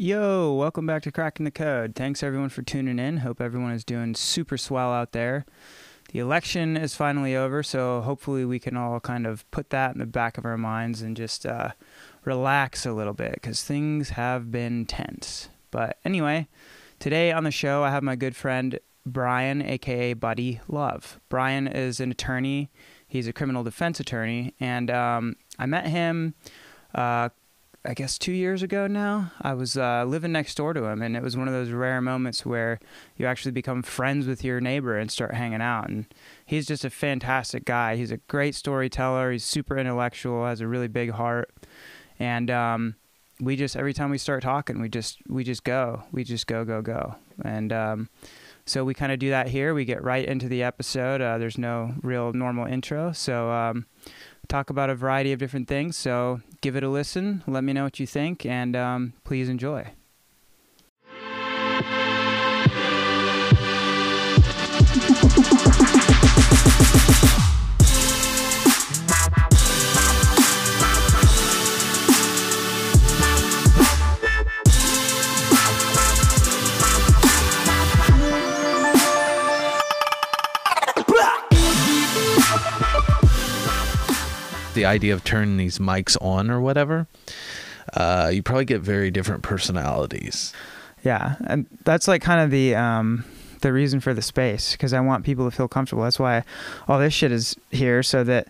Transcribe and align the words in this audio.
Yo, 0.00 0.52
welcome 0.52 0.86
back 0.86 1.02
to 1.02 1.10
Cracking 1.10 1.42
the 1.42 1.50
Code. 1.50 1.96
Thanks 1.96 2.22
everyone 2.22 2.50
for 2.50 2.62
tuning 2.62 3.00
in. 3.00 3.16
Hope 3.16 3.40
everyone 3.40 3.72
is 3.72 3.82
doing 3.82 4.14
super 4.14 4.56
swell 4.56 4.92
out 4.92 5.10
there. 5.10 5.44
The 6.12 6.20
election 6.20 6.76
is 6.76 6.94
finally 6.94 7.34
over, 7.34 7.64
so 7.64 8.00
hopefully 8.02 8.44
we 8.44 8.60
can 8.60 8.76
all 8.76 9.00
kind 9.00 9.26
of 9.26 9.50
put 9.50 9.70
that 9.70 9.94
in 9.94 9.98
the 9.98 10.06
back 10.06 10.38
of 10.38 10.44
our 10.44 10.56
minds 10.56 11.02
and 11.02 11.16
just 11.16 11.44
uh, 11.44 11.70
relax 12.24 12.86
a 12.86 12.92
little 12.92 13.12
bit 13.12 13.32
because 13.32 13.64
things 13.64 14.10
have 14.10 14.52
been 14.52 14.86
tense. 14.86 15.48
But 15.72 15.98
anyway, 16.04 16.46
today 17.00 17.32
on 17.32 17.42
the 17.42 17.50
show, 17.50 17.82
I 17.82 17.90
have 17.90 18.04
my 18.04 18.14
good 18.14 18.36
friend 18.36 18.78
Brian, 19.04 19.62
aka 19.62 20.12
Buddy 20.12 20.60
Love. 20.68 21.18
Brian 21.28 21.66
is 21.66 21.98
an 21.98 22.12
attorney, 22.12 22.70
he's 23.08 23.26
a 23.26 23.32
criminal 23.32 23.64
defense 23.64 23.98
attorney, 23.98 24.54
and 24.60 24.92
um, 24.92 25.34
I 25.58 25.66
met 25.66 25.88
him. 25.88 26.34
Uh, 26.94 27.30
I 27.88 27.94
guess 27.94 28.18
two 28.18 28.32
years 28.32 28.62
ago 28.62 28.86
now. 28.86 29.32
I 29.40 29.54
was 29.54 29.78
uh, 29.78 30.04
living 30.06 30.30
next 30.30 30.56
door 30.58 30.74
to 30.74 30.84
him, 30.84 31.00
and 31.00 31.16
it 31.16 31.22
was 31.22 31.38
one 31.38 31.48
of 31.48 31.54
those 31.54 31.70
rare 31.70 32.02
moments 32.02 32.44
where 32.44 32.80
you 33.16 33.24
actually 33.24 33.52
become 33.52 33.82
friends 33.82 34.26
with 34.26 34.44
your 34.44 34.60
neighbor 34.60 34.98
and 34.98 35.10
start 35.10 35.32
hanging 35.32 35.62
out. 35.62 35.88
And 35.88 36.04
he's 36.44 36.66
just 36.66 36.84
a 36.84 36.90
fantastic 36.90 37.64
guy. 37.64 37.96
He's 37.96 38.10
a 38.10 38.18
great 38.18 38.54
storyteller. 38.54 39.32
He's 39.32 39.42
super 39.44 39.78
intellectual, 39.78 40.44
has 40.44 40.60
a 40.60 40.68
really 40.68 40.88
big 40.88 41.12
heart, 41.12 41.50
and 42.18 42.50
um, 42.50 42.96
we 43.40 43.56
just 43.56 43.74
every 43.74 43.94
time 43.94 44.10
we 44.10 44.18
start 44.18 44.42
talking, 44.42 44.82
we 44.82 44.90
just 44.90 45.16
we 45.26 45.42
just 45.42 45.64
go, 45.64 46.02
we 46.12 46.24
just 46.24 46.46
go 46.46 46.66
go 46.66 46.82
go, 46.82 47.14
and. 47.42 47.72
Um, 47.72 48.10
so 48.66 48.84
we 48.84 48.92
kind 48.92 49.10
of 49.10 49.18
do 49.18 49.30
that 49.30 49.48
here. 49.48 49.72
We 49.72 49.86
get 49.86 50.04
right 50.04 50.26
into 50.26 50.46
the 50.46 50.62
episode. 50.62 51.22
Uh, 51.22 51.38
there's 51.38 51.56
no 51.56 51.94
real 52.02 52.34
normal 52.34 52.66
intro, 52.66 53.12
so 53.12 53.50
um, 53.50 53.86
talk 54.48 54.70
about 54.70 54.90
a 54.90 54.94
variety 54.94 55.32
of 55.32 55.38
different 55.38 55.68
things. 55.68 55.96
So 55.96 56.40
give 56.60 56.76
it 56.76 56.82
a 56.82 56.88
listen. 56.88 57.42
Let 57.46 57.64
me 57.64 57.72
know 57.72 57.84
what 57.84 58.00
you 58.00 58.06
think, 58.06 58.44
and 58.46 58.74
um, 58.74 59.12
please 59.24 59.48
enjoy. 59.48 59.92
The 84.78 84.86
idea 84.86 85.12
of 85.12 85.24
turning 85.24 85.56
these 85.56 85.78
mics 85.78 86.16
on 86.22 86.50
or 86.50 86.60
whatever, 86.60 87.06
uh, 87.94 88.30
you 88.32 88.42
probably 88.42 88.64
get 88.64 88.80
very 88.80 89.10
different 89.10 89.42
personalities. 89.42 90.52
Yeah, 91.04 91.36
and 91.46 91.66
that's 91.84 92.08
like 92.08 92.22
kind 92.22 92.40
of 92.40 92.50
the 92.50 92.74
um, 92.74 93.24
the 93.60 93.72
reason 93.72 94.00
for 94.00 94.14
the 94.14 94.22
space 94.22 94.72
because 94.72 94.92
I 94.92 95.00
want 95.00 95.24
people 95.24 95.48
to 95.50 95.56
feel 95.56 95.68
comfortable. 95.68 96.02
That's 96.04 96.18
why 96.18 96.44
all 96.86 96.98
this 96.98 97.14
shit 97.14 97.32
is 97.32 97.56
here 97.70 98.02
so 98.02 98.24
that 98.24 98.48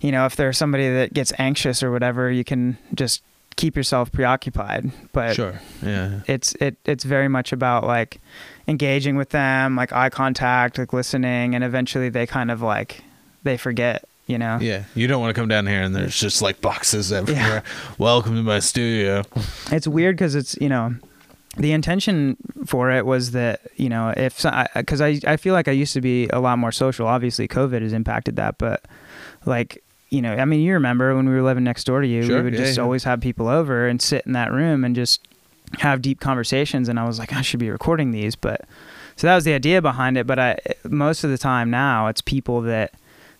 you 0.00 0.12
know 0.12 0.26
if 0.26 0.36
there's 0.36 0.58
somebody 0.58 0.88
that 0.88 1.12
gets 1.14 1.32
anxious 1.38 1.82
or 1.82 1.90
whatever, 1.90 2.30
you 2.30 2.44
can 2.44 2.78
just 2.94 3.22
keep 3.56 3.76
yourself 3.76 4.10
preoccupied. 4.12 4.90
But 5.12 5.34
Sure. 5.34 5.60
Yeah. 5.82 6.20
it's 6.26 6.54
it 6.54 6.76
it's 6.84 7.04
very 7.04 7.28
much 7.28 7.52
about 7.52 7.84
like 7.84 8.20
engaging 8.68 9.16
with 9.16 9.30
them, 9.30 9.76
like 9.76 9.92
eye 9.92 10.10
contact, 10.10 10.78
like 10.78 10.92
listening, 10.92 11.54
and 11.54 11.64
eventually 11.64 12.08
they 12.08 12.26
kind 12.26 12.50
of 12.50 12.62
like 12.62 13.02
they 13.42 13.56
forget, 13.56 14.04
you 14.30 14.38
know. 14.38 14.58
Yeah. 14.60 14.84
You 14.94 15.06
don't 15.06 15.20
want 15.20 15.34
to 15.34 15.40
come 15.40 15.48
down 15.48 15.66
here 15.66 15.82
and 15.82 15.94
there's 15.94 16.18
just 16.18 16.40
like 16.42 16.60
boxes 16.60 17.12
everywhere. 17.12 17.62
Welcome 17.98 18.36
to 18.36 18.42
my 18.42 18.60
studio. 18.60 19.24
it's 19.70 19.86
weird 19.88 20.16
because 20.16 20.34
it's 20.34 20.56
you 20.60 20.68
know 20.68 20.94
the 21.56 21.72
intention 21.72 22.36
for 22.64 22.90
it 22.90 23.04
was 23.04 23.32
that 23.32 23.60
you 23.76 23.88
know 23.88 24.14
if 24.16 24.44
because 24.74 25.00
I, 25.00 25.18
I 25.26 25.36
feel 25.36 25.52
like 25.52 25.66
i 25.66 25.72
used 25.72 25.92
to 25.94 26.00
be 26.00 26.28
a 26.28 26.38
lot 26.38 26.60
more 26.60 26.70
social 26.70 27.08
obviously 27.08 27.48
covid 27.48 27.82
has 27.82 27.92
impacted 27.92 28.36
that 28.36 28.56
but 28.56 28.84
like 29.46 29.82
you 30.10 30.22
know 30.22 30.32
i 30.32 30.44
mean 30.44 30.60
you 30.60 30.74
remember 30.74 31.16
when 31.16 31.28
we 31.28 31.34
were 31.34 31.42
living 31.42 31.64
next 31.64 31.82
door 31.84 32.02
to 32.02 32.06
you 32.06 32.22
Sure, 32.22 32.36
we 32.36 32.42
would 32.44 32.52
yeah, 32.52 32.60
just 32.60 32.76
yeah. 32.76 32.82
always 32.84 33.02
have 33.02 33.20
people 33.20 33.48
over 33.48 33.88
and 33.88 34.00
sit 34.00 34.24
in 34.26 34.32
that 34.34 34.52
room 34.52 34.84
and 34.84 34.94
just 34.94 35.26
have 35.80 36.00
deep 36.00 36.20
conversations 36.20 36.88
and 36.88 37.00
i 37.00 37.04
was 37.04 37.18
like 37.18 37.32
i 37.32 37.42
should 37.42 37.58
be 37.58 37.68
recording 37.70 38.12
these 38.12 38.36
but 38.36 38.60
so 39.16 39.26
that 39.26 39.34
was 39.34 39.42
the 39.42 39.52
idea 39.52 39.82
behind 39.82 40.16
it 40.16 40.28
but 40.28 40.38
i 40.38 40.56
most 40.84 41.24
of 41.24 41.30
the 41.30 41.38
time 41.38 41.68
now 41.68 42.06
it's 42.06 42.20
people 42.20 42.60
that 42.60 42.92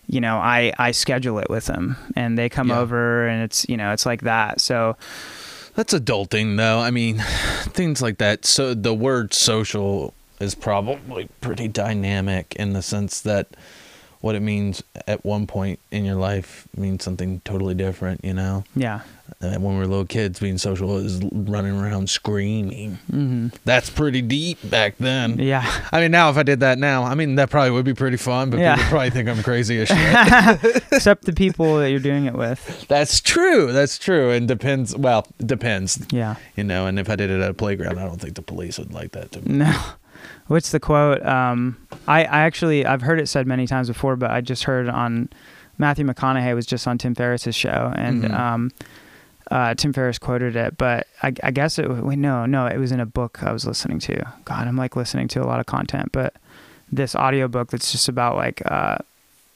you 0.07 0.19
know 0.21 0.37
i 0.37 0.73
i 0.77 0.91
schedule 0.91 1.39
it 1.39 1.49
with 1.49 1.65
them 1.65 1.95
and 2.15 2.37
they 2.37 2.49
come 2.49 2.69
Yeah. 2.69 2.79
over 2.79 3.27
and 3.27 3.43
it's 3.43 3.65
you 3.69 3.77
know 3.77 3.91
it's 3.93 4.05
like 4.05 4.21
that 4.21 4.59
so 4.61 4.95
That's 5.75 5.93
adulting 5.93 6.57
though. 6.57 6.79
I 6.79 6.91
mean, 6.91 7.19
things 7.71 8.01
like 8.01 8.17
that. 8.17 8.45
So 8.45 8.73
the 8.73 8.93
word 8.93 9.33
social 9.33 10.13
is 10.41 10.53
probably 10.53 11.29
pretty 11.39 11.69
dynamic 11.69 12.53
in 12.57 12.73
the 12.73 12.81
sense 12.81 13.21
that 13.21 13.47
what 14.19 14.35
it 14.35 14.41
means 14.41 14.83
at 15.07 15.23
one 15.23 15.47
point 15.47 15.79
in 15.89 16.03
your 16.03 16.15
life 16.17 16.67
means 16.75 17.03
something 17.05 17.39
totally 17.45 17.73
different, 17.73 18.23
you 18.25 18.33
know? 18.33 18.65
yeah 18.75 18.99
when 19.39 19.61
we 19.63 19.75
were 19.75 19.87
little 19.87 20.05
kids, 20.05 20.39
being 20.39 20.57
social 20.57 20.97
is 20.97 21.21
running 21.31 21.79
around 21.79 22.09
screaming. 22.09 22.95
hmm 23.09 23.47
That's 23.65 23.89
pretty 23.89 24.21
deep 24.21 24.57
back 24.69 24.97
then. 24.99 25.39
yeah 25.39 25.63
I 25.91 26.01
mean, 26.01 26.11
now 26.11 26.29
if 26.29 26.37
I 26.37 26.43
did 26.43 26.59
that 26.59 26.77
now, 26.77 27.03
I 27.03 27.15
mean, 27.15 27.35
that 27.35 27.49
probably 27.49 27.71
would 27.71 27.85
be 27.85 27.93
pretty 27.93 28.17
fun, 28.17 28.49
but 28.49 28.59
Yeah. 28.59 28.75
people 28.75 28.89
probably 28.89 29.09
think 29.09 29.29
I'm 29.29 29.41
crazy 29.43 29.79
as 29.81 29.87
shit. 29.87 30.83
except 30.91 31.25
the 31.25 31.33
people 31.33 31.77
that 31.77 31.89
you're 31.91 31.99
doing 31.99 32.25
it 32.25 32.33
with. 32.33 32.85
That's 32.87 33.19
true. 33.19 33.71
That's 33.71 33.97
true. 33.97 34.29
And 34.31 34.47
depends. 34.47 34.95
Well, 34.95 35.27
depends, 35.39 36.05
Yeah. 36.11 36.35
you 36.55 36.63
know. 36.63 36.85
And 36.85 36.99
if 36.99 37.09
I 37.09 37.15
did 37.15 37.29
it 37.29 37.41
at 37.41 37.49
a 37.49 37.53
playground, 37.53 37.99
I 37.99 38.03
don't 38.05 38.19
think 38.21 38.35
the 38.35 38.41
police 38.41 38.77
would 38.77 38.93
like 38.93 39.11
that. 39.13 39.31
To 39.33 39.51
No. 39.51 39.73
What's 40.47 40.71
the 40.71 40.79
quote? 40.79 41.25
Um, 41.25 41.77
I, 42.07 42.25
I 42.25 42.41
actually 42.41 42.85
I've 42.85 43.01
heard 43.01 43.19
it 43.19 43.27
said 43.27 43.47
many 43.47 43.65
times 43.65 43.87
before, 43.87 44.15
but 44.15 44.29
I 44.31 44.41
just 44.41 44.65
heard 44.65 44.87
on 44.89 45.29
Matthew 45.77 46.05
McConaughey 46.05 46.53
was 46.53 46.65
just 46.65 46.87
on 46.87 46.97
Tim 46.97 47.15
Ferriss's 47.15 47.55
show, 47.55 47.91
and 47.95 48.23
Mhm. 48.25 48.39
um, 48.39 48.71
uh, 49.51 49.75
Tim 49.75 49.93
Ferriss 49.93 50.17
quoted 50.17 50.55
it. 50.55 50.77
But 50.77 51.05
I, 51.21 51.31
I 51.43 51.51
guess 51.51 51.77
it 51.77 51.87
wait, 51.89 52.17
no 52.17 52.45
no 52.47 52.65
it 52.65 52.77
was 52.77 52.91
in 52.91 52.99
a 52.99 53.05
book 53.05 53.43
I 53.43 53.51
was 53.51 53.65
listening 53.67 53.99
to. 53.99 54.25
God, 54.45 54.67
I'm 54.67 54.77
like 54.77 54.95
listening 54.95 55.27
to 55.29 55.43
a 55.43 55.45
lot 55.45 55.59
of 55.59 55.67
content, 55.67 56.11
but 56.11 56.33
this 56.91 57.15
audiobook 57.15 57.69
that's 57.71 57.91
just 57.91 58.09
about 58.09 58.35
like 58.35 58.61
uh, 58.65 58.97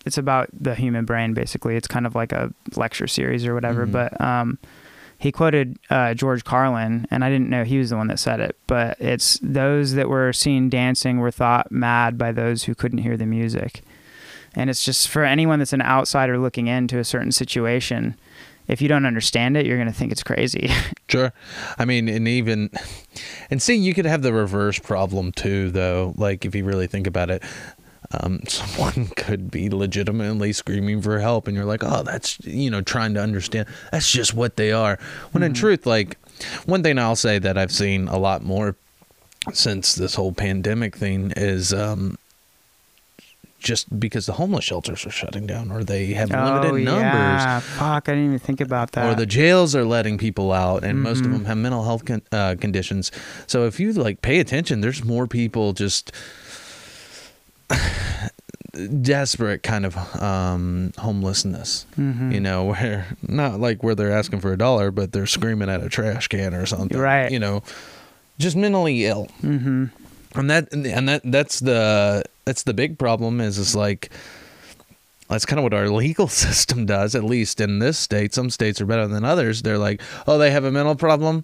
it's 0.05 0.17
about 0.19 0.50
the 0.53 0.75
human 0.75 1.05
brain 1.05 1.34
basically. 1.34 1.75
It's 1.75 1.88
kind 1.88 2.05
of 2.05 2.13
like 2.13 2.31
a 2.31 2.53
lecture 2.75 3.07
series 3.07 3.45
or 3.45 3.53
whatever, 3.55 3.88
Mhm. 3.88 3.91
but 3.91 4.22
um, 4.22 4.57
he 5.17 5.31
quoted 5.31 5.79
uh, 5.89 6.13
George 6.13 6.44
Carlin, 6.44 7.07
and 7.09 7.23
I 7.23 7.29
didn't 7.29 7.50
know 7.50 7.63
he 7.63 7.78
was 7.79 7.89
the 7.89 7.97
one 7.97 8.07
that 8.07 8.19
said 8.19 8.39
it, 8.41 8.57
but 8.67 8.97
it's 9.00 9.39
those 9.41 9.94
that 9.94 10.09
were 10.09 10.31
seen 10.34 10.69
dancing 10.69 11.19
were 11.19 11.31
thought 11.31 11.72
mad 11.72 12.17
by 12.17 12.31
those 12.34 12.63
who 12.66 12.75
couldn't 12.75 13.00
hear 13.00 13.16
the 13.17 13.25
music. 13.25 13.81
And 14.53 14.69
it's 14.69 14.84
just 14.85 15.07
for 15.09 15.23
anyone 15.23 15.59
that's 15.59 15.73
an 15.73 15.81
outsider 15.81 16.38
looking 16.38 16.67
into 16.67 17.00
a 17.00 17.03
certain 17.03 17.31
situation, 17.31 18.16
if 18.67 18.81
you 18.81 18.87
don't 18.87 19.05
understand 19.05 19.55
it, 19.57 19.65
you're 19.65 19.77
going 19.77 19.87
to 19.87 19.93
think 19.93 20.11
it's 20.11 20.23
crazy. 20.23 20.69
Sure. 21.07 21.31
I 21.77 21.85
mean, 21.85 22.09
and 22.09 22.27
even, 22.27 22.71
and 23.51 23.61
see, 23.61 23.75
you 23.75 23.93
could 23.93 24.05
have 24.05 24.23
the 24.23 24.33
reverse 24.33 24.79
problem 24.79 25.31
too, 25.31 25.69
though. 25.69 26.13
Like, 26.17 26.45
if 26.45 26.55
you 26.55 26.65
really 26.65 26.87
think 26.87 27.05
about 27.05 27.29
it, 27.29 27.43
um, 28.19 28.39
someone 28.47 29.07
could 29.15 29.51
be 29.51 29.69
legitimately 29.69 30.51
screaming 30.51 31.01
for 31.03 31.19
help, 31.19 31.47
and 31.47 31.55
you're 31.55 31.63
like, 31.65 31.83
oh, 31.83 32.01
that's, 32.01 32.39
you 32.43 32.71
know, 32.71 32.81
trying 32.81 33.13
to 33.13 33.21
understand. 33.21 33.67
That's 33.91 34.11
just 34.11 34.33
what 34.33 34.55
they 34.57 34.71
are. 34.71 34.97
When 35.31 35.43
in 35.43 35.53
Mhm. 35.53 35.57
truth, 35.57 35.85
like, 35.85 36.17
one 36.65 36.81
thing 36.81 36.97
I'll 36.97 37.15
say 37.15 37.37
that 37.37 37.55
I've 37.55 37.71
seen 37.71 38.07
a 38.07 38.17
lot 38.17 38.43
more 38.43 38.75
since 39.53 39.93
this 39.93 40.15
whole 40.15 40.33
pandemic 40.33 40.95
thing 40.97 41.31
is, 41.37 41.71
um, 41.71 42.17
just 43.59 43.99
because 43.99 44.25
the 44.27 44.33
homeless 44.33 44.63
shelters 44.63 45.05
are 45.05 45.11
shutting 45.11 45.47
down 45.47 45.71
or 45.71 45.83
they 45.83 46.07
have 46.13 46.29
limited 46.29 46.71
oh, 46.71 46.77
numbers 46.77 47.01
yeah. 47.43 47.59
Fuck, 47.59 48.07
I 48.09 48.11
didn't 48.13 48.25
even 48.25 48.39
think 48.39 48.61
about 48.61 48.91
that. 48.91 49.05
or 49.11 49.16
the 49.16 49.25
jails 49.25 49.75
are 49.75 49.85
letting 49.85 50.17
people 50.17 50.51
out 50.51 50.83
and 50.83 51.01
most 51.01 51.22
of 51.22 51.28
Mhm. 51.28 51.31
them 51.34 51.46
have 51.46 51.57
mental 51.57 51.84
health 51.84 52.05
con- 52.05 52.22
uh, 52.31 52.55
conditions 52.59 53.11
so 53.47 53.66
if 53.66 53.79
you 53.79 53.91
like 53.93 54.22
pay 54.22 54.40
attention 54.40 54.81
there's 54.81 55.03
more 55.03 55.25
people 55.25 55.73
just 55.73 56.11
desperate 59.02 59.63
kind 59.63 59.85
of 59.85 59.96
um 60.22 60.91
homelessness 60.97 61.85
Mhm. 61.97 62.34
you 62.34 62.41
know 62.41 62.66
where 62.72 63.07
not 63.28 63.59
like 63.59 63.84
where 63.84 63.96
they're 63.96 64.11
asking 64.11 64.41
for 64.41 64.52
a 64.52 64.57
dollar 64.57 64.91
but 64.91 65.13
they're 65.13 65.25
screaming 65.25 65.69
at 65.69 65.81
a 65.81 65.87
trash 65.90 66.28
can 66.28 66.53
or 66.53 66.66
something 66.66 66.97
Right. 66.99 67.31
you 67.31 67.40
know 67.40 67.63
just 68.37 68.57
mentally 68.57 69.05
ill 69.05 69.29
Mhm. 69.41 69.91
and 70.35 70.49
that 70.49 70.72
and 70.73 71.07
that 71.07 71.22
that's 71.23 71.61
the 71.61 72.23
that's 72.45 72.63
the 72.63 72.73
big 72.73 72.97
problem 72.97 73.41
is 73.41 73.57
is 73.57 73.75
like 73.75 74.09
that's 75.27 75.45
kind 75.45 75.59
of 75.59 75.63
what 75.63 75.73
our 75.73 75.89
legal 76.03 76.27
system 76.27 76.85
does 76.85 77.15
at 77.15 77.23
least 77.23 77.59
in 77.61 77.79
this 77.79 77.97
state 77.97 78.33
some 78.33 78.49
states 78.49 78.79
are 78.81 78.85
better 78.85 79.07
than 79.07 79.23
others 79.25 79.61
they're 79.61 79.77
like 79.77 80.01
oh 80.27 80.37
they 80.37 80.51
have 80.51 80.63
a 80.63 80.71
mental 80.71 80.95
problem 80.95 81.43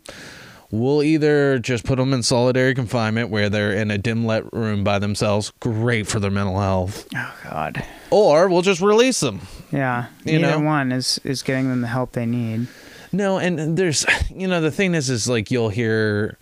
we'll 0.74 1.03
either 1.03 1.59
just 1.59 1.83
put 1.83 1.98
them 1.98 2.13
in 2.13 2.24
solitary 2.24 2.74
confinement 2.74 3.30
where 3.30 3.50
they're 3.50 3.74
in 3.74 3.92
a 3.92 3.98
dim 3.98 4.25
lit 4.25 4.45
room 4.53 4.83
by 4.86 4.98
themselves 5.00 5.51
great 5.59 6.07
for 6.07 6.19
their 6.19 6.31
mental 6.31 6.59
health 6.59 7.07
Oh 7.15 7.33
God. 7.44 7.83
or 8.09 8.48
we'll 8.48 8.62
just 8.62 8.80
release 8.81 9.19
them 9.19 9.42
Yeah. 9.71 10.06
You 10.24 10.39
Neither 10.39 10.59
know? 10.59 10.65
one 10.65 10.92
is 10.92 11.19
is 11.24 11.42
getting 11.44 11.68
them 11.69 11.81
the 11.81 11.88
help 11.88 12.12
they 12.13 12.25
need. 12.25 12.68
No, 13.13 13.38
and 13.39 13.77
there's, 13.77 14.06
you 14.33 14.48
know, 14.48 14.62
the 14.62 14.71
thing 14.71 14.94
is, 14.95 15.09
is 15.09 15.27
like 15.27 15.51
you'll 15.51 15.68
hear, 15.68 16.38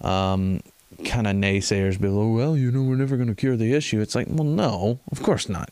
um, 0.00 0.60
kind 1.04 1.26
of 1.26 1.34
naysayers 1.36 2.00
be 2.00 2.08
like, 2.08 2.36
well, 2.36 2.56
you 2.56 2.70
know, 2.70 2.82
we're 2.82 2.96
never 2.96 3.16
going 3.16 3.28
to 3.28 3.34
cure 3.34 3.56
the 3.56 3.74
issue. 3.74 4.00
It's 4.00 4.14
like, 4.14 4.26
well, 4.30 4.44
no, 4.44 4.98
of 5.12 5.22
course 5.22 5.48
not. 5.48 5.70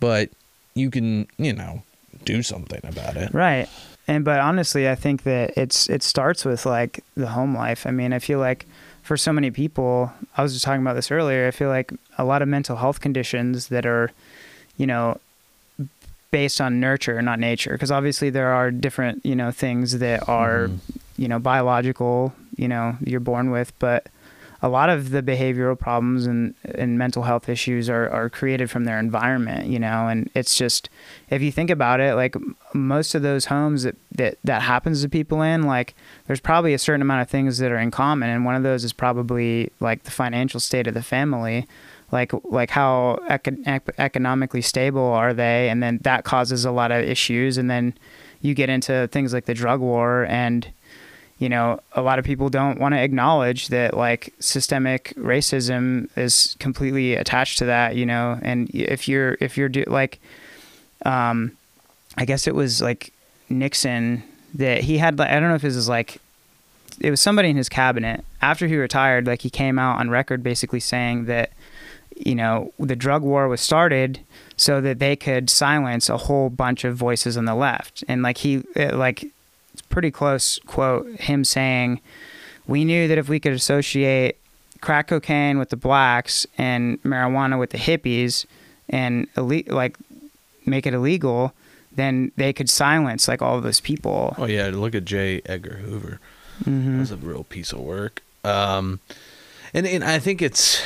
But 0.00 0.30
you 0.74 0.90
can, 0.90 1.26
you 1.38 1.52
know, 1.52 1.82
do 2.24 2.42
something 2.42 2.80
about 2.84 3.16
it. 3.16 3.32
Right. 3.34 3.68
And 4.06 4.24
but 4.24 4.40
honestly, 4.40 4.88
I 4.88 4.94
think 4.94 5.24
that 5.24 5.56
it's 5.58 5.88
it 5.90 6.02
starts 6.02 6.44
with 6.44 6.64
like 6.64 7.04
the 7.16 7.28
home 7.28 7.54
life. 7.56 7.86
I 7.86 7.90
mean, 7.90 8.12
I 8.12 8.18
feel 8.20 8.38
like 8.38 8.66
for 9.02 9.16
so 9.16 9.32
many 9.32 9.50
people, 9.50 10.12
I 10.36 10.42
was 10.42 10.52
just 10.52 10.64
talking 10.64 10.80
about 10.82 10.94
this 10.94 11.10
earlier. 11.10 11.46
I 11.46 11.50
feel 11.50 11.68
like 11.68 11.92
a 12.16 12.24
lot 12.24 12.40
of 12.42 12.48
mental 12.48 12.76
health 12.76 13.00
conditions 13.00 13.68
that 13.68 13.84
are, 13.86 14.10
you 14.76 14.86
know, 14.86 15.18
based 16.30 16.60
on 16.60 16.78
nurture, 16.80 17.20
not 17.22 17.38
nature, 17.38 17.72
because 17.72 17.90
obviously 17.90 18.28
there 18.30 18.48
are 18.52 18.70
different, 18.70 19.24
you 19.24 19.34
know, 19.34 19.50
things 19.50 19.98
that 19.98 20.28
are, 20.28 20.68
Mhm. 20.68 20.78
you 21.16 21.26
know, 21.28 21.38
biological, 21.38 22.34
you 22.56 22.68
know, 22.68 22.96
you're 23.04 23.20
born 23.20 23.50
with, 23.50 23.72
but 23.78 24.06
a 24.60 24.68
lot 24.68 24.90
of 24.90 25.10
the 25.10 25.22
behavioral 25.22 25.78
problems 25.78 26.26
and, 26.26 26.54
and 26.64 26.98
mental 26.98 27.22
health 27.22 27.48
issues 27.48 27.88
are, 27.88 28.08
are 28.10 28.28
created 28.28 28.68
from 28.70 28.84
their 28.84 28.98
environment, 28.98 29.68
you 29.68 29.78
know, 29.78 30.08
and 30.08 30.28
it's 30.34 30.58
just, 30.58 30.88
if 31.30 31.40
you 31.40 31.52
think 31.52 31.70
about 31.70 32.00
it, 32.00 32.14
like 32.14 32.34
most 32.74 33.14
of 33.14 33.22
those 33.22 33.44
homes 33.44 33.84
that, 33.84 33.94
that, 34.10 34.36
that 34.42 34.62
happens 34.62 35.02
to 35.02 35.08
people 35.08 35.42
in, 35.42 35.62
like 35.62 35.94
there's 36.26 36.40
probably 36.40 36.74
a 36.74 36.78
certain 36.78 37.02
amount 37.02 37.22
of 37.22 37.30
things 37.30 37.58
that 37.58 37.70
are 37.70 37.78
in 37.78 37.92
common. 37.92 38.30
And 38.30 38.44
one 38.44 38.56
of 38.56 38.64
those 38.64 38.82
is 38.82 38.92
probably 38.92 39.70
like 39.78 40.02
the 40.02 40.10
financial 40.10 40.58
state 40.58 40.88
of 40.88 40.94
the 40.94 41.02
family, 41.02 41.68
like, 42.10 42.32
like 42.44 42.70
how 42.70 43.20
econ- 43.28 43.80
economically 43.98 44.62
stable 44.62 45.04
are 45.04 45.34
they? 45.34 45.68
And 45.68 45.82
then 45.82 45.98
that 46.02 46.24
causes 46.24 46.64
a 46.64 46.72
lot 46.72 46.90
of 46.90 47.04
issues. 47.04 47.58
And 47.58 47.70
then 47.70 47.94
you 48.40 48.54
get 48.54 48.70
into 48.70 49.08
things 49.12 49.32
like 49.32 49.44
the 49.44 49.54
drug 49.54 49.80
war 49.80 50.26
and, 50.28 50.66
you 51.38 51.48
know, 51.48 51.80
a 51.92 52.02
lot 52.02 52.18
of 52.18 52.24
people 52.24 52.48
don't 52.48 52.80
want 52.80 52.94
to 52.94 53.00
acknowledge 53.00 53.68
that 53.68 53.96
like 53.96 54.34
systemic 54.40 55.12
racism 55.16 56.08
is 56.16 56.56
completely 56.58 57.14
attached 57.14 57.58
to 57.58 57.64
that, 57.66 57.94
you 57.94 58.04
know, 58.04 58.38
and 58.42 58.68
if 58.70 59.06
you're, 59.06 59.36
if 59.40 59.56
you're 59.56 59.68
do, 59.68 59.84
like, 59.86 60.18
um, 61.04 61.52
I 62.16 62.24
guess 62.24 62.48
it 62.48 62.54
was 62.54 62.82
like 62.82 63.12
Nixon 63.48 64.24
that 64.54 64.82
he 64.82 64.98
had, 64.98 65.18
like, 65.18 65.30
I 65.30 65.38
don't 65.38 65.48
know 65.48 65.54
if 65.54 65.62
this 65.62 65.76
is 65.76 65.88
like, 65.88 66.20
it 67.00 67.10
was 67.10 67.20
somebody 67.20 67.50
in 67.50 67.56
his 67.56 67.68
cabinet 67.68 68.24
after 68.42 68.66
he 68.66 68.76
retired, 68.76 69.26
like 69.26 69.42
he 69.42 69.50
came 69.50 69.78
out 69.78 70.00
on 70.00 70.10
record 70.10 70.42
basically 70.42 70.80
saying 70.80 71.26
that, 71.26 71.52
you 72.16 72.34
know, 72.34 72.72
the 72.80 72.96
drug 72.96 73.22
war 73.22 73.46
was 73.46 73.60
started 73.60 74.18
so 74.56 74.80
that 74.80 74.98
they 74.98 75.14
could 75.14 75.48
silence 75.48 76.08
a 76.08 76.16
whole 76.16 76.50
bunch 76.50 76.82
of 76.82 76.96
voices 76.96 77.36
on 77.36 77.44
the 77.44 77.54
left. 77.54 78.02
And 78.08 78.22
like 78.22 78.38
he, 78.38 78.64
like, 78.74 79.28
pretty 79.88 80.10
close 80.10 80.58
quote 80.66 81.06
him 81.20 81.44
saying 81.44 82.00
we 82.66 82.84
knew 82.84 83.08
that 83.08 83.18
if 83.18 83.28
we 83.28 83.40
could 83.40 83.52
associate 83.52 84.36
crack 84.80 85.08
cocaine 85.08 85.58
with 85.58 85.70
the 85.70 85.76
blacks 85.76 86.46
and 86.56 87.02
marijuana 87.02 87.58
with 87.58 87.70
the 87.70 87.78
hippies 87.78 88.46
and 88.88 89.26
like 89.36 89.96
make 90.66 90.86
it 90.86 90.94
illegal 90.94 91.52
then 91.92 92.30
they 92.36 92.52
could 92.52 92.70
silence 92.70 93.26
like 93.26 93.42
all 93.42 93.56
of 93.56 93.64
those 93.64 93.80
people 93.80 94.34
Oh 94.38 94.44
yeah, 94.46 94.70
look 94.72 94.94
at 94.94 95.04
J. 95.04 95.42
Edgar 95.46 95.78
Hoover. 95.78 96.20
mm-hmm. 96.64 96.92
That 96.92 97.00
was 97.00 97.10
a 97.10 97.16
real 97.16 97.44
piece 97.44 97.72
of 97.72 97.80
work. 97.80 98.22
Um, 98.44 99.00
and 99.74 99.86
and 99.86 100.04
I 100.04 100.18
think 100.20 100.40
it's, 100.40 100.80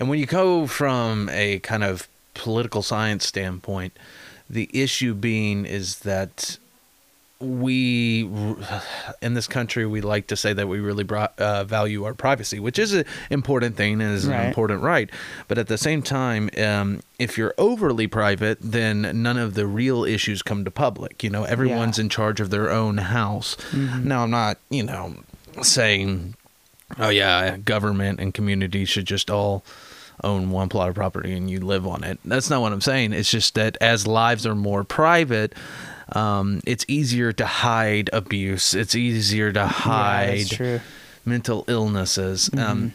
and 0.00 0.08
when 0.08 0.18
you 0.18 0.26
go 0.26 0.66
from 0.66 1.28
a 1.30 1.60
kind 1.60 1.84
of 1.84 2.08
political 2.34 2.82
science 2.82 3.24
standpoint, 3.26 3.96
the 4.50 4.68
issue 4.72 5.14
being 5.14 5.64
is 5.64 6.00
that 6.00 6.58
we 7.42 8.22
in 9.22 9.34
this 9.34 9.46
country 9.46 9.84
we 9.84 10.00
like 10.00 10.28
to 10.28 10.36
say 10.36 10.52
that 10.52 10.68
we 10.68 10.78
really 10.80 11.04
brought, 11.04 11.38
uh, 11.38 11.64
value 11.64 12.04
our 12.04 12.14
privacy 12.14 12.60
which 12.60 12.78
is 12.78 12.94
an 12.94 13.04
important 13.30 13.76
thing 13.76 14.00
and 14.00 14.12
is 14.14 14.26
an 14.26 14.32
important 14.46 14.80
right. 14.82 15.10
But 15.48 15.58
at 15.58 15.66
the 15.68 15.76
same 15.78 16.02
time 16.02 16.48
um, 16.56 17.02
if 17.18 17.36
you're 17.36 17.54
overly 17.58 18.06
private 18.06 18.58
then 18.60 19.22
none 19.22 19.36
of 19.38 19.54
the 19.54 19.66
real 19.66 20.04
issues 20.04 20.42
come 20.42 20.64
to 20.64 20.70
public. 20.70 21.22
You 21.22 21.30
know 21.30 21.44
everyone's 21.44 21.98
in 21.98 22.08
charge 22.08 22.40
of 22.40 22.50
their 22.50 22.70
own 22.70 22.98
house. 22.98 23.56
Mhm. 23.72 24.04
now 24.04 24.22
i'm 24.22 24.30
not 24.30 24.58
you 24.70 24.82
know 24.82 25.16
saying 25.62 26.34
oh 26.98 27.08
yeah 27.08 27.56
government 27.58 28.20
and 28.20 28.32
community 28.32 28.84
should 28.84 29.06
just 29.06 29.30
all 29.30 29.64
own 30.24 30.50
one 30.50 30.68
plot 30.68 30.88
of 30.88 30.94
property 30.94 31.32
and 31.32 31.50
you 31.50 31.58
live 31.58 31.84
on 31.86 32.04
it. 32.04 32.18
That's 32.24 32.48
not 32.48 32.60
what 32.60 32.72
i'm 32.72 32.80
saying. 32.80 33.12
It's 33.12 33.30
just 33.30 33.54
that 33.54 33.76
as 33.80 34.06
lives 34.06 34.46
are 34.46 34.54
more 34.54 34.84
private 34.84 35.52
um, 36.12 36.60
it's 36.66 36.84
easier 36.88 37.32
to 37.32 37.46
hide 37.46 38.10
abuse 38.12 38.74
it's 38.74 38.94
easier 38.94 39.52
to 39.52 39.66
hide 39.66 40.48
true 40.48 40.80
mental 41.24 41.64
illnesses. 41.68 42.50
Mhm. 42.52 42.58
Um, 42.68 42.94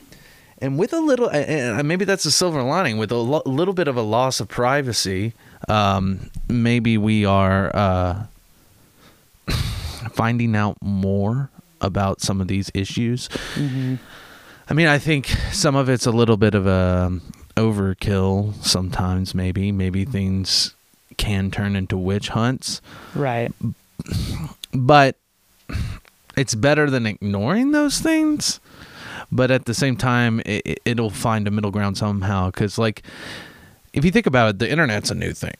and 0.59 0.77
with 0.79 0.91
a 0.91 0.99
little, 0.99 1.29
and 1.29 1.87
maybe 1.87 2.03
that's 2.03 2.25
a 2.25 2.31
silver 2.31 2.63
lining, 2.63 2.97
with 2.97 3.11
a 3.11 3.15
lo- 3.15 3.43
little 3.45 3.73
bit 3.75 3.87
of 3.87 3.95
a 3.95 4.01
loss 4.01 4.39
of 4.39 4.47
privacy, 4.47 5.33
um, 5.69 6.31
maybe 6.49 6.97
we 6.97 7.25
are 7.25 7.73
uh, 7.75 8.23
finding 10.11 10.55
out 10.55 10.77
more 10.81 11.49
about 11.79 12.21
some 12.21 12.41
of 12.41 12.47
these 12.47 12.71
issues. 12.73 13.27
hmm 13.53 13.95
I 14.69 14.73
mean, 14.73 14.87
I 14.87 14.97
think 14.97 15.27
some 15.53 15.77
of 15.77 15.87
it's 15.87 16.05
a 16.05 16.11
little 16.11 16.35
bit 16.35 16.53
of 16.53 16.67
a 16.67 17.21
overkill 17.55 18.53
sometimes, 18.61 19.33
maybe. 19.33 19.71
Maybe 19.71 20.03
things 20.03 20.73
can 21.17 21.51
turn 21.51 21.75
into 21.75 21.97
witch 21.97 22.29
hunts. 22.29 22.81
Right. 23.15 23.51
But 24.73 25.15
it's 26.35 26.55
better 26.55 26.89
than 26.89 27.05
ignoring 27.05 27.71
those 27.71 27.99
things. 27.99 28.59
But 29.31 29.51
at 29.51 29.65
the 29.65 29.73
same 29.73 29.97
time 29.97 30.41
it, 30.45 30.79
it'll 30.85 31.09
find 31.09 31.47
a 31.47 31.51
middle 31.51 31.71
ground 31.71 31.97
somehow. 31.97 32.47
Because 32.47 32.77
like 32.77 33.03
if 33.93 34.05
you 34.05 34.11
think 34.11 34.25
about 34.27 34.49
it 34.51 34.59
the 34.59 34.69
internet's 34.69 35.11
a 35.11 35.15
new 35.15 35.33
thing. 35.33 35.55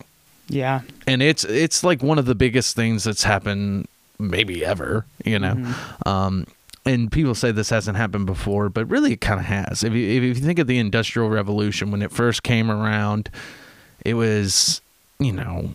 Yeah. 0.47 0.81
And 1.05 1.21
it's 1.21 1.43
it's 1.43 1.83
like 1.83 2.01
one 2.01 2.17
of 2.19 2.25
the 2.25 2.35
biggest 2.35 2.75
things 2.75 3.03
that's 3.03 3.23
happened 3.23 3.87
maybe 4.19 4.63
ever 4.65 5.05
you 5.25 5.37
know? 5.39 5.55
Mhm. 5.55 6.07
um 6.07 6.47
and 6.85 7.11
people 7.11 7.35
say 7.35 7.51
this 7.51 7.69
hasn't 7.69 7.97
happened 7.97 8.25
before 8.25 8.69
but 8.69 8.85
really 8.85 9.13
it 9.13 9.21
kind 9.21 9.39
of 9.39 9.45
has. 9.47 9.83
If 9.83 9.93
you 9.93 10.07
if 10.07 10.23
you 10.23 10.35
think 10.35 10.59
of 10.59 10.67
the 10.67 10.77
industrial 10.77 11.29
revolution 11.29 11.91
when 11.91 12.01
it 12.01 12.11
first 12.11 12.43
came 12.43 12.71
around 12.71 13.29
it 14.05 14.13
was 14.13 14.79
you 15.19 15.31
know 15.31 15.73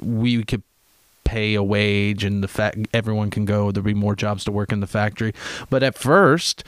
we 0.00 0.44
could 0.44 0.62
pay 1.24 1.54
a 1.54 1.62
wage 1.62 2.22
and 2.22 2.42
the 2.42 2.48
fact 2.48 2.78
everyone 2.94 3.30
can 3.30 3.44
go 3.44 3.72
there'll 3.72 3.84
be 3.84 3.94
more 3.94 4.14
jobs 4.14 4.44
to 4.44 4.52
work 4.52 4.70
in 4.70 4.78
the 4.80 4.86
factory 4.86 5.34
but 5.68 5.82
at 5.82 5.96
first 5.96 6.62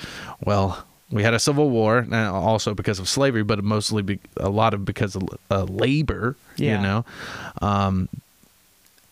well 0.44 0.84
we 1.12 1.22
had 1.22 1.32
a 1.32 1.38
civil 1.38 1.70
war 1.70 1.98
and 1.98 2.14
also 2.14 2.74
because 2.74 2.98
of 2.98 3.08
slavery 3.08 3.44
but 3.44 3.62
mostly 3.62 4.02
be, 4.02 4.18
a 4.36 4.48
lot 4.48 4.74
of 4.74 4.84
because 4.84 5.14
of 5.14 5.22
uh, 5.50 5.62
labor 5.64 6.34
Yeah. 6.56 6.76
you 6.76 6.82
know 6.82 7.04
um, 7.62 8.08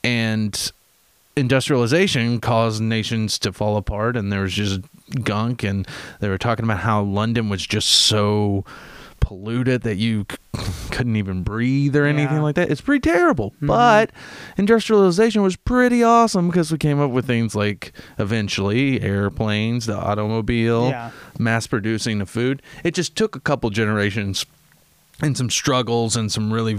and 0.02 0.72
industrialization 1.36 2.40
caused 2.40 2.82
nations 2.82 3.38
to 3.40 3.52
fall 3.52 3.76
apart 3.76 4.16
and 4.16 4.32
there 4.32 4.40
was 4.40 4.52
just 4.54 4.80
gunk 5.22 5.62
and 5.62 5.86
they 6.20 6.28
were 6.28 6.38
talking 6.38 6.64
about 6.64 6.78
how 6.80 7.02
london 7.02 7.48
was 7.48 7.64
just 7.64 7.88
so 7.88 8.64
polluted 9.20 9.82
that 9.82 9.96
you 9.96 10.24
c- 10.30 10.36
couldn't 10.90 11.16
even 11.16 11.42
breathe 11.42 11.94
or 11.96 12.04
anything 12.06 12.36
Yeah. 12.36 12.42
like 12.42 12.54
that 12.56 12.70
it's 12.70 12.80
pretty 12.80 13.00
terrible 13.00 13.52
Mhm. 13.62 13.66
but 13.66 14.10
industrialization 14.56 15.42
was 15.42 15.56
pretty 15.56 16.02
awesome 16.02 16.48
because 16.48 16.70
we 16.72 16.78
came 16.78 17.00
up 17.00 17.10
with 17.10 17.26
things 17.26 17.54
like 17.54 17.92
eventually 18.18 19.00
airplanes 19.02 19.86
the 19.86 19.96
automobile 19.96 20.88
yeah 20.88 21.10
mass 21.38 21.66
producing 21.66 22.18
the 22.18 22.26
food 22.26 22.62
it 22.84 22.94
just 22.94 23.14
took 23.16 23.36
a 23.36 23.40
couple 23.40 23.68
generations 23.70 24.46
and 25.20 25.36
some 25.36 25.50
struggles 25.50 26.16
and 26.16 26.32
some 26.32 26.52
really 26.52 26.78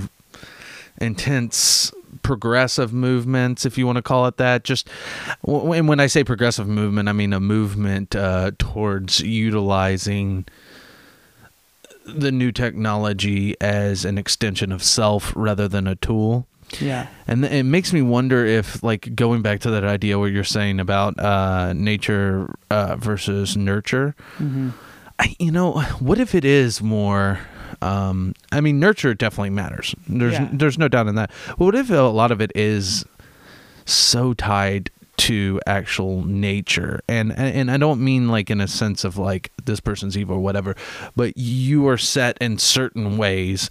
intense 1.00 1.92
progressive 2.24 2.92
movements 2.92 3.66
if 3.66 3.78
you 3.78 3.86
want 3.86 3.98
to 3.98 4.02
call 4.02 4.26
it 4.26 4.38
that 4.38 4.64
just 4.64 4.90
w- 5.46 5.72
and 5.74 5.88
when 5.88 6.00
i 6.00 6.08
say 6.08 6.24
progressive 6.24 6.68
movement 6.68 7.08
i 7.08 7.12
mean 7.12 7.32
a 7.34 7.40
movement 7.40 8.16
uh, 8.16 8.50
towards 8.58 9.20
utilizing 9.22 10.44
the 12.08 12.32
new 12.32 12.52
technology 12.52 13.56
as 13.62 14.06
an 14.06 14.18
extension 14.18 14.72
of 14.72 14.82
self 14.84 15.34
rather 15.36 15.68
than 15.68 15.88
a 15.88 15.96
tool 15.96 16.48
yeah 16.80 17.08
and 17.28 17.44
th- 17.44 17.54
it 17.54 17.64
makes 17.64 17.94
me 17.94 18.02
wonder 18.02 18.46
if, 18.46 18.84
like, 18.84 19.16
going 19.16 19.42
back 19.42 19.60
to 19.62 19.70
that 19.72 19.84
idea 19.86 20.20
where 20.20 20.28
you're 20.30 20.44
saying 20.44 20.80
about 20.82 21.18
uh, 21.20 21.72
nature 21.74 22.54
uh, 22.70 22.96
versus 22.98 23.56
nurture, 23.56 24.16
hmm 24.38 24.70
I, 25.20 25.36
you 25.40 25.52
know, 25.52 25.80
what 26.00 26.20
if 26.20 26.36
it 26.36 26.46
is 26.46 26.80
more? 26.82 27.40
Um, 27.82 28.36
I 28.52 28.62
mean, 28.62 28.80
nurture 28.80 29.14
definitely 29.16 29.50
matters. 29.50 29.96
There's 30.08 30.34
Yeah. 30.34 30.48
there's 30.52 30.78
no 30.78 30.88
doubt 30.88 31.08
in 31.08 31.16
that. 31.16 31.32
But 31.58 31.60
what 31.60 31.74
if 31.76 31.90
a 31.90 31.96
lot 32.02 32.32
of 32.32 32.40
it 32.40 32.52
is 32.54 33.04
so 33.86 34.34
tied 34.36 34.92
to 35.18 35.60
actual 35.68 36.24
nature? 36.24 37.02
And 37.08 37.32
and 37.38 37.70
I 37.72 37.78
don't 37.78 38.02
mean 38.04 38.28
like 38.30 38.50
in 38.50 38.62
a 38.62 38.68
sense 38.68 39.04
of 39.04 39.18
like 39.18 39.52
this 39.66 39.80
person's 39.80 40.18
evil 40.18 40.38
or 40.38 40.40
whatever, 40.40 40.76
but 41.16 41.38
you 41.38 41.88
are 41.88 41.98
set 41.98 42.38
in 42.40 42.58
certain 42.58 43.18
ways, 43.18 43.70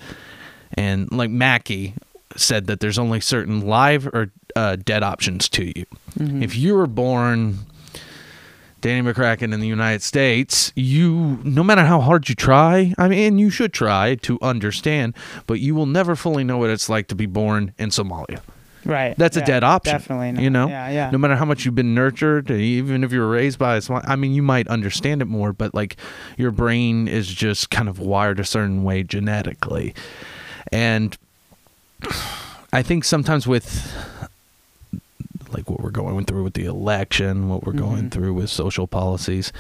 and 0.75 1.11
like 1.13 1.31
Mackie 1.31 1.95
said 2.37 2.67
that 2.67 2.81
there's 2.81 2.99
only 2.99 3.21
certain 3.21 3.61
live 3.67 4.07
or 4.09 4.31
uh, 4.55 4.77
dead 4.77 5.03
options 5.03 5.49
to 5.51 5.65
you. 5.79 5.85
Mhm. 6.19 6.43
If 6.43 6.57
you 6.57 6.75
were 6.75 6.87
born 6.87 7.59
Danny 8.83 9.11
McCracken 9.11 9.55
in 9.55 9.61
the 9.61 9.67
United 9.67 10.03
States, 10.03 10.73
you 10.77 11.41
no 11.45 11.63
matter 11.65 11.85
how 11.85 12.01
hard 12.01 12.29
you 12.29 12.35
try, 12.35 12.93
I 12.99 13.09
mean, 13.09 13.39
you 13.39 13.49
should 13.51 13.73
try 13.73 14.17
to 14.17 14.39
understand, 14.43 15.15
but 15.47 15.61
you 15.61 15.75
will 15.75 15.87
never 15.87 16.15
fully 16.15 16.45
know 16.45 16.59
what 16.59 16.71
it's 16.71 16.89
like 16.89 17.09
to 17.09 17.15
be 17.15 17.27
born 17.27 17.73
in 17.79 17.89
Somalia. 17.91 18.41
Right. 18.87 19.15
That's 19.19 19.37
a 19.37 19.43
dead 19.45 19.63
option. 19.65 19.93
Definitely. 19.93 20.33
Not. 20.33 20.43
You 20.43 20.51
know, 20.51 20.69
Yeah. 20.69 20.89
Yeah. 20.91 21.11
no 21.11 21.19
matter 21.19 21.37
how 21.37 21.45
much 21.45 21.65
you've 21.65 21.75
been 21.75 21.95
nurtured, 21.95 22.51
even 22.51 23.05
if 23.05 23.13
you 23.13 23.21
were 23.21 23.29
raised 23.29 23.59
by 23.59 23.77
a 23.77 23.83
I 24.07 24.17
mean, 24.17 24.33
you 24.33 24.43
might 24.43 24.69
understand 24.69 25.21
it 25.23 25.27
more, 25.27 25.53
but 25.53 25.75
like 25.75 25.97
your 26.39 26.51
brain 26.51 27.09
is 27.09 27.27
just 27.29 27.71
kind 27.71 27.89
of 27.89 27.99
wired 27.99 28.41
a 28.41 28.45
certain 28.45 28.85
way 28.85 29.03
genetically, 29.03 29.95
and 30.73 31.17
I 32.73 32.83
think 32.83 33.05
sometimes 33.05 33.47
with 33.47 33.93
like 35.53 35.71
what 35.71 35.81
we're 35.81 35.91
going 35.91 36.25
through 36.25 36.43
with 36.43 36.55
the 36.55 36.65
election, 36.65 37.49
what 37.49 37.65
we're 37.65 37.73
going 37.73 38.05
Mhm. 38.05 38.11
through 38.11 38.35
with 38.35 38.51
social 38.51 38.87
policies. 38.87 39.53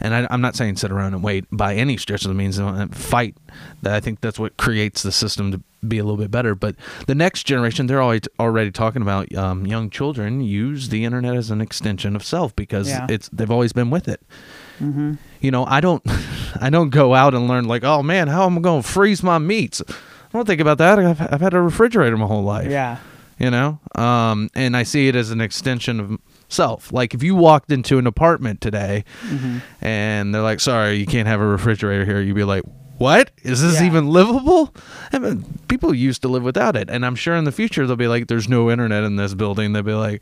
And 0.00 0.14
I, 0.14 0.26
I'm 0.30 0.40
not 0.40 0.56
saying 0.56 0.76
sit 0.76 0.90
around 0.90 1.14
and 1.14 1.22
wait 1.22 1.44
by 1.52 1.74
any 1.76 1.96
stretch 1.96 2.24
of 2.24 2.28
the 2.28 2.34
means 2.34 2.58
and 2.58 2.94
fight. 2.94 3.36
That 3.82 3.94
I 3.94 4.00
think 4.00 4.20
that's 4.20 4.38
what 4.38 4.56
creates 4.56 5.02
the 5.02 5.12
system 5.12 5.52
to 5.52 5.60
be 5.86 5.98
a 5.98 6.04
little 6.04 6.16
bit 6.18 6.30
better. 6.30 6.54
But 6.54 6.76
the 7.06 7.14
next 7.14 7.44
generation, 7.44 7.86
they're 7.86 8.02
already 8.02 8.26
already 8.38 8.70
talking 8.70 9.02
about 9.02 9.34
um, 9.34 9.66
young 9.66 9.90
children 9.90 10.40
use 10.40 10.88
the 10.90 11.04
internet 11.04 11.34
as 11.36 11.50
an 11.50 11.60
extension 11.60 12.14
of 12.16 12.22
self 12.24 12.54
because 12.56 12.88
Yeah. 12.88 13.06
it's 13.08 13.28
they've 13.32 13.50
always 13.50 13.72
been 13.72 13.90
with 13.90 14.08
it. 14.08 14.20
hmm 14.78 15.14
You 15.40 15.50
know, 15.50 15.64
I 15.66 15.80
don't 15.80 16.02
I 16.60 16.70
don't 16.70 16.90
go 16.90 17.14
out 17.14 17.34
and 17.34 17.48
learn 17.48 17.64
like, 17.66 17.84
oh 17.84 18.02
man, 18.02 18.28
how 18.28 18.46
am 18.46 18.58
I 18.58 18.60
going 18.60 18.82
to 18.82 18.88
freeze 18.88 19.22
my 19.22 19.38
meats? 19.38 19.82
I 19.88 20.38
don't 20.38 20.46
think 20.46 20.60
about 20.60 20.78
that. 20.78 20.98
I've, 20.98 21.20
I've 21.32 21.40
had 21.40 21.54
a 21.54 21.60
refrigerator 21.60 22.16
my 22.16 22.26
whole 22.26 22.44
life 22.44 22.70
Yeah. 22.70 22.98
you 23.38 23.50
know 23.50 23.80
um, 23.96 24.48
and 24.54 24.76
i 24.76 24.82
see 24.84 25.08
it 25.08 25.16
as 25.16 25.30
an 25.30 25.40
extension 25.40 25.98
of 25.98 26.18
self 26.48 26.92
like 26.92 27.14
if 27.14 27.22
you 27.22 27.34
walked 27.34 27.72
into 27.72 27.98
an 27.98 28.06
apartment 28.06 28.60
today 28.60 29.04
hmm 29.22 29.58
and 29.80 30.32
they're 30.34 30.42
like 30.42 30.60
sorry 30.60 30.94
you 30.96 31.06
can't 31.06 31.26
have 31.26 31.40
a 31.40 31.46
refrigerator 31.46 32.04
here 32.04 32.20
you'd 32.20 32.34
be 32.36 32.44
like 32.44 32.62
what 33.00 33.30
is 33.42 33.62
this 33.62 33.80
Yeah. 33.80 33.86
even 33.86 34.10
livable 34.10 34.74
I 35.12 35.18
mean, 35.18 35.44
people 35.68 35.94
used 35.94 36.20
to 36.22 36.28
live 36.28 36.42
without 36.42 36.76
it 36.76 36.90
and 36.90 37.04
i'm 37.06 37.14
sure 37.16 37.34
in 37.34 37.44
the 37.44 37.52
future 37.52 37.86
they'll 37.86 37.96
be 37.96 38.08
like 38.08 38.26
there's 38.28 38.48
no 38.48 38.70
internet 38.70 39.02
in 39.04 39.16
this 39.16 39.32
building 39.34 39.72
they'll 39.72 39.82
be 39.82 39.94
like 39.94 40.20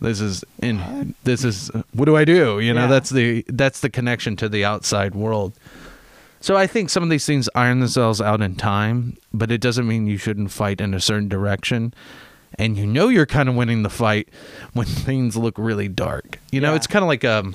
this 0.00 0.20
is 0.20 0.44
in 0.62 1.14
this 1.24 1.44
is 1.44 1.70
what 1.94 2.04
do 2.04 2.16
i 2.16 2.24
do 2.24 2.60
you 2.60 2.72
know 2.74 2.82
Yeah. 2.82 2.86
that's 2.88 3.10
the 3.10 3.44
that's 3.48 3.80
the 3.80 3.88
connection 3.90 4.36
to 4.36 4.48
the 4.48 4.64
outside 4.64 5.14
world 5.14 5.52
so 6.42 6.56
I 6.56 6.66
think 6.66 6.88
some 6.88 7.02
of 7.02 7.10
these 7.10 7.26
things 7.26 7.50
iron 7.54 7.80
themselves 7.80 8.18
out 8.18 8.40
in 8.40 8.54
time, 8.56 9.18
but 9.30 9.50
it 9.52 9.60
doesn't 9.60 9.86
mean 9.86 10.06
you 10.06 10.16
shouldn't 10.16 10.50
fight 10.50 10.80
in 10.80 10.94
a 10.94 10.98
certain 11.00 11.28
direction. 11.28 11.92
And 12.58 12.78
you 12.78 12.86
know 12.86 13.08
you're 13.08 13.26
kind 13.26 13.46
of 13.50 13.54
winning 13.56 13.82
the 13.82 13.90
fight 13.90 14.26
when 14.72 14.86
things 14.86 15.36
look 15.36 15.58
really 15.58 15.86
dark. 15.86 16.38
You 16.50 16.62
know, 16.62 16.70
Yeah. 16.70 16.76
it's 16.76 16.86
kind 16.86 17.02
of 17.02 17.08
like 17.08 17.26
um 17.26 17.54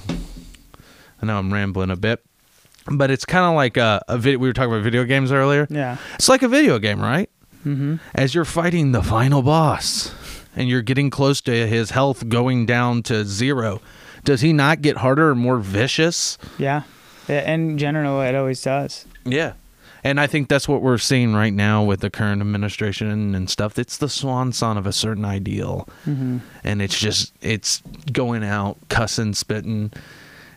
I 1.19 1.25
know 1.25 1.39
I'm 1.39 1.51
rambling 1.51 1.89
a 1.89 1.95
bit, 1.95 2.24
but 2.92 3.10
it's 3.12 3.25
kind 3.25 3.46
of 3.46 3.56
like 3.56 3.77
a, 3.77 4.04
a 4.08 4.18
video. 4.18 4.39
We 4.39 4.48
were 4.48 4.54
talking 4.54 4.72
about 4.72 4.84
video 4.84 5.04
games 5.06 5.32
earlier. 5.32 5.68
Yeah. 5.70 5.98
It's 6.15 6.30
like 6.30 6.44
a 6.44 6.48
video 6.48 6.80
game, 6.80 7.01
right? 7.01 7.30
hmm 7.63 7.96
As 8.13 8.36
you're 8.36 8.46
fighting 8.46 8.92
the 8.92 9.01
final 9.01 9.42
boss 9.42 10.13
and 10.56 10.70
you're 10.70 10.82
getting 10.84 11.10
close 11.10 11.42
to 11.42 11.68
his 11.68 11.92
health 11.92 12.30
going 12.30 12.65
down 12.65 13.01
to 13.04 13.25
zero, 13.25 13.82
does 14.24 14.42
he 14.42 14.54
not 14.54 14.82
get 14.82 14.98
harder 14.98 15.32
and 15.32 15.39
more 15.39 15.58
vicious? 15.60 16.38
Yeah. 16.58 16.84
Yeah, 17.27 17.51
In 17.51 17.77
general, 17.80 18.22
it 18.22 18.36
always 18.36 18.62
does. 18.62 19.06
Yeah. 19.25 19.54
And 20.04 20.20
I 20.20 20.27
think 20.27 20.48
that's 20.50 20.68
what 20.68 20.84
we're 20.84 21.00
seeing 21.00 21.34
right 21.34 21.51
now 21.54 21.84
with 21.84 22.01
the 22.01 22.12
current 22.12 22.39
administration 22.39 23.34
and 23.34 23.50
stuff. 23.50 23.80
It's 23.80 23.98
the 23.98 24.08
swan 24.10 24.54
song 24.54 24.77
of 24.77 24.86
a 24.86 24.94
certain 24.94 25.25
ideal. 25.25 25.89
hmm 26.04 26.38
And 26.63 26.84
it's 26.84 27.00
just, 27.00 27.34
it's 27.42 27.82
going 28.12 28.44
out, 28.44 28.77
cussing, 28.89 29.34
spitting, 29.34 29.92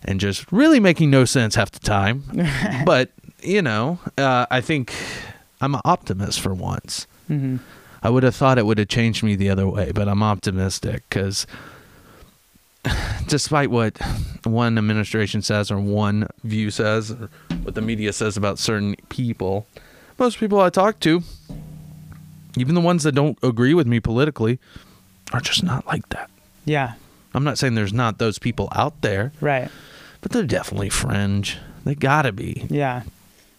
and 0.05 0.21
just 0.21 0.51
really 0.53 0.81
making 0.81 1.11
no 1.11 1.25
sense 1.25 1.55
half 1.55 1.71
the 1.71 1.81
time. 1.81 2.25
but, 2.85 3.11
you 3.43 3.63
know, 3.63 3.99
uh, 4.17 4.47
I 4.51 4.61
think 4.61 4.93
I'm 5.61 5.75
an 5.75 5.81
optimist 5.85 6.41
for 6.41 6.55
once. 6.55 7.07
hmm 7.27 7.57
I 8.01 8.11
would 8.11 8.23
have 8.23 8.37
thought 8.37 8.59
it 8.59 8.65
would 8.67 8.79
have 8.79 8.87
changed 8.87 9.25
me 9.25 9.35
the 9.35 9.51
other 9.51 9.67
way, 9.67 9.91
but 9.93 10.07
I'm 10.09 10.23
optimistic 10.23 11.03
because 11.09 11.49
despite 13.27 13.71
what 13.71 13.99
one 14.45 14.79
administration 14.79 15.43
says 15.43 15.71
or 15.71 15.79
one 15.81 16.29
view 16.45 16.71
says 16.71 17.11
or 17.11 17.29
what 17.63 17.75
the 17.75 17.83
media 17.83 18.13
says 18.13 18.37
about 18.37 18.59
certain 18.59 18.95
people, 19.09 19.67
most 20.19 20.39
people 20.39 20.61
I 20.61 20.71
talk 20.71 21.01
to, 21.01 21.23
even 22.57 22.75
the 22.75 22.81
ones 22.81 23.03
that 23.03 23.13
don't 23.13 23.37
agree 23.43 23.75
with 23.75 23.87
me 23.87 24.01
politically, 24.01 24.59
are 25.33 25.41
just 25.41 25.63
not 25.63 25.87
like 25.87 26.09
that. 26.11 26.31
Yeah. 26.65 26.95
I'm 27.35 27.45
not 27.45 27.59
saying 27.59 27.75
there's 27.75 27.93
not 27.93 28.19
those 28.19 28.39
people 28.39 28.69
out 28.73 29.01
there, 29.03 29.33
Right. 29.41 29.71
But 30.21 30.33
they're 30.33 30.45
definitely 30.45 30.89
fringe. 30.91 31.59
They 31.85 31.95
gotta 31.95 32.33
be. 32.33 32.67
Yeah. 32.69 33.03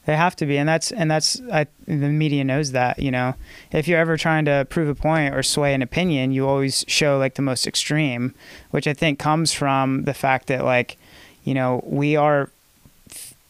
They 0.06 0.16
have 0.16 0.36
to 0.38 0.48
be, 0.48 0.58
and 0.58 0.68
that's 0.68 0.92
and 0.92 1.12
that's 1.12 1.40
I, 1.52 1.68
the 1.86 2.10
media 2.10 2.44
knows 2.44 2.72
that. 2.72 2.98
You 2.98 3.12
know, 3.12 3.36
if 3.72 3.88
you're 3.88 4.00
ever 4.00 4.18
trying 4.18 4.46
to 4.46 4.66
prove 4.68 4.90
a 4.90 4.96
point 4.96 5.36
or 5.36 5.44
sway 5.44 5.74
an 5.76 5.84
opinion, 5.84 6.32
you 6.32 6.48
always 6.48 6.84
show 6.88 7.20
like 7.20 7.36
the 7.36 7.44
most 7.44 7.68
extreme, 7.68 8.34
which 8.72 8.88
I 8.88 8.94
think 8.94 9.20
comes 9.20 9.54
from 9.54 10.06
the 10.06 10.16
fact 10.16 10.48
that 10.48 10.66
like, 10.66 10.98
you 11.44 11.54
know, 11.54 11.84
we 11.86 12.16
are 12.16 12.50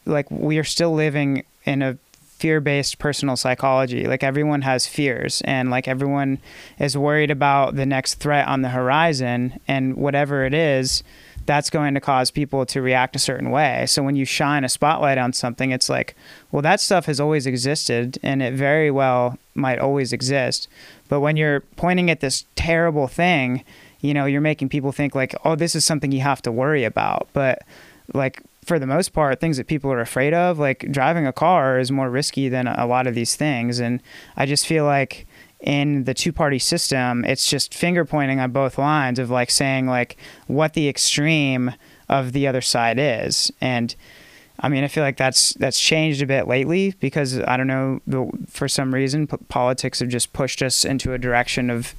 like 0.04 0.30
we 0.30 0.58
are 0.58 0.64
still 0.64 0.92
living 0.92 1.44
in 1.64 1.80
a 1.80 1.96
fear-based 2.40 2.98
personal 2.98 3.36
psychology 3.36 4.06
like 4.06 4.24
everyone 4.24 4.62
has 4.62 4.86
fears 4.86 5.42
and 5.44 5.70
like 5.70 5.86
everyone 5.86 6.38
is 6.78 6.96
worried 6.96 7.30
about 7.30 7.76
the 7.76 7.84
next 7.84 8.14
threat 8.14 8.48
on 8.48 8.62
the 8.62 8.70
horizon 8.70 9.60
and 9.68 9.94
whatever 9.94 10.46
it 10.46 10.54
is 10.54 11.02
that's 11.50 11.68
going 11.68 11.94
to 11.94 12.00
cause 12.00 12.30
people 12.30 12.64
to 12.64 12.80
react 12.80 13.16
a 13.16 13.18
certain 13.18 13.50
way. 13.50 13.84
So 13.88 14.04
when 14.04 14.14
you 14.14 14.24
shine 14.24 14.62
a 14.62 14.68
spotlight 14.68 15.18
on 15.18 15.32
something 15.32 15.72
it's 15.72 15.88
like 15.88 16.14
well 16.52 16.62
that 16.62 16.78
stuff 16.80 17.06
has 17.06 17.18
always 17.18 17.44
existed 17.44 18.20
and 18.22 18.40
it 18.40 18.54
very 18.54 18.88
well 18.88 19.36
might 19.56 19.80
always 19.80 20.12
exist. 20.12 20.68
But 21.08 21.18
when 21.18 21.36
you're 21.36 21.62
pointing 21.74 22.08
at 22.08 22.20
this 22.20 22.44
terrible 22.54 23.08
thing 23.08 23.64
you 24.00 24.14
know 24.14 24.26
you're 24.26 24.40
making 24.40 24.68
people 24.68 24.92
think 24.92 25.16
like 25.16 25.34
oh 25.44 25.56
this 25.56 25.74
is 25.74 25.84
something 25.84 26.12
you 26.12 26.20
have 26.20 26.40
to 26.42 26.52
worry 26.52 26.84
about. 26.84 27.26
But 27.32 27.62
like 28.14 28.44
for 28.64 28.78
the 28.78 28.86
most 28.86 29.12
part, 29.12 29.40
things 29.40 29.56
that 29.56 29.66
people 29.66 29.90
are 29.90 30.00
afraid 30.00 30.32
of, 30.32 30.60
like 30.60 30.86
driving 30.92 31.26
a 31.26 31.32
car, 31.32 31.80
is 31.80 31.90
more 31.90 32.10
risky 32.10 32.48
than 32.48 32.68
a 32.68 32.86
lot 32.86 33.08
of 33.08 33.16
these 33.16 33.34
things. 33.34 33.80
And 33.80 34.00
I 34.36 34.46
just 34.46 34.66
feel 34.66 34.84
like 34.84 35.26
in 35.60 36.04
the 36.04 36.14
two 36.14 36.32
party 36.32 36.58
system, 36.58 37.24
it's 37.24 37.48
just 37.48 37.74
finger 37.74 38.04
pointing 38.04 38.40
on 38.40 38.50
both 38.50 38.78
lines 38.78 39.18
of 39.18 39.30
like 39.30 39.50
saying 39.50 39.86
like 39.86 40.16
what 40.46 40.74
the 40.74 40.88
extreme 40.88 41.72
of 42.08 42.32
the 42.32 42.46
other 42.46 42.60
side 42.60 42.98
is. 42.98 43.52
And 43.60 43.94
I 44.58 44.68
mean, 44.68 44.84
I 44.84 44.88
feel 44.88 45.04
like 45.04 45.16
that's 45.16 45.54
that's 45.54 45.80
changed 45.80 46.22
a 46.22 46.26
bit 46.26 46.46
lately 46.46 46.94
because 47.00 47.38
I 47.40 47.56
don't 47.56 47.66
know, 47.66 48.32
for 48.48 48.68
some 48.68 48.94
reason, 48.94 49.26
politics 49.26 50.00
have 50.00 50.08
just 50.08 50.32
pushed 50.32 50.62
us 50.62 50.84
into 50.84 51.12
a 51.12 51.18
direction 51.18 51.70
of 51.70 51.94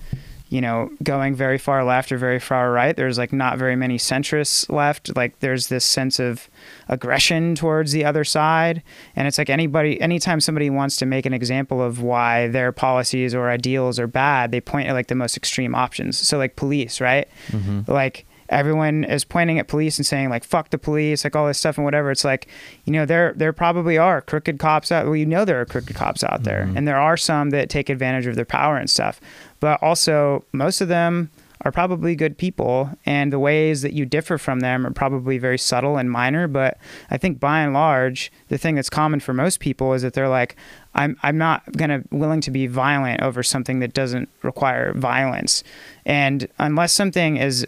you 0.51 0.60
know, 0.60 0.91
going 1.01 1.34
very 1.34 1.58
far 1.58 1.81
left 1.86 2.12
or 2.12 2.17
very 2.17 2.38
far 2.38 2.74
right. 2.74 2.98
There's 2.98 3.17
like 3.17 3.31
not 3.31 3.58
very 3.58 3.77
many 3.77 3.98
centrists 3.98 4.70
left. 4.70 5.15
Like 5.15 5.39
there's 5.39 5.67
this 5.67 5.86
sense 5.86 6.20
of 6.20 6.50
aggression 6.89 7.55
towards 7.55 7.93
the 7.93 8.03
other 8.03 8.25
side. 8.25 8.84
And 9.15 9.29
it's 9.29 9.38
like 9.38 9.50
anybody, 9.50 10.00
anytime 10.01 10.41
somebody 10.41 10.70
wants 10.70 10.98
to 10.98 11.05
make 11.05 11.25
an 11.25 11.34
example 11.34 11.81
of 11.81 12.01
why 12.01 12.50
their 12.50 12.74
policies 12.74 13.34
or 13.34 13.50
ideals 13.50 13.98
are 13.98 14.08
bad, 14.08 14.51
they 14.51 14.60
point 14.60 14.89
at 14.89 14.93
like 14.93 15.08
the 15.08 15.15
most 15.15 15.38
extreme 15.38 15.74
options. 15.74 16.17
So 16.17 16.38
like 16.38 16.58
police, 16.58 17.00
right? 17.00 17.29
Mm-hmm. 17.48 17.89
Like 17.89 18.25
everyone 18.50 19.05
is 19.05 19.24
pointing 19.24 19.58
at 19.58 19.70
police 19.70 19.98
and 19.98 20.05
saying 20.05 20.29
like 20.29 20.43
fuck 20.43 20.70
the 20.70 20.77
police 20.77 21.24
like 21.24 21.36
all 21.36 21.48
this 21.48 21.58
stuff 21.58 21.77
and 21.77 21.86
whatever 21.86 22.12
it's 22.12 22.25
like 22.25 22.48
you 22.84 22.91
know 22.91 23.05
there 23.05 23.34
there 23.38 23.53
probably 23.53 23.98
are 23.98 24.22
crooked 24.22 24.60
cops 24.60 24.91
out 24.91 25.05
well 25.05 25.15
you 25.15 25.25
know 25.25 25.46
there 25.46 25.62
are 25.62 25.65
crooked 25.65 25.96
cops 25.96 26.22
out 26.22 26.43
there 26.43 26.65
mm-hmm. 26.65 26.77
and 26.77 26.86
there 26.86 27.00
are 27.00 27.15
some 27.15 27.51
that 27.51 27.70
take 27.70 27.89
advantage 27.89 28.27
of 28.27 28.36
their 28.36 28.43
power 28.43 28.75
and 28.75 28.89
stuff 28.89 29.22
but 29.62 29.82
also 29.82 30.44
most 30.51 30.82
of 30.82 30.89
them 30.89 31.30
are 31.63 31.72
probably 31.72 32.15
good 32.15 32.38
people 32.38 32.89
and 33.06 33.32
the 33.32 33.39
ways 33.39 33.84
that 33.84 33.94
you 33.94 34.06
differ 34.06 34.38
from 34.38 34.62
them 34.62 34.86
are 34.86 34.91
probably 34.91 35.38
very 35.38 35.58
subtle 35.58 35.98
and 35.98 36.12
minor. 36.12 36.48
But 36.48 36.77
i 37.10 37.18
think 37.18 37.39
by 37.39 37.62
and 37.62 37.74
large 37.74 38.32
the 38.50 38.58
thing 38.58 38.75
that's 38.75 38.89
common 38.89 39.20
for 39.20 39.34
most 39.34 39.60
people 39.60 39.94
is 39.94 40.01
that 40.01 40.13
they're 40.13 40.27
like 40.27 40.56
i'm 40.96 41.18
i'm 41.24 41.38
not 41.38 41.72
going 41.74 41.89
to 41.89 42.03
willing 42.12 42.41
to 42.41 42.51
be 42.51 42.68
violent 42.68 43.22
over 43.22 43.44
something 43.44 43.80
that 43.80 43.94
doesn't 43.94 44.27
require 44.41 44.94
violence. 44.94 45.63
And 46.06 46.48
unless 46.58 46.91
something 46.91 47.38
is 47.38 47.65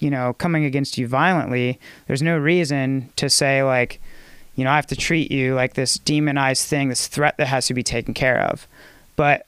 you 0.00 0.10
know 0.10 0.34
coming 0.34 0.64
against 0.64 0.98
you 0.98 1.06
violently 1.06 1.78
there's 2.06 2.22
no 2.22 2.36
reason 2.36 3.10
to 3.16 3.30
say 3.30 3.62
like 3.62 4.00
you 4.56 4.64
know 4.64 4.70
i 4.70 4.76
have 4.76 4.86
to 4.86 4.96
treat 4.96 5.30
you 5.30 5.54
like 5.54 5.74
this 5.74 5.98
demonized 5.98 6.66
thing 6.66 6.88
this 6.88 7.06
threat 7.06 7.36
that 7.36 7.46
has 7.46 7.66
to 7.66 7.74
be 7.74 7.82
taken 7.82 8.12
care 8.12 8.40
of. 8.40 8.66
But 9.14 9.46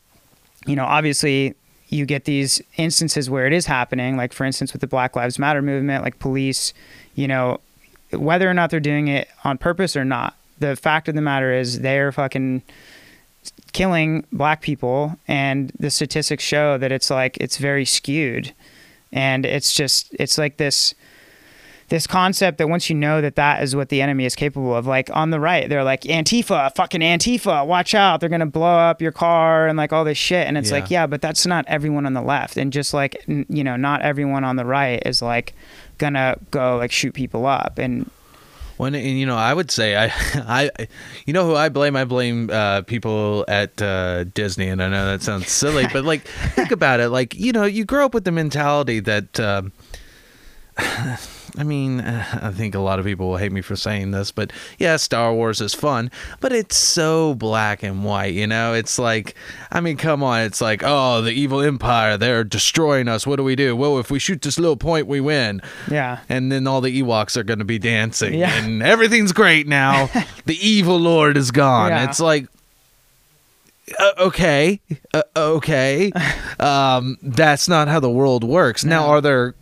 you 0.67 0.77
know 0.77 0.85
obviously 0.85 1.57
you 1.93 2.07
get 2.07 2.25
these 2.25 2.63
instances 2.77 3.29
where 3.29 3.47
it 3.47 3.53
is 3.53 3.67
happening 3.67 4.17
like 4.17 4.33
for 4.33 4.45
instance 4.45 4.73
with 4.73 4.81
the 4.81 4.87
black 4.87 5.15
lives 5.15 5.39
matter 5.39 5.63
movement 5.63 6.03
like 6.03 6.19
police 6.19 6.73
you 7.15 7.29
know 7.29 7.61
whether 8.13 8.49
or 8.49 8.55
not 8.55 8.71
they're 8.71 8.81
doing 8.81 9.09
it 9.09 9.29
on 9.45 9.59
purpose 9.59 9.97
or 9.97 10.05
not 10.05 10.37
the 10.59 10.77
fact 10.77 11.09
of 11.09 11.15
the 11.15 11.21
matter 11.21 11.53
is 11.53 11.81
they're 11.81 12.13
fucking 12.13 12.63
killing 13.73 14.25
black 14.33 14.61
people 14.61 15.19
and 15.27 15.73
the 15.79 15.91
statistics 15.91 16.45
show 16.45 16.79
that 16.79 16.93
it's 16.93 17.11
like 17.11 17.37
it's 17.39 17.59
very 17.59 17.85
skewed. 17.85 18.53
And 19.13 19.45
it's 19.45 19.75
just 19.75 20.15
it's 20.19 20.39
like 20.39 20.57
this 20.57 20.95
this 21.93 22.07
concept 22.07 22.57
that 22.57 22.69
once 22.71 22.89
you 22.89 22.97
know 22.97 23.21
that 23.21 23.37
that 23.37 23.63
is 23.63 23.77
what 23.77 23.91
the 23.91 24.01
enemy 24.01 24.25
is 24.25 24.35
capable 24.35 24.75
of 24.75 24.87
like 24.87 25.11
on 25.13 25.29
the 25.29 25.39
right 25.39 25.69
they're 25.69 25.85
like 25.85 26.01
antifa 26.05 26.75
fucking 26.75 27.03
antifa 27.03 27.67
watch 27.67 27.95
out 27.95 28.19
they're 28.19 28.31
gonna 28.31 28.47
blow 28.47 28.79
up 28.79 29.03
your 29.03 29.13
car 29.13 29.67
and 29.69 29.77
like 29.77 29.93
all 29.93 30.03
this 30.03 30.17
shit 30.17 30.47
and 30.47 30.57
it's 30.57 30.71
Yeah. 30.71 30.77
like 30.79 30.91
yeah 30.91 31.07
but 31.07 31.21
that's 31.21 31.45
not 31.45 31.67
everyone 31.69 32.07
on 32.07 32.15
the 32.15 32.23
left 32.23 32.57
and 32.57 32.73
just 32.73 32.95
like 32.95 33.23
n- 33.29 33.45
you 33.51 33.63
know 33.63 33.77
not 33.77 34.01
everyone 34.01 34.43
on 34.43 34.57
the 34.57 34.65
right 34.65 35.03
is 35.05 35.21
like 35.21 35.53
gonna 35.99 36.39
go 36.51 36.79
like 36.79 36.93
shoot 36.93 37.13
people 37.13 37.45
up 37.45 37.79
and 37.79 38.11
When 38.79 38.95
and 38.95 39.19
you 39.21 39.27
know, 39.27 39.37
I 39.37 39.53
would 39.53 39.71
say 39.71 39.95
I, 39.95 40.07
I, 40.35 40.71
you 41.27 41.35
know 41.35 41.45
who 41.47 41.55
I 41.55 41.69
blame? 41.69 41.95
I 41.95 42.07
blame 42.07 42.49
uh, 42.51 42.81
people 42.83 43.45
at 43.49 43.81
uh, 43.83 44.25
Disney, 44.33 44.69
and 44.69 44.83
I 44.83 44.89
know 44.89 45.05
that 45.13 45.21
sounds 45.23 45.51
silly, 45.53 45.87
but 45.93 46.05
like 46.05 46.23
think 46.57 46.73
about 46.73 46.99
it. 47.01 47.11
Like 47.11 47.35
you 47.37 47.53
know, 47.53 47.65
you 47.65 47.85
grow 47.85 48.07
up 48.07 48.15
with 48.15 48.25
the 48.25 48.33
mentality 48.33 48.99
that. 49.01 49.39
Um, 49.39 49.73
I 51.59 51.65
mean, 51.65 52.01
I 52.03 52.51
think 52.51 52.75
a 52.75 52.79
lot 52.81 52.99
of 52.99 53.05
people 53.05 53.29
will 53.31 53.37
hate 53.37 53.53
me 53.53 53.61
for 53.61 53.77
saying 53.77 54.11
this, 54.13 54.31
but 54.33 54.53
yeah, 54.79 54.97
Star 54.97 55.35
Wars 55.35 55.61
is 55.61 55.75
fun, 55.75 56.11
but 56.41 56.53
it's 56.53 56.77
so 56.77 57.35
black 57.35 57.83
and 57.83 58.05
white, 58.05 58.35
you 58.35 58.47
know? 58.47 58.73
It's 58.73 58.99
like, 58.99 59.35
I 59.71 59.81
mean, 59.81 59.97
come 59.97 60.23
on, 60.23 60.41
it's 60.43 60.61
like, 60.61 60.83
oh, 60.85 61.21
the 61.21 61.33
evil 61.33 61.61
empire, 61.61 62.17
they're 62.17 62.45
destroying 62.45 63.09
us. 63.09 63.27
What 63.27 63.37
do 63.37 63.45
we 63.45 63.55
do? 63.57 63.77
Well, 63.77 63.99
if 63.99 64.11
we 64.11 64.19
shoot 64.19 64.41
this 64.43 64.59
little 64.59 64.77
point, 64.77 65.07
we 65.07 65.21
win 65.21 65.61
yeah 65.91 66.21
and 66.29 66.51
then 66.51 66.67
all 66.67 66.81
the 66.81 67.03
Ewoks 67.03 67.37
are 67.37 67.43
going 67.45 67.59
to 67.59 67.65
be 67.65 67.79
dancing, 67.79 68.35
Yeah. 68.35 68.65
and 68.65 68.83
everything's 68.83 69.33
great 69.33 69.67
now. 69.67 70.09
the 70.47 70.57
evil 70.67 70.99
lord 70.99 71.37
is 71.37 71.51
gone. 71.51 71.91
Yeah. 71.91 72.05
It's 72.05 72.21
like, 72.21 72.47
uh, 73.99 74.13
okay, 74.19 74.81
uh, 75.13 75.23
okay, 75.37 76.13
um, 76.61 77.19
that's 77.23 77.69
not 77.69 77.89
how 77.89 78.01
the 78.01 78.11
world 78.11 78.45
works. 78.45 78.85
Now, 78.85 79.07
are 79.07 79.21
there 79.21 79.55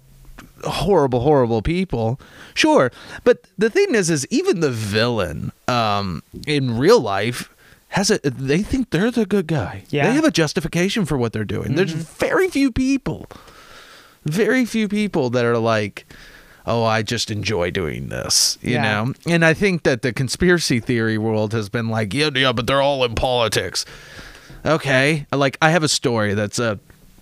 horrible, 0.65 1.21
horrible 1.21 1.63
people? 1.63 2.21
Sure, 2.55 2.91
but 3.25 3.47
the 3.59 3.71
thing 3.71 3.95
is, 3.95 4.11
is 4.11 4.27
even 4.31 4.61
the 4.61 4.71
villain 4.71 5.53
um, 5.69 6.23
in 6.47 6.79
real 6.79 7.01
life. 7.01 7.51
Has 7.95 8.09
a 8.09 8.19
they 8.19 8.63
think 8.63 8.91
they're 8.91 9.11
the 9.11 9.27
good 9.27 9.49
guy. 9.49 9.83
Yeah. 9.91 10.07
They 10.07 10.13
have 10.15 10.25
a 10.25 10.31
justification 10.31 11.05
for 11.07 11.19
what 11.19 11.33
they're 11.33 11.45
doing. 11.45 11.75
There's 11.75 11.91
very 11.93 12.49
few 12.49 12.71
people 12.71 13.27
very 14.25 14.65
few 14.67 14.87
people 14.87 15.31
that 15.31 15.47
are 15.47 15.57
like 15.57 16.05
oh 16.67 16.85
i 16.85 17.01
just 17.03 17.31
enjoy 17.31 17.71
doing 17.71 18.09
this 18.11 18.59
you 18.61 18.75
Yeah. 18.75 18.83
know 18.83 19.15
and 19.27 19.43
i 19.47 19.55
think 19.55 19.83
that 19.85 20.03
the 20.03 20.13
conspiracy 20.13 20.79
theory 20.79 21.17
world 21.17 21.55
has 21.55 21.71
been 21.71 21.89
like 21.89 22.13
yeah 22.13 22.29
yeah 22.35 22.53
but 22.53 22.67
they're 22.67 22.83
all 22.83 23.03
in 23.03 23.15
politics 23.15 23.87
okay 24.67 25.27
like 25.33 25.57
i 25.63 25.71
have 25.71 25.83
a 25.83 25.89
story 25.89 26.35
that's 26.35 26.59
a 26.59 26.79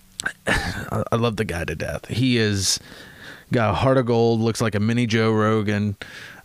i 0.49 1.15
love 1.17 1.37
the 1.37 1.45
guy 1.45 1.65
to 1.65 1.77
death 1.77 2.09
he 2.09 2.37
is 2.37 2.81
got 3.53 3.71
a 3.71 3.75
heart 3.75 3.97
of 3.99 4.07
gold 4.07 4.41
looks 4.41 4.61
like 4.61 4.75
a 4.75 4.81
mini 4.81 5.07
joe 5.07 5.33
rogan 5.33 5.97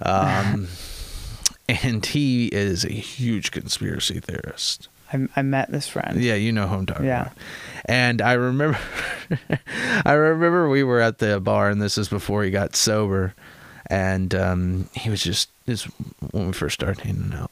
um 0.02 0.68
and 1.70 2.06
he 2.06 2.48
is 2.48 2.84
a 2.86 2.92
huge 2.92 3.52
conspiracy 3.52 4.20
theorist 4.20 4.88
I, 5.12 5.28
I 5.36 5.42
met 5.44 5.72
this 5.72 5.88
friend 5.88 6.22
yeah, 6.22 6.36
you 6.36 6.52
know 6.52 6.68
who 6.68 6.76
I'm 6.76 6.86
talking 6.88 7.06
Yeah. 7.06 7.22
about. 7.24 7.34
And 7.86 8.20
I 8.22 8.34
remember, 8.34 8.80
I 10.06 10.14
remember 10.14 10.70
we 10.70 10.84
were 10.84 11.02
at 11.02 11.20
the 11.20 11.40
bar, 11.40 11.70
and 11.70 11.80
this 11.82 11.98
is 11.98 12.08
before 12.08 12.44
he 12.44 12.50
got 12.50 12.76
sober, 12.76 13.36
and 13.88 14.34
um, 14.34 14.90
he 14.96 15.10
was 15.12 15.22
just 15.22 15.50
this 15.66 15.84
when 16.32 16.48
we 16.48 16.54
first 16.54 16.76
started 16.76 17.04
hanging 17.04 17.34
out. 17.36 17.52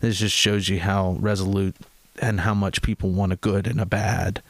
This 0.00 0.18
just 0.18 0.34
shows 0.34 0.68
you 0.68 0.80
how 0.80 1.16
resolute 1.20 1.76
and 2.20 2.40
how 2.40 2.52
much 2.52 2.82
people 2.82 3.10
want 3.10 3.32
a 3.32 3.36
good 3.36 3.66
and 3.66 3.80
a 3.80 3.86
bad, 3.86 4.42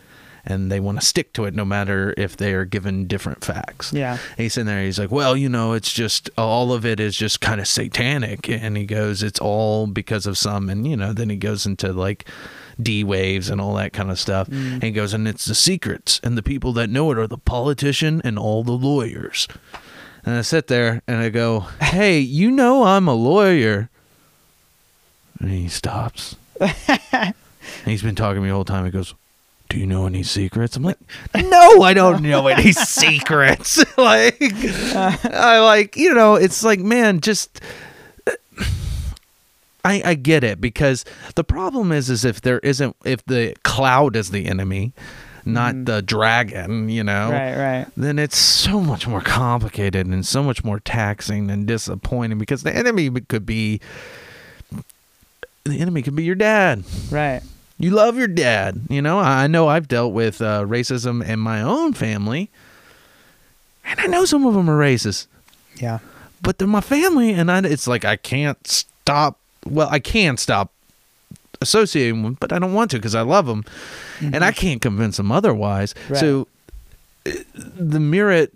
and 0.44 0.70
they 0.70 0.80
want 0.80 1.00
to 1.00 1.06
stick 1.06 1.32
to 1.34 1.44
it 1.44 1.54
no 1.54 1.64
matter 1.64 2.14
if 2.16 2.36
they 2.36 2.52
are 2.52 2.64
given 2.64 3.06
different 3.06 3.44
facts. 3.44 3.92
yeah 3.92 4.12
And 4.12 4.38
he's 4.38 4.56
in 4.56 4.66
there. 4.66 4.82
He's 4.82 4.98
like, 4.98 5.10
well, 5.10 5.36
you 5.36 5.48
know, 5.48 5.72
it's 5.72 5.92
just 5.92 6.30
all 6.36 6.72
of 6.72 6.84
it 6.86 7.00
is 7.00 7.16
just 7.16 7.40
kind 7.40 7.60
of 7.60 7.68
satanic. 7.68 8.48
And 8.48 8.76
he 8.76 8.84
goes, 8.84 9.22
it's 9.22 9.40
all 9.40 9.86
because 9.86 10.26
of 10.26 10.38
some. 10.38 10.70
And 10.70 10.86
you 10.86 10.96
know, 10.96 11.12
then 11.12 11.30
he 11.30 11.36
goes 11.36 11.66
into 11.66 11.92
like 11.92 12.26
D 12.82 13.04
waves 13.04 13.50
and 13.50 13.60
all 13.60 13.74
that 13.74 13.92
kind 13.92 14.10
of 14.10 14.18
stuff. 14.18 14.48
Mm. 14.48 14.74
And 14.74 14.82
he 14.82 14.90
goes, 14.90 15.12
and 15.14 15.28
it's 15.28 15.44
the 15.44 15.54
secrets, 15.54 16.20
and 16.22 16.36
the 16.36 16.42
people 16.42 16.72
that 16.74 16.90
know 16.90 17.10
it 17.10 17.18
are 17.18 17.26
the 17.26 17.38
politician 17.38 18.20
and 18.24 18.38
all 18.38 18.62
the 18.64 18.72
lawyers. 18.72 19.46
And 20.24 20.34
I 20.34 20.42
sit 20.42 20.66
there 20.66 21.02
and 21.06 21.18
I 21.18 21.28
go, 21.28 21.60
hey, 21.80 22.18
you 22.18 22.50
know, 22.50 22.84
I'm 22.84 23.08
a 23.08 23.14
lawyer. 23.14 23.90
And 25.38 25.50
he 25.50 25.68
stops. 25.68 26.36
and 27.12 27.34
he's 27.84 28.02
been 28.02 28.14
talking 28.14 28.36
to 28.36 28.40
me 28.42 28.48
the 28.48 28.54
whole 28.54 28.64
time. 28.64 28.84
He 28.84 28.90
goes, 28.90 29.14
do 29.70 29.78
you 29.78 29.86
know 29.86 30.04
any 30.04 30.24
secrets? 30.24 30.76
I'm 30.76 30.82
like, 30.82 30.98
no, 31.34 31.82
I 31.82 31.94
don't 31.94 32.22
know 32.22 32.48
any 32.48 32.72
secrets. 32.72 33.78
like, 33.96 34.36
I 34.42 35.60
like, 35.60 35.96
you 35.96 36.12
know, 36.12 36.34
it's 36.34 36.62
like, 36.62 36.80
man, 36.80 37.20
just. 37.20 37.60
I, 39.82 40.02
I 40.04 40.14
get 40.14 40.44
it 40.44 40.60
because 40.60 41.06
the 41.36 41.44
problem 41.44 41.90
is 41.90 42.10
is 42.10 42.22
if 42.26 42.42
there 42.42 42.58
isn't 42.58 42.94
if 43.02 43.24
the 43.24 43.56
cloud 43.62 44.14
is 44.14 44.30
the 44.30 44.44
enemy, 44.44 44.92
not 45.46 45.74
mm. 45.74 45.86
the 45.86 46.02
dragon, 46.02 46.90
you 46.90 47.02
know, 47.02 47.30
right 47.30 47.56
right 47.56 47.86
then 47.96 48.18
it's 48.18 48.36
so 48.36 48.82
much 48.82 49.06
more 49.08 49.22
complicated 49.22 50.06
and 50.06 50.26
so 50.26 50.42
much 50.42 50.62
more 50.62 50.80
taxing 50.80 51.50
and 51.50 51.66
disappointing 51.66 52.36
because 52.36 52.62
the 52.62 52.76
enemy 52.76 53.08
could 53.08 53.46
be 53.46 53.80
the 55.64 55.78
enemy 55.78 56.02
could 56.02 56.16
be 56.16 56.24
your 56.24 56.34
dad. 56.34 56.84
right 57.10 57.40
You 57.80 57.90
love 57.90 58.16
your 58.16 58.28
dad. 58.28 58.82
You 58.88 59.02
know, 59.02 59.18
I 59.18 59.46
know 59.48 59.66
I've 59.68 59.88
dealt 59.88 60.12
with 60.12 60.40
uh, 60.40 60.64
racism 60.64 61.26
in 61.26 61.40
my 61.40 61.62
own 61.62 61.94
family, 61.94 62.50
and 63.84 63.98
I 63.98 64.06
know 64.06 64.24
some 64.24 64.46
of 64.46 64.54
them 64.54 64.70
are 64.70 64.78
racist, 64.78 65.26
yeah 65.76 65.98
but 66.42 66.58
they're 66.58 66.68
my 66.68 66.80
family, 66.80 67.32
and 67.32 67.50
I, 67.50 67.60
it's 67.60 67.86
like 67.86 68.04
I 68.04 68.16
can't 68.16 68.66
stop. 68.66 69.38
Well, 69.66 69.88
I 69.90 69.98
can 69.98 70.36
stop 70.36 70.72
associating 71.60 72.22
with 72.22 72.24
them, 72.24 72.36
but 72.40 72.52
I 72.52 72.58
don't 72.58 72.72
want 72.72 72.90
to 72.92 72.96
because 72.96 73.14
I 73.14 73.22
love 73.22 73.46
them, 73.46 73.64
and 74.20 74.44
I 74.44 74.52
can't 74.52 74.80
convince 74.80 75.16
them 75.16 75.30
otherwise. 75.30 75.94
Right. 76.08 76.18
So 76.18 76.48
uh, 77.26 77.32
the 77.76 78.00
myriad 78.00 78.50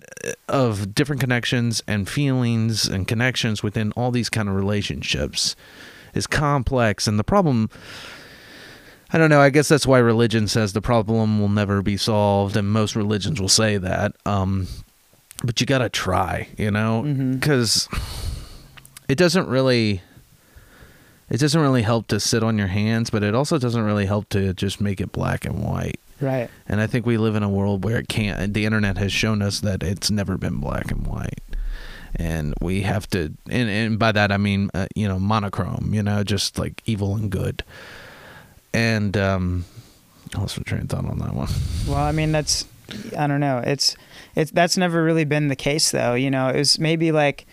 of 0.49 0.95
different 0.95 1.21
connections 1.21 1.83
and 1.87 2.09
feelings 2.09 2.87
and 2.87 3.07
connections 3.07 3.63
within 3.63 3.93
all 3.93 4.11
these 4.11 4.31
kind 4.31 4.49
of 4.49 4.55
relationships 4.55 5.55
is 6.15 6.27
complex, 6.27 7.07
and 7.07 7.19
the 7.19 7.25
problem. 7.25 7.71
I 9.15 9.19
don't 9.19 9.31
know. 9.31 9.41
I 9.41 9.51
guess 9.51 9.69
that's 9.69 9.87
why 9.87 10.01
religion 10.01 10.49
says 10.49 10.73
the 10.73 10.81
problem 10.83 11.41
will 11.41 11.49
never 11.49 11.83
be 11.83 11.97
solved, 11.97 12.57
and 12.57 12.67
most 12.67 12.97
religions 12.97 13.41
will 13.41 13.49
say 13.49 13.77
that. 13.77 14.17
Um, 14.27 14.67
but 15.45 15.61
you 15.61 15.69
got 15.69 15.79
to 15.79 15.89
try, 15.89 16.49
you 16.59 16.73
know, 16.73 17.03
because 17.03 17.89
it 19.09 19.17
doesn't 19.17 19.47
really. 19.47 20.03
It 21.31 21.39
doesn't 21.39 21.61
really 21.61 21.83
help 21.83 22.09
to 22.09 22.19
sit 22.19 22.43
on 22.43 22.59
your 22.59 22.67
hands, 22.67 23.09
but 23.09 23.23
it 23.23 23.37
also 23.37 23.57
doesn't 23.57 23.83
really 23.83 24.05
help 24.05 24.29
to 24.31 24.53
just 24.53 24.81
make 24.81 25.01
it 25.01 25.13
black 25.13 25.45
and 25.47 25.65
white. 25.65 25.99
right 26.21 26.51
And 26.69 26.81
I 26.81 26.87
think 26.87 27.07
we 27.07 27.17
live 27.17 27.35
in 27.35 27.43
a 27.43 27.49
world 27.49 27.83
where 27.83 27.99
it 27.99 28.09
can't. 28.09 28.53
The 28.53 28.67
internet 28.67 28.99
has 28.99 29.13
shown 29.13 29.43
us 29.43 29.61
that 29.61 29.83
it's 29.83 30.11
never 30.11 30.37
been 30.37 30.59
black 30.59 30.91
and 30.91 31.07
white, 31.07 31.41
and 32.17 32.53
we 32.61 32.81
have 32.83 33.09
to. 33.11 33.33
And, 33.49 33.71
and 33.71 33.99
by 33.99 34.11
that 34.11 34.33
I 34.33 34.39
mean, 34.39 34.71
uh, 34.75 34.87
you 34.97 35.07
know, 35.07 35.21
monochrome. 35.21 35.91
You 35.95 36.03
know, 36.03 36.25
just 36.25 36.59
like 36.59 36.83
evil 36.85 37.15
and 37.15 37.31
good. 37.31 37.63
And 38.75 39.17
um, 39.17 39.65
I 40.35 40.41
lost 40.41 40.59
my 40.59 40.65
train 40.65 40.83
of 40.83 40.89
thought 40.89 41.07
on 41.07 41.19
that 41.21 41.33
one. 41.33 41.49
Well, 41.87 41.97
I 41.97 42.13
mean, 42.13 42.33
that's 42.33 42.67
I 43.17 43.27
don't 43.27 43.41
know. 43.41 43.63
It's 43.65 43.97
it's 44.35 44.51
that's 44.51 44.77
never 44.77 45.03
really 45.03 45.25
been 45.25 45.49
the 45.49 45.57
case 45.57 45.91
though. 45.91 46.15
You 46.15 46.31
know, 46.31 46.49
it 46.49 46.57
was 46.57 46.79
maybe 46.79 47.13
like 47.13 47.47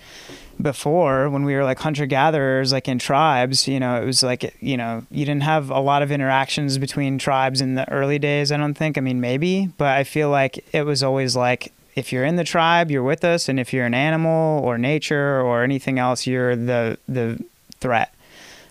before 0.62 1.30
when 1.30 1.44
we 1.44 1.56
were 1.56 1.64
like 1.64 1.80
hunter 1.80 2.06
gatherers 2.06 2.72
like 2.72 2.88
in 2.88 3.00
tribes 3.00 3.68
you 3.68 3.80
know 3.80 4.00
it 4.00 4.06
was 4.06 4.22
like 4.22 4.56
you 4.60 4.78
know 4.78 5.04
you 5.10 5.26
didn't 5.26 5.42
have 5.42 5.72
a 5.72 5.80
lot 5.80 6.04
of 6.04 6.12
interactions 6.12 6.78
between 6.78 7.18
tribes 7.18 7.62
in 7.62 7.74
the 7.74 7.90
early 7.92 8.20
days 8.20 8.52
i 8.52 8.58
don't 8.58 8.76
think 8.76 8.96
i 8.96 9.02
mean 9.02 9.20
maybe 9.20 9.68
but 9.78 9.88
i 9.88 10.04
feel 10.04 10.30
like 10.30 10.64
it 10.72 10.84
was 10.84 11.02
always 11.02 11.36
like 11.36 11.74
if 11.96 12.12
you're 12.14 12.24
in 12.24 12.36
the 12.36 12.44
tribe 12.44 12.92
you're 12.92 13.02
with 13.02 13.24
us 13.24 13.50
and 13.50 13.60
if 13.60 13.74
you're 13.74 13.86
an 13.86 13.96
animal 13.96 14.64
or 14.64 14.78
nature 14.78 15.42
or 15.42 15.64
anything 15.64 15.98
else 15.98 16.28
you're 16.28 16.56
the 16.56 16.98
the 17.08 17.44
threat 17.80 18.14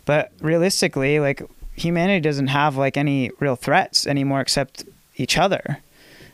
but 0.04 0.30
realistically 0.40 1.18
like 1.18 1.42
humanity 1.80 2.20
doesn't 2.20 2.48
have 2.48 2.76
like 2.76 2.96
any 2.96 3.30
real 3.40 3.56
threats 3.56 4.06
anymore 4.06 4.40
except 4.40 4.84
each 5.16 5.38
other. 5.38 5.78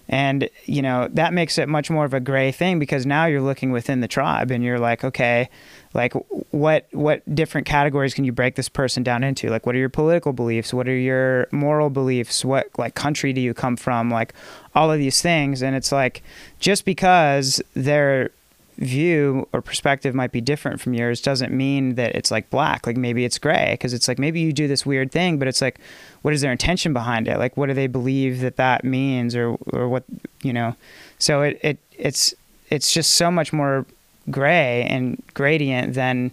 And 0.09 0.49
you 0.65 0.83
know 0.83 1.09
that 1.15 1.33
makes 1.33 1.59
it 1.59 1.69
much 1.69 1.91
more 1.91 2.05
of 2.05 2.15
a 2.15 2.21
gray 2.21 2.53
thing 2.53 2.79
because 2.79 3.05
now 3.07 3.27
you're 3.27 3.41
looking 3.41 3.73
within 3.73 4.01
the 4.01 4.09
tribe 4.09 4.53
and 4.53 4.63
you're 4.63 4.79
like 4.79 5.03
okay 5.03 5.49
like 5.97 6.13
what 6.51 6.87
what 6.93 7.23
different 7.35 7.67
categories 7.67 8.13
can 8.13 8.25
you 8.25 8.31
break 8.31 8.55
this 8.55 8.69
person 8.69 9.03
down 9.03 9.25
into? 9.25 9.49
Like 9.49 9.65
what 9.65 9.75
are 9.75 9.79
your 9.79 9.89
political 9.89 10.35
beliefs? 10.35 10.75
What 10.75 10.87
are 10.89 10.97
your 10.97 11.49
moral 11.51 11.89
beliefs? 11.89 12.45
What 12.45 12.69
like 12.79 12.95
country 12.95 13.33
do 13.33 13.41
you 13.41 13.55
come 13.55 13.77
from? 13.77 14.11
Like 14.11 14.35
all 14.75 14.93
of 14.93 14.99
these 14.99 15.23
things. 15.23 15.63
And 15.63 15.75
it's 15.75 15.91
like 15.91 16.23
just 16.61 16.85
because 16.85 17.63
they're 17.75 18.31
view 18.77 19.49
or 19.53 19.63
perspective 19.63 20.15
might 20.15 20.33
be 20.33 20.41
different 20.41 20.81
from 20.81 20.95
yours 20.95 21.21
doesn't 21.21 21.53
mean 21.53 21.95
that 21.95 22.15
it's 22.15 22.31
like 22.31 22.51
black. 22.51 22.87
Like 22.87 22.97
maybe 22.97 23.25
it's 23.25 23.39
gray 23.39 23.71
because 23.73 23.95
it's 23.95 24.09
like 24.09 24.19
maybe 24.19 24.41
you 24.41 24.53
do 24.53 24.69
this 24.69 24.85
weird 24.85 25.11
thing, 25.11 25.39
but 25.39 25.49
it's 25.49 25.63
like, 25.63 25.79
what 26.23 26.35
is 26.35 26.41
their 26.41 26.53
intention 26.53 26.93
behind 26.93 27.29
it? 27.29 27.39
Like, 27.39 27.57
what 27.57 27.67
do 27.67 27.75
they 27.75 27.87
believe 27.87 28.41
that 28.41 28.57
that 28.57 28.85
means, 28.85 29.35
or 29.35 29.57
or 29.73 29.89
what 29.89 30.05
you 30.43 30.53
know? 30.53 30.77
So 31.19 31.43
it 31.43 31.59
it 31.63 31.79
it's 31.97 32.35
it's 32.69 32.93
just 32.93 33.15
so 33.15 33.31
much 33.31 33.53
more 33.53 33.87
gray 34.31 34.87
and 34.89 35.23
gradient 35.35 35.95
than 35.95 36.33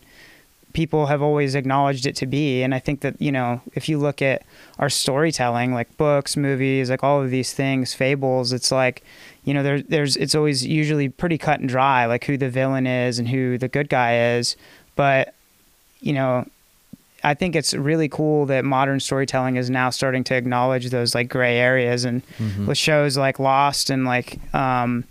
people 0.74 1.06
have 1.06 1.22
always 1.22 1.56
acknowledged 1.56 2.06
it 2.06 2.16
to 2.18 2.26
be. 2.26 2.64
And 2.64 2.74
I 2.74 2.80
think 2.80 3.02
that, 3.02 3.22
you 3.22 3.32
know, 3.32 3.62
if 3.74 3.88
you 3.88 3.98
look 4.00 4.22
at 4.22 4.44
our 4.80 4.90
storytelling, 4.90 5.74
like 5.74 5.96
books, 5.98 6.36
movies, 6.36 6.90
like 6.90 7.04
all 7.04 7.22
of 7.22 7.30
these 7.30 7.54
things, 7.54 7.94
fables, 7.94 8.52
it's 8.52 8.72
like, 8.72 9.04
you 9.46 9.54
know, 9.54 9.62
there, 9.64 9.82
there's, 9.82 10.16
it's 10.18 10.34
always 10.36 10.66
usually 10.66 11.10
pretty 11.10 11.38
cut 11.38 11.60
and 11.60 11.70
dry, 11.70 12.06
like 12.08 12.24
who 12.26 12.38
the 12.38 12.50
villain 12.50 12.88
is 12.88 13.20
and 13.20 13.30
who 13.30 13.58
the 13.58 13.68
good 13.68 13.88
guy 13.90 14.36
is. 14.38 14.56
But, 14.96 15.34
you 16.02 16.14
know, 16.14 16.46
I 17.24 17.34
think 17.36 17.56
it's 17.56 17.74
really 17.74 18.10
cool 18.10 18.46
that 18.48 18.66
modern 18.66 19.00
storytelling 19.00 19.56
is 19.56 19.70
now 19.70 19.92
starting 19.92 20.24
to 20.26 20.36
acknowledge 20.36 20.90
those 20.90 21.16
like 21.16 21.30
gray 21.30 21.58
areas 21.58 22.04
and 22.04 22.22
Mhm. 22.38 22.66
with 22.68 22.78
shows 22.78 23.16
like 23.16 23.40
Lost 23.40 23.90
and 23.90 24.06
like, 24.06 24.40
um, 24.56 25.06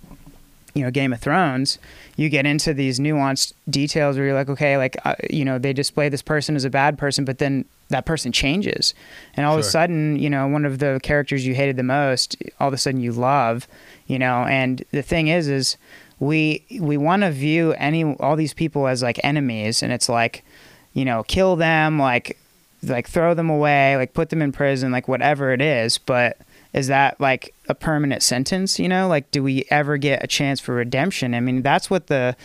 you 0.74 0.82
know, 0.82 0.90
Game 0.90 1.12
of 1.12 1.20
Thrones, 1.20 1.78
you 2.16 2.28
get 2.28 2.46
into 2.46 2.74
these 2.74 2.98
nuanced 2.98 3.54
details 3.68 4.16
where 4.16 4.26
you're 4.26 4.34
like, 4.34 4.48
okay, 4.48 4.76
like, 4.76 4.96
uh, 5.04 5.14
you 5.30 5.44
know, 5.44 5.58
they 5.58 5.72
display 5.72 6.08
this 6.08 6.22
person 6.22 6.56
as 6.56 6.64
a 6.64 6.70
bad 6.70 6.98
person, 6.98 7.24
but 7.24 7.38
then 7.38 7.64
that 7.88 8.04
person 8.06 8.32
changes. 8.32 8.94
And 9.34 9.46
all 9.46 9.54
of 9.54 9.60
a 9.60 9.64
sudden, 9.64 10.18
you 10.18 10.28
know, 10.28 10.46
one 10.46 10.64
of 10.64 10.78
the 10.78 11.00
characters 11.02 11.46
you 11.46 11.54
hated 11.54 11.76
the 11.76 11.82
most, 11.82 12.36
all 12.60 12.68
of 12.68 12.74
a 12.74 12.78
sudden 12.78 13.00
you 13.00 13.12
love, 13.12 13.66
you 14.06 14.18
know, 14.18 14.44
and 14.44 14.84
the 14.90 15.02
thing 15.02 15.28
is, 15.28 15.48
is 15.48 15.76
we, 16.20 16.64
we 16.80 16.96
want 16.96 17.22
to 17.22 17.30
view 17.30 17.72
any, 17.72 18.04
all 18.04 18.36
these 18.36 18.54
people 18.54 18.86
as 18.86 19.02
like 19.02 19.18
enemies. 19.24 19.82
And 19.82 19.92
it's 19.92 20.08
like, 20.08 20.44
you 20.92 21.04
know, 21.04 21.22
kill 21.22 21.56
them, 21.56 21.98
like, 21.98 22.38
like 22.82 23.08
throw 23.08 23.34
them 23.34 23.48
away, 23.48 23.96
like 23.96 24.12
put 24.12 24.30
them 24.30 24.42
in 24.42 24.52
prison, 24.52 24.92
like 24.92 25.08
whatever 25.08 25.52
it 25.52 25.60
is. 25.60 25.98
But 25.98 26.36
is 26.72 26.88
that 26.88 27.20
like 27.20 27.51
a 27.72 27.74
permanent 27.74 28.22
sentence? 28.22 28.78
You 28.78 28.88
know, 28.88 29.08
like 29.08 29.30
do 29.32 29.42
we 29.42 29.64
ever 29.70 29.96
get 29.96 30.22
a 30.22 30.26
chance 30.26 30.60
for 30.60 30.74
redemption? 30.74 31.34
I 31.34 31.40
mean, 31.40 31.62
that's 31.62 31.90
what 31.90 32.06
the 32.06 32.36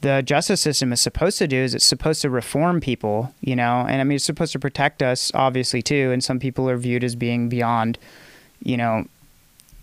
the 0.00 0.22
justice 0.22 0.62
system 0.62 0.92
is 0.94 1.00
supposed 1.00 1.36
to 1.38 1.46
do. 1.46 1.58
Is 1.58 1.74
it's 1.74 1.84
supposed 1.84 2.22
to 2.22 2.30
reform 2.30 2.80
people? 2.80 3.34
You 3.42 3.54
know, 3.54 3.84
and 3.88 4.00
I 4.00 4.04
mean, 4.04 4.16
it's 4.16 4.24
supposed 4.24 4.52
to 4.52 4.58
protect 4.58 5.02
us, 5.02 5.30
obviously 5.34 5.82
too. 5.82 6.10
And 6.12 6.24
some 6.24 6.38
people 6.40 6.68
are 6.70 6.76
viewed 6.78 7.04
as 7.04 7.14
being 7.14 7.48
beyond, 7.50 7.98
you 8.62 8.76
know, 8.78 9.04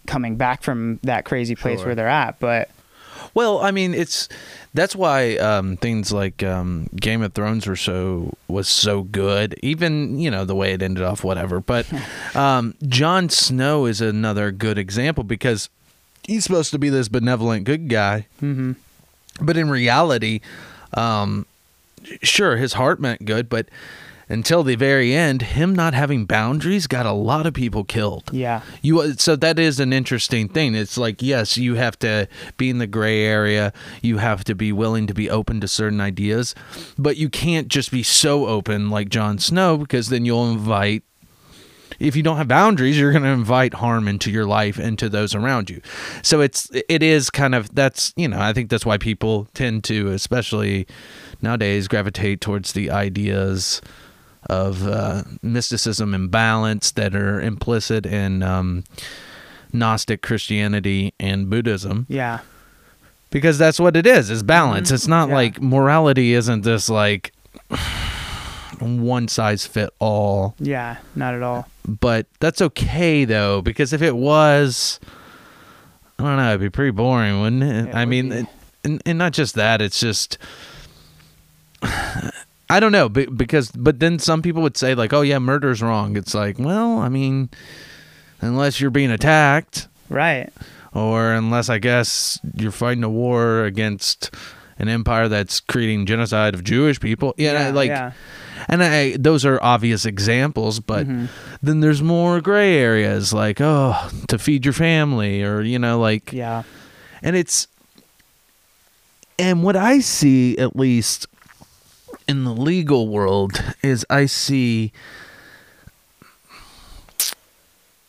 coming 0.08 0.36
back 0.36 0.64
from 0.64 1.00
that 1.04 1.24
crazy 1.26 1.56
place 1.56 1.80
Sure. 1.80 1.88
where 1.88 1.96
they're 1.96 2.08
at. 2.08 2.40
But 2.40 2.70
Well, 3.34 3.60
I 3.60 3.72
mean, 3.72 3.94
it's 3.94 4.30
that's 4.74 4.96
why 4.96 5.38
um, 5.38 5.78
things 5.78 6.12
like 6.12 6.44
um, 6.44 6.90
Game 6.96 7.22
of 7.22 7.34
Thrones 7.34 7.68
were 7.68 7.76
so 7.76 8.34
was 8.48 8.68
so 8.68 9.04
good. 9.04 9.58
Even 9.64 10.20
you 10.20 10.32
know 10.32 10.46
the 10.46 10.56
way 10.56 10.74
it 10.74 10.82
ended 10.82 11.04
off, 11.04 11.24
whatever. 11.24 11.60
But 11.60 11.88
um, 12.36 12.76
Jon 12.88 13.30
Snow 13.30 13.86
is 13.86 14.02
another 14.02 14.52
good 14.52 14.78
example 14.78 15.24
because 15.24 15.70
he's 16.24 16.44
supposed 16.44 16.72
to 16.72 16.80
be 16.80 16.90
this 16.90 17.08
benevolent 17.08 17.64
good 17.66 17.90
guy, 17.90 18.28
hmm 18.40 18.74
but 19.40 19.58
in 19.58 19.70
reality, 19.70 20.42
um, 20.94 21.46
sure 22.24 22.58
his 22.58 22.74
heart 22.74 23.00
meant 23.00 23.26
good, 23.26 23.50
but 23.50 23.68
until 24.30 24.64
the 24.64 24.76
very 24.76 25.14
end, 25.14 25.42
him 25.42 25.74
not 25.74 25.94
having 25.94 26.26
boundaries 26.26 26.88
got 26.88 27.06
a 27.06 27.12
lot 27.12 27.46
of 27.46 27.54
people 27.54 27.84
killed. 27.84 28.30
yeah, 28.32 28.62
You 28.82 29.00
uh, 29.00 29.14
so 29.18 29.36
that 29.36 29.58
is 29.60 29.80
an 29.80 29.94
interesting 29.94 30.50
thing. 30.50 30.76
It's 30.76 30.98
like 30.98 31.22
yes, 31.22 31.58
you 31.58 31.76
have 31.76 31.98
to 32.00 32.28
be 32.58 32.70
in 32.70 32.78
the 32.78 32.88
gray 32.88 33.24
area. 33.24 33.74
You 34.02 34.18
have 34.18 34.44
to 34.46 34.56
be 34.56 34.72
willing 34.72 35.08
to 35.08 35.14
be 35.14 35.30
open 35.30 35.62
to 35.62 35.68
certain 35.68 36.02
ideas, 36.02 36.56
but 36.98 37.18
you 37.18 37.30
can't 37.30 37.68
just 37.68 37.92
be 37.92 38.04
so 38.04 38.48
open 38.48 38.90
like 38.90 39.10
Jon 39.10 39.40
Snow 39.40 39.78
because 39.78 40.10
then 40.10 40.26
you'll 40.26 40.52
invite 40.52 41.04
if 42.00 42.16
you 42.16 42.22
don't 42.22 42.38
have 42.38 42.48
boundaries, 42.48 43.00
you're 43.00 43.12
going 43.12 43.24
to 43.24 43.30
invite 43.30 43.76
harm 43.76 44.08
into 44.08 44.30
your 44.30 44.46
life 44.46 44.78
and 44.78 45.00
to 45.00 45.10
those 45.10 45.34
around 45.34 45.70
you. 45.70 45.82
So 46.22 46.42
it's 46.42 46.70
it 46.72 47.02
is 47.02 47.30
kind 47.30 47.56
of 47.56 47.74
that's 47.74 48.14
you 48.16 48.28
know 48.28 48.40
I 48.40 48.54
think 48.54 48.70
that's 48.70 48.86
why 48.86 48.98
people 48.98 49.48
tend 49.54 49.84
to 49.86 50.10
especially 50.10 50.88
nowadays 51.42 51.88
gravitate 51.88 52.42
towards 52.42 52.74
the 52.74 52.92
ideas 52.92 53.82
of 54.48 54.88
uh, 54.88 55.24
mysticism 55.42 56.14
and 56.14 56.32
balance 56.32 56.92
that 56.92 57.14
are 57.16 57.40
implicit 57.42 58.06
in 58.06 58.42
um, 58.44 58.84
Gnostic 59.74 60.22
Christianity 60.22 61.14
and 61.20 61.50
Buddhism 61.50 62.06
yeah, 62.10 62.40
because 63.30 63.58
that's 63.58 63.80
what 63.80 63.96
it 63.98 64.08
is 64.08 64.30
is 64.30 64.44
balance. 64.44 64.90
Mhm. 64.90 64.94
It's 64.96 65.08
not 65.08 65.30
Yeah. 65.30 65.36
like 65.36 65.62
morality 65.62 66.34
isn't 66.34 66.62
this 66.64 66.90
like 66.90 67.34
one 68.80 69.28
size 69.28 69.66
fit 69.68 69.90
all 70.00 70.56
yeah, 70.60 70.98
not 71.16 71.34
at 71.34 71.42
all. 71.44 71.68
but 71.86 72.26
that's 72.40 72.62
okay 72.62 73.26
though 73.26 73.62
because 73.62 73.92
if 73.92 74.02
it 74.02 74.16
was 74.16 75.00
i 76.20 76.24
don't 76.24 76.38
know 76.38 76.50
it'd 76.50 76.62
be 76.62 76.70
pretty 76.70 76.92
boring 76.92 77.42
wouldn't 77.42 77.64
it, 77.64 77.88
It 77.90 77.96
i 77.96 78.02
would 78.02 78.10
mean 78.10 78.32
it, 78.32 78.46
and, 78.84 79.02
and 79.06 79.18
not 79.18 79.34
just 79.34 79.56
that 79.56 79.82
it's 79.82 80.00
just 80.00 80.38
i 82.70 82.80
don't 82.80 82.92
know 82.92 83.08
be- 83.10 83.26
because 83.26 83.72
but 83.72 84.00
then 84.00 84.20
some 84.20 84.42
people 84.42 84.62
would 84.62 84.78
say 84.78 84.94
like 84.96 85.14
oh 85.14 85.22
yeah 85.22 85.40
murder's 85.40 85.82
wrong 85.82 86.16
it's 86.18 86.34
like 86.34 86.58
well 86.60 86.98
i 87.00 87.10
mean 87.10 87.50
unless 88.42 88.80
you're 88.82 88.92
being 88.92 89.12
attacked 89.12 89.88
Right. 90.10 90.50
or 90.94 91.34
unless 91.34 91.70
i 91.70 91.78
guess 91.80 92.40
you're 92.56 92.72
fighting 92.72 93.04
a 93.04 93.10
war 93.10 93.64
against 93.66 94.32
an 94.80 94.88
empire 94.90 95.28
that's 95.28 95.60
creating 95.60 96.06
genocide 96.06 96.54
of 96.54 96.64
jewish 96.64 97.00
people 97.00 97.34
yeah, 97.38 97.70
like 97.72 97.90
yeah. 97.90 98.12
and 98.70 98.84
I, 98.84 99.16
those 99.18 99.46
are 99.46 99.60
obvious 99.64 100.06
examples, 100.06 100.80
but 100.80 101.08
Mhm. 101.08 101.30
then 101.64 101.80
there's 101.80 102.02
more 102.02 102.42
gray 102.42 102.76
areas 102.78 103.32
like, 103.34 103.62
oh, 103.62 104.10
to 104.28 104.38
feed 104.40 104.66
your 104.66 104.74
family, 104.74 105.44
or, 105.44 105.62
you 105.62 105.78
know, 105.80 106.00
like, 106.00 106.34
yeah. 106.34 106.64
and 107.22 107.36
it's, 107.36 107.68
and 109.40 109.64
what 109.64 109.76
I 109.76 110.00
see, 110.00 110.58
at 110.58 110.76
least 110.76 111.28
in 112.28 112.44
the 112.44 112.54
legal 112.54 113.08
world, 113.08 113.64
is 113.82 114.06
I 114.10 114.26
see, 114.26 114.92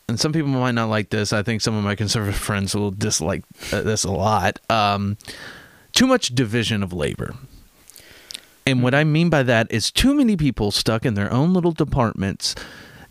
and 0.07 0.19
some 0.19 0.33
people 0.33 0.49
might 0.49 0.71
not 0.71 0.89
like 0.89 1.09
this. 1.09 1.31
I 1.33 1.43
think 1.43 1.61
some 1.61 1.75
of 1.75 1.83
my 1.83 1.95
conservative 1.95 2.39
friends 2.39 2.75
will 2.75 2.91
dislike 2.91 3.43
uh, 3.71 3.81
this 3.81 4.03
a 4.03 4.11
lot. 4.11 4.59
Um, 4.69 5.17
too 5.93 6.07
much 6.07 6.35
division 6.35 6.83
of 6.83 6.93
labor. 6.93 7.35
And 8.65 8.83
what 8.83 8.93
I 8.93 9.03
mean 9.03 9.29
by 9.29 9.43
that 9.43 9.71
is 9.71 9.91
too 9.91 10.13
many 10.13 10.37
people 10.37 10.71
stuck 10.71 11.05
in 11.05 11.15
their 11.15 11.31
own 11.31 11.53
little 11.53 11.71
departments 11.71 12.53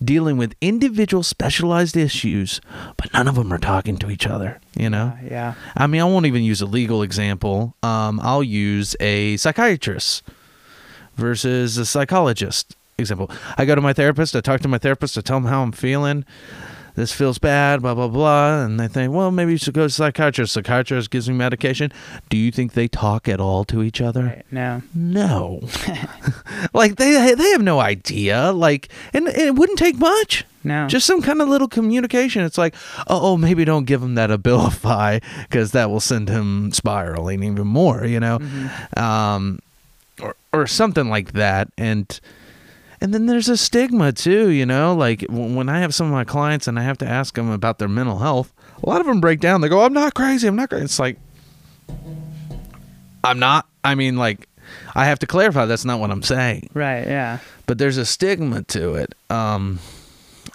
dealing 0.03 0.37
with 0.37 0.55
individual 0.61 1.25
specialized 1.25 1.97
issues, 1.97 2.61
but 2.97 3.13
none 3.13 3.27
of 3.27 3.35
them 3.35 3.53
are 3.53 3.59
talking 3.59 3.97
to 3.99 4.11
each 4.11 4.27
other, 4.27 4.61
you 4.77 4.89
know? 4.89 5.17
Uh, 5.21 5.27
yeah. 5.29 5.55
I 5.77 5.89
mean, 5.89 6.01
I 6.01 6.05
won't 6.05 6.27
even 6.27 6.45
use 6.45 6.61
a 6.61 6.67
legal 6.67 7.03
example. 7.03 7.75
Um, 7.83 8.21
I'll 8.23 8.45
use 8.45 8.95
a 9.01 9.37
psychiatrist 9.39 10.23
versus 11.19 11.77
a 11.77 11.85
psychologist 11.87 12.75
example. 12.99 13.31
I 13.57 13.65
go 13.65 13.75
to 13.75 13.81
my 13.81 13.93
therapist, 13.93 14.35
I 14.35 14.41
talk 14.41 14.61
to 14.63 14.69
my 14.69 14.79
therapist, 14.79 15.19
I 15.19 15.21
tell 15.21 15.37
them 15.41 15.49
how 15.51 15.63
I'm 15.63 15.73
feeling. 15.73 16.25
This 16.95 17.13
feels 17.13 17.39
bad, 17.39 17.81
blah, 17.81 17.95
blah, 17.95 18.09
blah. 18.09 18.65
And 18.65 18.81
they 18.81 18.89
think, 18.89 19.13
well, 19.13 19.31
maybe 19.31 19.53
you 19.53 19.57
should 19.59 19.73
go 19.73 19.83
to 19.83 19.87
a 19.87 19.91
psychiatrist. 19.91 20.53
Psychiatrist 20.53 21.13
gives 21.13 21.29
me 21.29 21.37
medication. 21.37 21.93
Do 22.29 22.37
you 22.37 22.51
think 22.51 22.73
they 22.73 22.89
talk 22.89 23.29
at 23.29 23.39
all 23.39 23.63
to 23.67 23.85
each 23.85 24.01
other? 24.01 24.43
No. 24.51 24.83
No. 24.93 25.61
like, 26.75 26.97
they, 26.97 27.35
they 27.37 27.51
have 27.51 27.63
no 27.63 27.79
idea. 27.79 28.51
Like, 28.51 28.89
and, 29.15 29.29
and 29.29 29.37
it 29.37 29.55
wouldn't 29.55 29.79
take 29.79 29.97
much 29.97 30.45
No. 30.65 30.89
just 30.89 31.07
some 31.07 31.23
kind 31.23 31.41
of 31.41 31.49
little 31.49 31.69
communication. 31.69 32.43
It's 32.43 32.59
like, 32.59 32.75
oh, 33.07 33.21
oh 33.33 33.37
maybe 33.37 33.65
don't 33.65 33.85
give 33.85 34.03
him 34.03 34.17
that 34.17 34.31
Abilify 34.31 35.23
because 35.45 35.71
that 35.71 35.91
will 35.91 36.01
send 36.01 36.29
him 36.29 36.73
spiraling 36.73 37.45
even 37.45 37.69
more, 37.69 38.05
you 38.07 38.19
know, 38.19 38.41
Mhm. 38.41 38.99
um, 38.99 39.61
or 40.21 40.37
or 40.53 40.67
something 40.67 41.09
like 41.09 41.33
that. 41.33 41.69
And 41.79 42.19
and 43.01 43.15
then 43.15 43.27
there's 43.27 43.49
a 43.49 43.57
stigma 43.57 44.13
too, 44.13 44.49
you 44.51 44.67
know, 44.67 44.95
like 44.95 45.25
when 45.29 45.69
I 45.69 45.81
have 45.81 45.95
some 45.95 46.07
of 46.07 46.13
my 46.13 46.25
clients 46.25 46.67
and 46.67 46.79
I 46.79 46.83
have 46.83 46.99
to 46.99 47.07
ask 47.09 47.35
them 47.35 47.49
about 47.51 47.79
their 47.79 47.89
mental 47.89 48.19
health, 48.19 48.53
a 48.83 48.89
lot 48.89 49.01
of 49.01 49.07
them 49.07 49.21
break 49.21 49.41
down. 49.41 49.61
They 49.61 49.69
go, 49.69 49.85
"I'm 49.85 49.93
not 49.93 50.15
crazy. 50.15 50.49
I'm 50.49 50.57
not 50.57 50.69
crazy." 50.71 50.85
It's 50.85 50.99
like, 50.99 51.17
I'm 53.25 53.39
not. 53.39 53.67
I 53.85 53.95
mean, 53.95 54.17
like, 54.17 54.49
I 54.95 55.07
have 55.07 55.19
to 55.21 55.27
clarify 55.27 55.65
that's 55.67 55.85
not 55.85 55.99
what 56.01 56.11
I'm 56.11 56.23
saying 56.23 56.69
Right. 56.75 57.07
Yeah. 57.07 57.39
but 57.67 57.79
there's 57.79 57.97
a 57.97 58.05
stigma 58.05 58.63
to 58.65 58.95
it 58.97 59.15
um 59.31 59.79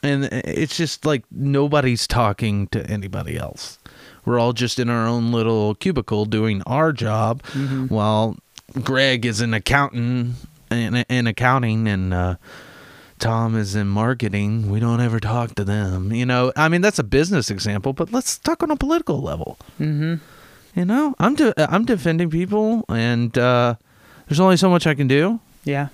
and 0.04 0.26
it's 0.26 0.78
just 0.78 1.04
like 1.06 1.24
nobody's 1.32 2.06
talking 2.06 2.68
to 2.68 2.86
anybody 2.86 3.38
else 3.38 3.80
we're 4.26 4.38
all 4.40 4.54
just 4.54 4.78
in 4.78 4.88
our 4.90 5.08
own 5.08 5.32
little 5.32 5.74
cubicle 5.76 6.26
doing 6.26 6.62
our 6.68 6.92
job 6.94 7.42
Mhm. 7.54 7.90
while 7.90 8.38
greg 8.82 9.26
is 9.26 9.42
an 9.42 9.54
accountant 9.54 10.36
in, 10.72 10.96
in 10.96 11.28
accounting 11.28 11.88
and 11.88 12.14
uh 12.14 12.36
Tom 13.20 13.56
is 13.56 13.74
in 13.74 13.88
marketing. 13.88 14.70
We 14.70 14.82
don't 14.82 15.00
ever 15.00 15.18
talk 15.18 15.56
to 15.56 15.64
them. 15.64 16.12
You 16.12 16.26
know, 16.26 16.52
I 16.58 16.68
mean, 16.68 16.82
that's 16.82 17.00
a 17.00 17.04
business 17.06 17.50
example, 17.50 17.94
but 17.94 18.12
let's 18.12 18.38
talk 18.38 18.62
on 18.62 18.70
a 18.70 18.76
political 18.76 19.22
level. 19.22 19.58
Mm-hmm. 19.80 20.16
You 20.78 20.86
know, 20.86 21.16
I'm 21.20 21.36
de- 21.36 21.54
I'm 21.74 21.86
defending 21.86 22.30
people, 22.30 22.84
and 22.90 23.38
uh, 23.38 23.76
there's 24.28 24.42
only 24.42 24.58
so 24.58 24.70
much 24.70 24.86
I 24.88 24.94
can 24.94 25.08
do. 25.08 25.40
Yeah. 25.64 25.88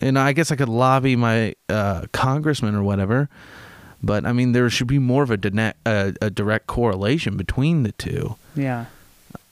And 0.00 0.16
I 0.16 0.32
guess 0.32 0.52
I 0.52 0.56
could 0.56 0.68
lobby 0.68 1.16
my 1.16 1.56
uh, 1.68 2.04
congressman 2.12 2.76
or 2.76 2.84
whatever, 2.84 3.28
but 4.00 4.24
I 4.24 4.32
mean, 4.32 4.52
there 4.52 4.70
should 4.70 4.86
be 4.86 5.00
more 5.00 5.24
of 5.24 5.32
a, 5.32 5.36
dine- 5.38 5.74
a, 5.84 6.14
a 6.20 6.30
direct 6.30 6.68
correlation 6.68 7.36
between 7.36 7.82
the 7.82 7.92
two. 7.92 8.36
Yeah. 8.54 8.84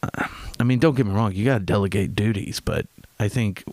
I 0.02 0.64
mean, 0.64 0.78
don't 0.78 0.96
get 0.96 1.06
me 1.06 1.12
wrong, 1.12 1.32
you 1.32 1.44
got 1.44 1.58
to 1.58 1.64
delegate 1.64 2.14
duties, 2.14 2.60
but 2.60 2.86
I 3.18 3.28
think 3.28 3.64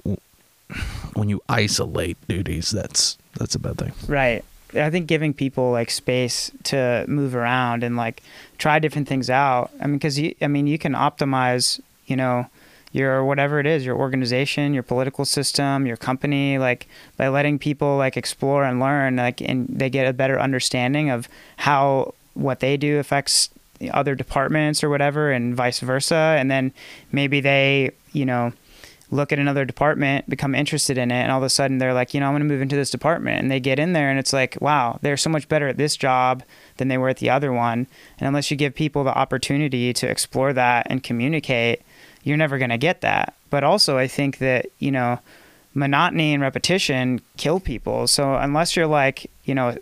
when 1.13 1.29
you 1.29 1.41
isolate 1.47 2.17
duties, 2.27 2.71
that's 2.71 3.17
that's 3.35 3.55
a 3.55 3.59
bad 3.59 3.77
thing. 3.77 3.93
Right. 4.07 4.43
I 4.73 4.89
think 4.89 5.07
giving 5.07 5.33
people 5.33 5.71
like 5.71 5.89
space 5.89 6.51
to 6.63 7.05
move 7.07 7.35
around 7.35 7.83
and 7.83 7.95
like 7.95 8.21
try 8.57 8.79
different 8.79 9.07
things 9.07 9.29
out. 9.29 9.71
I 9.79 9.87
mean, 9.87 9.97
because 9.97 10.19
you, 10.19 10.35
I 10.41 10.47
mean, 10.47 10.67
you 10.67 10.77
can 10.77 10.93
optimize, 10.93 11.79
you 12.07 12.15
know, 12.15 12.47
your 12.91 13.23
whatever 13.23 13.59
it 13.59 13.65
is, 13.65 13.85
your 13.85 13.95
organization, 13.97 14.73
your 14.73 14.83
political 14.83 15.25
system, 15.25 15.85
your 15.85 15.97
company, 15.97 16.57
like 16.57 16.87
by 17.17 17.27
letting 17.27 17.59
people 17.59 17.97
like 17.97 18.17
explore 18.17 18.63
and 18.63 18.79
learn, 18.79 19.17
like, 19.17 19.41
and 19.41 19.67
they 19.69 19.89
get 19.89 20.07
a 20.07 20.13
better 20.13 20.39
understanding 20.39 21.09
of 21.09 21.29
how 21.57 22.13
what 22.33 22.59
they 22.59 22.75
do 22.75 22.97
affects 22.97 23.49
other 23.91 24.15
departments 24.15 24.83
or 24.83 24.89
whatever, 24.89 25.31
and 25.31 25.55
vice 25.55 25.79
versa. 25.79 26.35
And 26.37 26.49
then 26.49 26.73
maybe 27.11 27.41
they, 27.41 27.91
you 28.13 28.25
know, 28.25 28.53
look 29.11 29.31
at 29.31 29.39
another 29.39 29.65
department, 29.65 30.27
become 30.29 30.55
interested 30.55 30.97
in 30.97 31.11
it, 31.11 31.15
and 31.21 31.31
all 31.31 31.37
of 31.37 31.43
a 31.43 31.49
sudden 31.49 31.77
they're 31.77 31.93
like, 31.93 32.13
you 32.13 32.19
know, 32.19 32.27
I'm 32.27 32.33
going 32.33 32.41
to 32.41 32.47
move 32.47 32.61
into 32.61 32.75
this 32.75 32.89
department. 32.89 33.41
And 33.41 33.51
they 33.51 33.59
get 33.59 33.79
in 33.79 33.93
there 33.93 34.09
and 34.09 34.17
it's 34.17 34.33
like, 34.33 34.57
wow, 34.59 34.99
they're 35.01 35.17
so 35.17 35.29
much 35.29 35.47
better 35.47 35.67
at 35.67 35.77
this 35.77 35.95
job 35.95 36.43
than 36.77 36.87
they 36.87 36.97
were 36.97 37.09
at 37.09 37.17
the 37.17 37.29
other 37.29 37.53
one. 37.53 37.87
And 38.17 38.27
unless 38.27 38.49
you 38.49 38.57
give 38.57 38.73
people 38.73 39.03
the 39.03 39.15
opportunity 39.15 39.93
to 39.93 40.09
explore 40.09 40.53
that 40.53 40.87
and 40.89 41.03
communicate, 41.03 41.81
you're 42.23 42.37
never 42.37 42.57
going 42.57 42.71
to 42.71 42.77
get 42.77 43.01
that. 43.01 43.35
But 43.49 43.63
also, 43.63 43.97
I 43.97 44.07
think 44.07 44.39
that, 44.39 44.65
you 44.79 44.91
know, 44.91 45.19
monotony 45.75 46.33
and 46.33 46.41
repetition 46.41 47.21
kill 47.37 47.59
people. 47.59 48.07
So 48.07 48.35
unless 48.35 48.75
you're 48.75 48.87
like, 48.87 49.29
you 49.43 49.53
know, 49.53 49.77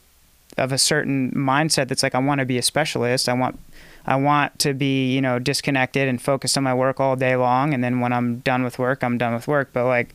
of 0.58 0.71
a 0.71 0.77
certain 0.77 1.32
mindset 1.32 1.88
that's 1.88 2.03
like, 2.03 2.13
I 2.13 2.19
want 2.19 2.39
to 2.39 2.45
be 2.45 2.58
a 2.58 2.62
specialist, 2.62 3.29
I 3.29 3.34
want 3.34 3.60
I 4.06 4.16
want 4.16 4.60
to 4.60 4.74
be, 4.74 5.13
you 5.13 5.22
know, 5.22 5.39
disconnected 5.39 6.08
and 6.08 6.22
focused 6.22 6.58
on 6.58 6.63
my 6.63 6.74
work 6.74 7.00
all 7.00 7.16
day 7.16 7.36
long. 7.36 7.74
And 7.74 7.84
then 7.84 8.00
when 8.00 8.12
I'm 8.12 8.39
done 8.39 8.63
with 8.63 8.78
work, 8.78 9.04
I'm 9.04 9.18
done 9.18 9.34
with 9.34 9.48
work. 9.48 9.70
But 9.72 9.86
like, 9.86 10.13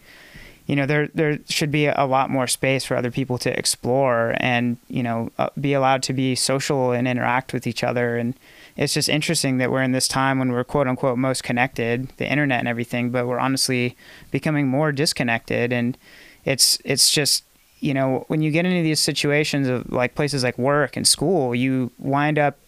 you 0.66 0.76
know, 0.76 0.84
there 0.84 1.08
there 1.14 1.38
should 1.48 1.70
be 1.70 1.86
a 1.86 2.04
lot 2.04 2.28
more 2.28 2.46
space 2.46 2.84
for 2.84 2.94
other 2.94 3.10
people 3.10 3.38
to 3.38 3.58
explore 3.58 4.34
and 4.36 4.76
you 4.88 5.02
know 5.02 5.30
uh, 5.38 5.48
be 5.58 5.72
allowed 5.72 6.02
to 6.04 6.12
be 6.12 6.34
social 6.34 6.92
and 6.92 7.08
interact 7.08 7.54
with 7.54 7.66
each 7.66 7.82
other. 7.82 8.18
And 8.18 8.34
it's 8.76 8.92
just 8.92 9.08
interesting 9.08 9.56
that 9.58 9.70
we're 9.70 9.82
in 9.82 9.92
this 9.92 10.06
time 10.06 10.38
when 10.38 10.52
we're 10.52 10.64
quote 10.64 10.86
unquote 10.86 11.16
most 11.16 11.42
connected, 11.42 12.10
the 12.18 12.30
internet 12.30 12.58
and 12.58 12.68
everything, 12.68 13.10
but 13.10 13.26
we're 13.26 13.38
honestly 13.38 13.96
becoming 14.30 14.68
more 14.68 14.92
disconnected. 14.92 15.72
And 15.72 15.96
it's 16.44 16.78
it's 16.84 17.10
just 17.10 17.44
you 17.80 17.94
know 17.94 18.26
when 18.28 18.42
you 18.42 18.50
get 18.50 18.66
into 18.66 18.82
these 18.82 19.00
situations 19.00 19.68
of 19.68 19.90
like 19.90 20.14
places 20.14 20.44
like 20.44 20.58
work 20.58 20.98
and 20.98 21.08
school, 21.08 21.54
you 21.54 21.90
wind 21.98 22.38
up 22.38 22.58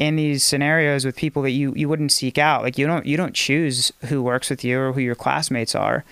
in 0.00 0.16
these 0.16 0.42
scenarios 0.42 1.04
with 1.04 1.14
people 1.14 1.42
that 1.42 1.50
you, 1.50 1.72
you 1.76 1.88
wouldn't 1.88 2.10
seek 2.10 2.38
out. 2.38 2.62
Like 2.62 2.78
you 2.78 2.86
don't 2.86 3.06
you 3.06 3.16
don't 3.16 3.34
choose 3.34 3.92
who 4.06 4.22
works 4.22 4.50
with 4.50 4.64
you 4.64 4.80
or 4.80 4.92
who 4.92 5.00
your 5.00 5.14
classmates 5.14 5.76
are. 5.76 6.04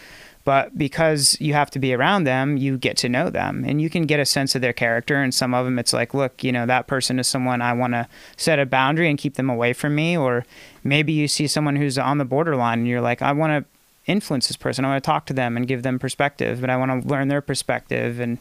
But 0.45 0.79
because 0.79 1.37
you 1.41 1.53
have 1.55 1.71
to 1.73 1.79
be 1.79 1.93
around 1.93 2.25
them, 2.25 2.57
you 2.57 2.79
get 2.79 2.97
to 2.99 3.09
know 3.09 3.29
them 3.29 3.65
and 3.67 3.83
you 3.83 3.91
can 3.91 4.07
get 4.07 4.21
a 4.21 4.25
sense 4.25 4.55
of 4.55 4.63
their 4.63 4.73
character. 4.73 5.17
And 5.17 5.35
some 5.35 5.53
of 5.53 5.67
them, 5.67 5.79
it's 5.79 5.93
like, 5.93 6.15
look, 6.15 6.43
you 6.43 6.53
know, 6.53 6.65
that 6.65 6.87
person 6.87 7.19
is 7.19 7.27
someone 7.27 7.61
I 7.61 7.75
want 7.75 7.93
to 7.93 8.09
set 8.37 8.59
a 8.59 8.65
boundary 8.65 9.11
and 9.11 9.19
keep 9.19 9.35
them 9.35 9.51
away 9.51 9.75
from 9.75 9.95
me. 9.95 10.17
Or 10.17 10.47
maybe 10.83 11.13
you 11.13 11.29
see 11.29 11.47
someone 11.47 11.77
who's 11.77 11.99
on 11.99 12.17
the 12.17 12.25
borderline 12.25 12.79
and 12.79 12.89
you're 12.89 13.03
like, 13.03 13.21
I 13.21 13.33
want 13.33 13.51
to 13.53 14.11
influence 14.11 14.49
this 14.49 14.57
person. 14.57 14.87
I 14.87 14.89
want 14.89 15.05
to 15.05 15.07
talk 15.07 15.27
to 15.27 15.35
them 15.35 15.55
and 15.55 15.69
give 15.69 15.83
them 15.83 15.99
perspective, 15.99 16.63
but 16.63 16.71
I 16.71 16.79
want 16.79 17.03
to 17.03 17.09
learn 17.09 17.29
their 17.29 17.43
perspective. 17.43 18.19
And, 18.19 18.39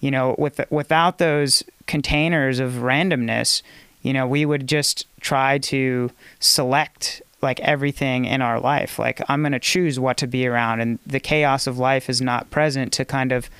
you 0.00 0.10
know, 0.10 0.34
with, 0.38 0.58
without 0.70 1.18
those 1.18 1.62
containers 1.86 2.60
of 2.60 2.72
randomness, 2.74 3.60
you 4.02 4.12
know, 4.12 4.26
we 4.26 4.44
would 4.44 4.66
just 4.66 5.06
try 5.20 5.58
to 5.58 6.10
select 6.40 7.22
like 7.40 7.60
everything 7.60 8.24
in 8.24 8.40
our 8.40 8.60
life. 8.60 8.98
Like 8.98 9.20
I'm 9.28 9.42
going 9.42 9.52
to 9.52 9.58
choose 9.58 9.98
what 9.98 10.16
to 10.18 10.26
be 10.26 10.46
around 10.46 10.80
and 10.80 10.98
the 11.06 11.20
chaos 11.20 11.66
of 11.66 11.78
life 11.78 12.08
is 12.08 12.20
not 12.20 12.50
present 12.50 12.92
to 12.94 13.04
kind 13.04 13.32
of 13.32 13.50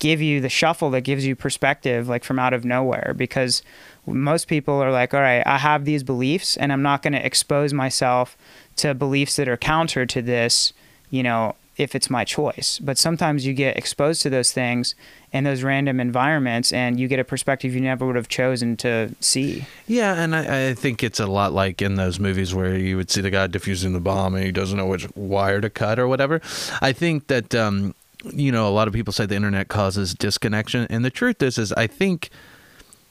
give 0.00 0.20
you 0.20 0.40
the 0.40 0.48
shuffle 0.48 0.90
that 0.90 1.00
gives 1.00 1.26
you 1.26 1.34
perspective 1.34 2.08
like 2.08 2.22
from 2.22 2.38
out 2.38 2.52
of 2.52 2.64
nowhere 2.64 3.14
because 3.16 3.62
most 4.06 4.48
people 4.48 4.74
are 4.74 4.92
like, 4.92 5.12
"All 5.12 5.20
right, 5.20 5.46
I 5.46 5.58
have 5.58 5.84
these 5.84 6.02
beliefs 6.02 6.56
and 6.56 6.72
I'm 6.72 6.82
not 6.82 7.02
going 7.02 7.12
to 7.12 7.24
expose 7.24 7.72
myself 7.72 8.36
to 8.76 8.94
beliefs 8.94 9.36
that 9.36 9.48
are 9.48 9.56
counter 9.56 10.06
to 10.06 10.22
this, 10.22 10.72
you 11.10 11.22
know, 11.22 11.56
if 11.78 11.94
it's 11.94 12.10
my 12.10 12.24
choice. 12.24 12.80
But 12.82 12.98
sometimes 12.98 13.46
you 13.46 13.54
get 13.54 13.76
exposed 13.76 14.20
to 14.22 14.30
those 14.30 14.52
things 14.52 14.96
and 15.32 15.46
those 15.46 15.62
random 15.62 16.00
environments 16.00 16.72
and 16.72 16.98
you 16.98 17.06
get 17.06 17.20
a 17.20 17.24
perspective 17.24 17.72
you 17.72 17.80
never 17.80 18.04
would 18.04 18.16
have 18.16 18.28
chosen 18.28 18.76
to 18.78 19.14
see. 19.20 19.64
Yeah, 19.86 20.14
and 20.14 20.34
I, 20.34 20.70
I, 20.70 20.74
think 20.74 21.04
it's 21.04 21.20
a 21.20 21.26
lot 21.26 21.52
like 21.52 21.80
in 21.80 21.94
those 21.94 22.18
movies 22.18 22.52
where 22.52 22.76
you 22.76 22.96
would 22.96 23.10
see 23.10 23.20
the 23.20 23.30
guy 23.30 23.46
defusing 23.46 23.92
the 23.92 24.00
bomb 24.00 24.34
and 24.34 24.44
he 24.44 24.50
doesn't 24.50 24.76
know 24.76 24.86
which 24.86 25.06
wire 25.14 25.60
to 25.60 25.70
cut 25.70 25.98
or 25.98 26.08
whatever. 26.08 26.40
I 26.82 26.92
think 26.92 27.28
that 27.28 27.54
um, 27.54 27.94
you 28.24 28.50
know 28.50 28.68
a 28.68 28.70
lot 28.70 28.88
of 28.88 28.94
people 28.94 29.12
say 29.12 29.26
the 29.26 29.36
internet 29.36 29.68
causes 29.68 30.14
disconnection, 30.14 30.86
and 30.90 31.04
the 31.04 31.10
truth 31.10 31.42
is, 31.42 31.58
is 31.58 31.72
I 31.74 31.86
think 31.86 32.30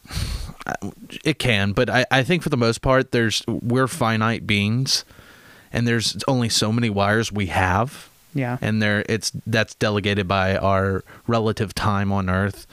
it 1.23 1.39
can, 1.39 1.71
but 1.71 1.89
I, 1.89 2.06
I 2.12 2.23
think 2.23 2.43
for 2.43 2.49
the 2.49 2.58
most 2.58 2.82
part, 2.82 3.13
there's 3.13 3.43
we're 3.47 3.88
finite 3.88 4.45
beings, 4.45 5.06
and 5.71 5.88
there's 5.88 6.21
only 6.27 6.49
so 6.49 6.73
many 6.73 6.89
wires 6.89 7.32
we 7.32 7.45
have 7.45 8.10
yeah. 8.34 8.58
And 8.62 8.82
there 8.82 9.04
it's 9.10 9.32
that's 9.46 9.76
delegated 9.76 10.28
by 10.28 10.58
our 10.58 11.04
relative 11.28 11.74
time 11.74 12.12
on 12.12 12.30
earth 12.30 12.68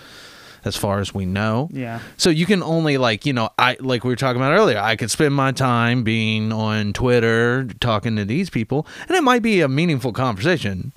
as 0.64 0.76
far 0.76 1.00
as 1.00 1.14
we 1.14 1.26
know. 1.26 1.68
Yeah. 1.72 2.00
So 2.16 2.30
you 2.30 2.46
can 2.46 2.62
only 2.62 2.96
like, 2.96 3.26
you 3.26 3.32
know, 3.32 3.50
I 3.58 3.76
like 3.80 4.04
we 4.04 4.10
were 4.10 4.16
talking 4.16 4.40
about 4.40 4.52
earlier, 4.52 4.78
I 4.78 4.96
could 4.96 5.10
spend 5.10 5.34
my 5.34 5.52
time 5.52 6.02
being 6.04 6.52
on 6.52 6.92
Twitter 6.92 7.66
talking 7.80 8.16
to 8.16 8.24
these 8.24 8.50
people 8.50 8.86
and 9.08 9.16
it 9.16 9.22
might 9.22 9.42
be 9.42 9.60
a 9.60 9.68
meaningful 9.68 10.12
conversation. 10.12 10.92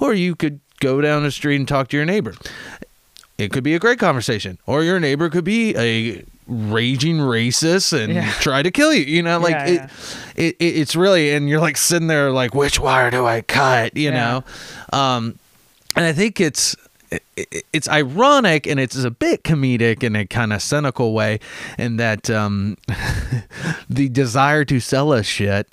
Or 0.00 0.14
you 0.14 0.34
could 0.34 0.60
go 0.80 1.00
down 1.00 1.22
the 1.22 1.30
street 1.30 1.56
and 1.56 1.68
talk 1.68 1.88
to 1.88 1.96
your 1.96 2.06
neighbor. 2.06 2.34
It 3.40 3.52
could 3.52 3.64
be 3.64 3.74
a 3.74 3.78
great 3.78 3.98
conversation. 3.98 4.58
Or 4.66 4.82
your 4.82 5.00
neighbor 5.00 5.30
could 5.30 5.44
be 5.44 5.76
a 5.76 6.24
raging 6.46 7.18
racist 7.18 7.98
and 7.98 8.12
yeah. 8.12 8.30
try 8.40 8.62
to 8.62 8.70
kill 8.70 8.92
you. 8.92 9.04
You 9.04 9.22
know, 9.22 9.38
like 9.38 9.52
yeah, 9.52 9.66
it, 9.66 9.74
yeah. 9.74 9.88
It, 10.36 10.56
it, 10.58 10.64
it's 10.64 10.96
really, 10.96 11.32
and 11.32 11.48
you're 11.48 11.60
like 11.60 11.76
sitting 11.76 12.08
there 12.08 12.30
like, 12.30 12.54
which 12.54 12.78
wire 12.78 13.10
do 13.10 13.26
I 13.26 13.42
cut? 13.42 13.96
You 13.96 14.10
know, 14.10 14.44
um, 14.92 15.38
and 15.96 16.04
I 16.04 16.12
think 16.12 16.40
it's 16.40 16.76
it's 17.72 17.88
ironic 17.88 18.66
and 18.66 18.78
it's 18.78 18.96
a 18.96 19.10
bit 19.10 19.42
comedic 19.42 20.04
in 20.04 20.14
a 20.14 20.26
kind 20.26 20.52
of 20.52 20.62
cynical 20.62 21.12
way 21.12 21.40
in 21.76 21.96
that 21.96 22.30
um, 22.30 22.76
the 23.90 24.08
desire 24.08 24.64
to 24.64 24.78
sell 24.78 25.12
us 25.12 25.26
shit 25.26 25.66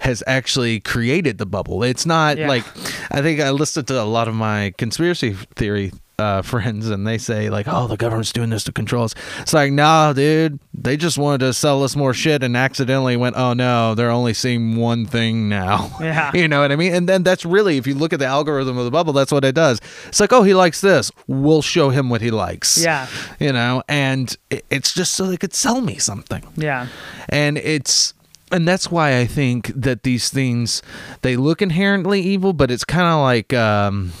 has 0.00 0.22
actually 0.26 0.80
created 0.80 1.38
the 1.38 1.46
bubble. 1.46 1.82
It's 1.82 2.04
not 2.04 2.38
like 2.38 2.64
I 3.10 3.22
think 3.22 3.40
I 3.40 3.50
listened 3.50 3.88
to 3.88 4.00
a 4.00 4.04
lot 4.04 4.28
of 4.28 4.34
my 4.34 4.74
conspiracy 4.76 5.32
theory 5.56 5.92
uh, 6.18 6.42
friends 6.42 6.88
and 6.90 7.06
they 7.06 7.18
say 7.18 7.50
like, 7.50 7.66
"Oh, 7.68 7.86
the 7.86 7.96
government's 7.96 8.32
doing 8.32 8.50
this 8.50 8.64
to 8.64 8.72
control 8.72 9.04
us." 9.04 9.14
It's 9.40 9.52
like, 9.52 9.72
"Nah, 9.72 10.12
dude. 10.12 10.58
They 10.72 10.96
just 10.96 11.18
wanted 11.18 11.38
to 11.38 11.52
sell 11.52 11.82
us 11.82 11.96
more 11.96 12.12
shit 12.14 12.42
and 12.42 12.56
accidentally 12.56 13.16
went, 13.16 13.36
"Oh 13.36 13.52
no, 13.52 13.94
they're 13.94 14.10
only 14.10 14.34
seeing 14.34 14.76
one 14.76 15.06
thing 15.06 15.48
now." 15.48 15.90
Yeah. 16.04 16.32
you 16.34 16.48
know 16.48 16.60
what 16.60 16.70
I 16.70 16.76
mean? 16.76 16.94
And 16.94 17.08
then 17.08 17.22
that's 17.22 17.46
really 17.46 17.78
if 17.78 17.86
you 17.86 17.94
look 17.94 18.12
at 18.12 18.18
the 18.18 18.26
algorithm 18.26 18.76
of 18.76 18.84
the 18.84 18.90
bubble, 18.90 19.12
that's 19.14 19.32
what 19.32 19.44
it 19.44 19.54
does. 19.54 19.80
It's 20.08 20.20
like, 20.20 20.32
"Oh, 20.32 20.42
he 20.42 20.54
likes 20.54 20.80
this. 20.80 21.10
We'll 21.26 21.62
show 21.62 21.90
him 21.90 22.10
what 22.10 22.20
he 22.20 22.30
likes." 22.30 22.82
Yeah. 22.82 23.06
You 23.40 23.52
know, 23.52 23.82
and 23.88 24.36
it's 24.50 24.92
just 24.92 25.12
so 25.14 25.26
they 25.26 25.36
could 25.38 25.54
sell 25.54 25.80
me 25.80 25.96
something. 25.96 26.44
Yeah. 26.56 26.88
And 27.30 27.56
it's 27.58 28.12
and 28.52 28.68
that's 28.68 28.90
why 28.90 29.18
I 29.18 29.26
think 29.26 29.68
that 29.74 30.02
these 30.02 30.28
things 30.30 30.82
they 31.22 31.36
look 31.36 31.62
inherently 31.62 32.20
evil, 32.20 32.52
but 32.52 32.70
it's 32.70 32.84
kind 32.84 33.06
of 33.06 33.20
like 33.20 33.52
um, 33.52 34.12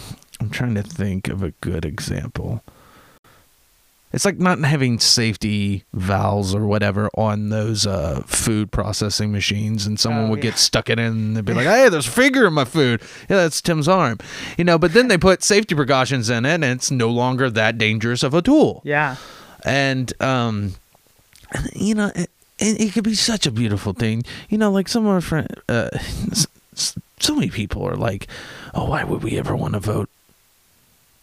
I'm 0.44 0.50
trying 0.50 0.74
to 0.74 0.82
think 0.82 1.28
of 1.28 1.42
a 1.42 1.52
good 1.62 1.86
example. 1.86 2.62
It's 4.12 4.26
like 4.26 4.38
not 4.38 4.58
having 4.58 4.98
safety 4.98 5.84
valves 5.94 6.54
or 6.54 6.66
whatever 6.66 7.08
on 7.14 7.48
those 7.48 7.86
uh, 7.86 8.22
food 8.26 8.70
processing 8.70 9.32
machines, 9.32 9.86
and 9.86 9.98
someone 9.98 10.26
oh, 10.26 10.28
would 10.28 10.44
yeah. 10.44 10.50
get 10.50 10.58
stuck 10.58 10.90
in 10.90 10.98
it 10.98 11.06
and 11.06 11.34
they'd 11.34 11.46
be 11.46 11.54
like, 11.54 11.66
"Hey, 11.74 11.88
there's 11.88 12.06
a 12.06 12.10
finger 12.10 12.46
in 12.46 12.52
my 12.52 12.66
food." 12.66 13.00
Yeah, 13.30 13.36
that's 13.36 13.62
Tim's 13.62 13.88
arm, 13.88 14.18
you 14.58 14.64
know. 14.64 14.76
But 14.76 14.92
then 14.92 15.08
they 15.08 15.16
put 15.16 15.42
safety 15.42 15.74
precautions 15.74 16.28
in 16.28 16.44
it, 16.44 16.52
and 16.52 16.64
it's 16.64 16.90
no 16.90 17.08
longer 17.08 17.48
that 17.48 17.78
dangerous 17.78 18.22
of 18.22 18.34
a 18.34 18.42
tool. 18.42 18.82
Yeah, 18.84 19.16
and 19.64 20.12
um, 20.22 20.74
you 21.74 21.94
know, 21.94 22.12
it, 22.14 22.28
it 22.58 22.92
could 22.92 23.04
be 23.04 23.14
such 23.14 23.46
a 23.46 23.50
beautiful 23.50 23.94
thing. 23.94 24.24
You 24.50 24.58
know, 24.58 24.70
like 24.70 24.88
some 24.88 25.06
of 25.06 25.10
our 25.10 25.22
friends, 25.22 25.48
uh, 25.70 25.88
so 26.74 27.34
many 27.34 27.48
people 27.48 27.82
are 27.88 27.96
like, 27.96 28.28
"Oh, 28.74 28.90
why 28.90 29.04
would 29.04 29.22
we 29.22 29.38
ever 29.38 29.56
want 29.56 29.72
to 29.72 29.80
vote 29.80 30.10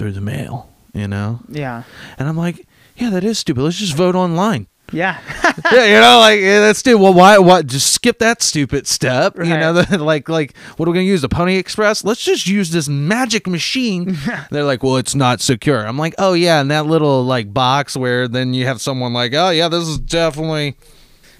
through 0.01 0.13
the 0.13 0.19
mail, 0.19 0.67
you 0.93 1.07
know? 1.07 1.39
Yeah. 1.47 1.83
And 2.17 2.27
I'm 2.27 2.35
like, 2.35 2.67
yeah, 2.95 3.11
that 3.11 3.23
is 3.23 3.37
stupid. 3.37 3.61
Let's 3.61 3.77
just 3.77 3.95
vote 3.95 4.15
online. 4.15 4.65
Yeah. 4.91 5.19
yeah, 5.71 5.85
you 5.85 5.99
know, 5.99 6.17
like 6.17 6.41
yeah, 6.41 6.59
that's 6.59 6.79
stupid. 6.79 6.99
Well, 6.99 7.13
why? 7.13 7.37
What? 7.37 7.67
Just 7.67 7.93
skip 7.93 8.17
that 8.17 8.41
stupid 8.41 8.87
step. 8.87 9.37
You 9.37 9.43
know, 9.43 9.73
the, 9.73 9.97
like, 10.03 10.27
like, 10.27 10.57
what 10.75 10.87
are 10.87 10.91
we 10.91 10.97
gonna 10.97 11.05
use? 11.05 11.21
The 11.21 11.29
Pony 11.29 11.55
Express? 11.57 12.03
Let's 12.03 12.23
just 12.23 12.47
use 12.47 12.71
this 12.71 12.89
magic 12.89 13.45
machine. 13.45 14.17
They're 14.51 14.63
like, 14.63 14.81
well, 14.81 14.97
it's 14.97 15.13
not 15.13 15.39
secure. 15.39 15.87
I'm 15.87 15.99
like, 15.99 16.15
oh 16.17 16.33
yeah, 16.33 16.59
and 16.59 16.71
that 16.71 16.87
little 16.87 17.23
like 17.23 17.53
box 17.53 17.95
where 17.95 18.27
then 18.27 18.55
you 18.55 18.65
have 18.65 18.81
someone 18.81 19.13
like, 19.13 19.33
oh 19.35 19.51
yeah, 19.51 19.69
this 19.69 19.87
is 19.87 19.99
definitely. 19.99 20.75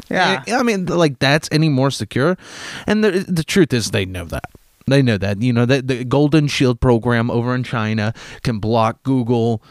Yeah. 0.09 0.43
I 0.47 0.61
mean, 0.61 0.85
like 0.85 1.17
that's 1.17 1.49
any 1.51 1.67
more 1.67 1.89
secure? 1.89 2.37
And 2.85 3.03
the 3.03 3.25
the 3.27 3.43
truth 3.43 3.73
is, 3.73 3.89
they 3.89 4.05
know 4.05 4.25
that. 4.25 4.45
They 4.87 5.01
know 5.01 5.17
that. 5.17 5.41
You 5.41 5.53
know 5.53 5.65
that 5.65 5.87
the 5.87 6.03
Golden 6.03 6.47
Shield 6.47 6.79
program 6.81 7.29
over 7.31 7.53
in 7.55 7.63
China 7.63 8.13
can 8.43 8.59
block 8.59 9.03
Google 9.03 9.61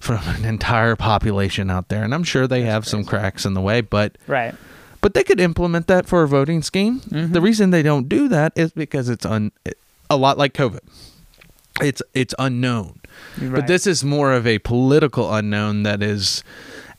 from 0.00 0.20
an 0.26 0.44
entire 0.44 0.96
population 0.96 1.70
out 1.70 1.88
there, 1.88 2.02
and 2.02 2.14
I'm 2.14 2.24
sure 2.24 2.46
they 2.46 2.62
have 2.62 2.86
some 2.86 3.04
cracks 3.04 3.44
in 3.44 3.54
the 3.54 3.60
way, 3.60 3.80
but 3.82 4.16
Right. 4.26 4.54
but 5.02 5.12
they 5.14 5.22
could 5.24 5.40
implement 5.40 5.86
that 5.88 6.06
for 6.06 6.22
a 6.22 6.28
voting 6.28 6.62
scheme. 6.62 7.00
Mm-hmm. 7.00 7.32
The 7.32 7.40
reason 7.40 7.70
they 7.70 7.82
don't 7.82 8.08
do 8.08 8.28
that 8.28 8.52
is 8.56 8.72
because 8.72 9.08
it's 9.08 9.26
un 9.26 9.52
a 10.08 10.16
lot 10.16 10.38
like 10.38 10.54
COVID. 10.54 10.80
It's 11.82 12.02
it's 12.14 12.34
unknown. 12.38 13.00
Right. 13.40 13.52
But 13.56 13.66
this 13.66 13.86
is 13.86 14.02
more 14.04 14.32
of 14.32 14.46
a 14.46 14.58
political 14.60 15.32
unknown 15.34 15.82
that 15.82 16.02
is 16.02 16.42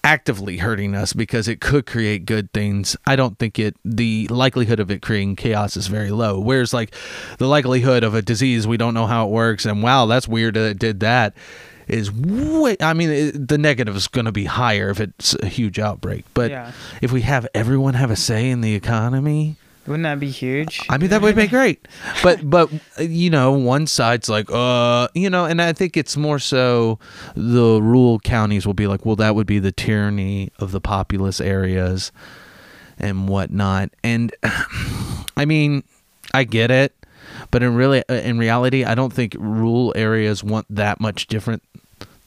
actively 0.03 0.57
hurting 0.57 0.95
us 0.95 1.13
because 1.13 1.47
it 1.47 1.61
could 1.61 1.85
create 1.85 2.25
good 2.25 2.51
things. 2.53 2.95
I 3.05 3.15
don't 3.15 3.37
think 3.37 3.59
it 3.59 3.75
the 3.85 4.27
likelihood 4.29 4.79
of 4.79 4.89
it 4.89 5.01
creating 5.01 5.35
chaos 5.35 5.77
is 5.77 5.87
very 5.87 6.09
low. 6.11 6.39
Whereas 6.39 6.73
like 6.73 6.95
the 7.37 7.47
likelihood 7.47 8.03
of 8.03 8.15
a 8.15 8.21
disease 8.21 8.65
we 8.65 8.77
don't 8.77 8.93
know 8.95 9.05
how 9.05 9.27
it 9.27 9.31
works 9.31 9.65
and 9.65 9.83
wow, 9.83 10.07
that's 10.07 10.27
weird 10.27 10.55
that 10.55 10.69
it 10.71 10.79
did 10.79 11.01
that 11.01 11.35
is 11.87 12.11
way 12.11 12.77
I 12.79 12.93
mean 12.93 13.09
it, 13.09 13.47
the 13.47 13.57
negative 13.57 13.95
is 13.95 14.07
going 14.07 14.25
to 14.25 14.31
be 14.31 14.45
higher 14.45 14.89
if 14.89 14.99
it's 14.99 15.35
a 15.35 15.45
huge 15.47 15.77
outbreak. 15.77 16.25
But 16.33 16.49
Yeah. 16.51 16.71
if 17.01 17.11
we 17.11 17.21
have 17.21 17.47
everyone 17.53 17.93
have 17.93 18.09
a 18.11 18.15
say 18.15 18.49
in 18.49 18.61
the 18.61 18.73
economy, 18.75 19.57
Wouldn't 19.87 20.03
that 20.03 20.19
be 20.19 20.29
huge? 20.29 20.79
I 20.89 20.97
mean, 20.97 21.09
that 21.09 21.21
would 21.21 21.35
be 21.35 21.47
great. 21.47 21.87
But 22.21 22.47
but 22.49 22.69
you 22.99 23.29
know, 23.29 23.51
one 23.51 23.87
side's 23.87 24.29
like, 24.29 24.49
uh, 24.51 25.07
you 25.13 25.29
know, 25.29 25.45
and 25.45 25.61
I 25.61 25.73
think 25.73 25.97
it's 25.97 26.15
more 26.15 26.39
so 26.39 26.99
the 27.35 27.81
rural 27.81 28.19
counties 28.19 28.67
will 28.67 28.75
be 28.75 28.87
like, 28.87 29.05
well, 29.05 29.15
that 29.15 29.35
would 29.35 29.47
be 29.47 29.59
the 29.59 29.71
tyranny 29.71 30.51
of 30.59 30.71
the 30.71 30.81
populous 30.81 31.41
areas 31.41 32.11
and 32.99 33.27
whatnot. 33.27 33.89
And 34.03 34.33
I 35.35 35.45
mean, 35.45 35.83
I 36.33 36.43
get 36.43 36.69
it, 36.69 36.95
but 37.49 37.63
in 37.63 37.75
really 37.75 38.03
uh, 38.07 38.13
in 38.13 38.37
reality, 38.37 38.83
I 38.85 38.93
don't 38.93 39.11
think 39.11 39.35
rural 39.39 39.93
areas 39.95 40.43
want 40.43 40.67
that 40.69 40.99
much 40.99 41.25
different 41.25 41.63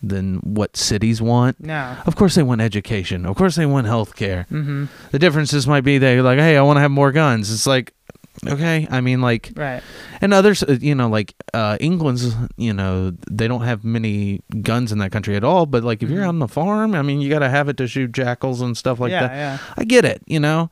than 0.03 0.37
what 0.39 0.77
cities 0.77 1.23
want. 1.23 1.61
No. 1.61 1.97
Of 2.07 2.17
course, 2.17 2.35
they 2.35 2.43
want 2.43 2.61
education. 2.61 3.25
Of 3.27 3.37
course, 3.37 3.57
they 3.57 3.67
want 3.67 3.87
health 3.87 4.17
care. 4.17 4.47
Mm-hmm. 4.51 4.87
The 5.13 5.19
differences 5.19 5.67
might 5.67 5.83
be 5.83 5.99
they're 5.99 6.23
like, 6.23 6.39
hey, 6.39 6.57
I 6.57 6.63
want 6.63 6.77
to 6.77 6.81
have 6.83 6.91
more 6.91 7.11
guns. 7.13 7.51
It's 7.53 7.67
like, 7.67 7.93
okay. 8.47 8.87
I 8.91 9.01
mean, 9.01 9.21
like, 9.23 9.53
Right. 9.57 9.83
and 10.21 10.35
others, 10.35 10.63
uh, 10.63 10.77
you 10.81 10.95
know, 10.95 11.09
like 11.09 11.35
uh, 11.55 11.79
England's, 11.81 12.35
you 12.57 12.73
know, 12.75 13.15
they 13.31 13.49
don't 13.49 13.63
have 13.63 13.85
many 13.85 14.43
guns 14.63 14.93
in 14.93 14.99
that 14.99 15.13
country 15.13 15.37
at 15.37 15.45
all. 15.45 15.65
But 15.67 15.85
like, 15.85 16.03
if 16.03 16.11
you're 16.11 16.25
on 16.27 16.39
the 16.39 16.49
farm, 16.49 16.95
I 16.95 17.03
mean, 17.03 17.21
you 17.21 17.31
got 17.31 17.39
to 17.39 17.49
have 17.49 17.69
it 17.69 17.77
to 17.79 17.87
shoot 17.87 18.13
jackals 18.13 18.61
and 18.61 18.77
stuff 18.77 19.01
like 19.01 19.13
Mm-hmm. 19.13 19.23
yeah, 19.23 19.29
that. 19.29 19.35
yeah. 19.37 19.59
I 19.79 19.85
get 19.85 20.05
it, 20.05 20.23
you 20.27 20.41
know. 20.41 20.71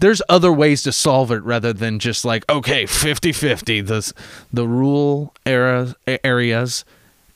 There's 0.00 0.22
other 0.30 0.50
ways 0.52 0.82
to 0.84 0.92
solve 0.92 1.30
it 1.30 1.42
rather 1.44 1.72
than 1.74 1.98
just 1.98 2.24
like, 2.24 2.44
okay, 2.50 2.84
50-50, 2.84 3.86
the 3.86 4.12
the 4.52 4.66
rural 4.66 5.34
era, 5.44 5.94
areas 6.24 6.84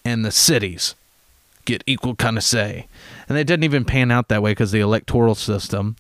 and 0.05 0.25
the 0.25 0.31
cities 0.31 0.95
get 1.65 1.83
equal 1.87 2.15
kind 2.15 2.37
of 2.37 2.45
say. 2.45 2.87
And 3.29 3.39
it 3.39 3.47
didn't 3.47 3.65
even 3.65 3.85
pan 3.85 4.11
out 4.11 4.29
that 4.29 4.43
way 4.43 4.53
because 4.53 4.71
the 4.73 4.81
electoral 4.81 5.35
system 5.35 5.97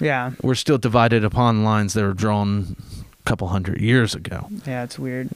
Yeah. 0.00 0.32
we're 0.42 0.54
still 0.54 0.78
divided 0.78 1.24
upon 1.24 1.64
lines 1.64 1.94
that 1.94 2.02
were 2.02 2.14
drawn 2.14 2.76
a 3.20 3.22
couple 3.28 3.48
hundred 3.48 3.80
years 3.80 4.14
ago. 4.14 4.48
Yeah, 4.66 4.82
it's 4.84 4.98
weird. 4.98 5.30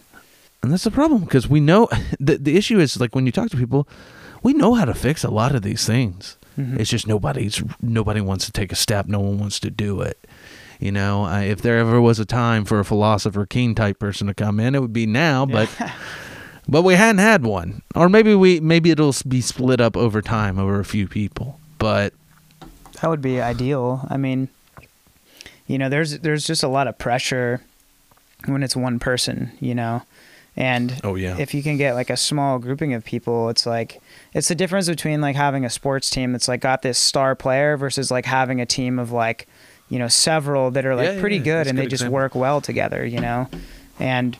And 0.62 0.72
that's 0.72 0.84
the 0.84 0.90
problem 0.90 1.24
because 1.24 1.48
we 1.48 1.60
know 1.60 1.88
the 2.20 2.38
the 2.38 2.56
issue 2.56 2.78
is 2.78 2.98
like 3.00 3.14
when 3.14 3.26
you 3.26 3.32
talk 3.32 3.50
to 3.50 3.56
people, 3.56 3.86
we 4.42 4.52
know 4.52 4.74
how 4.74 4.84
to 4.84 4.94
fix 4.94 5.24
a 5.24 5.30
lot 5.30 5.54
of 5.54 5.62
these 5.62 5.84
things. 5.86 6.36
Mhm. 6.58 6.78
It's 6.78 6.90
just 6.90 7.06
nobody's 7.06 7.62
nobody 7.82 8.20
wants 8.20 8.46
to 8.46 8.52
take 8.52 8.72
a 8.72 8.76
step. 8.76 9.06
No 9.06 9.20
one 9.20 9.38
wants 9.38 9.58
to 9.60 9.70
do 9.70 10.00
it. 10.00 10.18
You 10.80 10.90
know, 10.92 11.24
I, 11.24 11.44
if 11.44 11.62
there 11.62 11.78
ever 11.78 12.00
was 12.00 12.18
a 12.18 12.24
time 12.24 12.64
for 12.64 12.80
a 12.80 12.84
philosopher 12.84 13.46
king 13.46 13.74
type 13.74 13.98
person 13.98 14.26
to 14.26 14.34
come 14.34 14.58
in, 14.60 14.74
it 14.74 14.80
would 14.80 14.92
be 14.92 15.06
now. 15.06 15.46
But 15.46 15.68
but 16.68 16.82
we 16.82 16.94
hadn't 16.94 17.18
had 17.18 17.44
one, 17.44 17.82
or 17.94 18.08
maybe 18.08 18.34
we 18.34 18.60
maybe 18.60 18.90
it'll 18.90 19.14
be 19.28 19.40
split 19.40 19.80
up 19.80 19.96
over 19.96 20.20
time 20.22 20.58
over 20.58 20.80
a 20.80 20.84
few 20.84 21.06
people. 21.08 21.58
But 21.78 22.12
That 23.00 23.10
would 23.10 23.22
be 23.22 23.40
ideal. 23.40 24.06
I 24.10 24.16
mean, 24.16 24.48
you 25.66 25.78
know, 25.78 25.88
there's 25.88 26.18
there's 26.20 26.46
just 26.46 26.62
a 26.62 26.68
lot 26.68 26.86
of 26.88 26.98
pressure 26.98 27.62
when 28.46 28.62
it's 28.62 28.76
one 28.76 28.98
person, 28.98 29.52
you 29.60 29.74
know. 29.74 30.02
And 30.56 31.00
Oh, 31.02 31.16
yeah. 31.16 31.36
if 31.38 31.52
you 31.52 31.64
can 31.64 31.76
get 31.78 31.94
like 31.94 32.10
a 32.10 32.16
small 32.16 32.60
grouping 32.60 32.94
of 32.94 33.04
people, 33.04 33.48
it's 33.48 33.66
like 33.66 34.00
it's 34.34 34.46
the 34.48 34.54
difference 34.54 34.88
between 34.88 35.20
like 35.20 35.34
having 35.34 35.64
a 35.64 35.70
sports 35.70 36.08
team 36.10 36.30
that's 36.32 36.46
like 36.46 36.60
got 36.60 36.82
this 36.82 36.96
star 36.98 37.34
player 37.34 37.76
versus 37.76 38.10
like 38.10 38.24
having 38.24 38.60
a 38.60 38.66
team 38.66 38.98
of 39.00 39.10
like, 39.10 39.48
you 39.88 39.98
know, 39.98 40.06
several 40.06 40.70
that 40.70 40.86
are 40.86 40.94
like 40.94 41.08
Yeah, 41.14 41.20
pretty 41.20 41.38
yeah. 41.38 41.42
good 41.42 41.66
and 41.66 41.76
good 41.76 41.84
they 41.86 41.88
just 41.88 42.06
work 42.08 42.34
well 42.36 42.60
together, 42.60 43.04
you 43.04 43.20
know. 43.20 43.48
And 43.98 44.36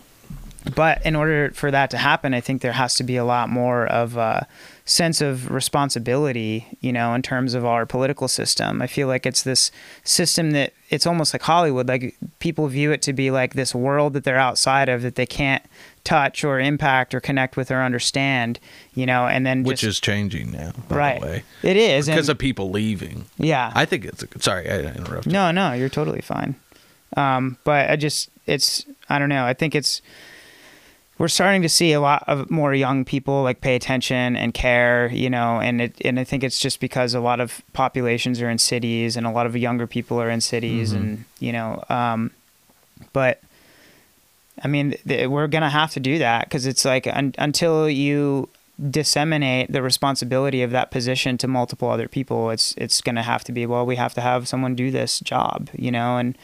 but 0.75 1.05
in 1.05 1.15
order 1.15 1.51
for 1.51 1.71
that 1.71 1.91
to 1.91 1.99
happen, 1.99 2.33
I 2.33 2.41
think 2.41 2.63
there 2.63 2.73
has 2.73 2.95
to 2.97 3.05
be 3.05 3.17
a 3.17 3.25
lot 3.25 3.51
more 3.51 3.87
of 3.87 4.17
a 4.17 4.47
sense 4.87 5.21
of 5.21 5.51
responsibility, 5.51 6.67
you 6.81 6.93
know, 6.93 7.15
in 7.15 7.23
terms 7.23 7.55
of 7.55 7.65
our 7.65 7.87
political 7.87 8.29
system. 8.29 8.81
I 8.81 8.87
feel 8.87 9.09
like 9.09 9.27
it's 9.27 9.43
this 9.43 9.71
system 10.05 10.53
that 10.53 10.73
it's 10.91 11.07
almost 11.07 11.35
like 11.35 11.43
Hollywood. 11.43 11.89
Like 11.89 12.17
people 12.39 12.67
view 12.69 12.93
it 12.93 13.03
to 13.03 13.13
be 13.13 13.31
like 13.31 13.55
this 13.55 13.75
world 13.75 14.15
that 14.15 14.25
they're 14.25 14.39
outside 14.39 14.89
of 14.89 15.03
that 15.03 15.17
they 15.17 15.27
can't 15.27 15.63
touch 16.03 16.45
or 16.45 16.61
impact 16.61 17.15
or 17.15 17.21
connect 17.21 17.57
with 17.57 17.71
or 17.71 17.83
understand, 17.83 18.59
you 18.95 19.07
know, 19.07 19.27
and 19.27 19.47
then 19.47 19.65
which 19.65 19.81
just, 19.81 19.89
is 19.97 20.01
changing 20.01 20.51
now, 20.51 20.73
by 20.89 20.97
right. 20.97 21.21
the 21.21 21.27
way, 21.27 21.45
It 21.63 21.77
is 21.77 22.07
because 22.07 22.29
and, 22.29 22.35
of 22.35 22.39
people 22.39 22.71
leaving. 22.71 23.25
yeah. 23.39 23.73
I 23.75 23.85
think 23.85 24.05
it's 24.05 24.23
a, 24.23 24.29
sorry 24.41 24.71
I 24.71 24.81
interrupted. 24.81 25.33
No, 25.33 25.51
no, 25.51 25.73
you're 25.73 25.89
totally 25.89 26.21
fine. 26.21 26.55
Um, 27.17 27.59
but 27.65 27.91
I 27.91 27.97
just, 27.97 28.29
it's, 28.47 28.85
I 29.09 29.19
don't 29.19 29.29
know. 29.29 29.45
I 29.45 29.55
think 29.55 29.75
it's, 29.75 30.03
we're 31.19 31.29
starting 31.29 31.63
to 31.63 31.69
see 31.69 31.93
a 31.93 32.01
lot 32.01 32.25
of 32.27 32.51
more 32.51 32.75
young 32.75 33.05
people 33.05 33.43
like 33.45 33.61
pay 33.61 33.77
attention 33.77 34.37
and 34.37 34.53
care, 34.53 35.09
you 35.13 35.31
know, 35.31 35.61
and 35.61 35.81
it, 35.81 35.95
and 36.05 36.19
I 36.19 36.25
think 36.25 36.43
it's 36.43 36.59
just 36.59 36.81
because 36.81 37.15
a 37.15 37.21
lot 37.21 37.39
of 37.41 37.63
populations 37.73 38.41
are 38.43 38.51
in 38.51 38.59
cities 38.59 39.17
and 39.17 39.27
a 39.27 39.31
lot 39.31 39.47
of 39.47 39.57
younger 39.57 39.87
people 39.87 40.21
are 40.21 40.29
in 40.31 40.41
cities 40.41 40.93
Mhm. 40.93 40.97
and, 40.97 41.25
you 41.39 41.53
know, 41.53 41.85
um, 41.89 42.31
but 43.13 43.41
I 44.63 44.69
mean, 44.69 44.95
th- 45.07 45.29
we're 45.29 45.47
going 45.49 45.63
to 45.63 45.69
have 45.69 45.93
to 45.93 46.01
do 46.01 46.19
that 46.19 46.45
because 46.47 46.67
it's 46.67 46.85
like 46.85 47.07
un- 47.07 47.35
until 47.39 47.89
you 47.89 48.49
disseminate 48.91 49.71
the 49.71 49.83
responsibility 49.83 50.63
of 50.63 50.71
that 50.73 50.91
position 50.91 51.39
to 51.39 51.47
multiple 51.49 51.91
other 51.91 52.09
people, 52.09 52.51
it's 52.51 52.75
it's 52.77 53.01
going 53.01 53.15
to 53.17 53.23
have 53.23 53.45
to 53.45 53.53
be 53.53 53.67
well, 53.67 53.87
we 53.87 53.97
have 53.97 54.15
to 54.15 54.21
have 54.21 54.49
someone 54.49 54.75
do 54.75 54.91
this 54.91 55.21
job, 55.21 55.69
you 55.77 55.91
know, 55.93 56.19
and 56.19 56.37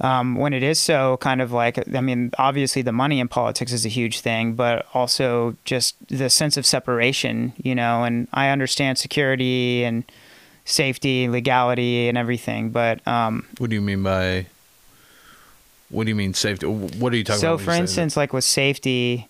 um, 0.00 0.36
when 0.36 0.52
it 0.52 0.62
is 0.62 0.78
so 0.78 1.18
kind 1.18 1.42
of 1.42 1.52
like 1.52 1.78
I 1.94 2.00
mean, 2.00 2.30
obviously 2.38 2.82
the 2.82 2.92
money 2.92 3.20
in 3.20 3.28
politics 3.28 3.72
is 3.72 3.84
a 3.84 3.88
huge 3.88 4.20
thing, 4.20 4.54
but 4.54 4.86
also 4.94 5.56
just 5.64 5.96
the 6.08 6.30
sense 6.30 6.56
of 6.56 6.64
separation, 6.64 7.52
you 7.62 7.74
know, 7.74 8.04
and 8.04 8.26
I 8.32 8.48
understand 8.48 8.98
security 8.98 9.84
and 9.84 10.04
safety, 10.64 11.28
legality, 11.28 12.08
and 12.08 12.16
everything, 12.16 12.70
but 12.70 13.06
um, 13.06 13.46
What 13.58 13.70
do 13.70 13.76
you 13.76 13.82
mean 13.82 14.02
by? 14.02 14.46
What 15.90 16.04
do 16.04 16.10
you 16.10 16.14
mean 16.14 16.34
safety? 16.34 16.66
What 16.66 17.12
are 17.12 17.16
you 17.16 17.24
talking 17.24 17.40
so 17.40 17.54
about? 17.54 17.58
when 17.58 17.64
for 17.66 17.72
instance 17.72 18.16
like 18.16 18.32
with 18.32 18.44
safety 18.44 19.28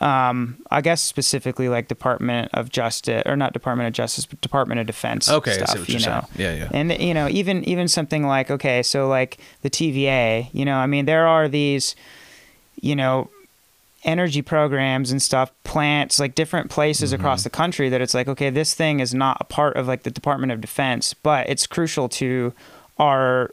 um, 0.00 0.56
i 0.70 0.80
guess 0.80 1.00
specifically 1.02 1.68
like 1.68 1.86
department 1.88 2.48
of 2.54 2.70
justice 2.70 3.22
or 3.26 3.36
not 3.36 3.52
department 3.52 3.86
of 3.86 3.92
justice 3.92 4.24
but 4.26 4.40
department 4.40 4.80
of 4.80 4.86
defense 4.86 5.28
okay, 5.28 5.50
I 5.50 5.54
stuff 5.54 5.70
see 5.70 5.78
what 5.78 5.88
you 5.88 5.98
you're 5.98 6.08
know 6.10 6.26
saying. 6.36 6.58
Yeah, 6.58 6.64
yeah. 6.64 6.70
and 6.72 6.92
you 7.02 7.12
know 7.14 7.28
even 7.28 7.62
even 7.64 7.86
something 7.88 8.26
like 8.26 8.50
okay 8.50 8.82
so 8.82 9.08
like 9.08 9.38
the 9.62 9.68
tva 9.70 10.48
you 10.52 10.64
know 10.64 10.76
i 10.76 10.86
mean 10.86 11.04
there 11.04 11.26
are 11.26 11.48
these 11.48 11.94
you 12.80 12.96
know 12.96 13.28
energy 14.04 14.40
programs 14.40 15.10
and 15.10 15.20
stuff 15.20 15.52
plants 15.64 16.18
like 16.18 16.34
different 16.34 16.70
places 16.70 17.12
Mm-hmm. 17.12 17.20
across 17.20 17.42
the 17.42 17.50
country 17.50 17.90
that 17.90 18.00
it's 18.00 18.14
like 18.14 18.26
okay 18.28 18.48
this 18.48 18.72
thing 18.74 19.00
is 19.00 19.12
not 19.12 19.36
a 19.40 19.44
part 19.44 19.76
of 19.76 19.86
like 19.86 20.04
the 20.04 20.10
department 20.10 20.50
of 20.52 20.62
defense 20.62 21.12
but 21.12 21.46
it's 21.50 21.66
crucial 21.66 22.08
to 22.08 22.54
our 22.98 23.50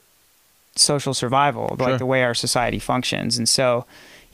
social 0.77 1.13
survival 1.13 1.75
Sure. 1.77 1.89
like 1.89 1.97
the 1.99 2.05
way 2.05 2.23
our 2.23 2.33
society 2.33 2.79
functions 2.79 3.37
and 3.37 3.49
so 3.49 3.85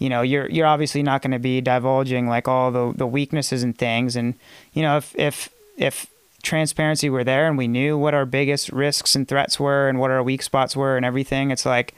you 0.04 0.10
know 0.10 0.22
you're 0.22 0.50
you're 0.50 0.68
obviously 0.68 1.02
not 1.02 1.22
going 1.22 1.32
to 1.32 1.40
be 1.40 1.62
divulging 1.62 2.28
like 2.28 2.46
all 2.46 2.72
the 2.72 2.94
the 2.98 3.08
weaknesses 3.08 3.64
and 3.64 3.78
things 3.78 4.18
and 4.18 4.36
you 4.74 4.82
know 4.82 4.98
if 4.98 5.16
if 5.18 5.50
if 5.78 6.08
transparency 6.42 7.10
were 7.10 7.24
there 7.24 7.48
and 7.48 7.58
we 7.58 7.70
knew 7.70 7.98
what 7.98 8.14
our 8.14 8.26
biggest 8.26 8.70
risks 8.74 9.16
and 9.16 9.30
threats 9.30 9.58
were 9.62 9.88
and 9.88 9.98
what 9.98 10.12
our 10.12 10.22
weak 10.22 10.44
spots 10.44 10.76
were 10.76 10.98
and 10.98 11.06
everything 11.06 11.52
it's 11.52 11.66
like 11.66 11.96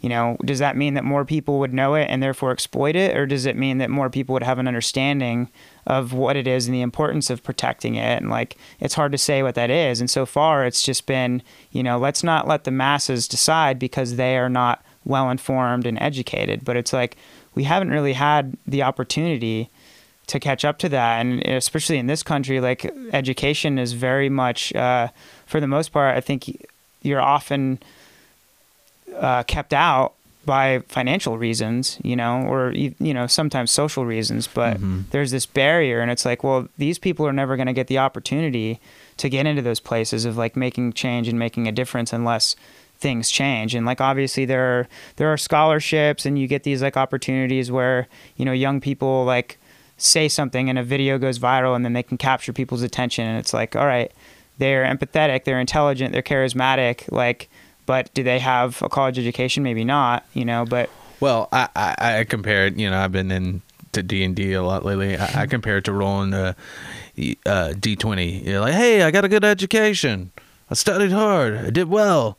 you 0.00 0.10
know, 0.10 0.36
does 0.44 0.58
that 0.58 0.76
mean 0.76 0.94
that 0.94 1.04
more 1.04 1.24
people 1.24 1.58
would 1.58 1.72
know 1.72 1.94
it 1.94 2.04
and 2.04 2.22
therefore 2.22 2.50
exploit 2.50 2.94
it, 2.94 3.16
or 3.16 3.24
does 3.24 3.46
it 3.46 3.56
mean 3.56 3.78
that 3.78 3.88
more 3.88 4.10
people 4.10 4.34
would 4.34 4.42
have 4.42 4.58
an 4.58 4.68
understanding 4.68 5.50
of 5.86 6.12
what 6.12 6.36
it 6.36 6.46
is 6.46 6.66
and 6.66 6.74
the 6.74 6.82
importance 6.82 7.30
of 7.30 7.42
protecting 7.42 7.94
it? 7.94 8.20
And 8.20 8.28
like, 8.30 8.58
it's 8.78 8.94
hard 8.94 9.12
to 9.12 9.18
say 9.18 9.42
what 9.42 9.54
that 9.54 9.70
is. 9.70 9.98
And 9.98 10.10
so 10.10 10.26
far, 10.26 10.66
it's 10.66 10.82
just 10.82 11.06
been, 11.06 11.42
you 11.70 11.82
know, 11.82 11.98
let's 11.98 12.22
not 12.22 12.46
let 12.46 12.64
the 12.64 12.70
masses 12.70 13.26
decide 13.26 13.78
because 13.78 14.16
they 14.16 14.36
are 14.36 14.50
not 14.50 14.84
well 15.06 15.30
informed 15.30 15.86
and 15.86 15.98
educated. 16.00 16.64
But 16.64 16.76
it's 16.76 16.92
like 16.92 17.16
we 17.56 17.64
haven't 17.64 17.90
really 17.90 18.12
had 18.12 18.56
the 18.66 18.82
opportunity 18.84 19.68
to 20.28 20.38
catch 20.38 20.64
up 20.64 20.78
to 20.78 20.88
that, 20.90 21.20
and 21.20 21.40
especially 21.46 21.98
in 21.98 22.06
this 22.06 22.22
country, 22.22 22.60
like 22.60 22.84
education 23.12 23.78
is 23.78 23.92
very 23.94 24.28
much, 24.28 24.74
uh, 24.74 25.08
for 25.46 25.60
the 25.60 25.66
most 25.68 25.90
part, 25.92 26.16
I 26.16 26.20
think 26.20 26.66
you're 27.02 27.20
often 27.20 27.78
uh, 29.16 29.42
kept 29.44 29.72
out 29.72 30.12
by 30.44 30.80
financial 30.88 31.38
reasons, 31.38 31.98
you 32.04 32.14
know, 32.14 32.42
or 32.42 32.72
you 32.72 32.94
know 33.14 33.26
sometimes 33.26 33.70
social 33.70 34.04
reasons. 34.04 34.46
But 34.46 34.80
Mhm. 34.80 35.04
there's 35.10 35.30
this 35.30 35.46
barrier, 35.46 36.00
and 36.00 36.10
it's 36.10 36.24
like, 36.24 36.44
well, 36.44 36.68
these 36.78 36.98
people 36.98 37.26
are 37.26 37.32
never 37.32 37.56
going 37.56 37.66
to 37.66 37.72
get 37.72 37.86
the 37.88 37.98
opportunity 37.98 38.78
to 39.16 39.28
get 39.28 39.46
into 39.46 39.62
those 39.62 39.80
places 39.80 40.24
of 40.24 40.36
like 40.36 40.56
making 40.56 40.92
change 40.92 41.26
and 41.28 41.38
making 41.38 41.66
a 41.66 41.72
difference 41.72 42.12
unless 42.12 42.54
things 42.98 43.30
change 43.30 43.74
and 43.74 43.84
like 43.84 44.00
obviously 44.00 44.44
there 44.44 44.62
are 44.64 44.88
there 45.16 45.32
are 45.32 45.36
scholarships 45.36 46.24
and 46.24 46.38
you 46.38 46.46
get 46.46 46.62
these 46.62 46.82
like 46.82 46.96
opportunities 46.96 47.70
where 47.70 48.08
you 48.36 48.44
know 48.44 48.52
young 48.52 48.80
people 48.80 49.24
like 49.24 49.58
say 49.98 50.28
something 50.28 50.68
and 50.68 50.78
a 50.78 50.82
video 50.82 51.18
goes 51.18 51.38
viral 51.38 51.76
and 51.76 51.84
then 51.84 51.92
they 51.92 52.02
can 52.02 52.16
capture 52.18 52.52
people's 52.52 52.82
attention 52.82 53.26
and 53.26 53.38
it's 53.38 53.52
like 53.54 53.76
all 53.76 53.86
right 53.86 54.12
they're 54.58 54.84
empathetic 54.84 55.44
they're 55.44 55.60
intelligent 55.60 56.12
they're 56.12 56.22
charismatic 56.22 57.10
like 57.12 57.48
but 57.84 58.12
do 58.14 58.22
they 58.22 58.38
have 58.38 58.80
a 58.82 58.88
college 58.88 59.18
education 59.18 59.62
maybe 59.62 59.84
not 59.84 60.24
you 60.32 60.44
know 60.44 60.64
but 60.64 60.88
Well, 61.20 61.48
I, 61.52 61.68
I, 61.74 62.18
I 62.18 62.24
compare 62.24 62.66
it. 62.66 62.76
You 62.76 62.90
know, 62.90 62.98
I've 62.98 63.12
been 63.12 63.30
in 63.30 63.62
to 63.92 64.02
D 64.02 64.22
and 64.22 64.36
D 64.36 64.52
a 64.52 64.62
lot 64.62 64.84
lately. 64.84 65.16
I, 65.16 65.42
I 65.42 65.46
compare 65.46 65.78
it 65.78 65.84
to 65.84 65.92
rolling 65.92 66.34
a 66.34 66.54
uh, 67.46 67.72
D 67.78 67.96
twenty. 67.96 68.42
You're 68.44 68.60
like, 68.60 68.74
hey, 68.74 69.02
I 69.02 69.10
got 69.10 69.24
a 69.24 69.28
good 69.28 69.44
education. 69.44 70.30
I 70.70 70.74
studied 70.74 71.12
hard. 71.12 71.56
I 71.56 71.70
did 71.70 71.88
well. 71.88 72.36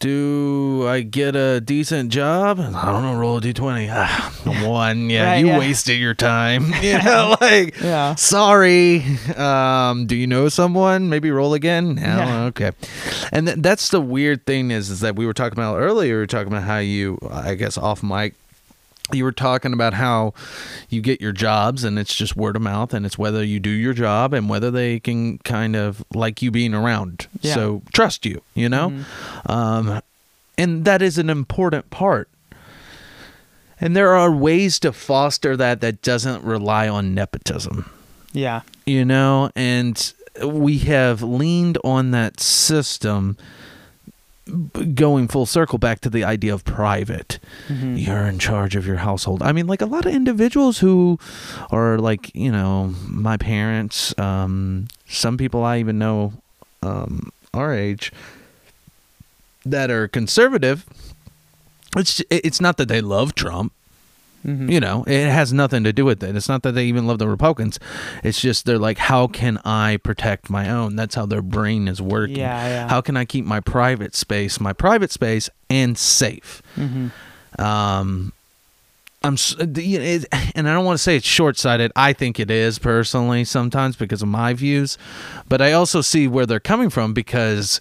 Do 0.00 0.86
I 0.88 1.02
get 1.02 1.36
a 1.36 1.60
decent 1.60 2.10
job? 2.10 2.58
I 2.58 2.86
don't 2.86 3.02
know. 3.02 3.18
Roll 3.18 3.36
a 3.36 3.40
D 3.42 3.52
twenty. 3.52 3.86
Ah, 3.92 4.32
one. 4.64 5.10
Yeah, 5.10 5.24
Right, 5.32 5.36
you 5.40 5.48
yeah. 5.48 5.58
wasted 5.58 6.00
your 6.00 6.14
time. 6.14 6.72
You 6.82 6.96
know, 7.04 7.36
like 7.38 7.78
Yeah. 7.78 8.14
sorry. 8.14 9.04
Um, 9.36 10.06
do 10.06 10.16
you 10.16 10.26
know 10.26 10.48
someone? 10.48 11.10
Maybe 11.10 11.30
roll 11.30 11.52
again. 11.52 11.96
No, 11.96 12.02
Yeah. 12.02 12.42
okay. 12.44 12.70
And 13.30 13.46
th- 13.46 13.58
that's 13.60 13.90
the 13.90 14.00
weird 14.00 14.46
thing 14.46 14.70
is, 14.70 14.88
is 14.88 15.00
that 15.00 15.16
we 15.16 15.26
were 15.26 15.34
talking 15.34 15.58
about 15.58 15.76
earlier. 15.76 16.14
We 16.14 16.20
were 16.20 16.26
talking 16.26 16.48
about 16.50 16.62
how 16.62 16.78
you, 16.78 17.18
I 17.30 17.54
guess, 17.54 17.76
off 17.76 18.02
mic. 18.02 18.34
You 19.14 19.24
were 19.24 19.32
talking 19.32 19.72
about 19.72 19.94
how 19.94 20.34
you 20.88 21.00
get 21.00 21.20
your 21.20 21.32
jobs 21.32 21.84
and 21.84 21.98
it's 21.98 22.14
just 22.14 22.36
word 22.36 22.56
of 22.56 22.62
mouth 22.62 22.94
and 22.94 23.04
it's 23.06 23.18
whether 23.18 23.42
you 23.44 23.60
do 23.60 23.70
your 23.70 23.92
job 23.94 24.32
and 24.34 24.48
whether 24.48 24.70
they 24.70 25.00
can 25.00 25.38
kind 25.38 25.76
of 25.76 26.04
like 26.14 26.42
you 26.42 26.50
being 26.50 26.74
around. 26.74 27.26
Yeah. 27.40 27.54
So 27.54 27.82
trust 27.92 28.24
you, 28.26 28.42
you 28.54 28.68
know? 28.68 28.90
Mhm. 28.90 29.50
Um, 29.50 30.02
and 30.58 30.84
that 30.84 31.02
is 31.02 31.18
an 31.18 31.30
important 31.30 31.90
part. 31.90 32.28
And 33.80 33.96
there 33.96 34.14
are 34.14 34.30
ways 34.30 34.78
to 34.80 34.92
foster 34.92 35.56
that 35.56 35.80
that 35.80 36.02
doesn't 36.02 36.44
rely 36.44 36.88
on 36.88 37.14
nepotism 37.14 37.90
yeah 38.32 38.60
you 38.86 39.04
know 39.04 39.50
and 39.56 40.12
we 40.44 40.78
have 40.78 41.20
leaned 41.22 41.76
on 41.82 42.12
that 42.12 42.38
system 42.38 43.36
going 44.94 45.28
full 45.28 45.46
circle 45.46 45.78
back 45.78 46.00
to 46.00 46.10
the 46.10 46.24
idea 46.24 46.52
of 46.54 46.64
private. 46.64 47.38
Mhm. 47.68 48.04
you're 48.06 48.26
in 48.26 48.38
charge 48.38 48.76
of 48.76 48.86
your 48.86 48.96
household. 48.98 49.42
I 49.42 49.52
mean 49.52 49.66
like 49.66 49.80
a 49.82 49.86
lot 49.86 50.06
of 50.06 50.12
individuals 50.14 50.78
who 50.78 51.18
are 51.70 51.98
like 51.98 52.34
you 52.34 52.50
know 52.52 52.94
my 53.06 53.36
parents 53.36 54.12
um 54.18 54.88
some 55.08 55.36
people 55.36 55.62
i 55.64 55.78
even 55.78 55.98
know 55.98 56.32
um 56.82 57.30
our 57.54 57.74
age 57.74 58.12
that 59.66 59.90
are 59.90 60.08
conservative. 60.08 60.84
It's 61.96 62.22
it's 62.30 62.60
not 62.60 62.76
that 62.76 62.88
they 62.88 63.00
love 63.00 63.34
trump 63.34 63.72
Mhm. 64.46 64.70
you 64.72 64.80
know, 64.80 65.04
it 65.06 65.28
has 65.28 65.52
nothing 65.52 65.84
to 65.84 65.92
do 65.92 66.04
with 66.06 66.22
it. 66.22 66.34
It's 66.34 66.48
not 66.48 66.62
that 66.62 66.72
they 66.72 66.86
even 66.86 67.06
love 67.06 67.18
the 67.18 67.28
Republicans. 67.28 67.78
It's 68.24 68.40
just 68.40 68.64
they're 68.64 68.78
like, 68.78 68.96
how 68.96 69.26
can 69.26 69.58
I 69.66 69.98
protect 69.98 70.48
my 70.48 70.70
own? 70.70 70.96
That's 70.96 71.14
how 71.14 71.26
their 71.26 71.42
brain 71.42 71.88
is 71.88 72.00
working. 72.00 72.36
Yeah, 72.36 72.66
yeah. 72.66 72.88
How 72.88 73.00
can 73.02 73.16
I 73.18 73.24
keep 73.26 73.44
my 73.44 73.60
private 73.60 74.14
space, 74.14 74.58
my 74.58 74.72
private 74.72 75.12
space, 75.12 75.50
and 75.68 75.98
safe? 75.98 76.62
Mhm. 76.78 77.10
Um, 77.58 78.32
I'm, 79.22 79.36
you 79.76 79.98
know, 79.98 80.24
and 80.54 80.66
I 80.68 80.72
don't 80.72 80.86
want 80.86 80.96
to 80.96 81.02
say 81.02 81.16
it's 81.16 81.26
short 81.26 81.58
sighted. 81.58 81.92
I 81.94 82.14
think 82.14 82.40
it 82.40 82.50
is 82.50 82.78
personally 82.78 83.44
sometimes 83.44 83.96
because 83.96 84.22
of 84.22 84.28
my 84.28 84.54
views, 84.54 84.96
but 85.48 85.60
I 85.60 85.72
also 85.72 86.00
see 86.00 86.26
where 86.26 86.46
they're 86.46 86.60
coming 86.60 86.88
from 86.90 87.12
because. 87.12 87.80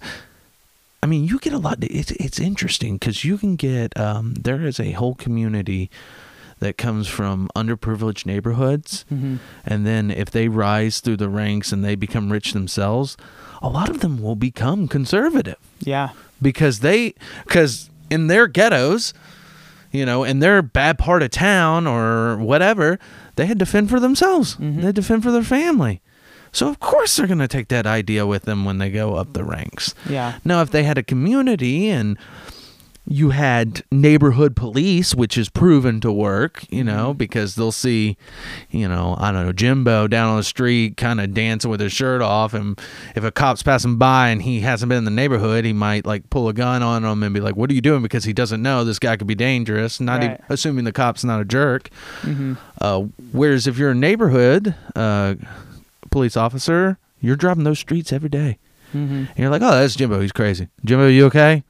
I 1.01 1.05
mean, 1.07 1.24
you 1.24 1.39
get 1.39 1.53
a 1.53 1.57
lot. 1.57 1.78
It's 1.80 2.12
it's 2.12 2.41
interesting 2.41 2.95
because 2.97 3.24
you 3.24 3.38
can 3.38 3.55
get. 3.55 3.97
Um, 3.97 4.34
there 4.34 4.66
is 4.66 4.82
a 4.82 4.91
whole 4.91 5.16
community 5.16 5.89
that 6.60 6.78
comes 6.78 7.07
from 7.07 7.49
underprivileged 7.55 8.26
neighborhoods, 8.26 9.05
Mhm. 9.12 9.39
and 9.66 9.86
then 9.86 10.12
if 10.12 10.30
they 10.32 10.47
rise 10.47 10.99
through 10.99 11.18
the 11.18 11.30
ranks 11.30 11.72
and 11.72 11.84
they 11.84 11.95
become 11.95 12.32
rich 12.32 12.53
themselves, 12.53 13.16
a 13.62 13.70
lot 13.70 13.89
of 13.89 13.99
them 14.01 14.22
will 14.22 14.36
become 14.36 14.88
conservative. 14.88 15.57
Yeah. 15.80 16.10
Because 16.41 16.80
they 16.80 17.14
because 17.45 17.89
in 18.10 18.28
their 18.28 18.47
ghettos 18.47 19.14
you 19.91 20.05
know 20.05 20.24
in 20.24 20.39
their 20.39 20.62
bad 20.62 20.97
part 20.97 21.24
of 21.24 21.32
town 21.32 21.88
or 21.88 22.38
whatever 22.38 22.99
they 23.36 23.45
had 23.47 23.60
to 23.60 23.66
fend 23.66 23.89
for 23.89 23.99
themselves. 23.99 24.55
Mhm. 24.55 24.78
they 24.78 24.86
had 24.88 24.95
to 24.95 25.01
fend 25.03 25.24
for 25.24 25.32
their 25.32 25.43
family. 25.43 26.01
So 26.51 26.68
of 26.68 26.80
course 26.80 27.16
they're 27.16 27.28
going 27.28 27.39
to 27.39 27.47
take 27.47 27.68
that 27.68 27.86
idea 27.86 28.26
with 28.26 28.43
them 28.43 28.66
when 28.66 28.78
they 28.80 28.89
go 28.89 29.14
up 29.16 29.34
the 29.34 29.43
ranks. 29.43 29.93
Yeah. 30.10 30.34
Now 30.43 30.62
if 30.62 30.72
they 30.72 30.84
had 30.84 30.97
a 30.97 31.03
community 31.03 31.89
and 31.89 32.18
you 33.12 33.32
had 33.32 33.84
neighborhood 33.91 34.55
police, 34.55 35.16
which 35.16 35.36
is 35.36 35.49
proven 35.49 35.99
to 35.99 36.12
work, 36.12 36.64
you 36.70 36.84
know, 36.84 37.12
because 37.12 37.55
they'll 37.55 37.72
see, 37.72 38.16
you 38.70 38.88
know, 38.88 39.16
I 39.18 39.32
don't 39.32 39.47
know, 39.47 39.51
Jimbo 39.51 40.05
down 40.07 40.30
on 40.30 40.38
the 40.38 40.43
street 40.43 40.95
kind 40.95 41.20
of 41.20 41.34
dancing 41.34 41.72
with 41.72 41.80
his 41.80 41.91
shirt 41.91 42.22
off. 42.22 42.53
And 42.53 42.80
if 43.16 43.24
a 43.24 43.32
cop's 43.32 43.64
passing 43.64 43.97
by 43.97 44.30
and 44.30 44.43
he 44.43 44.60
hasn't 44.60 44.89
been 44.89 44.99
in 44.99 45.05
the 45.05 45.12
neighborhood, 45.12 45.66
he 45.66 45.74
might 45.74 46.05
like 46.05 46.30
pull 46.30 46.49
a 46.49 46.53
gun 46.53 46.84
on 46.84 47.03
him 47.03 47.24
and 47.24 47.34
be 47.34 47.39
like, 47.39 47.55
What 47.55 47.72
are 47.72 47.74
you 47.74 47.82
doing? 47.82 48.03
Because 48.03 48.26
he 48.26 48.32
doesn't 48.34 48.62
know 48.62 48.84
this 48.84 48.99
guy 48.99 49.18
could 49.18 49.26
be 49.26 49.34
dangerous, 49.34 49.99
not 49.99 50.22
even 50.24 50.38
assuming 50.47 50.86
the 50.86 50.91
cop's 50.91 51.24
not 51.24 51.41
a 51.41 51.45
jerk. 51.45 51.89
Mhm. 52.22 52.57
Uh, 52.80 53.05
whereas 53.32 53.66
if 53.66 53.80
you're 53.80 53.91
a 53.91 53.95
neighborhood 53.95 54.76
uh, 54.95 55.34
police 56.12 56.38
officer, 56.38 56.99
you're 57.22 57.36
driving 57.36 57.64
those 57.64 57.80
streets 57.80 58.14
every 58.14 58.30
day. 58.30 58.60
Mhm. 58.93 59.28
And 59.30 59.38
you're 59.38 59.49
like, 59.49 59.64
oh, 59.64 59.72
that's 59.72 59.95
Jimbo. 59.95 60.20
He's 60.22 60.32
crazy. 60.32 60.68
Jimbo, 60.86 61.07
you 61.07 61.26
okay? 61.26 61.64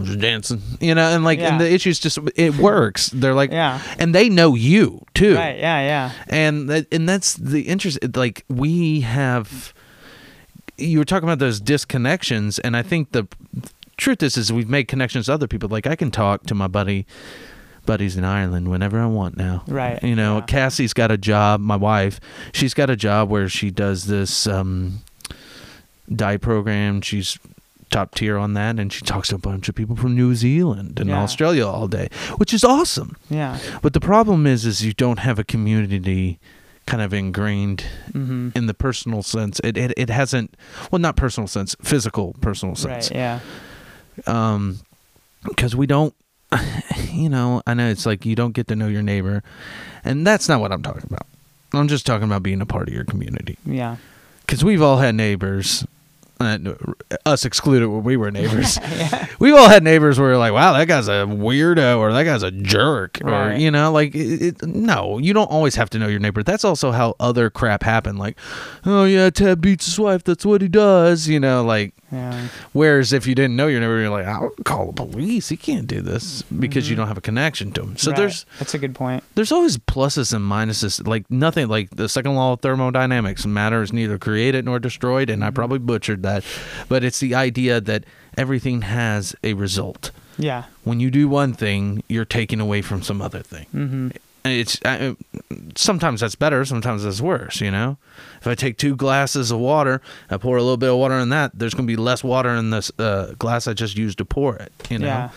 I'm 0.00 0.06
just 0.06 0.18
dancing. 0.20 0.62
You 0.80 0.94
know, 0.94 1.08
and 1.14 1.24
like, 1.24 1.38
Yeah. 1.38 1.52
and 1.52 1.60
the 1.60 1.70
issue's 1.72 1.98
just, 1.98 2.18
it 2.36 2.56
works. 2.56 3.08
They're 3.08 3.34
like, 3.34 3.50
Yeah. 3.52 3.80
and 3.98 4.14
they 4.14 4.28
know 4.28 4.54
you 4.54 5.04
too. 5.14 5.34
Right. 5.36 5.58
Yeah. 5.58 5.80
Yeah. 5.80 6.12
And 6.28 6.68
that, 6.70 6.86
and 6.92 7.08
that's 7.08 7.34
the 7.34 7.62
interest. 7.62 7.98
Like, 8.16 8.44
we 8.48 9.00
have, 9.00 9.72
you 10.78 10.98
were 10.98 11.04
talking 11.04 11.28
about 11.28 11.38
those 11.38 11.60
disconnections. 11.60 12.58
And 12.64 12.76
I 12.76 12.82
think 12.82 13.12
the 13.12 13.26
truth 13.96 14.22
is, 14.22 14.36
is 14.36 14.52
we've 14.52 14.68
made 14.68 14.88
connections 14.88 15.26
to 15.26 15.32
other 15.34 15.46
people. 15.46 15.68
Like, 15.68 15.86
I 15.86 15.94
can 15.96 16.10
talk 16.10 16.44
to 16.46 16.54
my 16.54 16.66
buddy, 16.68 17.06
buddies 17.86 18.16
in 18.16 18.24
Ireland 18.24 18.68
whenever 18.70 18.98
I 19.00 19.06
want 19.06 19.36
now. 19.36 19.62
Right. 19.66 20.02
You 20.02 20.14
know, 20.16 20.38
Yeah. 20.38 20.44
Cassie's 20.46 20.92
got 20.94 21.10
a 21.10 21.18
job. 21.18 21.60
My 21.60 21.76
wife, 21.76 22.20
she's 22.52 22.72
got 22.74 22.88
a 22.90 22.96
job 22.96 23.28
where 23.28 23.48
she 23.48 23.70
does 23.70 24.06
this 24.06 24.46
um, 24.46 25.00
dye 26.14 26.36
program. 26.38 27.00
She's 27.02 27.38
top 27.90 28.14
tier 28.14 28.38
on 28.38 28.54
that, 28.54 28.78
and 28.78 28.92
she 28.92 29.02
talks 29.02 29.28
to 29.28 29.34
a 29.34 29.38
bunch 29.38 29.68
of 29.68 29.74
people 29.74 29.96
from 29.96 30.14
New 30.16 30.34
Zealand 30.34 30.98
and 31.00 31.10
Yeah. 31.10 31.20
Australia 31.22 31.66
all 31.66 31.88
day, 31.88 32.08
which 32.36 32.54
is 32.54 32.64
awesome. 32.64 33.16
Yeah. 33.28 33.58
But 33.82 33.92
the 33.92 34.00
problem 34.00 34.46
is, 34.46 34.64
is 34.64 34.84
you 34.84 34.92
don't 34.92 35.18
have 35.18 35.38
a 35.38 35.44
community 35.44 36.38
kind 36.86 37.02
of 37.02 37.12
ingrained 37.12 37.84
Mm-hmm. 38.12 38.50
in 38.54 38.66
the 38.66 38.74
personal 38.74 39.22
sense. 39.22 39.60
It 39.62 39.76
it, 39.76 39.92
it 39.96 40.10
hasn't, 40.10 40.56
well, 40.90 40.98
not 40.98 41.16
personal 41.16 41.46
sense, 41.48 41.76
physical 41.82 42.34
personal 42.40 42.74
Right. 42.74 43.02
sense. 43.04 43.10
Yeah. 43.10 43.40
Um, 44.26 44.80
because 45.44 45.74
we 45.76 45.86
don't. 45.86 46.14
You 47.12 47.28
know, 47.28 47.60
I 47.66 47.74
know 47.74 47.88
it's 47.90 48.06
like 48.06 48.24
you 48.24 48.34
don't 48.36 48.52
get 48.52 48.68
to 48.68 48.76
know 48.76 48.86
your 48.86 49.02
neighbor, 49.02 49.42
and 50.04 50.24
that's 50.26 50.48
not 50.48 50.60
what 50.60 50.70
I'm 50.72 50.80
talking 50.82 51.02
about. 51.04 51.26
I'm 51.74 51.88
just 51.88 52.06
talking 52.06 52.24
about 52.24 52.42
being 52.42 52.60
a 52.62 52.66
part 52.66 52.86
of 52.88 52.94
your 52.94 53.04
community. 53.04 53.58
Yeah. 53.66 53.96
Because 54.46 54.64
we've 54.64 54.80
all 54.80 54.98
had 54.98 55.16
neighbors 55.16 55.84
uh, 56.40 56.58
us 57.26 57.44
excluded 57.44 57.88
when 57.88 58.02
we 58.02 58.16
were 58.16 58.30
neighbors. 58.30 58.78
We've 59.38 59.54
all 59.54 59.68
had 59.68 59.82
neighbors 59.84 60.18
where 60.18 60.30
we're 60.30 60.38
like, 60.38 60.52
wow, 60.52 60.72
that 60.72 60.86
guy's 60.88 61.08
a 61.08 61.26
weirdo 61.26 61.98
or 61.98 62.12
that 62.12 62.24
guy's 62.24 62.42
a 62.42 62.50
jerk. 62.50 63.18
Or, 63.24 63.52
you 63.52 63.70
know, 63.70 63.92
like, 63.92 64.14
it, 64.14 64.42
it, 64.42 64.62
no, 64.66 65.18
you 65.18 65.32
don't 65.32 65.50
always 65.50 65.74
have 65.76 65.90
to 65.90 65.98
know 65.98 66.08
your 66.08 66.20
neighbor. 66.20 66.42
That's 66.42 66.64
also 66.64 66.92
how 66.92 67.14
other 67.20 67.50
crap 67.50 67.82
happened. 67.82 68.18
Like, 68.18 68.38
oh, 68.86 69.04
yeah, 69.04 69.30
Ted 69.30 69.60
beats 69.60 69.84
his 69.86 69.98
wife. 69.98 70.24
That's 70.24 70.44
what 70.46 70.62
he 70.62 70.68
does. 70.68 71.28
You 71.28 71.40
know, 71.40 71.62
like, 71.64 71.92
Yeah. 72.12 72.48
whereas 72.72 73.12
if 73.12 73.26
you 73.26 73.34
didn't 73.34 73.56
know 73.56 73.66
your 73.66 73.80
neighbor, 73.80 74.00
you're 74.00 74.10
like, 74.10 74.26
I'll 74.26 74.50
call 74.64 74.86
the 74.86 74.92
police. 75.04 75.48
He 75.50 75.56
can't 75.56 75.86
do 75.86 76.00
this 76.00 76.42
because 76.42 76.88
you 76.88 76.96
don't 76.96 77.08
have 77.08 77.18
a 77.18 77.22
connection 77.22 77.70
to 77.72 77.82
him. 77.82 77.96
So 77.96 78.10
Right. 78.10 78.16
there's 78.18 78.46
that's 78.58 78.74
a 78.74 78.78
good 78.78 78.94
point. 78.94 79.22
there's 79.34 79.52
always 79.52 79.76
pluses 79.78 80.32
and 80.32 80.44
minuses. 80.50 81.06
Like 81.06 81.30
nothing, 81.30 81.68
like 81.68 81.90
the 81.90 82.08
second 82.08 82.34
law 82.34 82.54
of 82.54 82.60
thermodynamics, 82.60 83.44
matter 83.46 83.82
is 83.82 83.92
neither 83.92 84.18
created 84.18 84.64
nor 84.64 84.78
destroyed, 84.78 85.30
and 85.30 85.44
I 85.44 85.50
probably 85.50 85.78
butchered 85.78 86.22
that, 86.22 86.29
but 86.88 87.02
it's 87.04 87.20
the 87.20 87.34
idea 87.34 87.80
that 87.80 88.04
everything 88.36 88.82
has 88.82 89.34
a 89.42 89.54
result. 89.54 90.10
Yeah. 90.38 90.64
When 90.84 91.00
you 91.00 91.10
do 91.10 91.28
one 91.28 91.52
thing, 91.52 92.02
you're 92.08 92.24
taking 92.24 92.60
away 92.60 92.82
from 92.82 93.02
some 93.02 93.20
other 93.20 93.40
thing. 93.42 93.66
Mm-hmm. 93.74 94.08
It's 94.42 94.80
uh, 94.86 95.14
sometimes 95.76 96.20
that's 96.22 96.34
better, 96.34 96.64
sometimes 96.64 97.02
that's 97.04 97.20
worse. 97.20 97.60
You 97.60 97.70
know, 97.70 97.98
if 98.40 98.46
I 98.46 98.54
take 98.54 98.78
two 98.78 98.96
glasses 98.96 99.50
of 99.50 99.58
water, 99.58 100.00
I 100.30 100.38
pour 100.38 100.56
a 100.56 100.62
little 100.62 100.78
bit 100.78 100.88
of 100.90 100.96
water 100.96 101.18
in 101.18 101.28
that, 101.28 101.50
there's 101.54 101.74
going 101.74 101.86
to 101.86 101.92
be 101.92 101.96
less 102.00 102.24
water 102.24 102.48
in 102.54 102.70
this 102.70 102.90
uh, 102.98 103.34
glass 103.38 103.66
I 103.68 103.74
just 103.74 103.98
used 103.98 104.16
to 104.18 104.24
pour 104.24 104.56
it. 104.56 104.72
You 104.88 104.98
know, 105.00 105.06
Yeah. 105.06 105.28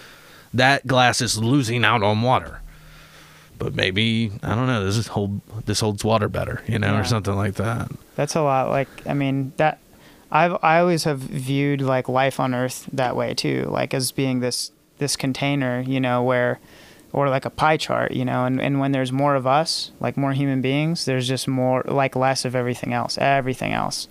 that 0.53 0.87
glass 0.87 1.19
is 1.21 1.37
losing 1.37 1.83
out 1.83 2.01
on 2.01 2.21
water. 2.21 2.61
But 3.59 3.75
maybe 3.75 4.31
I 4.41 4.55
don't 4.55 4.67
know. 4.67 4.83
This 4.85 4.97
is 4.97 5.07
hold 5.07 5.41
this 5.65 5.81
holds 5.81 6.03
water 6.05 6.29
better, 6.29 6.63
you 6.67 6.79
know, 6.79 6.93
Yeah. 6.93 7.01
or 7.01 7.03
something 7.03 7.35
like 7.35 7.55
that. 7.55 7.91
That's 8.15 8.35
a 8.35 8.41
lot. 8.41 8.69
Like, 8.69 8.87
I 9.05 9.13
mean, 9.13 9.51
that 9.57 9.79
I've 10.33 10.57
I 10.63 10.79
always 10.79 11.03
have 11.03 11.19
viewed 11.19 11.79
like 11.79 12.09
life 12.09 12.39
on 12.39 12.55
Earth 12.55 12.89
that 12.91 13.15
way 13.15 13.35
too, 13.35 13.67
like 13.69 13.93
as 13.93 14.11
being 14.11 14.39
this 14.39 14.71
this 14.97 15.15
container, 15.15 15.81
you 15.81 15.99
know, 15.99 16.23
where 16.23 16.59
or 17.13 17.29
like 17.29 17.45
a 17.45 17.51
pie 17.51 17.77
chart, 17.77 18.11
you 18.11 18.25
know, 18.25 18.43
and, 18.43 18.59
and 18.59 18.79
when 18.79 18.91
there's 18.91 19.11
more 19.11 19.35
of 19.35 19.45
us, 19.45 19.91
like 19.99 20.17
more 20.17 20.33
human 20.33 20.61
beings, 20.61 21.05
there's 21.05 21.27
just 21.27 21.47
more 21.47 21.83
like 21.85 22.15
less 22.15 22.43
of 22.45 22.55
everything 22.55 22.93
else, 22.93 23.19
everything 23.19 23.71
else. 23.73 24.07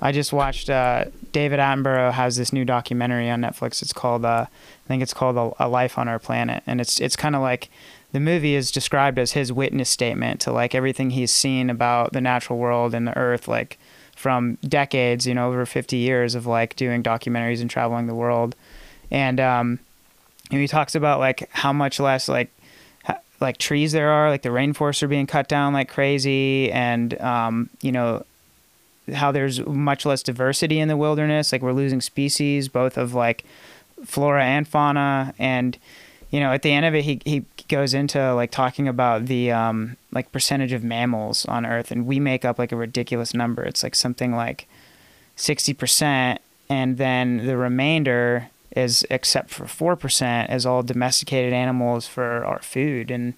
I 0.00 0.12
just 0.12 0.32
watched 0.32 0.70
uh, 0.70 1.06
David 1.32 1.58
Attenborough 1.58 2.12
has 2.12 2.36
this 2.36 2.54
new 2.54 2.64
documentary 2.64 3.28
on 3.28 3.42
Netflix. 3.42 3.82
It's 3.82 3.92
called 3.92 4.24
uh, 4.24 4.46
I 4.48 4.88
think 4.88 5.02
it's 5.02 5.14
called 5.14 5.36
a, 5.36 5.66
a 5.66 5.68
Life 5.68 5.98
on 5.98 6.08
Our 6.08 6.18
Planet, 6.18 6.62
and 6.66 6.80
it's 6.80 6.98
it's 7.02 7.16
kind 7.16 7.36
of 7.36 7.42
like 7.42 7.68
the 8.12 8.20
movie 8.20 8.54
is 8.54 8.72
described 8.72 9.18
as 9.18 9.32
his 9.32 9.52
witness 9.52 9.90
statement 9.90 10.40
to 10.40 10.52
like 10.52 10.74
everything 10.74 11.10
he's 11.10 11.30
seen 11.30 11.68
about 11.68 12.14
the 12.14 12.20
natural 12.22 12.58
world 12.58 12.94
and 12.94 13.06
the 13.06 13.16
earth, 13.16 13.46
like 13.46 13.78
from 14.16 14.56
decades, 14.68 15.26
you 15.26 15.34
know, 15.34 15.48
over 15.48 15.64
50 15.64 15.96
years 15.96 16.34
of 16.34 16.46
like 16.46 16.74
doing 16.74 17.02
documentaries 17.02 17.60
and 17.60 17.70
traveling 17.70 18.06
the 18.06 18.14
world, 18.14 18.56
and 19.10 19.38
um, 19.38 19.78
and 20.50 20.60
he 20.60 20.66
talks 20.66 20.94
about 20.94 21.20
like 21.20 21.48
how 21.52 21.72
much 21.72 22.00
less 22.00 22.28
like 22.28 22.50
like 23.40 23.58
trees 23.58 23.92
there 23.92 24.10
are, 24.10 24.30
like 24.30 24.42
the 24.42 24.48
rainforests 24.48 25.02
are 25.02 25.08
being 25.08 25.26
cut 25.26 25.48
down 25.48 25.72
like 25.72 25.88
crazy, 25.88 26.72
and 26.72 27.20
um, 27.20 27.70
you 27.82 27.92
know 27.92 28.24
how 29.14 29.30
there's 29.30 29.64
much 29.66 30.04
less 30.04 30.22
diversity 30.22 30.80
in 30.80 30.88
the 30.88 30.96
wilderness. 30.96 31.52
Like 31.52 31.62
we're 31.62 31.72
losing 31.72 32.00
species, 32.00 32.68
both 32.68 32.96
of 32.96 33.14
like 33.14 33.44
flora 34.04 34.44
and 34.44 34.66
fauna. 34.66 35.34
And 35.38 35.78
you 36.30 36.40
know, 36.40 36.52
at 36.52 36.62
the 36.62 36.72
end 36.72 36.86
of 36.86 36.94
it, 36.94 37.04
he 37.04 37.20
he 37.24 37.44
goes 37.68 37.94
into 37.94 38.34
like 38.34 38.50
talking 38.50 38.88
about 38.88 39.26
the 39.26 39.50
um, 39.52 39.96
like 40.12 40.32
percentage 40.32 40.72
of 40.72 40.84
mammals 40.84 41.44
on 41.46 41.66
Earth, 41.66 41.90
and 41.90 42.06
we 42.06 42.20
make 42.20 42.44
up 42.44 42.58
like 42.58 42.72
a 42.72 42.76
ridiculous 42.76 43.34
number. 43.34 43.62
It's 43.62 43.82
like 43.82 43.94
something 43.94 44.34
like 44.34 44.68
sixty 45.36 45.74
percent, 45.74 46.40
and 46.68 46.98
then 46.98 47.46
the 47.46 47.56
remainder 47.56 48.50
is 48.74 49.06
except 49.10 49.50
for 49.50 49.66
four 49.66 49.96
percent 49.96 50.50
is 50.50 50.66
all 50.66 50.82
domesticated 50.82 51.52
animals 51.52 52.06
for 52.06 52.44
our 52.44 52.60
food 52.60 53.10
and 53.10 53.32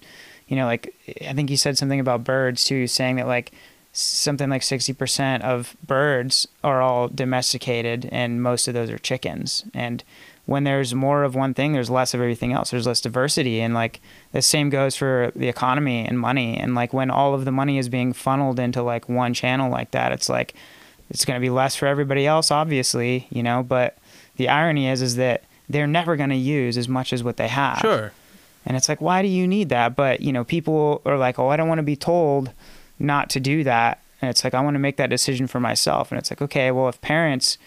you 0.47 0.55
know 0.55 0.65
like 0.65 0.93
i 1.25 1.31
think 1.33 1.49
he 1.49 1.55
said 1.55 1.77
something 1.77 1.99
about 1.99 2.25
birds 2.25 2.65
too 2.65 2.85
saying 2.85 3.15
that 3.15 3.25
like 3.25 3.53
something 3.91 4.49
like 4.49 4.61
60% 4.61 5.41
of 5.41 5.75
birds 5.85 6.47
are 6.63 6.81
all 6.81 7.07
domesticated 7.07 8.07
and 8.11 8.41
most 8.41 8.67
of 8.67 8.73
those 8.73 8.89
are 8.89 8.99
chickens 8.99 9.65
and 9.73 10.03
when 10.49 10.63
there's 10.63 10.93
more 10.95 11.23
of 11.23 11.35
one 11.35 11.53
thing 11.53 11.73
there's 11.73 11.89
less 11.89 12.13
of 12.13 12.19
everything 12.21 12.51
else 12.53 12.71
there's 12.71 12.87
less 12.87 13.01
diversity 13.01 13.59
and 13.61 13.73
like 13.73 14.01
the 14.31 14.41
same 14.41 14.69
goes 14.69 14.95
for 14.95 15.31
the 15.35 15.47
economy 15.47 16.05
and 16.05 16.19
money 16.19 16.57
and 16.57 16.73
like 16.75 16.91
when 16.93 17.09
all 17.11 17.33
of 17.33 17.45
the 17.45 17.51
money 17.51 17.77
is 17.77 17.87
being 17.89 18.11
funneled 18.13 18.59
into 18.59 18.81
like 18.81 19.07
one 19.07 19.33
channel 19.33 19.69
like 19.69 19.91
that 19.91 20.11
it's 20.11 20.27
like 20.29 20.53
it's 21.09 21.25
going 21.25 21.39
to 21.39 21.41
be 21.41 21.49
less 21.49 21.75
for 21.75 21.85
everybody 21.87 22.25
else 22.25 22.49
obviously 22.51 23.27
you 23.29 23.43
know 23.43 23.61
but 23.61 23.97
the 24.37 24.49
irony 24.49 24.87
is 24.87 25.01
is 25.01 25.15
that 25.17 25.43
they're 25.69 25.87
never 25.87 26.15
going 26.15 26.31
to 26.31 26.35
use 26.35 26.77
as 26.77 26.87
much 26.87 27.13
as 27.13 27.23
what 27.23 27.37
they 27.37 27.47
have 27.47 27.77
Sure. 27.79 28.11
and 28.65 28.75
it's 28.75 28.89
like, 28.89 28.99
why 29.01 29.21
do 29.21 29.27
you 29.27 29.47
need 29.47 29.69
that? 29.69 29.95
But, 29.95 30.21
you 30.21 30.33
know, 30.33 30.43
people 30.43 31.01
are 31.05 31.17
like, 31.17 31.37
oh, 31.37 31.49
I 31.49 31.57
don't 31.57 31.67
want 31.67 31.77
to 31.77 31.83
be 31.83 31.95
told 31.95 32.51
not 32.97 33.29
to 33.31 33.39
do 33.39 33.63
that. 33.63 33.99
And 34.19 34.29
it's 34.31 34.43
like, 34.43 34.53
I 34.55 34.61
want 34.61 34.73
to 34.75 34.79
make 34.79 34.97
that 34.97 35.11
decision 35.11 35.45
for 35.45 35.59
myself. 35.59 36.11
And 36.11 36.17
it's 36.17 36.31
like, 36.31 36.41
okay, 36.41 36.71
well, 36.71 36.89
if 36.89 36.99
parents 37.01 37.57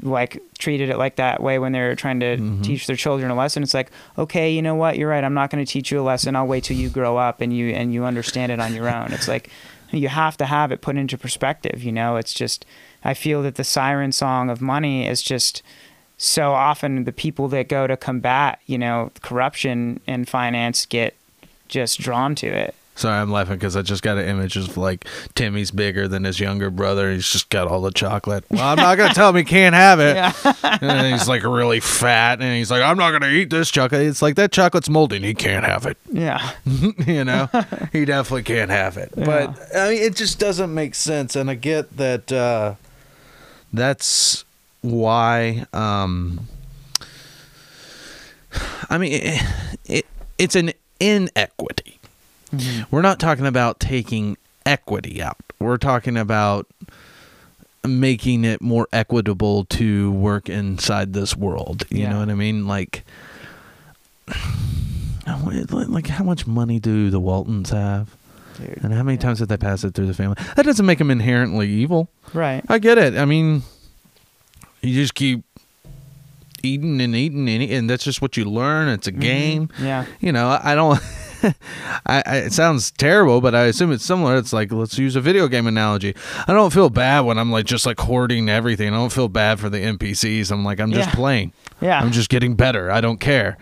like 0.00 0.42
treated 0.58 0.88
it 0.90 0.96
like 0.98 1.16
that 1.16 1.42
way 1.42 1.58
when 1.58 1.72
they're 1.72 1.94
trying 1.94 2.18
to 2.20 2.36
Mhm. 2.36 2.62
teach 2.62 2.86
their 2.86 2.96
children 2.96 3.30
a 3.30 3.34
lesson, 3.34 3.62
it's 3.62 3.74
like, 3.74 3.90
okay, 4.18 4.50
you 4.50 4.62
know 4.62 4.74
what? 4.74 4.96
You're 4.96 5.08
right. 5.10 5.22
I'm 5.22 5.34
not 5.34 5.50
going 5.50 5.64
to 5.64 5.70
teach 5.70 5.92
you 5.92 6.00
a 6.00 6.02
lesson. 6.02 6.34
I'll 6.34 6.46
wait 6.46 6.64
till 6.64 6.76
you 6.76 6.88
grow 6.88 7.16
up 7.18 7.40
and 7.40 7.52
you, 7.56 7.68
and 7.70 7.92
you 7.92 8.04
understand 8.04 8.50
it 8.50 8.58
on 8.60 8.74
your 8.74 8.88
own. 8.88 9.12
It's 9.12 9.28
like, 9.28 9.50
you 9.90 10.08
have 10.08 10.36
to 10.38 10.46
have 10.46 10.72
it 10.72 10.80
put 10.80 10.96
into 10.96 11.18
perspective. 11.18 11.82
You 11.84 11.92
know, 11.92 12.16
it's 12.16 12.32
just, 12.32 12.64
I 13.04 13.12
feel 13.14 13.42
that 13.42 13.56
the 13.56 13.64
siren 13.64 14.10
song 14.12 14.48
of 14.50 14.60
money 14.62 15.06
is 15.06 15.20
just, 15.22 15.62
so 16.16 16.52
often 16.52 17.04
the 17.04 17.12
people 17.12 17.48
that 17.48 17.68
go 17.68 17.86
to 17.86 17.96
combat, 17.96 18.60
you 18.66 18.78
know, 18.78 19.10
corruption 19.22 20.00
and 20.06 20.28
finance 20.28 20.86
get 20.86 21.14
just 21.68 22.00
drawn 22.00 22.34
to 22.36 22.46
it. 22.46 22.74
Sorry, 22.94 23.18
I'm 23.18 23.30
laughing 23.32 23.54
because 23.54 23.74
I 23.74 23.82
just 23.82 24.02
got 24.02 24.18
an 24.18 24.28
image 24.28 24.56
of 24.56 24.76
like 24.76 25.06
Timmy's 25.34 25.70
bigger 25.70 26.06
than 26.06 26.24
his 26.24 26.38
younger 26.38 26.70
brother. 26.70 27.10
He's 27.10 27.26
just 27.26 27.48
got 27.48 27.66
all 27.66 27.80
the 27.80 27.90
chocolate. 27.90 28.44
Well, 28.50 28.62
I'm 28.62 28.76
not 28.76 28.96
gonna 28.98 29.14
tell 29.14 29.30
him 29.30 29.36
he 29.36 29.44
can't 29.44 29.74
have 29.74 29.98
it. 29.98 30.16
and 30.82 31.12
he's 31.12 31.26
like 31.26 31.42
really 31.42 31.80
fat, 31.80 32.42
and 32.42 32.54
he's 32.54 32.70
like, 32.70 32.82
I'm 32.82 32.98
not 32.98 33.12
gonna 33.12 33.30
eat 33.32 33.48
this 33.48 33.70
chocolate. 33.70 34.02
It's 34.02 34.20
like 34.20 34.36
that 34.36 34.52
chocolate's 34.52 34.90
moldy, 34.90 35.16
and 35.16 35.24
he 35.24 35.32
can't 35.34 35.64
have 35.64 35.86
it. 35.86 35.96
Yeah. 36.12 36.52
you 37.06 37.24
know, 37.24 37.48
he 37.92 38.04
definitely 38.04 38.42
can't 38.42 38.70
have 38.70 38.98
it. 38.98 39.12
But 39.16 39.58
I 39.74 39.90
mean, 39.90 40.02
it 40.02 40.14
just 40.14 40.38
doesn't 40.38 40.72
make 40.72 40.94
sense, 40.94 41.34
and 41.34 41.50
I 41.50 41.54
get 41.54 41.96
that. 41.96 42.30
Uh, 42.30 42.74
that's 43.72 44.44
why. 44.82 45.64
Um, 45.72 46.46
I 48.90 48.98
mean, 48.98 49.12
it, 49.14 49.42
it 49.86 50.06
it's 50.38 50.56
an 50.56 50.72
inequity. 51.00 51.98
Mm-hmm. 52.52 52.94
We're 52.94 53.02
not 53.02 53.18
talking 53.18 53.46
about 53.46 53.80
taking 53.80 54.36
equity 54.66 55.22
out. 55.22 55.38
We're 55.58 55.78
talking 55.78 56.16
about 56.16 56.66
making 57.84 58.44
it 58.44 58.60
more 58.60 58.86
equitable 58.92 59.64
to 59.64 60.12
work 60.12 60.48
inside 60.48 61.12
this 61.12 61.36
world. 61.36 61.84
You 61.90 62.02
Yeah. 62.02 62.10
know 62.10 62.18
what 62.20 62.30
I 62.30 62.34
mean? 62.34 62.66
Like, 62.66 63.04
like 65.26 66.06
how 66.06 66.24
much 66.24 66.46
money 66.46 66.78
do 66.78 67.10
the 67.10 67.20
Waltons 67.20 67.70
have? 67.70 68.14
Dude. 68.58 68.80
And 68.82 68.92
how 68.92 69.02
many 69.02 69.18
times 69.18 69.38
did 69.38 69.48
they 69.48 69.56
pass 69.56 69.82
it 69.82 69.94
through 69.94 70.06
the 70.06 70.14
family? 70.14 70.36
That 70.56 70.64
doesn't 70.64 70.84
make 70.84 70.98
them 70.98 71.10
inherently 71.10 71.68
evil. 71.68 72.08
Right. 72.34 72.62
I 72.68 72.78
get 72.78 72.98
it. 72.98 73.16
I 73.16 73.24
mean, 73.24 73.62
you 74.82 74.94
just 74.94 75.14
keep 75.14 75.42
eating 76.62 77.00
and 77.00 77.14
eating 77.16 77.48
and, 77.48 77.62
eating, 77.62 77.76
and 77.76 77.90
that's 77.90 78.04
just 78.04 78.20
what 78.22 78.36
you 78.36 78.44
learn. 78.44 78.88
It's 78.88 79.06
a 79.06 79.10
mm-hmm. 79.10 79.20
game. 79.20 79.68
Yeah. 79.80 80.06
You 80.20 80.32
know, 80.32 80.58
I 80.62 80.74
don't. 80.74 81.00
I, 82.06 82.22
I, 82.26 82.36
it 82.38 82.52
sounds 82.52 82.90
terrible, 82.92 83.40
but 83.40 83.54
I 83.54 83.62
assume 83.64 83.92
it's 83.92 84.04
similar. 84.04 84.36
It's 84.36 84.52
like 84.52 84.72
let's 84.72 84.98
use 84.98 85.16
a 85.16 85.20
video 85.20 85.48
game 85.48 85.66
analogy. 85.66 86.14
I 86.46 86.52
don't 86.52 86.72
feel 86.72 86.90
bad 86.90 87.20
when 87.20 87.38
I'm 87.38 87.50
like 87.50 87.66
just 87.66 87.86
like 87.86 88.00
hoarding 88.00 88.48
everything. 88.48 88.88
I 88.88 88.96
don't 88.96 89.12
feel 89.12 89.28
bad 89.28 89.60
for 89.60 89.68
the 89.68 89.78
NPCs. 89.78 90.50
I'm 90.50 90.64
like 90.64 90.80
I'm 90.80 90.92
just 90.92 91.08
Yeah. 91.10 91.14
playing. 91.14 91.52
Yeah. 91.80 92.00
I'm 92.00 92.12
just 92.12 92.28
getting 92.28 92.54
better. 92.54 92.90
I 92.90 93.00
don't 93.00 93.18
care. 93.20 93.58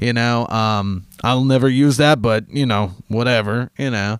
You 0.00 0.12
know, 0.14 0.46
um, 0.48 1.04
I'll 1.22 1.44
never 1.44 1.68
use 1.68 1.98
that, 1.98 2.22
but 2.22 2.48
you 2.50 2.64
know, 2.66 2.92
whatever. 3.08 3.70
You 3.78 3.90
know, 3.90 4.18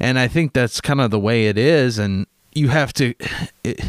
and 0.00 0.18
I 0.18 0.28
think 0.28 0.52
that's 0.52 0.80
kind 0.80 1.00
of 1.00 1.10
the 1.10 1.18
way 1.20 1.46
it 1.46 1.56
is. 1.56 1.98
And 1.98 2.26
you 2.54 2.68
have 2.68 2.92
to. 2.94 3.14
It, 3.64 3.80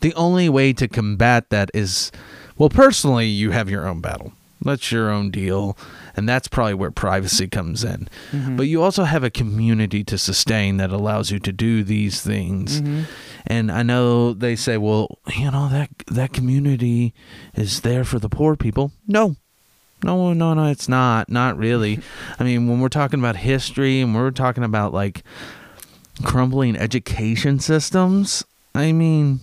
the 0.00 0.14
only 0.14 0.48
way 0.48 0.72
to 0.74 0.86
combat 0.86 1.50
that 1.50 1.72
is, 1.74 2.12
well, 2.56 2.68
personally, 2.68 3.26
you 3.26 3.50
have 3.50 3.68
your 3.68 3.88
own 3.88 4.00
battle. 4.00 4.32
That's 4.62 4.92
your 4.92 5.10
own 5.10 5.32
deal, 5.32 5.76
and 6.18 6.28
that's 6.28 6.48
probably 6.48 6.74
where 6.74 6.90
privacy 6.90 7.46
comes 7.46 7.84
in. 7.84 8.08
Mm-hmm. 8.32 8.56
But 8.56 8.66
you 8.66 8.82
also 8.82 9.04
have 9.04 9.22
a 9.24 9.30
community 9.30 10.02
to 10.04 10.18
sustain 10.18 10.76
that 10.78 10.90
allows 10.90 11.30
you 11.30 11.38
to 11.38 11.52
do 11.52 11.84
these 11.84 12.20
things. 12.20 12.80
Mhm. 12.80 13.04
And 13.46 13.72
I 13.72 13.82
know 13.82 14.34
they 14.34 14.56
say, 14.56 14.76
well, 14.76 15.18
you 15.34 15.50
know 15.50 15.68
that 15.70 15.90
that 16.08 16.32
community 16.32 17.14
is 17.54 17.80
there 17.82 18.04
for 18.04 18.18
the 18.18 18.28
poor 18.28 18.56
people. 18.56 18.90
No. 19.06 19.36
No, 20.04 20.32
no, 20.32 20.54
no, 20.54 20.66
it's 20.66 20.88
not. 20.88 21.28
Not 21.28 21.56
really. 21.56 22.00
I 22.38 22.44
mean, 22.44 22.68
when 22.68 22.80
we're 22.80 22.88
talking 22.88 23.18
about 23.20 23.36
history 23.36 24.00
and 24.00 24.14
we're 24.14 24.30
talking 24.30 24.64
about 24.64 24.92
like 24.92 25.22
crumbling 26.24 26.76
education 26.76 27.58
systems, 27.60 28.44
I 28.74 28.92
mean, 28.92 29.40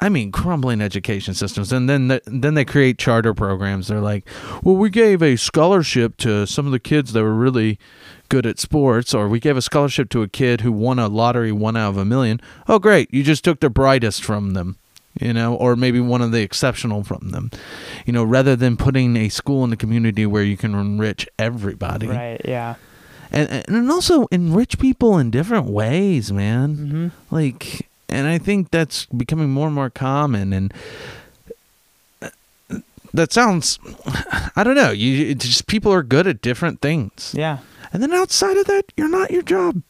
I 0.00 0.08
mean, 0.08 0.30
crumbling 0.30 0.80
education 0.80 1.34
systems, 1.34 1.72
and 1.72 1.88
then 1.88 2.06
the, 2.08 2.22
then 2.26 2.54
they 2.54 2.64
create 2.64 2.98
charter 2.98 3.34
programs. 3.34 3.88
They're 3.88 4.00
like, 4.00 4.28
well, 4.62 4.76
we 4.76 4.90
gave 4.90 5.22
a 5.22 5.34
scholarship 5.36 6.16
to 6.18 6.46
some 6.46 6.66
of 6.66 6.72
the 6.72 6.78
kids 6.78 7.12
that 7.14 7.22
were 7.24 7.34
really 7.34 7.78
good 8.28 8.46
at 8.46 8.60
sports, 8.60 9.12
or 9.12 9.28
we 9.28 9.40
gave 9.40 9.56
a 9.56 9.62
scholarship 9.62 10.08
to 10.10 10.22
a 10.22 10.28
kid 10.28 10.60
who 10.60 10.70
won 10.70 10.98
a 11.00 11.08
lottery 11.08 11.50
one 11.50 11.76
out 11.76 11.90
of 11.90 11.96
a 11.96 12.04
million. 12.04 12.40
Oh, 12.68 12.78
great! 12.78 13.12
You 13.12 13.24
just 13.24 13.42
took 13.42 13.58
the 13.58 13.70
brightest 13.70 14.22
from 14.22 14.52
them, 14.52 14.76
you 15.20 15.32
know, 15.32 15.56
or 15.56 15.74
maybe 15.74 15.98
one 15.98 16.22
of 16.22 16.30
the 16.30 16.42
exceptional 16.42 17.02
from 17.02 17.30
them, 17.30 17.50
you 18.06 18.12
know, 18.12 18.22
rather 18.22 18.54
than 18.54 18.76
putting 18.76 19.16
a 19.16 19.28
school 19.30 19.64
in 19.64 19.70
the 19.70 19.76
community 19.76 20.26
where 20.26 20.44
you 20.44 20.56
can 20.56 20.74
enrich 20.76 21.26
everybody, 21.40 22.06
Right. 22.06 22.40
Yeah. 22.44 22.76
and 23.32 23.64
and 23.66 23.90
also 23.90 24.26
enrich 24.30 24.78
people 24.78 25.18
in 25.18 25.32
different 25.32 25.66
ways, 25.66 26.30
man 26.32 26.76
Mm-hmm. 26.76 27.34
like 27.34 27.87
and 28.08 28.26
i 28.26 28.38
think 28.38 28.70
that's 28.70 29.06
becoming 29.06 29.50
more 29.50 29.66
and 29.66 29.74
more 29.74 29.90
common 29.90 30.52
and 30.52 30.72
uh, 32.22 32.28
that 33.14 33.32
sounds 33.32 33.78
i 34.56 34.62
don't 34.64 34.74
know 34.76 34.90
you 34.90 35.26
it's 35.28 35.46
just 35.46 35.66
people 35.66 35.92
are 35.92 36.02
good 36.02 36.26
at 36.26 36.40
different 36.42 36.80
things 36.80 37.34
Yeah. 37.36 37.58
and 37.92 38.02
then 38.02 38.12
outside 38.12 38.56
of 38.56 38.66
that 38.66 38.84
you're 38.96 39.08
not 39.08 39.30
your 39.30 39.42
job 39.42 39.82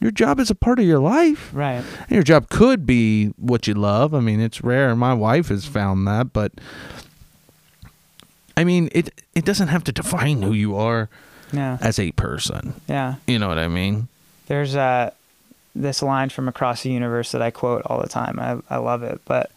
your 0.00 0.10
job 0.10 0.40
is 0.40 0.50
a 0.50 0.54
part 0.56 0.78
of 0.80 0.84
your 0.84 0.98
life 0.98 1.50
Right. 1.52 1.84
and 2.00 2.10
your 2.10 2.24
job 2.24 2.48
could 2.48 2.86
be 2.86 3.28
what 3.36 3.66
you 3.66 3.74
love 3.74 4.14
i 4.14 4.20
mean 4.20 4.40
it's 4.40 4.62
rare 4.62 4.94
my 4.96 5.14
wife 5.14 5.48
has 5.48 5.64
found 5.64 6.06
that 6.08 6.32
but 6.32 6.52
i 8.56 8.64
mean 8.64 8.88
it 8.92 9.10
it 9.34 9.44
doesn't 9.44 9.68
have 9.68 9.84
to 9.84 9.92
define 9.92 10.42
who 10.42 10.52
you 10.52 10.76
are 10.76 11.08
Yeah. 11.52 11.78
as 11.80 11.98
a 11.98 12.12
person 12.12 12.74
Yeah. 12.88 13.16
you 13.26 13.38
know 13.38 13.48
what 13.48 13.58
i 13.58 13.68
mean 13.68 14.08
There's 14.46 14.74
uh, 14.76 15.10
this 15.74 16.02
line 16.02 16.28
from 16.28 16.48
Across 16.48 16.82
the 16.82 16.90
Universe 16.90 17.32
that 17.32 17.42
I 17.42 17.50
quote 17.50 17.82
all 17.86 18.00
the 18.00 18.08
time. 18.08 18.38
I, 18.38 18.58
I 18.74 18.78
love 18.78 19.02
it. 19.02 19.20
But 19.24 19.50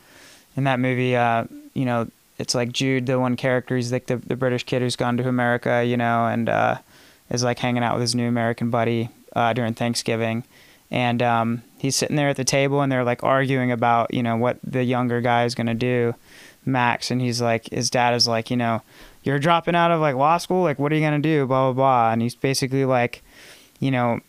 in 0.55 0.63
that 0.63 0.79
movie, 0.79 1.15
uh, 1.15 1.45
you 1.73 1.85
know, 1.85 2.07
it's 2.37 2.55
like 2.55 2.71
Jude, 2.71 3.05
the 3.05 3.19
one 3.19 3.35
character, 3.35 3.75
he's 3.75 3.91
like 3.91 4.07
the, 4.07 4.17
the 4.17 4.35
British 4.35 4.63
kid 4.63 4.81
who's 4.81 4.95
gone 4.95 5.17
to 5.17 5.27
America, 5.27 5.83
you 5.85 5.97
know, 5.97 6.27
and 6.27 6.49
uh, 6.49 6.77
is 7.29 7.43
like 7.43 7.59
hanging 7.59 7.83
out 7.83 7.93
with 7.93 8.01
his 8.01 8.15
new 8.15 8.27
American 8.27 8.69
buddy 8.69 9.09
uh, 9.35 9.53
during 9.53 9.73
Thanksgiving. 9.73 10.43
And 10.91 11.21
um, 11.21 11.63
he's 11.77 11.95
sitting 11.95 12.15
there 12.15 12.29
at 12.29 12.37
the 12.37 12.43
table 12.43 12.81
and 12.81 12.91
they're 12.91 13.03
like 13.03 13.23
arguing 13.23 13.71
about, 13.71 14.13
you 14.13 14.21
know, 14.23 14.37
what 14.37 14.59
the 14.63 14.83
younger 14.83 15.21
guy 15.21 15.45
is 15.45 15.55
going 15.55 15.67
to 15.67 15.73
do, 15.73 16.13
Max. 16.65 17.09
And 17.09 17.21
he's 17.21 17.41
like, 17.41 17.69
his 17.69 17.89
dad 17.89 18.13
is 18.13 18.27
like, 18.27 18.49
you 18.49 18.57
know, 18.57 18.81
you're 19.23 19.39
dropping 19.39 19.75
out 19.75 19.91
of 19.91 19.99
like 19.99 20.15
law 20.15 20.37
school. 20.37 20.61
Like, 20.63 20.77
what 20.77 20.91
are 20.91 20.95
you 20.95 21.01
going 21.01 21.21
to 21.21 21.27
do? 21.27 21.45
Blah, 21.47 21.71
blah, 21.71 21.73
blah. 21.73 22.11
And 22.11 22.21
he's 22.21 22.35
basically 22.35 22.85
like, 22.85 23.23
you 23.79 23.91
know, 23.91 24.19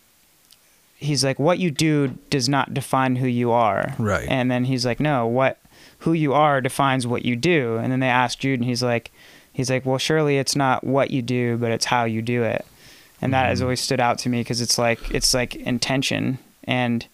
he's 0.97 1.23
like 1.23 1.39
what 1.39 1.59
you 1.59 1.71
do 1.71 2.09
does 2.29 2.49
not 2.49 2.73
define 2.73 3.15
who 3.17 3.27
you 3.27 3.51
are. 3.51 3.93
Right. 3.99 4.27
and 4.29 4.49
then 4.51 4.65
he's 4.65 4.85
like 4.85 4.99
no 4.99 5.25
what 5.27 5.59
who 5.99 6.13
you 6.13 6.33
are 6.33 6.61
defines 6.61 7.07
what 7.07 7.25
you 7.25 7.35
do. 7.35 7.77
And 7.77 7.91
then 7.91 7.99
they 7.99 8.07
ask 8.09 8.37
jude 8.39 8.59
and 8.59 8.67
he's 8.67 8.83
like 8.83 9.11
he's 9.53 9.69
like 9.69 9.85
well 9.85 9.97
surely 9.97 10.37
it's 10.37 10.55
not 10.55 10.83
what 10.83 11.11
you 11.11 11.21
do 11.21 11.57
but 11.57 11.71
it's 11.71 11.85
how 11.85 12.03
you 12.05 12.21
do 12.21 12.43
it. 12.43 12.65
And 13.21 13.33
that 13.33 13.47
has 13.47 13.59
Mhm. 13.59 13.63
always 13.63 13.81
stood 13.81 13.99
out 13.99 14.19
to 14.19 14.29
me 14.29 14.41
because 14.41 14.61
it's 14.61 14.77
like 14.77 14.99
it's 15.11 15.33
like 15.33 15.55
intention. 15.55 16.37
And 16.65 17.05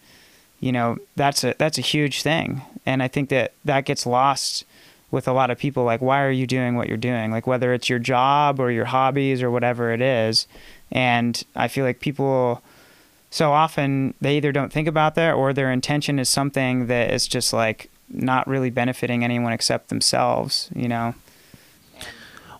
you 0.60 0.72
know 0.72 0.98
that's 1.16 1.44
a 1.44 1.54
that's 1.58 1.78
a 1.78 1.82
huge 1.82 2.22
thing. 2.22 2.62
And 2.86 3.02
i 3.02 3.08
think 3.08 3.28
that 3.30 3.52
that 3.64 3.84
gets 3.86 4.04
lost 4.06 4.64
with 5.10 5.28
a 5.28 5.32
lot 5.32 5.50
of 5.50 5.58
people 5.58 5.84
like 5.84 6.00
why 6.02 6.20
are 6.22 6.30
you 6.30 6.46
doing 6.46 6.74
what 6.76 6.88
you're 6.88 6.96
doing? 6.96 7.30
Like 7.30 7.46
whether 7.46 7.72
it's 7.72 7.88
your 7.88 7.98
job 7.98 8.58
or 8.60 8.70
your 8.70 8.86
hobbies 8.86 9.42
or 9.42 9.50
whatever 9.50 9.92
it 9.92 10.00
is. 10.02 10.46
And 10.92 11.42
i 11.56 11.68
feel 11.68 11.84
like 11.84 12.00
people 12.00 12.62
so 13.34 13.50
often 13.50 14.14
they 14.20 14.36
either 14.36 14.52
don't 14.52 14.72
think 14.72 14.86
about 14.86 15.16
that 15.16 15.34
or 15.34 15.52
their 15.52 15.72
intention 15.72 16.20
is 16.20 16.28
something 16.28 16.86
that 16.86 17.10
is 17.12 17.26
just 17.26 17.52
like 17.52 17.90
not 18.08 18.46
really 18.46 18.70
benefiting 18.70 19.24
anyone 19.24 19.52
except 19.52 19.88
themselves 19.88 20.70
you 20.74 20.86
know 20.88 21.14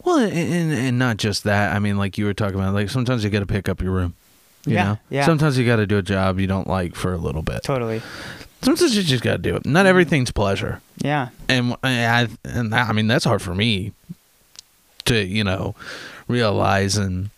Well, 0.04 0.18
and, 0.18 0.72
and, 0.72 0.98
not 0.98 1.16
just 1.16 1.44
that. 1.44 1.74
I 1.74 1.78
mean, 1.78 1.96
like 1.96 2.18
you 2.18 2.26
were 2.26 2.34
talking 2.34 2.56
about, 2.56 2.74
like 2.74 2.90
sometimes 2.90 3.24
you 3.24 3.30
got 3.30 3.40
to 3.40 3.46
pick 3.46 3.70
up 3.70 3.80
your 3.80 3.92
room. 3.92 4.12
You 4.66 4.74
Yeah, 4.74 4.84
know? 4.84 4.98
yeah. 5.08 5.24
Sometimes 5.24 5.56
you 5.56 5.64
got 5.64 5.76
to 5.76 5.86
do 5.86 5.96
a 5.96 6.02
job 6.02 6.38
you 6.38 6.46
don't 6.46 6.66
like 6.66 6.94
for 6.94 7.12
a 7.14 7.16
little 7.16 7.40
bit. 7.42 7.62
totally 7.62 8.02
Sometimes 8.60 8.94
you 8.96 9.02
just 9.02 9.22
got 9.22 9.32
to 9.32 9.38
do 9.38 9.56
it. 9.56 9.64
Not 9.64 9.86
everything's 9.86 10.30
pleasure. 10.30 10.80
yeah 10.98 11.28
And 11.48 11.74
I, 11.82 12.28
and 12.44 12.74
I 12.74 12.92
mean, 12.92 13.06
that's 13.06 13.24
hard 13.24 13.40
for 13.42 13.54
me 13.54 13.92
to, 15.06 15.24
you 15.24 15.44
know, 15.44 15.74
realize. 16.28 16.96
And, 16.98 17.30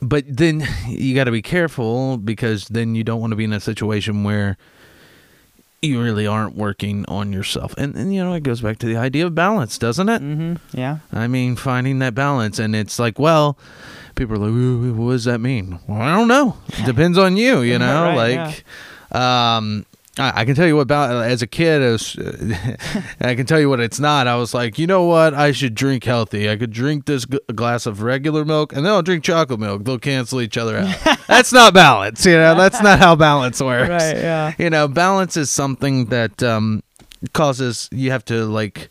but 0.00 0.24
then 0.28 0.66
you 0.88 1.14
got 1.14 1.24
to 1.24 1.32
be 1.32 1.42
careful 1.42 2.16
because 2.16 2.68
then 2.68 2.94
you 2.94 3.04
don't 3.04 3.20
want 3.20 3.32
to 3.32 3.36
be 3.36 3.44
in 3.44 3.52
a 3.52 3.60
situation 3.60 4.24
where 4.24 4.56
you 5.80 6.02
really 6.02 6.26
aren't 6.26 6.56
working 6.56 7.04
on 7.06 7.32
yourself. 7.32 7.72
And, 7.78 7.94
and 7.94 8.12
you 8.12 8.22
know, 8.22 8.32
it 8.34 8.42
goes 8.42 8.60
back 8.60 8.78
to 8.78 8.86
the 8.86 8.96
idea 8.96 9.26
of 9.26 9.34
balance, 9.34 9.78
doesn't 9.78 10.08
it? 10.08 10.22
mm-hmm 10.22 10.76
yeah 10.76 10.98
I 11.12 11.28
mean, 11.28 11.56
finding 11.56 12.00
that 12.00 12.14
balance, 12.14 12.58
and 12.58 12.74
it's 12.74 12.98
like, 12.98 13.18
well, 13.18 13.56
people 14.16 14.34
are 14.34 14.48
like, 14.48 14.96
what 14.96 15.12
does 15.12 15.24
that 15.24 15.38
mean? 15.40 15.78
Well, 15.86 16.00
I 16.00 16.16
don't 16.16 16.28
know. 16.28 16.56
It 16.68 16.84
depends 16.86 17.16
on 17.16 17.36
you, 17.36 17.60
you 17.60 17.78
know. 17.78 18.04
Right, 18.04 18.36
like, 19.12 19.20
um, 19.20 19.86
I, 20.18 20.40
I 20.40 20.44
can 20.44 20.54
tell 20.54 20.66
you 20.66 20.76
what 20.76 20.82
about 20.82 21.24
as 21.24 21.42
a 21.42 21.46
kid, 21.46 21.80
as 21.82 22.16
I 23.20 23.34
can 23.34 23.46
tell 23.46 23.60
you 23.60 23.68
what 23.68 23.80
it's 23.80 24.00
not. 24.00 24.26
I 24.26 24.36
was 24.36 24.52
like, 24.54 24.78
you 24.78 24.86
know 24.86 25.04
what? 25.04 25.34
I 25.34 25.52
should 25.52 25.74
drink 25.74 26.04
healthy. 26.04 26.50
I 26.50 26.56
could 26.56 26.72
drink 26.72 27.06
this 27.06 27.24
g- 27.24 27.38
glass 27.54 27.86
of 27.86 28.02
regular 28.02 28.44
milk, 28.44 28.72
and 28.72 28.84
then 28.84 28.92
I'll 28.92 29.02
drink 29.02 29.24
chocolate 29.24 29.60
milk. 29.60 29.84
They'll 29.84 29.98
cancel 29.98 30.40
each 30.40 30.56
other 30.56 30.78
out. 30.78 31.18
That's 31.28 31.52
not 31.52 31.74
balance, 31.74 32.24
you 32.26 32.32
know. 32.32 32.54
That's 32.54 32.82
not 32.82 32.98
how 32.98 33.14
balance 33.16 33.60
works 33.60 33.88
right 33.88 34.16
yeah 34.16 34.52
you 34.58 34.70
know 34.70 34.88
balance 34.88 35.36
is 35.36 35.50
something 35.50 36.06
that 36.06 36.42
um 36.42 36.82
causes 37.32 37.88
you 37.92 38.10
have 38.10 38.24
to 38.24 38.44
like 38.44 38.88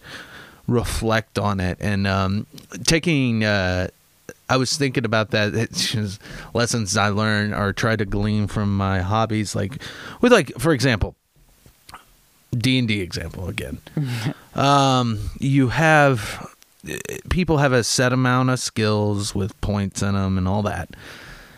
reflect 0.67 1.37
on 1.39 1.59
it 1.59 1.77
and 1.79 2.05
um 2.07 2.45
taking 2.85 3.43
uh 3.43 3.87
I 4.49 4.57
was 4.57 4.77
thinking 4.77 5.05
about 5.05 5.31
that. 5.31 5.53
It's 5.53 5.91
just 5.91 6.21
lessons 6.53 6.95
I 6.95 7.09
learned 7.09 7.53
or 7.53 7.73
try 7.73 7.95
to 7.95 8.05
glean 8.05 8.47
from 8.47 8.75
my 8.75 9.01
hobbies, 9.01 9.55
like 9.55 9.81
with 10.21 10.31
like 10.31 10.51
for 10.57 10.73
example, 10.73 11.15
D 12.51 12.79
and 12.79 12.87
D 12.87 13.01
example 13.01 13.49
again. 13.49 13.79
um, 14.55 15.29
you 15.39 15.69
have 15.69 16.53
people 17.29 17.57
have 17.57 17.73
a 17.73 17.83
set 17.83 18.13
amount 18.13 18.49
of 18.49 18.59
skills 18.59 19.35
with 19.35 19.59
points 19.61 20.01
in 20.01 20.13
them 20.13 20.37
and 20.37 20.47
all 20.47 20.63
that, 20.63 20.95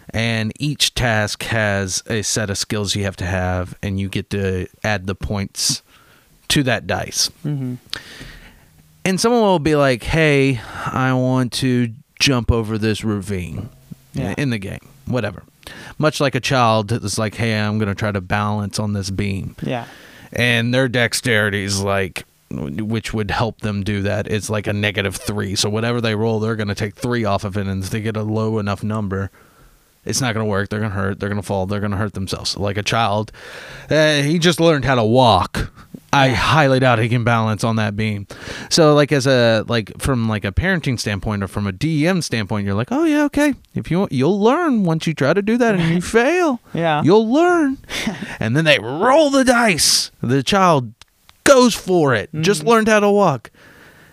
and 0.10 0.52
each 0.60 0.96
task 0.96 1.44
has 1.44 2.02
a 2.08 2.24
set 2.24 2.50
of 2.50 2.58
skills 2.58 2.96
you 2.96 3.04
have 3.04 3.18
to 3.18 3.26
have, 3.26 3.78
and 3.84 4.00
you 4.00 4.10
get 4.10 4.30
to 4.32 4.68
add 4.84 5.06
the 5.06 5.16
points 5.16 5.84
to 6.48 6.64
that 6.64 6.88
dice 6.88 7.30
mm-hmm 7.46 7.76
and 9.06 9.20
someone 9.20 9.42
will 9.42 9.60
be 9.60 9.76
like, 9.76 10.04
"Hey, 10.04 10.60
I 10.86 11.14
want 11.14 11.54
to 11.54 11.94
jump 12.20 12.51
over 12.51 12.78
this 12.78 13.03
ravine 13.03 13.70
Yeah. 14.13 14.36
in 14.38 14.49
the 14.49 14.57
game, 14.59 14.88
whatever." 15.05 15.43
Much 15.97 16.20
like 16.20 16.36
a 16.36 16.39
child 16.39 16.89
that's 16.89 17.17
like, 17.17 17.36
"Hey, 17.36 17.57
I'm 17.59 17.78
going 17.78 17.89
to 17.89 17.95
try 17.95 18.11
to 18.11 18.22
balance 18.22 18.80
on 18.80 18.93
this 18.93 19.09
beam," 19.09 19.55
yeah 19.61 19.86
and 20.32 20.72
their 20.72 20.88
dexterity 20.88 21.63
is 21.63 21.82
like, 21.82 22.24
which 22.51 23.13
would 23.15 23.32
help 23.32 23.61
them 23.61 23.84
do 23.84 24.03
that. 24.03 24.28
It's 24.28 24.47
like 24.47 24.67
a 24.67 24.74
negative 24.74 25.15
three, 25.15 25.55
so 25.55 25.70
whatever 25.72 25.99
they 26.01 26.13
roll, 26.13 26.39
they're 26.39 26.55
going 26.55 26.67
to 26.67 26.76
take 26.76 26.93
three 26.95 27.26
off 27.26 27.43
of 27.43 27.57
it, 27.57 27.65
and 27.65 27.84
if 27.84 27.89
they 27.89 27.99
get 28.01 28.15
a 28.15 28.22
low 28.24 28.59
enough 28.59 28.84
number. 28.84 29.32
It's 30.05 30.22
not 30.22 30.34
going 30.34 30.45
to 30.45 30.49
work. 30.49 30.70
They're 30.70 30.80
going 30.80 30.91
to 30.91 30.95
hurt. 30.97 31.20
They're 31.20 31.30
going 31.30 31.41
to 31.41 31.45
fall. 31.45 31.65
They're 31.65 31.82
going 31.82 31.91
to 31.91 31.97
hurt 31.97 32.13
themselves. 32.13 32.55
Like 32.57 32.78
a 32.78 32.84
child, 32.84 33.32
uh, 33.91 34.22
he 34.22 34.39
just 34.39 34.59
learned 34.59 34.86
how 34.86 34.95
to 34.95 35.03
walk. 35.03 35.72
I 36.12 36.30
highly 36.30 36.80
doubt 36.80 36.97
he 36.99 37.07
can 37.10 37.24
balance 37.24 37.64
on 37.64 37.76
that 37.76 37.95
beam. 37.95 38.26
So 38.70 38.95
like 38.95 39.12
as 39.12 39.28
a 39.28 39.64
like 39.68 39.91
from 40.01 40.28
like 40.28 40.43
a 40.43 40.51
parenting 40.51 40.99
standpoint 40.99 41.43
or 41.43 41.47
from 41.47 41.68
a 41.68 41.72
DM 41.72 42.24
standpoint, 42.24 42.66
you're 42.66 42.74
like, 42.76 42.91
oh 42.91 43.03
yeah, 43.03 43.26
okay. 43.26 43.53
If 43.76 43.91
you 43.91 43.99
want, 43.99 44.12
you'll 44.12 44.41
learn 44.41 44.84
once 44.86 45.05
you 45.05 45.14
try 45.14 45.34
to 45.34 45.41
do 45.41 45.57
that 45.57 45.76
and 45.76 45.93
you 45.93 46.01
fail, 46.20 46.60
yeah 46.74 47.03
you'll 47.03 47.32
learn. 47.32 47.78
and 48.39 48.55
then 48.57 48.66
they 48.66 48.80
roll 48.80 49.30
the 49.30 49.43
dice. 49.43 50.10
The 50.22 50.41
child 50.43 50.93
goes 51.43 51.76
for 51.76 52.14
it. 52.16 52.30
Just 52.41 52.64
Mhm. 52.64 52.68
learned 52.68 52.88
how 52.88 52.99
to 53.01 53.10
walk. 53.12 53.51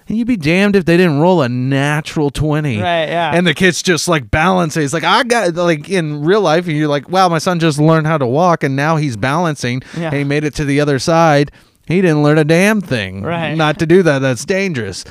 And 0.09 0.17
you'd 0.17 0.29
be 0.29 0.37
damned 0.37 0.77
if 0.77 0.85
they 0.85 0.97
didn't 0.97 1.19
roll 1.19 1.43
a 1.43 1.49
natural 1.49 2.31
twenty. 2.31 2.77
right 2.81 3.09
yeah 3.09 3.33
And 3.35 3.47
the 3.47 3.55
kid's 3.55 3.83
just 3.83 4.07
like 4.07 4.31
balancing. 4.31 4.83
He's 4.83 4.93
like, 4.95 5.03
I 5.03 5.25
got 5.25 5.55
like 5.55 5.89
in 5.89 6.23
real 6.23 6.43
life, 6.43 6.67
and 6.69 6.77
you're 6.77 6.87
like, 6.89 7.09
wow, 7.09 7.29
my 7.29 7.39
son 7.39 7.59
just 7.59 7.79
learned 7.81 8.07
how 8.07 8.17
to 8.19 8.27
walk, 8.27 8.63
and 8.63 8.77
now 8.77 8.97
he's 8.97 9.17
balancing. 9.17 9.83
Yeah. 9.97 10.09
And 10.09 10.15
he 10.17 10.25
made 10.25 10.45
it 10.45 10.55
to 10.57 10.65
the 10.65 10.79
other 10.81 10.99
side. 10.99 11.51
He 11.87 12.01
didn't 12.01 12.23
learn 12.23 12.39
a 12.39 12.45
damn 12.45 12.81
thing. 12.81 13.23
Right. 13.23 13.55
Not 13.55 13.79
to 13.79 13.87
do 13.87 14.03
that. 14.03 14.19
That's 14.21 14.45
dangerous. 14.45 15.05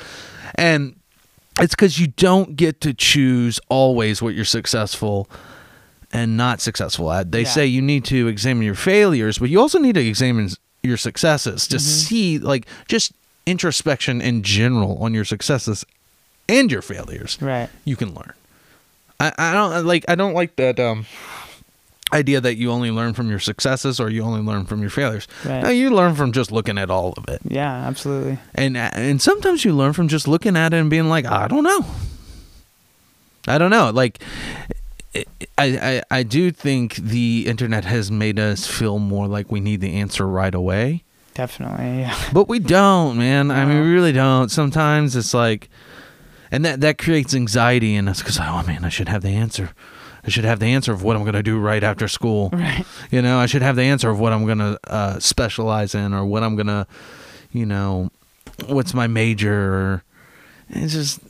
And 0.56 0.96
it's 1.60 1.74
because 1.74 1.98
you 1.98 2.08
don't 2.08 2.54
get 2.56 2.80
to 2.82 2.92
choose 2.94 3.58
always 3.68 4.20
what 4.22 4.34
you're 4.34 4.44
successful 4.44 5.28
and 6.12 6.36
not 6.36 6.60
successful 6.60 7.10
at. 7.12 7.32
They 7.32 7.42
Yeah. 7.42 7.48
say 7.48 7.66
you 7.66 7.82
need 7.82 8.04
to 8.06 8.28
examine 8.28 8.62
your 8.64 8.74
failures, 8.74 9.38
but 9.38 9.48
you 9.48 9.60
also 9.60 9.78
need 9.78 9.94
to 9.94 10.06
examine 10.06 10.50
your 10.82 10.96
successes 10.96 11.66
to 11.68 11.76
Mhm. 11.76 11.80
see, 11.80 12.38
like, 12.38 12.66
just 12.88 13.12
introspection 13.46 14.20
in 14.20 14.42
general 14.42 14.98
on 15.00 15.14
your 15.14 15.24
successes 15.24 15.84
and 16.48 16.70
your 16.70 16.82
failures 16.82 17.38
right 17.40 17.68
you 17.84 17.94
can 17.96 18.12
learn. 18.14 18.32
I, 19.20 19.32
I 19.38 19.52
don't 19.52 19.86
like 19.86 20.04
I 20.08 20.14
don't 20.16 20.34
like 20.34 20.56
that 20.56 20.78
um 20.80 21.06
idea 22.12 22.40
that 22.40 22.56
you 22.56 22.70
only 22.70 22.90
learn 22.90 23.14
from 23.14 23.28
your 23.28 23.38
successes 23.38 23.98
or 23.98 24.10
you 24.10 24.22
only 24.22 24.40
learn 24.40 24.64
from 24.64 24.80
your 24.80 24.90
failures. 24.90 25.26
Right. 25.44 25.62
No, 25.62 25.68
you 25.70 25.90
learn 25.90 26.14
from 26.14 26.32
just 26.32 26.52
looking 26.52 26.78
at 26.78 26.90
all 26.90 27.14
of 27.16 27.28
it. 27.28 27.40
Yeah, 27.44 27.72
absolutely. 27.72 28.38
And 28.54 28.76
and 28.76 29.20
sometimes 29.20 29.64
you 29.64 29.74
learn 29.74 29.92
from 29.92 30.08
just 30.08 30.28
looking 30.28 30.56
at 30.56 30.72
it 30.72 30.76
and 30.76 30.90
being 30.90 31.08
like, 31.08 31.24
I 31.26 31.48
don't 31.48 31.64
know. 31.64 31.84
I 33.48 33.58
don't 33.58 33.70
know. 33.70 33.90
Like 33.90 34.20
I, 35.14 35.22
I 35.58 36.02
I 36.10 36.22
do 36.22 36.50
think 36.50 36.96
the 36.96 37.44
internet 37.46 37.84
has 37.84 38.10
made 38.10 38.38
us 38.38 38.66
feel 38.66 38.98
more 38.98 39.26
like 39.26 39.50
we 39.50 39.60
need 39.60 39.80
the 39.80 39.94
answer 39.94 40.26
right 40.26 40.54
away. 40.54 41.02
Definitely. 41.34 42.00
Yeah. 42.00 42.16
But 42.32 42.48
we 42.48 42.58
don't, 42.58 43.18
man. 43.18 43.50
I 43.50 43.64
mean, 43.64 43.82
we 43.82 43.92
really 43.92 44.12
don't. 44.12 44.50
Sometimes 44.50 45.16
it's 45.16 45.34
like, 45.34 45.68
and 46.50 46.64
that 46.64 46.80
that 46.80 46.98
creates 46.98 47.34
anxiety 47.34 47.94
in 47.94 48.08
us 48.08 48.20
because 48.20 48.38
oh 48.38 48.62
man, 48.66 48.84
I 48.84 48.88
should 48.90 49.08
have 49.08 49.22
the 49.22 49.30
answer. 49.30 49.70
I 50.26 50.30
should 50.30 50.44
have 50.44 50.58
the 50.58 50.66
answer 50.66 50.92
of 50.92 51.02
what 51.02 51.16
I'm 51.16 51.24
gonna 51.24 51.42
do 51.42 51.58
right 51.58 51.82
after 51.82 52.08
school. 52.08 52.50
Right. 52.56 52.84
You 53.10 53.22
know, 53.22 53.38
I 53.38 53.46
should 53.46 53.62
have 53.62 53.76
the 53.76 53.82
answer 53.82 54.10
of 54.10 54.18
what 54.18 54.32
I'm 54.32 54.46
gonna 54.46 54.78
uh, 54.84 55.18
specialize 55.20 55.94
in 55.94 56.12
or 56.12 56.24
what 56.24 56.42
I'm 56.42 56.56
gonna, 56.56 56.86
you 57.52 57.66
know, 57.66 58.10
what's 58.66 58.94
my 58.94 59.06
major. 59.06 59.74
Or, 59.74 60.04
it's 60.70 60.94
just 60.94 61.20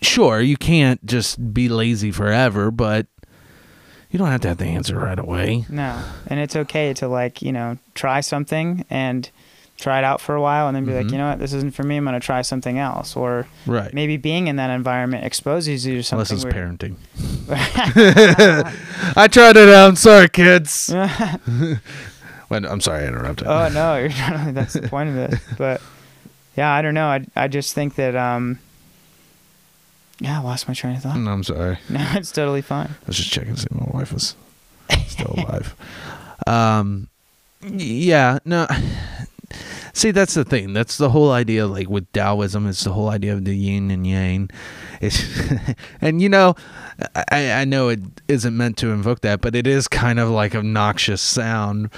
sure 0.00 0.40
you 0.40 0.56
can't 0.56 1.04
just 1.04 1.52
be 1.52 1.68
lazy 1.68 2.10
forever, 2.12 2.70
but 2.70 3.06
you 4.10 4.18
don't 4.18 4.28
have 4.28 4.42
to 4.42 4.48
have 4.48 4.58
the 4.58 4.66
answer 4.66 4.98
right 4.98 5.18
away. 5.18 5.64
No. 5.68 6.02
And 6.26 6.38
it's 6.38 6.54
okay 6.54 6.92
to 6.94 7.08
like, 7.08 7.40
you 7.42 7.50
know, 7.50 7.78
try 7.94 8.20
something 8.20 8.84
and 8.90 9.30
try 9.82 9.98
it 9.98 10.04
out 10.04 10.20
for 10.20 10.34
a 10.34 10.40
while 10.40 10.68
and 10.68 10.76
then 10.76 10.84
be 10.84 10.94
like, 10.94 11.06
Mhm. 11.06 11.12
you 11.12 11.18
know 11.18 11.28
what, 11.30 11.38
this 11.38 11.52
isn't 11.52 11.74
for 11.74 11.82
me. 11.82 11.96
I'm 11.96 12.04
going 12.04 12.14
to 12.18 12.24
try 12.24 12.42
something 12.42 12.78
else. 12.78 13.16
Or 13.16 13.46
Right. 13.66 13.92
maybe 13.92 14.16
being 14.16 14.46
in 14.46 14.56
that 14.56 14.70
environment 14.70 15.24
exposes 15.24 15.84
you 15.84 15.96
to 15.96 16.02
something. 16.02 16.18
Unless 16.36 16.44
it's 16.44 16.44
where- 16.44 16.52
parenting. 16.54 16.96
I 19.16 19.28
tried 19.28 19.56
it 19.56 19.68
out. 19.68 19.88
I'm 19.88 19.96
sorry, 19.96 20.28
kids. 20.28 20.90
Wait, 22.48 22.64
I'm 22.66 22.80
sorry 22.80 23.04
I 23.04 23.08
interrupted. 23.08 23.46
oh 23.46 23.68
no, 23.70 23.96
you're 23.96 24.08
not, 24.10 24.54
that's 24.54 24.74
the 24.74 24.86
point 24.88 25.08
of 25.08 25.14
this. 25.14 25.40
But 25.56 25.80
yeah, 26.56 26.70
I 26.70 26.82
don't 26.82 26.94
know. 26.94 27.06
I 27.06 27.24
I 27.34 27.48
just 27.48 27.74
think 27.74 27.94
that 27.94 28.14
um 28.14 28.58
yeah, 30.20 30.38
I 30.38 30.42
lost 30.42 30.68
my 30.68 30.74
train 30.74 30.96
of 30.96 31.02
thought. 31.02 31.16
No, 31.16 31.30
I'm 31.32 31.42
sorry. 31.44 31.78
No, 31.88 32.06
it's 32.14 32.30
totally 32.30 32.60
fine. 32.62 32.88
I 32.88 33.06
was 33.06 33.16
just 33.16 33.30
checking 33.32 33.54
to 33.54 33.60
see 33.60 33.68
if 33.70 33.74
my 33.80 33.88
wife 33.90 34.12
was 34.12 34.36
still 35.06 35.34
alive. 35.36 35.74
Um, 36.46 37.08
yeah, 37.66 38.38
no. 38.44 38.66
See, 39.92 40.10
that's 40.10 40.34
the 40.34 40.44
thing. 40.44 40.72
That's 40.72 40.96
the 40.96 41.10
whole 41.10 41.30
idea. 41.32 41.66
Like 41.66 41.88
with 41.88 42.10
Taoism, 42.12 42.66
it's 42.66 42.84
the 42.84 42.92
whole 42.92 43.08
idea 43.08 43.34
of 43.34 43.44
the 43.44 43.56
yin 43.56 43.90
and 43.90 44.06
yang. 44.06 44.50
It's, 45.00 45.22
and 46.00 46.22
you 46.22 46.28
know, 46.28 46.54
I, 47.30 47.52
I 47.52 47.64
know 47.64 47.88
it 47.88 48.00
isn't 48.28 48.56
meant 48.56 48.76
to 48.78 48.90
invoke 48.90 49.20
that, 49.20 49.40
but 49.40 49.54
it 49.54 49.66
is 49.66 49.88
kind 49.88 50.18
of 50.18 50.30
like 50.30 50.54
a 50.54 50.62
noxious 50.62 51.20
sound 51.20 51.90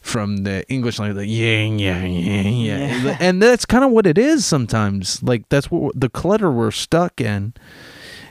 from 0.00 0.38
the 0.38 0.66
English 0.70 0.98
language, 0.98 1.16
the 1.16 1.26
yang, 1.26 1.78
yang, 1.78 2.12
yang, 2.12 2.56
yang. 2.56 3.04
Yeah. 3.04 3.16
and 3.20 3.42
that's 3.42 3.66
kind 3.66 3.84
of 3.84 3.90
what 3.90 4.06
it 4.06 4.16
is 4.16 4.46
sometimes. 4.46 5.22
Like 5.22 5.48
that's 5.48 5.70
what 5.70 5.98
the 5.98 6.08
clutter 6.08 6.50
we're 6.50 6.70
stuck 6.70 7.20
in 7.20 7.54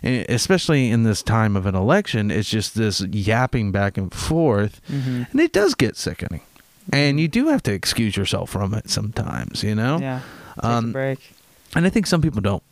especially 0.04 0.90
in 0.90 1.04
this 1.04 1.22
time 1.22 1.56
of 1.56 1.66
an 1.66 1.76
election, 1.76 2.32
it's 2.32 2.50
just 2.50 2.76
this 2.76 3.02
yapping 3.02 3.72
back 3.72 3.98
and 3.98 4.14
forth, 4.14 4.80
hmm 4.88 5.24
and 5.32 5.42
it 5.42 5.52
does 5.52 5.76
get 5.76 5.98
sickening. 5.98 6.42
And 6.92 7.20
you 7.20 7.28
do 7.28 7.48
have 7.50 7.62
to 7.64 7.72
excuse 7.74 8.18
yourself 8.18 8.50
from 8.50 8.74
it 8.74 8.90
sometimes, 8.90 9.64
you 9.64 9.76
know. 9.76 10.00
Yeah. 10.00 10.22
Take 10.56 10.64
a 10.64 10.68
Um, 10.68 10.92
break. 10.92 11.34
and 11.76 11.86
I 11.86 11.90
think 11.90 12.08
some 12.08 12.22
people 12.22 12.42
don't 12.42 12.64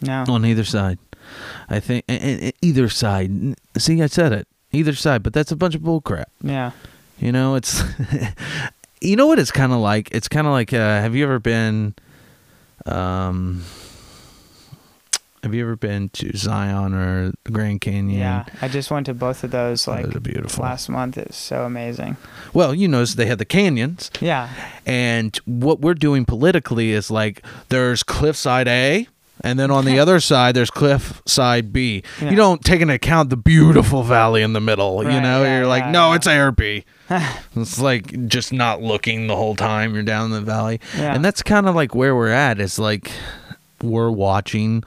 No. 0.00 0.24
on 0.28 0.44
either 0.46 0.64
side. 0.64 0.98
I 1.68 1.80
think 1.80 2.04
either 2.08 2.88
side. 2.88 3.56
See, 3.78 4.02
I 4.02 4.06
said 4.06 4.32
it. 4.32 4.46
Either 4.72 4.94
side, 4.94 5.22
but 5.22 5.32
that's 5.32 5.52
a 5.52 5.56
bunch 5.56 5.74
of 5.74 5.82
bullcrap. 5.82 6.24
Yeah. 6.42 6.70
You 7.18 7.30
know, 7.32 7.54
it's. 7.56 7.82
you 9.00 9.16
know 9.16 9.26
what 9.26 9.38
it's 9.38 9.50
kind 9.50 9.72
of 9.72 9.78
like. 9.78 10.08
It's 10.12 10.28
kind 10.28 10.46
of 10.46 10.52
like. 10.52 10.72
Uh, 10.72 11.00
have 11.00 11.14
you 11.14 11.24
ever 11.24 11.38
been? 11.38 11.94
Um. 12.86 13.62
Have 15.42 15.54
you 15.54 15.64
ever 15.64 15.74
been 15.74 16.08
to 16.10 16.36
Zion 16.36 16.94
or 16.94 17.32
the 17.42 17.50
Grand 17.50 17.80
Canyon? 17.80 18.20
Yeah. 18.20 18.44
I 18.60 18.68
just 18.68 18.92
went 18.92 19.06
to 19.06 19.14
both 19.14 19.42
of 19.42 19.50
those 19.50 19.88
oh, 19.88 19.90
like 19.92 20.04
Those 20.06 20.14
are 20.16 20.20
beautiful. 20.20 20.62
last 20.62 20.88
month. 20.88 21.18
It 21.18 21.26
was 21.28 21.36
so 21.36 21.64
amazing. 21.64 22.16
Well, 22.54 22.72
you 22.72 22.86
know, 22.86 23.04
they 23.04 23.26
had 23.26 23.38
the 23.38 23.44
canyons, 23.44 24.10
Yeah. 24.20 24.48
and 24.86 25.36
what 25.44 25.80
we're 25.80 25.94
doing 25.94 26.24
politically 26.24 26.92
is 26.92 27.10
like 27.10 27.42
there's 27.70 28.04
cliffside 28.04 28.68
A, 28.68 29.08
and 29.42 29.58
then 29.58 29.72
on 29.72 29.84
the 29.84 29.98
other 30.04 30.20
side 30.20 30.54
there's 30.54 30.70
cliffside 30.70 31.72
B. 31.72 32.04
Yeah. 32.20 32.30
You 32.30 32.36
don't 32.36 32.64
take 32.64 32.80
into 32.80 32.94
account 32.94 33.30
the 33.30 33.36
beautiful 33.36 34.04
valley 34.04 34.42
in 34.42 34.52
the 34.52 34.60
middle. 34.60 35.02
you 35.02 35.20
know, 35.20 35.42
yeah, 35.42 35.58
you're 35.58 35.66
like, 35.66 35.82
yeah, 35.82 35.90
no, 35.90 36.12
it's 36.12 36.28
A 36.28 36.38
or 36.38 36.52
B. 36.52 36.84
it's 37.56 37.80
like 37.80 38.28
just 38.28 38.52
not 38.52 38.80
looking 38.80 39.26
the 39.26 39.34
whole 39.34 39.56
time 39.56 39.92
you're 39.94 40.04
down 40.04 40.26
in 40.26 40.30
the 40.30 40.40
valley, 40.40 40.78
and 40.94 41.24
that's 41.24 41.42
kind 41.42 41.66
of 41.66 41.74
like 41.74 41.96
where 41.96 42.14
we're 42.14 42.28
at. 42.28 42.60
Is 42.60 42.78
like 42.78 43.10
we're 43.82 44.08
watching 44.12 44.84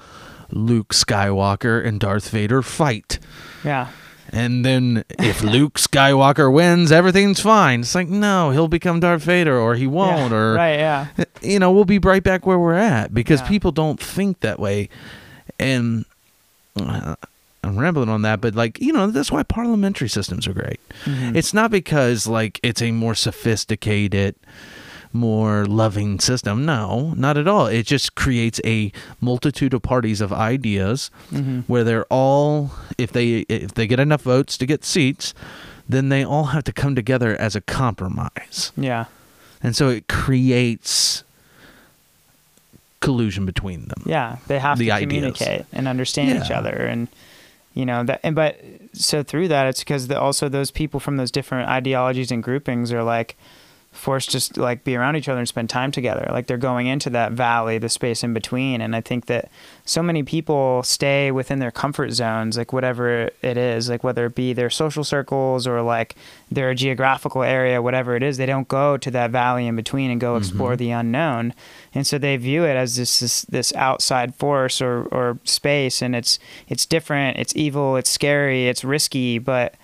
Luke 0.51 0.89
Skywalker 0.93 1.85
and 1.85 1.99
Darth 1.99 2.29
Vader 2.29 2.61
fight. 2.61 3.19
Yeah. 3.63 3.87
And 4.31 4.65
then 4.65 5.03
if 5.19 5.41
Luke 5.55 5.75
Skywalker 5.75 6.51
wins, 6.51 6.91
everything's 6.91 7.39
fine. 7.39 7.81
It's 7.81 7.95
like, 7.95 8.07
no, 8.09 8.51
he'll 8.51 8.67
become 8.67 8.99
Darth 8.99 9.23
Vader 9.23 9.57
or 9.57 9.75
he 9.75 9.87
won't. 9.87 10.31
Yeah. 10.31 10.37
Or, 10.37 10.53
Right. 10.55 10.79
Yeah. 10.79 11.07
you 11.41 11.59
know, 11.59 11.71
we'll 11.71 11.85
be 11.85 11.99
right 11.99 12.23
back 12.23 12.45
where 12.45 12.59
we're 12.59 12.73
at 12.73 13.13
because 13.13 13.41
Yeah. 13.41 13.47
people 13.47 13.71
don't 13.71 13.99
think 13.99 14.39
that 14.41 14.59
way. 14.59 14.89
And 15.59 16.05
uh, 16.79 17.15
I'm 17.63 17.77
rambling 17.79 18.09
on 18.09 18.23
that, 18.23 18.41
but 18.41 18.55
like, 18.55 18.79
you 18.81 18.91
know, 18.91 19.07
that's 19.07 19.31
why 19.31 19.43
parliamentary 19.43 20.09
systems 20.09 20.47
are 20.47 20.53
great. 20.53 20.79
Mhm. 21.05 21.35
It's 21.35 21.53
not 21.53 21.71
because 21.71 22.27
like 22.27 22.59
it's 22.61 22.81
a 22.81 22.91
more 22.91 23.15
sophisticated, 23.15 24.35
more 25.15 25.65
loving 25.65 26.19
system. 26.19 26.65
No, 26.65 27.13
not 27.15 27.37
at 27.37 27.47
all. 27.47 27.65
It 27.67 27.85
just 27.87 28.13
creates 28.15 28.59
a 28.65 28.91
multitude 29.21 29.73
of 29.73 29.81
parties 29.81 30.21
of 30.21 30.31
ideas 30.33 31.09
Mhm. 31.31 31.63
where 31.67 31.83
they're 31.83 32.05
all 32.09 32.71
if 32.97 33.11
they 33.11 33.45
if 33.49 33.73
they 33.73 33.87
get 33.87 33.99
enough 33.99 34.21
votes 34.23 34.57
to 34.57 34.65
get 34.65 34.83
seats, 34.85 35.33
then 35.89 36.09
they 36.09 36.23
all 36.23 36.45
have 36.45 36.63
to 36.65 36.71
come 36.73 36.95
together 36.95 37.35
as 37.39 37.55
a 37.55 37.61
compromise. 37.61 38.71
Yeah. 38.77 39.05
And 39.63 39.75
so 39.75 39.89
it 39.89 40.07
creates 40.07 41.23
collusion 42.99 43.45
between 43.45 43.87
them. 43.87 44.03
Yeah, 44.05 44.37
they 44.47 44.59
have 44.59 44.77
the 44.77 44.85
to 44.87 44.91
ideas. 44.91 45.07
communicate 45.07 45.65
and 45.71 45.87
understand 45.87 46.43
each 46.43 46.51
other, 46.51 46.71
and 46.73 47.07
you 47.73 47.85
know 47.85 48.03
that. 48.03 48.19
And 48.23 48.35
but 48.35 48.59
so 48.93 49.21
through 49.23 49.47
that, 49.49 49.67
it's 49.67 49.79
because 49.79 50.07
the, 50.07 50.19
also 50.19 50.49
those 50.49 50.71
people 50.71 50.99
from 50.99 51.17
those 51.17 51.31
different 51.31 51.69
ideologies 51.69 52.31
and 52.31 52.41
groupings 52.43 52.91
are 52.91 53.03
like 53.03 53.35
forced 53.95 54.29
to 54.29 54.33
just 54.33 54.57
like 54.57 54.83
be 54.83 54.95
around 54.95 55.15
each 55.15 55.29
other 55.29 55.39
and 55.39 55.47
spend 55.47 55.69
time 55.69 55.91
together. 55.91 56.27
Like 56.29 56.47
they're 56.47 56.57
going 56.57 56.87
into 56.87 57.09
that 57.11 57.31
valley, 57.31 57.77
the 57.77 57.89
space 57.89 58.23
in 58.23 58.33
between. 58.33 58.81
And 58.81 58.95
I 58.95 59.01
think 59.01 59.27
that 59.27 59.49
so 59.85 60.03
many 60.03 60.23
people 60.23 60.83
stay 60.83 61.31
within 61.31 61.59
their 61.59 61.71
comfort 61.71 62.11
zones, 62.11 62.57
like 62.57 62.73
whatever 62.73 63.29
it 63.41 63.57
is, 63.57 63.89
like 63.89 64.03
whether 64.03 64.25
it 64.25 64.35
be 64.35 64.53
their 64.53 64.69
social 64.69 65.03
circles 65.03 65.65
or 65.65 65.81
like 65.81 66.15
their 66.51 66.73
geographical 66.73 67.43
area, 67.43 67.81
whatever 67.81 68.15
it 68.15 68.23
is, 68.23 68.37
they 68.37 68.45
don't 68.45 68.67
go 68.67 68.97
to 68.97 69.09
that 69.11 69.31
valley 69.31 69.65
in 69.67 69.75
between 69.75 70.11
and 70.11 70.19
go 70.19 70.33
mm-hmm. 70.33 70.39
explore 70.39 70.75
the 70.75 70.91
unknown. 70.91 71.53
And 71.93 72.05
so 72.05 72.17
they 72.17 72.35
view 72.37 72.65
it 72.65 72.75
as 72.75 72.97
this 72.97 73.19
this, 73.19 73.43
this 73.43 73.73
outside 73.75 74.35
force 74.35 74.81
or, 74.81 75.03
or 75.05 75.39
space 75.45 76.01
and 76.01 76.15
it's 76.15 76.37
it's 76.67 76.85
different, 76.85 77.37
it's 77.37 77.55
evil, 77.55 77.95
it's 77.95 78.09
scary, 78.09 78.67
it's 78.67 78.83
risky, 78.83 79.39
but 79.39 79.75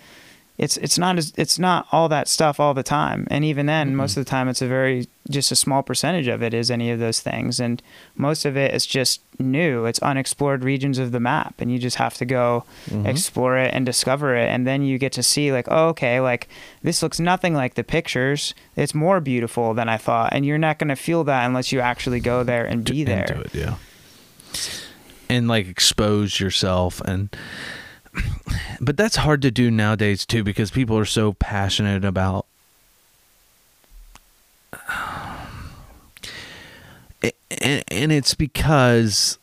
it's 0.57 0.77
it's 0.77 0.99
not 0.99 1.17
as 1.17 1.33
it's 1.37 1.57
not 1.57 1.87
all 1.91 2.07
that 2.09 2.27
stuff 2.27 2.59
all 2.59 2.73
the 2.73 2.83
time. 2.83 3.27
And 3.31 3.43
even 3.43 3.65
then 3.65 3.87
mm-hmm. 3.87 3.97
most 3.97 4.17
of 4.17 4.23
the 4.23 4.29
time 4.29 4.47
it's 4.47 4.61
a 4.61 4.67
very 4.67 5.07
just 5.29 5.51
a 5.51 5.55
small 5.55 5.81
percentage 5.81 6.27
of 6.27 6.43
it 6.43 6.53
is 6.53 6.69
any 6.69 6.91
of 6.91 6.99
those 6.99 7.19
things. 7.19 7.59
And 7.59 7.81
most 8.15 8.45
of 8.45 8.57
it 8.57 8.73
is 8.73 8.85
just 8.85 9.21
new. 9.39 9.85
It's 9.85 9.99
unexplored 9.99 10.63
regions 10.63 10.99
of 10.99 11.11
the 11.13 11.19
map 11.19 11.55
and 11.59 11.71
you 11.71 11.79
just 11.79 11.97
have 11.97 12.15
to 12.15 12.25
go 12.25 12.65
mm-hmm. 12.87 13.07
explore 13.07 13.57
it 13.57 13.73
and 13.73 13.85
discover 13.85 14.35
it. 14.35 14.49
And 14.49 14.67
then 14.67 14.83
you 14.83 14.97
get 14.97 15.13
to 15.13 15.23
see 15.23 15.51
like 15.51 15.67
oh, 15.69 15.87
okay 15.89 16.19
like 16.19 16.47
this 16.83 17.01
looks 17.01 17.19
nothing 17.19 17.53
like 17.53 17.73
the 17.73 17.83
pictures. 17.83 18.53
It's 18.75 18.93
more 18.93 19.19
beautiful 19.19 19.73
than 19.73 19.89
i 19.89 19.97
thought. 19.97 20.33
And 20.33 20.45
you're 20.45 20.57
not 20.57 20.77
going 20.77 20.89
to 20.89 20.95
feel 20.95 21.23
that 21.23 21.45
unless 21.45 21.71
you 21.71 21.79
actually 21.79 22.19
go 22.19 22.43
there 22.43 22.65
and 22.65 22.83
be 22.83 23.03
there. 23.03 23.41
it, 23.45 23.55
yeah. 23.55 23.77
And 25.29 25.47
like 25.47 25.67
expose 25.67 26.39
yourself 26.39 26.99
and 27.01 27.35
but 28.81 28.97
that's 28.97 29.17
hard 29.17 29.41
to 29.41 29.51
do 29.51 29.69
nowadays 29.71 30.25
too 30.25 30.43
because 30.43 30.71
people 30.71 30.97
are 30.97 31.05
so 31.05 31.33
passionate 31.33 32.03
about 32.05 32.45
and, 37.61 37.83
and 37.89 38.11
it's 38.11 38.33
because 38.33 39.37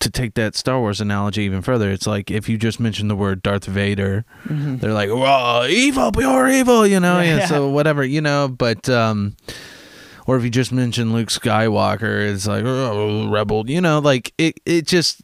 to 0.00 0.10
take 0.10 0.34
that 0.34 0.54
Star 0.54 0.78
Wars 0.80 1.00
analogy 1.00 1.42
even 1.42 1.62
further, 1.62 1.90
it's 1.90 2.06
like 2.06 2.30
if 2.30 2.48
you 2.48 2.58
just 2.58 2.78
mention 2.78 3.08
the 3.08 3.16
word 3.16 3.42
Darth 3.42 3.64
Vader, 3.64 4.24
they're 4.44 4.92
like, 4.92 5.08
"Whoa, 5.08 5.66
evil, 5.68 6.12
pure 6.12 6.48
evil," 6.48 6.86
you 6.86 7.00
know. 7.00 7.20
Yeah. 7.20 7.38
Yeah, 7.38 7.46
so 7.46 7.70
whatever, 7.70 8.04
you 8.04 8.20
know. 8.20 8.48
But 8.48 8.88
um, 8.88 9.36
or 10.30 10.36
if 10.36 10.44
you 10.44 10.50
just 10.50 10.70
mention 10.70 11.12
Luke 11.12 11.28
Skywalker, 11.28 12.30
it's 12.30 12.46
like 12.46 12.62
oh, 12.64 13.28
rebel, 13.28 13.68
you 13.68 13.80
know. 13.80 13.98
Like 13.98 14.32
it, 14.38 14.60
it 14.64 14.86
just, 14.86 15.22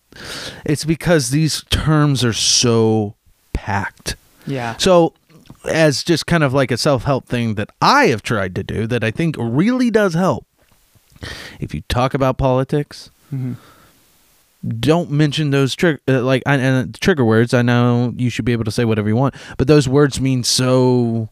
it's 0.65 0.85
because 0.85 1.31
these 1.31 1.63
terms 1.71 2.25
are 2.25 2.33
so 2.33 3.15
packed 3.53 4.17
Yeah. 4.47 4.77
So, 4.79 5.13
as 5.65 6.03
just 6.03 6.27
kind 6.27 6.43
of 6.43 6.53
like 6.53 6.73
a 6.73 6.77
self 6.77 7.05
help 7.05 7.27
thing 7.27 7.55
that 7.55 7.71
I 7.81 8.07
have 8.07 8.25
tried 8.25 8.57
to 8.57 8.65
do 8.65 8.89
that 8.89 9.05
I 9.05 9.13
think 9.13 9.37
really 9.39 9.93
does 9.93 10.15
help, 10.15 10.45
if 11.61 11.73
you 11.73 11.83
talk 11.89 12.13
about 12.13 12.37
politics, 12.37 13.11
hmm 13.31 13.53
don't 14.81 15.13
mention 15.13 15.51
those 15.51 15.77
trigger 15.77 16.01
uh, 16.09 16.23
like 16.23 16.43
I, 16.45 16.57
and 16.57 17.01
trigger 17.01 17.25
words. 17.25 17.55
I 17.55 17.63
know 17.63 18.13
you 18.17 18.29
should 18.31 18.45
be 18.45 18.51
able 18.51 18.65
to 18.65 18.73
say 18.73 18.85
whatever 18.85 19.07
you 19.07 19.15
want, 19.15 19.37
but 19.59 19.69
those 19.69 19.89
words 19.89 20.21
mean 20.21 20.43
so 20.43 21.29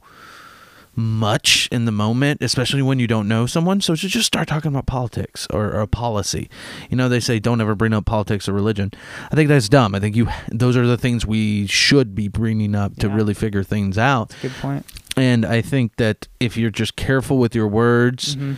much 0.97 1.69
in 1.73 1.85
the 1.85 1.93
moment, 1.93 2.41
especially 2.43 2.83
when 2.83 2.99
you 2.99 3.07
don't 3.07 3.27
know 3.29 3.47
someone. 3.47 3.81
So 3.81 3.95
just 3.95 4.27
start 4.27 4.49
talking 4.49 4.71
about 4.71 4.87
politics 4.87 5.47
or, 5.51 5.73
or 5.73 5.87
policy. 5.87 6.49
You 6.91 6.97
know, 6.97 7.09
they 7.09 7.21
say 7.21 7.39
don't 7.39 7.61
ever 7.61 7.75
bring 7.75 7.93
up 7.93 8.05
politics 8.07 8.49
or 8.49 8.53
religion. 8.53 8.93
I 9.31 9.35
think 9.35 9.49
that's 9.49 9.69
dumb. 9.69 9.95
I 9.95 10.01
think 10.01 10.15
you 10.17 10.29
those 10.51 10.77
are 10.77 10.87
the 10.87 10.99
things 10.99 11.27
we 11.27 11.67
should 11.67 12.15
be 12.15 12.29
bringing 12.29 12.75
up 12.75 12.97
to 12.97 13.09
Yeah. 13.09 13.15
really 13.15 13.35
figure 13.35 13.63
things 13.63 13.99
out. 13.99 14.35
Good 14.43 14.53
point. 14.61 14.87
And 15.17 15.45
I 15.47 15.61
think 15.63 15.97
that 15.97 16.27
if 16.41 16.57
you're 16.57 16.71
just 16.71 16.97
careful 16.97 17.39
with 17.39 17.55
your 17.55 17.69
words, 17.69 18.35
hmm 18.35 18.55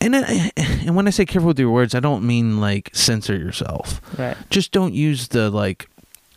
and 0.00 0.14
I- 0.14 0.52
and 0.56 0.94
when 0.94 1.08
I 1.08 1.10
say 1.10 1.26
careful 1.26 1.48
with 1.48 1.58
your 1.58 1.70
words, 1.72 1.92
I 1.92 1.98
don't 2.00 2.22
mean 2.24 2.60
like 2.60 2.90
censor 2.94 3.36
yourself 3.36 4.00
Right. 4.16 4.36
just 4.48 4.70
don't 4.70 4.94
use 4.94 5.28
the 5.28 5.50
like 5.50 5.88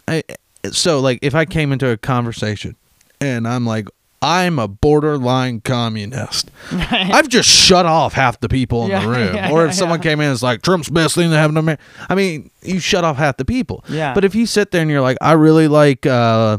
I, 0.08 0.24
so 0.72 1.00
like 1.00 1.20
if 1.22 1.36
i 1.36 1.46
came 1.46 1.72
into 1.72 1.88
a 1.90 1.96
conversation 1.98 2.76
and 3.20 3.48
i'm 3.48 3.66
like 3.66 3.88
i'm 4.22 4.60
a 4.60 4.68
borderline 4.68 5.62
communist 5.62 6.52
Right. 6.72 7.12
i've 7.12 7.28
just 7.30 7.50
shut 7.50 7.86
off 7.86 8.14
half 8.14 8.40
the 8.40 8.50
people 8.50 8.84
in 8.86 8.92
Yeah, 8.92 9.02
the 9.06 9.08
room 9.08 9.36
yeah, 9.36 9.52
or 9.52 9.64
yeah, 9.64 9.70
if 9.70 9.76
someone 9.76 10.00
yeah. 10.00 10.04
came 10.04 10.20
in 10.20 10.28
and 10.28 10.34
is 10.34 10.44
like 10.44 10.62
trump's 10.62 10.90
best 10.90 11.16
thing 11.16 11.30
to 11.32 11.36
happen 11.38 11.56
to 11.56 11.60
America. 11.60 11.84
i 12.10 12.16
mean 12.16 12.52
you 12.62 12.80
shut 12.80 13.04
off 13.04 13.18
half 13.18 13.38
the 13.38 13.46
people 13.46 13.84
Yeah. 13.90 14.14
but 14.14 14.24
if 14.24 14.36
you 14.36 14.46
sit 14.46 14.72
there 14.72 14.82
and 14.82 14.92
you're 14.92 15.02
like 15.02 15.18
i 15.22 15.32
really 15.34 15.68
like 15.68 16.06
uh 16.06 16.58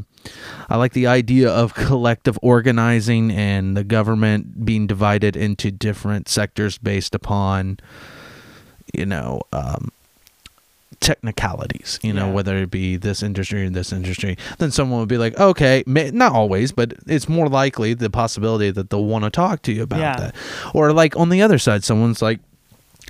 I 0.70 0.76
like 0.76 0.92
the 0.92 1.08
idea 1.08 1.50
of 1.50 1.74
collective 1.74 2.38
organizing 2.40 3.30
and 3.32 3.76
the 3.76 3.82
government 3.84 4.64
being 4.64 4.86
divided 4.86 5.36
into 5.36 5.70
different 5.72 6.28
sectors 6.28 6.78
based 6.78 7.14
upon, 7.14 7.78
you 8.94 9.04
know, 9.04 9.42
um, 9.52 9.88
technicalities, 11.02 11.98
you 12.02 12.12
know, 12.12 12.26
Yeah. 12.28 12.32
whether 12.32 12.56
it 12.58 12.70
be 12.70 12.96
this 12.96 13.22
industry 13.22 13.66
or 13.66 13.70
this 13.70 13.92
industry, 13.92 14.36
then 14.58 14.70
someone 14.70 15.00
would 15.00 15.08
be 15.08 15.18
like, 15.18 15.38
okay, 15.38 15.82
may, 15.86 16.10
not 16.10 16.32
always, 16.32 16.72
but 16.72 16.94
it's 17.06 17.28
more 17.28 17.48
likely 17.48 17.94
the 17.94 18.08
possibility 18.10 18.70
that 18.70 18.90
they'll 18.90 19.04
want 19.04 19.24
to 19.24 19.30
talk 19.30 19.62
to 19.62 19.72
you 19.72 19.82
about 19.82 20.00
Yeah. 20.00 20.16
that. 20.16 20.34
Or 20.74 20.92
like 20.92 21.16
on 21.16 21.28
the 21.28 21.42
other 21.42 21.58
side, 21.58 21.84
someone's 21.84 22.22
like, 22.22 22.40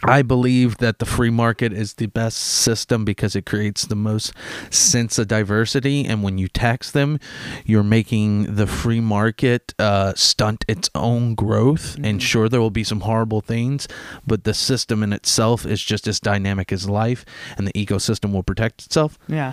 I 0.04 0.22
believe 0.22 0.78
that 0.78 0.98
the 0.98 1.06
free 1.06 1.30
market 1.30 1.72
is 1.72 1.94
the 1.94 2.06
best 2.06 2.36
system 2.38 3.04
because 3.04 3.36
it 3.36 3.46
creates 3.46 3.86
the 3.86 3.94
most 3.94 4.32
sense 4.70 5.18
of 5.18 5.28
diversity. 5.28 6.04
And 6.04 6.22
when 6.22 6.38
you 6.38 6.48
tax 6.48 6.90
them, 6.90 7.20
you're 7.64 7.84
making 7.84 8.56
the 8.56 8.66
free 8.66 9.00
market 9.00 9.74
uh, 9.78 10.12
stunt 10.16 10.64
its 10.66 10.90
own 10.94 11.34
growth. 11.34 11.96
And 12.02 12.20
sure, 12.22 12.48
there 12.48 12.60
will 12.60 12.70
be 12.70 12.84
some 12.84 13.00
horrible 13.00 13.40
things, 13.40 13.86
but 14.26 14.44
the 14.44 14.54
system 14.54 15.02
in 15.02 15.12
itself 15.12 15.64
is 15.64 15.82
just 15.82 16.08
as 16.08 16.18
dynamic 16.18 16.72
as 16.72 16.88
life, 16.88 17.24
and 17.56 17.66
the 17.66 17.72
ecosystem 17.74 18.32
will 18.32 18.42
protect 18.42 18.84
itself. 18.86 19.18
yeah. 19.28 19.52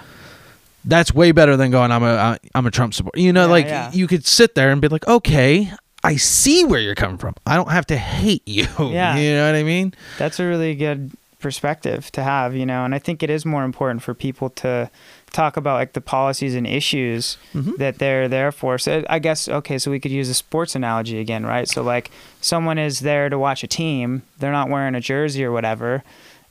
That's 0.86 1.14
way 1.14 1.34
better 1.34 1.58
than 1.58 1.72
going. 1.72 1.92
I'm 1.92 2.04
a 2.04 2.40
I'm 2.56 2.66
a 2.66 2.72
Trump 2.72 2.94
supporter. 2.94 3.20
You 3.20 3.34
know, 3.34 3.46
Yeah, 3.48 3.52
like 3.52 3.66
yeah. 3.66 3.92
you 3.92 4.08
could 4.08 4.26
sit 4.26 4.56
there 4.56 4.72
and 4.72 4.80
be 4.82 4.88
like, 4.88 5.06
okay. 5.10 5.72
I 6.04 6.16
see 6.16 6.64
where 6.64 6.80
you're 6.80 6.96
coming 6.96 7.18
from. 7.18 7.36
I 7.46 7.56
don't 7.56 7.72
have 7.72 7.86
to 7.88 7.98
hate 7.98 8.44
you. 8.48 8.68
Yeah. 8.80 9.18
You 9.18 9.34
know 9.36 9.46
what 9.46 9.56
I 9.56 9.64
mean? 9.64 9.94
That's 10.18 10.40
a 10.40 10.46
really 10.46 10.74
good 10.76 11.12
perspective 11.40 12.12
to 12.12 12.22
have, 12.24 12.56
you 12.56 12.66
know, 12.66 12.84
and 12.86 12.94
I 12.94 13.00
think 13.00 13.24
it 13.24 13.30
is 13.30 13.46
more 13.46 13.64
important 13.64 14.04
for 14.04 14.14
people 14.14 14.50
to 14.52 14.90
talk 15.32 15.56
about 15.58 15.76
like 15.76 15.94
the 15.94 16.02
policies 16.02 16.54
and 16.56 16.68
issues 16.68 17.38
Mhm. 17.54 17.78
that 17.78 17.98
they're 18.00 18.28
there 18.28 18.52
for. 18.52 18.78
So 18.78 19.06
I 19.10 19.20
guess 19.20 19.48
okay, 19.48 19.78
so 19.78 19.90
we 19.92 20.00
could 20.02 20.12
use 20.12 20.28
a 20.30 20.34
sports 20.34 20.76
analogy 20.76 21.20
again, 21.20 21.46
right? 21.46 21.68
So 21.68 21.82
like 21.82 22.12
someone 22.42 22.78
is 22.78 23.00
there 23.02 23.30
to 23.30 23.40
watch 23.40 23.64
a 23.64 23.68
team, 23.68 24.24
they're 24.40 24.52
not 24.52 24.70
wearing 24.70 24.96
a 24.96 25.00
jersey 25.02 25.44
or 25.46 25.52
whatever, 25.52 26.04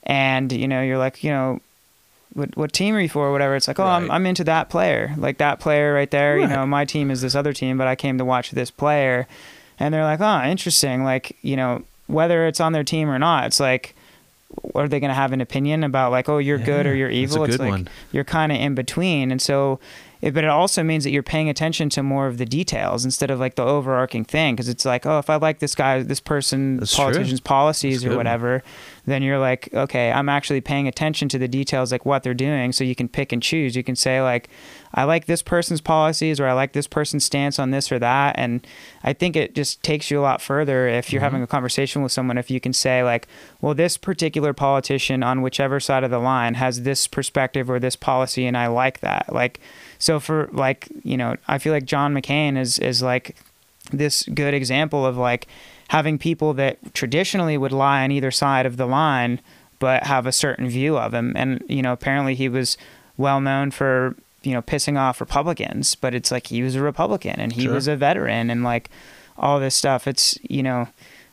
and 0.03 0.51
you 0.51 0.67
know, 0.67 0.81
you're 0.81 0.97
like, 0.97 1.23
you 1.23 1.29
know, 1.31 1.59
what 2.33 2.55
what 2.55 2.73
team 2.73 2.95
are 2.95 3.01
you 3.01 3.09
for 3.09 3.27
or 3.27 3.31
whatever? 3.31 3.55
It's 3.55 3.67
like, 3.67 3.79
oh, 3.79 3.85
I'm 3.85 4.09
I'm 4.11 4.25
into 4.25 4.43
that 4.45 4.69
player. 4.69 5.13
Like 5.17 5.37
that 5.39 5.59
player 5.59 5.93
right 5.93 6.09
there, 6.09 6.39
you 6.39 6.47
know, 6.47 6.65
my 6.65 6.85
team 6.85 7.11
is 7.11 7.21
this 7.21 7.35
other 7.35 7.53
team, 7.53 7.77
but 7.77 7.87
I 7.87 7.95
came 7.95 8.17
to 8.17 8.25
watch 8.25 8.51
this 8.51 8.71
player. 8.71 9.27
And 9.81 9.93
they're 9.93 10.03
like, 10.03 10.19
"Oh, 10.19 10.43
interesting." 10.43 11.05
Like, 11.05 11.37
you 11.41 11.55
know, 11.55 11.83
whether 12.07 12.45
it's 12.47 12.59
on 12.59 12.73
their 12.73 12.83
team 12.83 13.09
or 13.09 13.17
not, 13.17 13.45
it's 13.45 13.59
like 13.59 13.95
are 14.75 14.87
they 14.87 14.99
going 14.99 15.09
to 15.09 15.15
have 15.15 15.31
an 15.31 15.41
opinion 15.41 15.83
about 15.83 16.11
like, 16.11 16.27
"Oh, 16.27 16.37
you're 16.37 16.57
good 16.57 16.85
or 16.85 16.95
you're 16.95 17.09
evil?" 17.09 17.43
it's 17.43 17.59
like 17.59 17.69
one. 17.69 17.89
you're 18.11 18.23
kind 18.23 18.51
of 18.51 18.59
in 18.59 18.75
between. 18.75 19.31
And 19.31 19.41
so 19.41 19.79
it, 20.21 20.33
but 20.33 20.43
it 20.43 20.49
also 20.49 20.83
means 20.83 21.03
that 21.03 21.11
you're 21.11 21.23
paying 21.23 21.49
attention 21.49 21.89
to 21.89 22.03
more 22.03 22.27
of 22.27 22.37
the 22.37 22.45
details 22.45 23.05
instead 23.05 23.31
of 23.31 23.39
like 23.39 23.55
the 23.55 23.63
overarching 23.63 24.25
thing 24.25 24.55
because 24.55 24.69
it's 24.69 24.85
like, 24.85 25.05
"Oh, 25.05 25.19
if 25.19 25.29
I 25.29 25.35
like 25.37 25.59
this 25.59 25.75
guy, 25.75 26.01
this 26.03 26.19
person, 26.19 26.77
That's 26.77 26.93
true. 26.95 27.05
politician's 27.05 27.39
policies 27.39 28.01
That's 28.03 28.13
or 28.13 28.17
whatever, 28.17 28.63
then 29.05 29.23
you're 29.23 29.39
like, 29.39 29.69
"Okay, 29.73 30.11
I'm 30.11 30.29
actually 30.29 30.61
paying 30.61 30.87
attention 30.87 31.29
to 31.29 31.37
the 31.37 31.47
details 31.47 31.91
like 31.91 32.05
what 32.05 32.23
they're 32.23 32.33
doing." 32.33 32.71
So 32.71 32.83
you 32.83 32.95
can 32.95 33.07
pick 33.07 33.31
and 33.31 33.41
choose. 33.41 33.75
You 33.75 33.83
can 33.83 33.95
say 33.95 34.21
like, 34.21 34.49
I 34.93 35.03
like 35.03 35.25
this 35.27 35.41
person's 35.43 35.81
policies 35.81 36.39
or 36.39 36.47
I 36.47 36.53
like 36.53 36.73
this 36.73 36.87
person's 36.87 37.23
stance 37.23 37.59
on 37.59 37.69
this 37.71 37.91
or 37.91 37.99
that. 37.99 38.35
And 38.39 38.65
I 39.03 39.13
think 39.13 39.35
it 39.35 39.53
just 39.53 39.83
takes 39.83 40.09
you 40.09 40.19
a 40.19 40.21
lot 40.21 40.41
further 40.41 40.87
if 40.87 41.13
you're 41.13 41.21
Mhm. 41.21 41.25
having 41.25 41.43
a 41.43 41.47
conversation 41.47 42.01
with 42.01 42.11
someone, 42.11 42.39
if 42.39 42.49
you 42.49 42.59
can 42.59 42.73
say, 42.73 43.03
like, 43.03 43.27
well, 43.61 43.75
this 43.75 43.97
particular 43.97 44.51
politician 44.51 45.21
on 45.21 45.43
whichever 45.43 45.79
side 45.79 46.03
of 46.03 46.09
the 46.09 46.17
line 46.17 46.55
has 46.55 46.81
this 46.81 47.07
perspective 47.07 47.69
or 47.69 47.79
this 47.79 47.95
policy, 47.95 48.47
and 48.47 48.57
I 48.57 48.65
like 48.65 48.99
that. 49.01 49.31
Like, 49.31 49.59
so 49.99 50.19
for 50.19 50.49
like, 50.51 50.87
you 51.03 51.17
know, 51.17 51.35
I 51.47 51.57
feel 51.59 51.73
like 51.73 51.85
John 51.85 52.13
McCain 52.15 52.57
is, 52.57 52.79
is 52.79 53.03
like 53.03 53.35
this 53.91 54.23
good 54.33 54.53
example 54.53 55.05
of 55.05 55.17
like 55.17 55.47
having 55.89 56.17
people 56.17 56.53
that 56.55 56.77
traditionally 56.93 57.57
would 57.57 57.71
lie 57.71 58.03
on 58.03 58.11
either 58.11 58.31
side 58.31 58.65
of 58.65 58.77
the 58.77 58.85
line 58.85 59.39
but 59.79 60.03
have 60.03 60.25
a 60.25 60.31
certain 60.31 60.67
view 60.69 60.97
of 60.97 61.13
him 61.13 61.33
and 61.35 61.63
you 61.67 61.81
know 61.81 61.93
apparently 61.93 62.35
he 62.35 62.47
was 62.49 62.77
well 63.17 63.41
known 63.41 63.71
for 63.71 64.15
you 64.43 64.51
know 64.53 64.61
pissing 64.61 64.97
off 64.99 65.19
republicans 65.19 65.95
but 65.95 66.13
it's 66.13 66.31
like 66.31 66.47
he 66.47 66.61
was 66.61 66.75
a 66.75 66.81
republican 66.81 67.39
and 67.39 67.53
he 67.53 67.63
Sure. 67.63 67.73
was 67.73 67.87
a 67.87 67.95
veteran 67.95 68.49
and 68.51 68.63
like 68.63 68.89
all 69.37 69.59
this 69.59 69.75
stuff 69.75 70.05
it's 70.07 70.37
you 70.43 70.61
know 70.61 70.87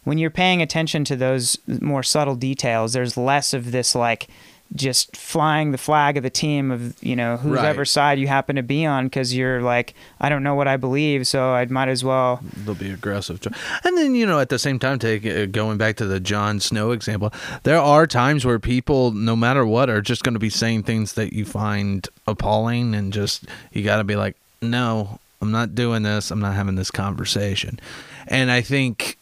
when 0.04 0.16
you're 0.16 0.30
paying 0.30 0.62
attention 0.62 1.04
to 1.04 1.16
those 1.16 1.58
more 1.82 2.02
subtle 2.02 2.36
details 2.36 2.94
there's 2.94 3.16
less 3.18 3.52
of 3.52 3.72
this 3.72 3.94
like 3.94 4.28
just 4.74 5.16
flying 5.16 5.70
the 5.70 5.78
flag 5.78 6.16
of 6.16 6.22
the 6.22 6.30
team 6.30 6.70
of 6.70 7.02
you 7.02 7.14
know 7.16 7.36
whoever 7.36 7.78
Right. 7.80 7.88
side 7.88 8.18
you 8.18 8.26
happen 8.26 8.56
to 8.56 8.62
be 8.62 8.84
on 8.84 9.06
because 9.06 9.34
you're 9.34 9.62
like 9.62 9.94
I 10.20 10.28
don't 10.28 10.42
know 10.42 10.54
what 10.54 10.66
I 10.68 10.76
believe, 10.76 11.26
so 11.26 11.52
I 11.54 11.64
might 11.66 11.88
as 11.88 12.02
well. 12.04 12.40
they'll 12.64 12.74
be 12.74 12.90
aggressive. 12.90 13.40
And 13.84 13.96
then 13.96 14.14
you 14.14 14.26
know, 14.26 14.40
at 14.40 14.48
the 14.48 14.58
same 14.58 14.78
time, 14.78 14.98
take 14.98 15.24
uh, 15.24 15.46
going 15.46 15.78
back 15.78 15.96
to 15.96 16.06
the 16.06 16.18
Jon 16.20 16.58
Snow 16.60 16.90
example, 16.90 17.32
there 17.62 17.78
are 17.80 18.06
times 18.06 18.44
where 18.44 18.58
people, 18.58 19.12
no 19.12 19.36
matter 19.36 19.64
what, 19.64 19.88
are 19.88 20.02
just 20.02 20.22
going 20.24 20.34
to 20.34 20.40
be 20.40 20.50
saying 20.50 20.82
things 20.82 21.12
that 21.14 21.32
you 21.32 21.44
find 21.44 22.08
appalling, 22.26 22.94
and 22.94 23.12
just 23.12 23.44
you 23.72 23.82
got 23.84 23.98
to 23.98 24.04
be 24.04 24.16
like, 24.16 24.36
no, 24.60 25.20
I'm 25.40 25.52
not 25.52 25.74
doing 25.74 26.02
this. 26.02 26.30
I'm 26.30 26.40
not 26.40 26.54
having 26.54 26.74
this 26.74 26.90
conversation. 26.90 27.78
And 28.26 28.50
I 28.50 28.60
think 28.62 29.16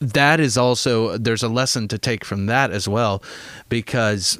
that 0.00 0.40
is 0.40 0.56
also 0.56 1.16
there's 1.18 1.42
a 1.42 1.48
lesson 1.48 1.86
to 1.88 1.98
take 1.98 2.24
from 2.24 2.46
that 2.46 2.70
as 2.70 2.88
well, 2.88 3.22
because 3.68 4.38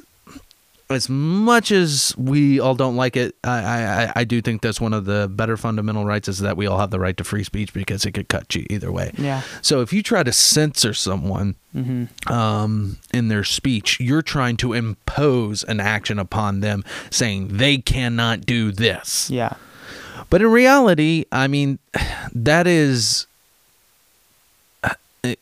as 0.89 1.09
much 1.09 1.71
as 1.71 2.13
we 2.17 2.59
all 2.59 2.75
don't 2.75 2.95
like 2.95 3.15
it, 3.15 3.35
I, 3.43 3.59
I, 3.59 4.11
I 4.17 4.23
do 4.23 4.41
think 4.41 4.61
that's 4.61 4.81
one 4.81 4.93
of 4.93 5.05
the 5.05 5.27
better 5.31 5.57
fundamental 5.57 6.05
rights 6.05 6.27
is 6.27 6.39
that 6.39 6.57
we 6.57 6.67
all 6.67 6.77
have 6.77 6.91
the 6.91 6.99
right 6.99 7.15
to 7.17 7.23
free 7.23 7.43
speech 7.43 7.73
because 7.73 8.05
it 8.05 8.11
could 8.11 8.29
cut 8.29 8.53
you 8.55 8.65
either 8.69 8.91
way. 8.91 9.11
Yeah. 9.17 9.41
So 9.61 9.81
if 9.81 9.93
you 9.93 10.03
try 10.03 10.23
to 10.23 10.31
censor 10.31 10.93
someone 10.93 11.55
hmm 11.71 12.05
um, 12.27 12.97
in 13.13 13.29
their 13.29 13.43
speech, 13.43 13.99
you're 13.99 14.21
trying 14.21 14.57
to 14.57 14.73
impose 14.73 15.63
an 15.63 15.79
action 15.79 16.19
upon 16.19 16.59
them 16.59 16.83
saying 17.09 17.57
they 17.57 17.77
cannot 17.77 18.41
do 18.41 18.71
this. 18.71 19.29
Yeah. 19.29 19.55
But 20.29 20.41
in 20.41 20.51
reality, 20.51 21.25
I 21.31 21.47
mean, 21.47 21.79
that 22.33 22.67
is 22.67 23.27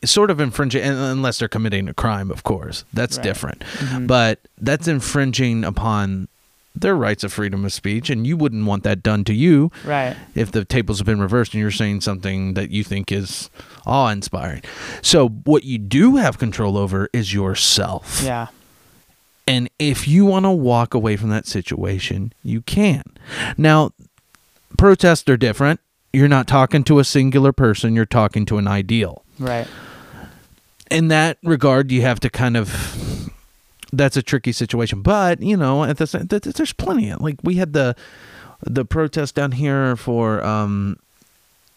sort 0.04 0.30
of 0.30 0.40
infringing, 0.40 0.82
unless 0.82 1.38
they're 1.38 1.48
committing 1.48 1.88
a 1.88 1.94
crime, 1.94 2.30
of 2.30 2.42
course. 2.44 2.84
That's 2.92 3.16
Right. 3.16 3.24
different. 3.24 3.64
Mhm. 3.78 4.06
But 4.06 4.40
that's 4.60 4.86
infringing 4.86 5.64
upon 5.64 6.28
their 6.74 6.94
rights 6.96 7.22
of 7.22 7.32
freedom 7.32 7.64
of 7.66 7.72
speech, 7.72 8.08
and 8.08 8.26
you 8.26 8.34
wouldn't 8.36 8.64
want 8.64 8.82
that 8.84 9.02
done 9.02 9.24
to 9.24 9.34
you 9.34 9.70
Right. 9.84 10.16
if 10.34 10.52
the 10.52 10.64
tables 10.64 10.98
have 11.00 11.06
been 11.06 11.20
reversed 11.20 11.52
and 11.52 11.60
you're 11.60 11.70
saying 11.70 12.00
something 12.00 12.54
that 12.54 12.70
you 12.70 12.82
think 12.82 13.12
is 13.12 13.50
awe 13.84 14.08
inspiring. 14.08 14.62
So, 15.02 15.28
what 15.28 15.64
you 15.64 15.76
do 15.78 16.16
have 16.16 16.38
control 16.38 16.78
over 16.78 17.10
is 17.12 17.34
yourself. 17.34 18.22
Yeah. 18.24 18.46
And 19.46 19.68
if 19.78 20.06
you 20.08 20.24
want 20.24 20.44
to 20.46 20.50
walk 20.50 20.94
away 20.94 21.16
from 21.16 21.28
that 21.30 21.46
situation, 21.46 22.32
you 22.42 22.62
can. 22.62 23.02
Now, 23.58 23.90
protests 24.78 25.28
are 25.28 25.36
different. 25.36 25.80
You're 26.12 26.28
not 26.28 26.46
talking 26.46 26.84
to 26.84 26.98
a 26.98 27.04
singular 27.04 27.52
person, 27.52 27.94
you're 27.96 28.06
talking 28.06 28.46
to 28.46 28.58
an 28.58 28.66
ideal. 28.68 29.21
Right. 29.42 29.66
In 30.90 31.08
that 31.08 31.38
regard, 31.42 31.90
you 31.90 32.02
have 32.02 32.20
to 32.20 32.30
kind 32.30 32.56
of 32.56 33.30
that's 33.92 34.16
a 34.16 34.22
tricky 34.22 34.52
situation. 34.52 35.02
But, 35.02 35.42
you 35.42 35.56
know, 35.56 35.84
at 35.84 35.98
the 35.98 36.06
same 36.06 36.28
th- 36.28 36.42
th- 36.42 36.56
there's 36.56 36.72
plenty 36.72 37.10
of 37.10 37.20
like 37.20 37.36
we 37.42 37.56
had 37.56 37.72
the 37.72 37.94
the 38.62 38.84
protest 38.84 39.34
down 39.34 39.52
here 39.52 39.96
for 39.96 40.42
um, 40.44 40.96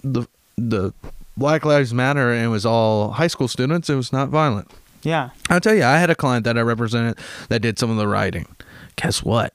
the 0.03 0.28
the 0.57 0.93
Black 1.36 1.66
Lives 1.66 1.93
Matter, 1.93 2.32
and 2.32 2.45
it 2.45 2.49
was 2.49 2.66
all 2.66 3.11
high 3.11 3.28
school 3.28 3.47
students. 3.47 3.89
It 3.89 3.95
was 3.95 4.13
not 4.13 4.30
violent. 4.30 4.70
Yeah. 5.01 5.32
I'll 5.49 5.59
tell 5.59 5.76
you, 5.76 5.84
I 5.84 5.97
had 5.97 6.09
a 6.09 6.16
client 6.16 6.45
that 6.45 6.57
I 6.57 6.61
represented 6.61 7.20
that 7.49 7.61
did 7.61 7.78
some 7.78 7.89
of 7.89 7.97
the 7.97 8.07
writing. 8.07 8.47
Guess 8.95 9.24
what? 9.24 9.53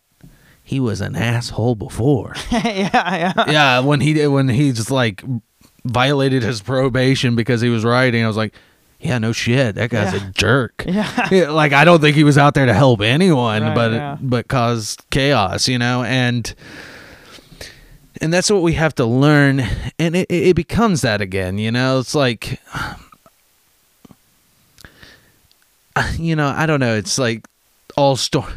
He 0.63 0.79
was 0.79 1.01
an 1.01 1.17
asshole 1.17 1.75
before. 1.75 2.35
yeah, 2.51 2.63
yeah. 2.93 3.51
yeah, 3.51 3.81
when 3.81 4.01
he 4.01 4.27
when 4.27 4.49
he 4.49 4.73
just 4.73 4.91
like 4.91 5.25
violated 5.85 6.43
his 6.43 6.61
probation 6.61 7.37
because 7.37 7.61
he 7.61 7.69
was 7.69 7.85
writing, 7.85 8.25
I 8.25 8.29
was 8.29 8.37
like, 8.37 8.55
yeah, 9.01 9.19
no 9.19 9.33
shit, 9.33 9.75
that 9.77 9.91
guy's 9.91 10.13
Yeah. 10.15 10.29
a 10.29 10.33
jerk. 10.33 10.85
Yeah. 10.87 11.29
Yeah, 11.31 11.51
like 11.51 11.73
I 11.73 11.85
don't 11.85 12.01
think 12.01 12.17
he 12.17 12.25
was 12.25 12.37
out 12.39 12.55
there 12.55 12.67
to 12.67 12.75
help 12.75 13.01
anyone, 13.01 13.63
Right, 13.63 13.75
but 13.75 13.93
yeah. 13.93 14.19
but 14.21 14.49
cause 14.49 14.97
chaos, 15.11 15.69
you 15.69 15.79
know, 15.79 16.03
and 16.05 16.53
and 18.21 18.33
that's 18.33 18.51
what 18.51 18.63
we 18.63 18.75
have 18.75 18.95
to 18.97 19.07
learn, 19.07 19.61
and 19.99 20.15
it 20.17 20.27
it 20.31 20.55
becomes 20.57 21.01
that 21.01 21.23
again, 21.23 21.57
you 21.57 21.71
know. 21.73 22.01
It's 22.01 22.15
like, 22.15 22.61
you 26.19 26.37
know, 26.37 26.49
I 26.55 26.67
don't 26.67 26.81
know. 26.81 26.95
It's 26.97 27.19
like 27.19 27.47
all 28.01 28.17
storm 28.17 28.51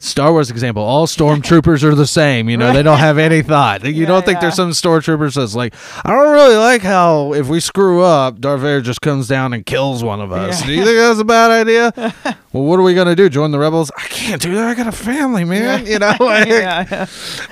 Star 0.00 0.32
Wars 0.32 0.50
example. 0.50 0.82
All 0.82 1.06
stormtroopers 1.06 1.82
are 1.82 1.94
the 1.94 2.06
same, 2.06 2.48
you 2.48 2.56
know. 2.56 2.72
They 2.72 2.82
don't 2.82 2.98
have 2.98 3.18
any 3.18 3.42
thought. 3.42 3.84
You 3.84 3.90
Yeah, 3.90 4.06
don't 4.06 4.24
think 4.24 4.36
yeah. 4.36 4.40
there's 4.42 4.54
some 4.54 4.70
stormtroopers 4.70 5.34
that's 5.34 5.54
like, 5.54 5.74
I 6.04 6.10
don't 6.12 6.32
really 6.32 6.56
like 6.56 6.82
how 6.82 7.32
if 7.34 7.48
we 7.48 7.60
screw 7.60 8.02
up, 8.02 8.40
Darth 8.40 8.60
Vader 8.60 8.80
just 8.80 9.00
comes 9.00 9.26
down 9.28 9.52
and 9.52 9.66
kills 9.66 10.02
one 10.04 10.20
of 10.20 10.32
us. 10.32 10.60
Yeah. 10.60 10.66
Do 10.66 10.72
you 10.72 10.84
think 10.84 10.96
that's 10.96 11.18
a 11.20 11.24
bad 11.24 11.50
idea? 11.50 11.92
well, 12.52 12.64
what 12.64 12.78
are 12.78 12.82
we 12.82 12.94
gonna 12.94 13.16
do? 13.16 13.28
Join 13.28 13.50
the 13.50 13.58
rebels? 13.58 13.90
I 13.96 14.02
can't 14.02 14.40
do 14.40 14.54
that. 14.54 14.68
I 14.68 14.74
got 14.74 14.86
a 14.86 14.92
family, 14.92 15.44
man. 15.44 15.84
You 15.86 15.98
know, 15.98 16.14
like, 16.20 16.48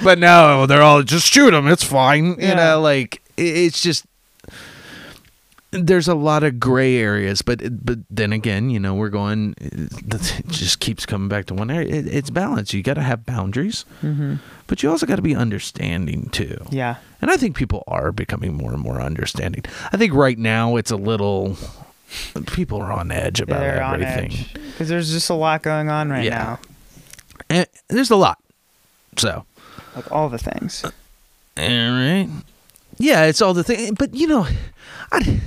but 0.03 0.18
no, 0.18 0.66
they're 0.66 0.82
all 0.82 1.03
just 1.03 1.26
shoot 1.32 1.51
them. 1.51 1.66
It's 1.68 1.85
fine. 1.85 2.37
You 2.39 2.55
know, 2.55 2.80
like 2.80 3.22
it's 3.37 3.82
just 3.82 4.05
there's 5.75 6.09
a 6.09 6.14
lot 6.14 6.43
of 6.45 6.59
gray 6.61 6.97
areas, 6.97 7.43
but 7.43 7.61
but 7.85 7.99
then 8.11 8.33
again, 8.33 8.70
you 8.70 8.79
know, 8.81 8.95
we're 8.95 9.09
going. 9.11 9.55
It 9.59 10.47
just 10.49 10.81
keeps 10.81 11.05
coming 11.07 11.29
back 11.29 11.47
to 11.47 11.55
one 11.55 11.70
area. 11.70 11.95
It, 11.95 12.07
it's 12.07 12.31
balance. 12.31 12.72
You 12.72 12.83
got 12.83 12.95
to 12.95 13.03
have 13.03 13.27
boundaries, 13.27 13.85
Mhm. 14.03 14.39
but 14.66 14.83
you 14.83 14.91
also 14.91 15.07
got 15.07 15.16
to 15.16 15.22
be 15.22 15.35
understanding 15.35 16.29
too. 16.31 16.64
Yeah. 16.70 16.97
And 17.20 17.31
I 17.31 17.37
think 17.37 17.57
people 17.57 17.83
are 17.89 18.12
becoming 18.12 18.55
more 18.55 18.72
and 18.72 18.81
more 18.83 19.01
understanding. 19.01 19.64
I 19.93 19.97
think 19.97 20.12
right 20.14 20.39
now 20.39 20.77
it's 20.77 20.91
a 20.91 20.97
little. 20.97 21.57
People 22.53 22.81
are 22.81 22.93
on 22.93 23.11
edge 23.11 23.41
about 23.41 23.61
They're 23.61 23.83
everything. 23.83 24.47
because 24.72 24.89
there's 24.89 25.11
just 25.11 25.31
a 25.31 25.35
lot 25.35 25.62
going 25.62 25.89
on 25.89 26.11
right 26.11 26.25
Yeah. 26.25 26.39
now, 26.39 26.59
And 27.51 27.66
there's 27.89 28.11
a 28.11 28.16
lot. 28.16 28.39
So. 29.16 29.45
like 29.97 30.11
all 30.12 30.29
the 30.29 30.39
things. 30.39 30.85
All 30.85 30.93
right. 31.64 32.29
Yeah, 32.99 33.25
it's 33.25 33.43
all 33.43 33.55
the 33.55 33.64
thing. 33.64 33.95
But 33.95 34.14
you 34.14 34.29
know, 34.29 34.47
I, 35.11 35.41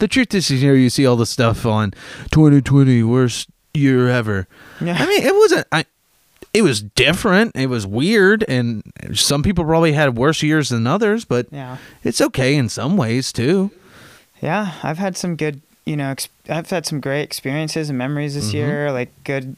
the 0.00 0.08
truth 0.08 0.34
is, 0.34 0.50
you 0.50 0.68
know, 0.68 0.74
you 0.74 0.90
see 0.90 1.06
all 1.06 1.16
the 1.16 1.26
stuff 1.26 1.64
on 1.64 1.92
2020 2.32 3.02
worst 3.04 3.48
year 3.72 4.08
ever. 4.08 4.48
Yeah. 4.80 4.96
I 4.98 5.06
mean, 5.06 5.22
it 5.22 5.34
wasn't. 5.34 5.66
I. 5.70 5.84
It 6.52 6.62
was 6.62 6.82
different. 6.82 7.54
It 7.54 7.68
was 7.68 7.86
weird, 7.86 8.44
and 8.48 8.82
some 9.14 9.44
people 9.44 9.64
probably 9.64 9.92
had 9.92 10.16
worse 10.16 10.42
years 10.42 10.70
than 10.70 10.84
others. 10.84 11.24
But 11.24 11.46
yeah. 11.52 11.76
it's 12.02 12.20
okay 12.20 12.56
in 12.56 12.68
some 12.68 12.96
ways 12.96 13.32
too. 13.32 13.70
Yeah, 14.42 14.72
I've 14.82 14.98
had 14.98 15.16
some 15.16 15.36
good, 15.36 15.60
you 15.84 15.96
know, 15.96 16.10
ex- 16.10 16.28
I've 16.48 16.68
had 16.68 16.86
some 16.86 16.98
great 16.98 17.22
experiences 17.22 17.88
and 17.88 17.96
memories 17.98 18.34
this 18.34 18.50
Mhm. 18.50 18.54
year, 18.54 18.90
like 18.90 19.10
good 19.22 19.54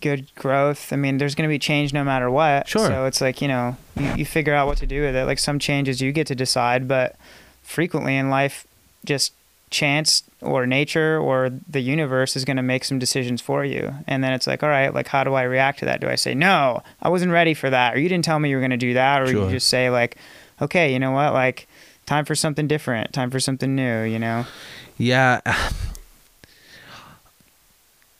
good 0.00 0.26
growth. 0.36 0.92
I 0.92 0.96
mean, 0.96 1.18
there's 1.18 1.34
going 1.34 1.48
to 1.48 1.52
be 1.52 1.58
change 1.58 1.92
no 1.92 2.04
matter 2.04 2.30
what. 2.30 2.68
Sure. 2.68 2.86
So 2.86 3.04
it's 3.06 3.20
like, 3.20 3.42
you 3.42 3.48
know, 3.48 3.76
you, 3.98 4.14
you 4.18 4.24
figure 4.24 4.54
out 4.54 4.66
what 4.68 4.78
to 4.78 4.86
do 4.86 5.02
with 5.02 5.14
it. 5.16 5.24
Like 5.26 5.38
some 5.40 5.58
changes 5.58 6.00
you 6.00 6.12
get 6.12 6.26
to 6.28 6.34
decide, 6.34 6.86
but 6.86 7.16
frequently 7.62 8.16
in 8.16 8.30
life 8.30 8.66
just 9.04 9.32
chance 9.70 10.22
or 10.40 10.64
nature 10.66 11.18
or 11.18 11.50
the 11.68 11.80
universe 11.80 12.36
is 12.36 12.44
going 12.44 12.56
to 12.56 12.62
make 12.62 12.84
some 12.84 12.98
decisions 13.00 13.40
for 13.40 13.64
you. 13.64 13.92
And 14.06 14.22
then 14.22 14.32
it's 14.32 14.46
like, 14.46 14.62
all 14.62 14.68
right, 14.68 14.94
like 14.94 15.08
how 15.08 15.24
do 15.24 15.34
I 15.34 15.42
react 15.42 15.80
to 15.80 15.84
that? 15.86 16.00
Do 16.00 16.08
I 16.08 16.14
say, 16.14 16.34
"No, 16.34 16.82
I 17.02 17.08
wasn't 17.08 17.32
ready 17.32 17.52
for 17.54 17.68
that," 17.70 17.94
or 17.94 17.98
you 17.98 18.08
didn't 18.08 18.24
tell 18.24 18.38
me 18.38 18.48
you 18.50 18.56
were 18.56 18.60
going 18.60 18.70
to 18.70 18.76
do 18.76 18.94
that, 18.94 19.22
or 19.22 19.26
Sure. 19.26 19.44
you 19.46 19.50
just 19.50 19.68
say 19.68 19.90
like, 19.90 20.16
"Okay, 20.62 20.92
you 20.92 20.98
know 21.00 21.10
what? 21.10 21.32
Like 21.32 21.66
time 22.06 22.24
for 22.24 22.34
something 22.36 22.68
different, 22.68 23.12
time 23.12 23.30
for 23.30 23.40
something 23.40 23.74
new," 23.74 24.02
you 24.02 24.18
know? 24.18 24.46
Yeah. 24.98 25.40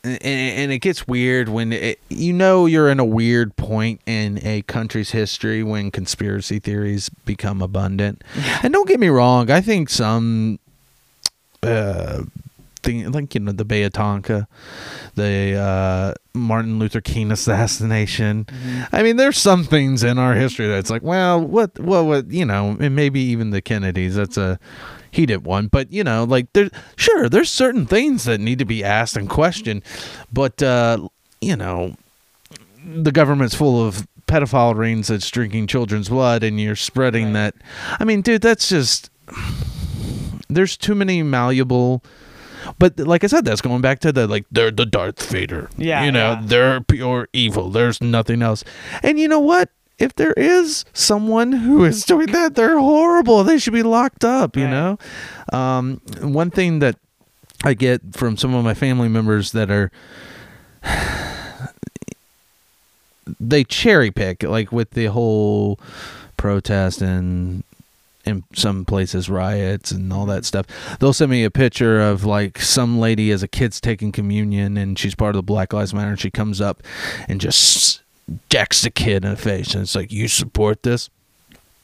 And, 0.05 0.23
and 0.23 0.73
it 0.73 0.79
gets 0.79 1.09
weird 1.09 1.49
when 1.49 1.73
it, 1.73 1.99
you 2.09 2.33
know 2.33 2.67
you're 2.67 2.89
in 2.91 3.01
a 3.01 3.05
weird 3.05 3.57
point 3.57 4.01
in 4.07 4.39
a 4.47 4.63
country's 4.63 5.11
history 5.11 5.65
when 5.65 5.91
conspiracy 5.91 6.61
theories 6.61 7.09
become 7.09 7.61
abundant. 7.61 8.23
And 8.63 8.73
don't 8.73 8.87
get 8.89 9.01
me 9.01 9.09
wrong, 9.09 9.51
I 9.51 9.61
think 9.61 9.89
some 9.91 10.61
uh 11.67 12.23
thing 12.83 13.11
like 13.11 13.35
you 13.35 13.41
know 13.41 13.53
the 13.53 13.65
Bay 13.65 13.83
of 13.83 13.93
Tonkin, 13.93 14.47
the 15.15 15.55
uh 15.57 16.15
Martin 16.35 16.79
Luther 16.79 17.01
King 17.01 17.33
assassination. 17.33 18.47
I 18.93 19.03
mean, 19.03 19.17
there's 19.17 19.39
some 19.39 19.65
things 19.65 20.05
in 20.05 20.19
our 20.19 20.35
history 20.35 20.67
that's 20.69 20.91
like, 20.91 21.03
well, 21.03 21.41
what, 21.41 21.79
what, 21.79 22.05
what, 22.05 22.31
you 22.31 22.45
know, 22.45 22.77
and 22.79 22.95
maybe 22.95 23.21
even 23.21 23.51
the 23.51 23.61
Kennedys. 23.63 24.15
That's 24.15 24.37
a 24.37 24.59
he 25.11 25.25
did 25.27 25.45
one, 25.47 25.69
but 25.69 25.91
you 25.91 26.05
know, 26.05 26.25
like 26.25 26.53
there, 26.53 26.69
sure, 26.97 27.29
there's 27.29 27.49
certain 27.51 27.87
things 27.87 28.25
that 28.25 28.39
need 28.39 28.59
to 28.59 28.65
be 28.67 28.85
asked 28.85 29.17
and 29.17 29.29
questioned, 29.31 29.83
but 30.33 30.63
uh, 30.63 31.09
you 31.41 31.57
know, 31.57 31.97
the 32.85 33.13
government's 33.13 33.55
full 33.55 33.85
of 33.87 34.07
pedophile 34.29 34.77
rings 34.77 35.09
that's 35.09 35.31
drinking 35.31 35.69
children's 35.69 36.09
blood, 36.11 36.43
and 36.43 36.61
you're 36.61 36.77
spreading 36.77 37.27
Right. 37.27 37.55
that. 37.55 37.55
I 37.99 38.05
mean, 38.05 38.21
dude, 38.21 38.43
that's 38.43 38.69
just 38.69 39.09
there's 40.49 40.77
too 40.77 40.95
many 40.95 41.23
malleable. 41.23 42.03
But 42.79 42.99
like 42.99 43.23
I 43.23 43.29
said, 43.29 43.45
that's 43.45 43.61
going 43.61 43.81
back 43.81 44.01
to 44.01 44.13
the 44.13 44.27
like 44.27 44.45
they're 44.51 44.71
the 44.73 44.87
Darth 44.87 45.23
Vader. 45.31 45.71
Yeah, 45.79 46.05
you 46.05 46.11
know 46.13 46.33
yeah. 46.33 46.43
they're 46.45 46.81
pure 46.81 47.29
evil. 47.33 47.71
There's 47.71 48.01
nothing 48.01 48.43
else. 48.43 48.65
And 49.03 49.19
you 49.21 49.29
know 49.29 49.41
what? 49.41 49.71
If 49.99 50.15
there 50.17 50.33
is 50.35 50.85
someone 50.93 51.53
who 51.53 51.85
is 51.91 52.05
doing 52.05 52.27
that, 52.33 52.55
they're 52.55 52.79
horrible. 52.79 53.45
They 53.45 53.59
should 53.59 53.73
be 53.73 53.83
locked 53.85 54.25
up. 54.25 54.57
You 54.57 54.65
Right. 54.65 54.71
know. 54.71 54.99
Um, 55.59 56.01
one 56.21 56.51
thing 56.51 56.81
that 56.81 56.97
I 57.65 57.75
get 57.75 58.01
from 58.13 58.37
some 58.37 58.53
of 58.55 58.65
my 58.65 58.75
family 58.75 59.09
members 59.09 59.53
that 59.53 59.71
are 59.71 59.91
they 63.41 63.65
cherry 63.65 64.11
pick 64.11 64.43
like 64.43 64.71
with 64.73 64.91
the 64.91 65.07
whole 65.07 65.79
protest 66.37 67.01
and 67.03 67.65
in 68.27 68.45
some 68.55 68.85
places 68.85 69.31
riots 69.31 69.91
and 69.93 70.13
all 70.13 70.27
that 70.27 70.45
stuff. 70.45 70.67
They'll 70.99 71.13
send 71.13 71.31
me 71.31 71.45
a 71.45 71.51
picture 71.51 72.01
of 72.01 72.25
like 72.25 72.59
some 72.61 72.99
lady 72.99 73.31
as 73.31 73.43
a 73.43 73.49
kid's 73.49 73.81
taking 73.81 74.13
communion 74.13 74.77
and 74.77 74.99
she's 74.99 75.15
part 75.15 75.35
of 75.35 75.39
the 75.39 75.43
Black 75.45 75.73
Lives 75.73 75.95
Matter 75.95 76.11
and 76.11 76.21
she 76.21 76.31
comes 76.31 76.61
up 76.61 76.83
and 77.29 77.41
just 77.41 78.03
jacks 78.51 78.83
the 78.83 78.91
kid 78.91 79.25
in 79.25 79.31
the 79.31 79.37
face 79.37 79.73
and 79.75 79.83
it's 79.83 79.95
like, 79.95 80.13
You 80.13 80.29
support 80.29 80.83
this? 80.83 81.09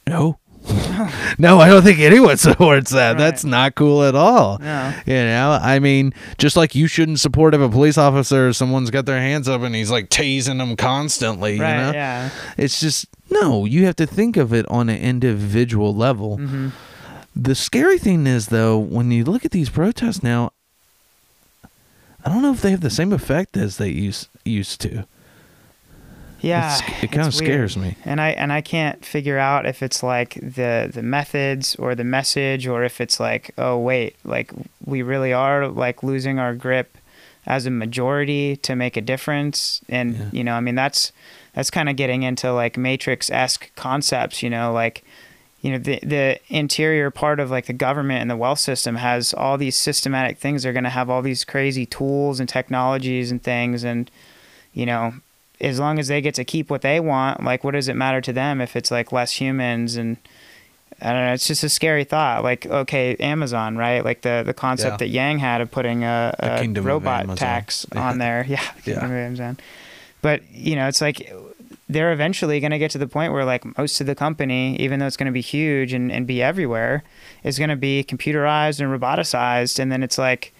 No. 0.05 0.37
no, 1.37 1.59
I 1.59 1.67
don't 1.69 1.81
think 1.83 1.99
anyone 1.99 2.37
supports 2.47 2.91
that. 2.91 3.11
Right. 3.11 3.17
That's 3.17 3.43
not 3.43 3.75
cool 3.75 4.03
at 4.03 4.15
all. 4.15 4.57
No. 4.59 4.93
You 5.05 5.13
know, 5.15 5.59
I 5.61 5.79
mean, 5.79 6.13
just 6.37 6.55
like 6.55 6.73
you 6.75 6.87
shouldn't 6.87 7.19
support 7.19 7.53
if 7.53 7.61
a 7.61 7.69
police 7.69 7.97
officer, 7.97 8.47
or 8.49 8.53
someone's 8.53 8.89
got 8.89 9.05
their 9.05 9.19
hands 9.19 9.47
up 9.49 9.61
and 9.61 9.75
he's 9.75 9.91
like 9.91 10.09
tasing 10.09 10.59
them 10.59 10.75
constantly. 10.75 11.59
Right. 11.59 11.75
you 11.77 11.81
know, 11.85 11.91
Yeah. 11.93 12.29
it's 12.57 12.79
just 12.79 13.07
no. 13.29 13.65
You 13.65 13.85
have 13.85 13.95
to 13.97 14.05
think 14.07 14.37
of 14.37 14.53
it 14.53 14.65
on 14.69 14.89
an 14.89 14.97
individual 14.99 15.93
level. 15.93 16.37
hmm 16.37 16.69
The 17.35 17.55
scary 17.55 17.97
thing 17.99 18.25
is, 18.27 18.47
though, 18.47 18.77
when 18.77 19.11
you 19.11 19.25
look 19.25 19.43
at 19.45 19.51
these 19.51 19.69
protests 19.69 20.21
now, 20.23 20.51
I 22.25 22.29
don't 22.29 22.41
know 22.41 22.53
if 22.53 22.61
they 22.61 22.71
have 22.71 22.81
the 22.81 22.89
same 22.89 23.11
effect 23.11 23.57
as 23.57 23.77
they 23.77 23.89
used 23.89 24.29
used 24.45 24.79
to. 24.81 25.05
Yeah. 26.43 26.75
It's- 26.77 27.03
it 27.03 27.11
kind 27.11 27.27
of 27.27 27.33
scares 27.33 27.75
me. 27.77 27.95
And 28.05 28.19
I 28.21 28.29
and 28.31 28.51
I 28.53 28.61
can't 28.61 29.03
figure 29.05 29.37
out 29.39 29.65
if 29.65 29.81
it's 29.81 30.03
like 30.03 30.33
the 30.35 30.89
the 30.93 31.01
methods 31.03 31.75
or 31.75 31.95
the 31.95 32.03
message 32.03 32.67
or 32.67 32.83
if 32.83 32.99
it's 33.01 33.19
like 33.19 33.51
oh 33.57 33.77
wait 33.77 34.15
like 34.25 34.51
we 34.85 35.01
really 35.01 35.31
are 35.33 35.67
like 35.67 36.03
losing 36.03 36.39
our 36.39 36.53
grip 36.53 36.97
as 37.45 37.65
a 37.65 37.71
majority 37.71 38.55
to 38.57 38.75
make 38.75 38.95
a 38.97 39.01
difference 39.01 39.81
and 39.89 40.15
Yeah. 40.15 40.25
you 40.31 40.43
know 40.43 40.53
I 40.55 40.59
mean 40.59 40.75
that's 40.75 41.11
that's 41.55 41.69
kind 41.71 41.87
of 41.89 41.95
getting 41.95 42.23
into 42.23 42.51
like 42.53 42.77
matrix 42.77 43.29
esque 43.31 43.73
concepts 43.75 44.43
you 44.43 44.49
know 44.49 44.71
like 44.73 45.03
you 45.61 45.71
know 45.71 45.77
the 45.77 45.99
the 46.03 46.39
interior 46.49 47.09
part 47.11 47.39
of 47.39 47.49
like 47.51 47.67
the 47.67 47.73
government 47.87 48.21
and 48.21 48.29
the 48.29 48.35
wealth 48.37 48.59
system 48.59 48.95
has 48.97 49.33
all 49.33 49.57
these 49.57 49.77
systematic 49.77 50.37
things 50.37 50.63
they're 50.63 50.73
going 50.73 50.83
to 50.83 50.89
have 50.99 51.09
all 51.09 51.21
these 51.21 51.45
crazy 51.45 51.85
tools 51.85 52.39
and 52.41 52.49
technologies 52.49 53.31
and 53.31 53.41
things 53.43 53.83
and 53.85 54.11
you 54.73 54.85
know 54.85 55.13
as 55.61 55.79
long 55.79 55.99
as 55.99 56.07
they 56.07 56.19
get 56.21 56.33
to 56.35 56.43
keep 56.43 56.69
what 56.69 56.81
they 56.81 56.99
want 56.99 57.43
like 57.43 57.63
what 57.63 57.71
does 57.71 57.87
it 57.87 57.95
matter 57.95 58.19
to 58.21 58.33
them 58.33 58.59
if 58.61 58.75
it's 58.75 58.91
like 58.91 59.11
less 59.11 59.33
humans 59.33 59.95
and 59.95 60.17
I 61.01 61.11
don't 61.11 61.25
know. 61.25 61.33
It's 61.33 61.47
just 61.47 61.63
a 61.63 61.69
scary 61.69 62.03
thought. 62.05 62.43
Like, 62.43 62.65
okay, 62.67 63.15
Amazon, 63.15 63.75
right? 63.75 64.05
Like 64.05 64.21
the 64.21 64.43
the 64.45 64.53
concept 64.53 64.93
Yeah. 64.93 64.97
that 64.97 65.07
Yang 65.09 65.39
had 65.39 65.59
of 65.59 65.69
putting 65.71 66.03
a, 66.03 66.33
a 66.39 66.59
kingdom 66.59 66.85
robot 66.85 67.35
tax 67.35 67.85
Yeah. 67.93 68.07
on 68.09 68.19
there. 68.19 68.45
Yeah, 68.47 68.61
the 68.85 68.97
of 69.03 69.11
Amazon. 69.11 69.57
But 70.21 70.43
you 70.51 70.75
know, 70.75 70.87
it's 70.87 71.01
like 71.01 71.29
they're 71.89 72.13
eventually 72.13 72.59
going 72.61 72.71
to 72.71 72.77
get 72.77 72.91
to 72.91 72.97
the 72.99 73.07
point 73.07 73.33
where 73.33 73.43
like 73.43 73.65
most 73.77 73.99
of 74.01 74.07
the 74.07 74.15
company 74.15 74.77
even 74.77 74.99
though 74.99 75.07
it's 75.07 75.17
going 75.17 75.25
to 75.25 75.33
be 75.33 75.41
huge 75.41 75.91
and, 75.93 76.11
and 76.11 76.25
be 76.25 76.41
everywhere 76.41 77.03
is 77.43 77.57
going 77.57 77.69
to 77.71 77.75
be 77.75 78.03
computerized 78.07 78.79
and 78.79 78.89
roboticized 79.01 79.79
and 79.79 79.91
then 79.91 80.03
it's 80.03 80.17
like 80.17 80.53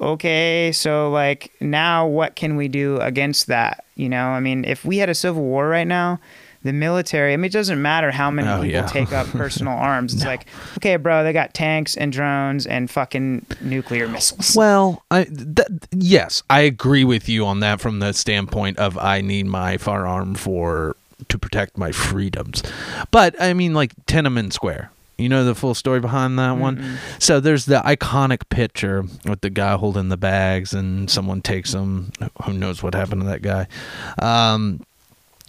okay 0.00 0.72
so 0.72 1.10
like 1.10 1.52
now 1.60 2.06
what 2.06 2.34
can 2.36 2.56
we 2.56 2.68
do 2.68 2.98
against 3.00 3.46
that 3.46 3.84
you 3.94 4.08
know 4.08 4.26
i 4.28 4.40
mean 4.40 4.64
if 4.64 4.84
we 4.84 4.98
had 4.98 5.08
a 5.08 5.14
civil 5.14 5.42
war 5.42 5.68
right 5.68 5.86
now 5.86 6.18
the 6.64 6.72
military 6.72 7.32
i 7.32 7.36
mean 7.36 7.44
it 7.44 7.52
doesn't 7.52 7.80
matter 7.80 8.10
how 8.10 8.30
many 8.30 8.48
Oh, 8.48 8.56
people 8.56 8.70
yeah. 8.70 8.86
take 8.86 9.12
up 9.12 9.26
personal 9.32 9.72
arms 9.74 10.14
it's 10.14 10.24
like 10.24 10.46
okay 10.78 10.96
bro 10.96 11.22
they 11.22 11.32
got 11.32 11.54
tanks 11.54 11.96
and 11.96 12.12
drones 12.12 12.66
and 12.66 12.90
fucking 12.90 13.46
nuclear 13.60 14.08
missiles 14.08 14.56
Well, 14.56 15.02
I 15.10 15.24
th- 15.24 15.68
yes, 15.92 16.42
I 16.50 16.60
agree 16.60 17.04
with 17.04 17.28
you 17.28 17.44
on 17.46 17.60
that 17.60 17.80
from 17.80 17.98
the 18.00 18.12
standpoint 18.12 18.78
of 18.78 18.96
I 18.98 19.20
need 19.20 19.46
my 19.46 19.76
firearm 19.76 20.34
for 20.34 20.96
to 21.28 21.38
protect 21.38 21.76
my 21.78 21.92
freedoms. 21.92 22.62
But 23.10 23.40
I 23.40 23.52
mean, 23.54 23.74
like 23.74 23.94
Tiananmen 24.06 24.52
Square. 24.52 24.90
You 25.18 25.28
know 25.28 25.44
the 25.44 25.54
full 25.54 25.74
story 25.74 26.00
behind 26.00 26.38
that 26.38 26.52
one. 26.52 26.98
So 27.18 27.38
there's 27.38 27.66
the 27.66 27.80
iconic 27.80 28.48
picture 28.48 29.04
with 29.24 29.42
the 29.42 29.50
guy 29.50 29.76
holding 29.76 30.08
the 30.08 30.16
bags, 30.16 30.74
and 30.74 31.08
someone 31.08 31.40
takes 31.40 31.72
them. 31.72 32.10
Who 32.44 32.52
knows 32.52 32.82
what 32.82 32.94
happened 32.94 33.22
to 33.22 33.26
that 33.28 33.42
guy? 33.42 33.68
Um, 34.18 34.84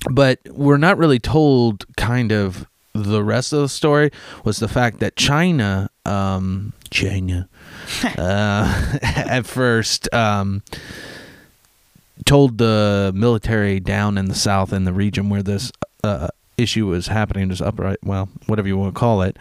but 0.10 0.40
we're 0.50 0.78
not 0.78 0.98
really 0.98 1.20
told 1.20 1.86
kind 1.98 2.32
of 2.32 2.68
the 2.94 3.24
rest 3.24 3.52
of 3.54 3.60
the 3.60 3.70
story 3.70 4.12
was 4.44 4.58
the 4.58 4.68
fact 4.68 5.00
that 5.00 5.16
China, 5.16 5.90
um, 6.06 6.74
China, 6.92 7.50
uh, 8.18 8.98
at 9.02 9.46
first 9.46 10.12
um, 10.14 10.64
told 12.26 12.58
the 12.58 13.12
military 13.14 13.80
down 13.80 14.18
in 14.18 14.26
the 14.26 14.36
south 14.36 14.72
in 14.72 14.86
the 14.86 14.94
region 14.94 15.30
where 15.30 15.44
this 15.44 15.72
uh, 16.04 16.30
issue 16.58 16.88
was 16.88 17.08
happening, 17.08 17.50
this 17.50 17.62
upright, 17.62 17.98
well, 18.04 18.30
whatever 18.48 18.68
you 18.68 18.78
want 18.78 18.94
to 18.96 19.00
call 19.00 19.22
it, 19.22 19.38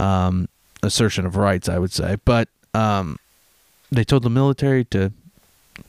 um, 0.00 0.48
assertion 0.82 1.26
of 1.26 1.36
rights, 1.36 1.68
I 1.68 1.78
would 1.78 1.92
say, 1.92 2.16
but 2.24 2.48
um, 2.74 3.18
they 3.90 4.04
told 4.04 4.22
the 4.22 4.30
military 4.30 4.84
to 4.86 5.12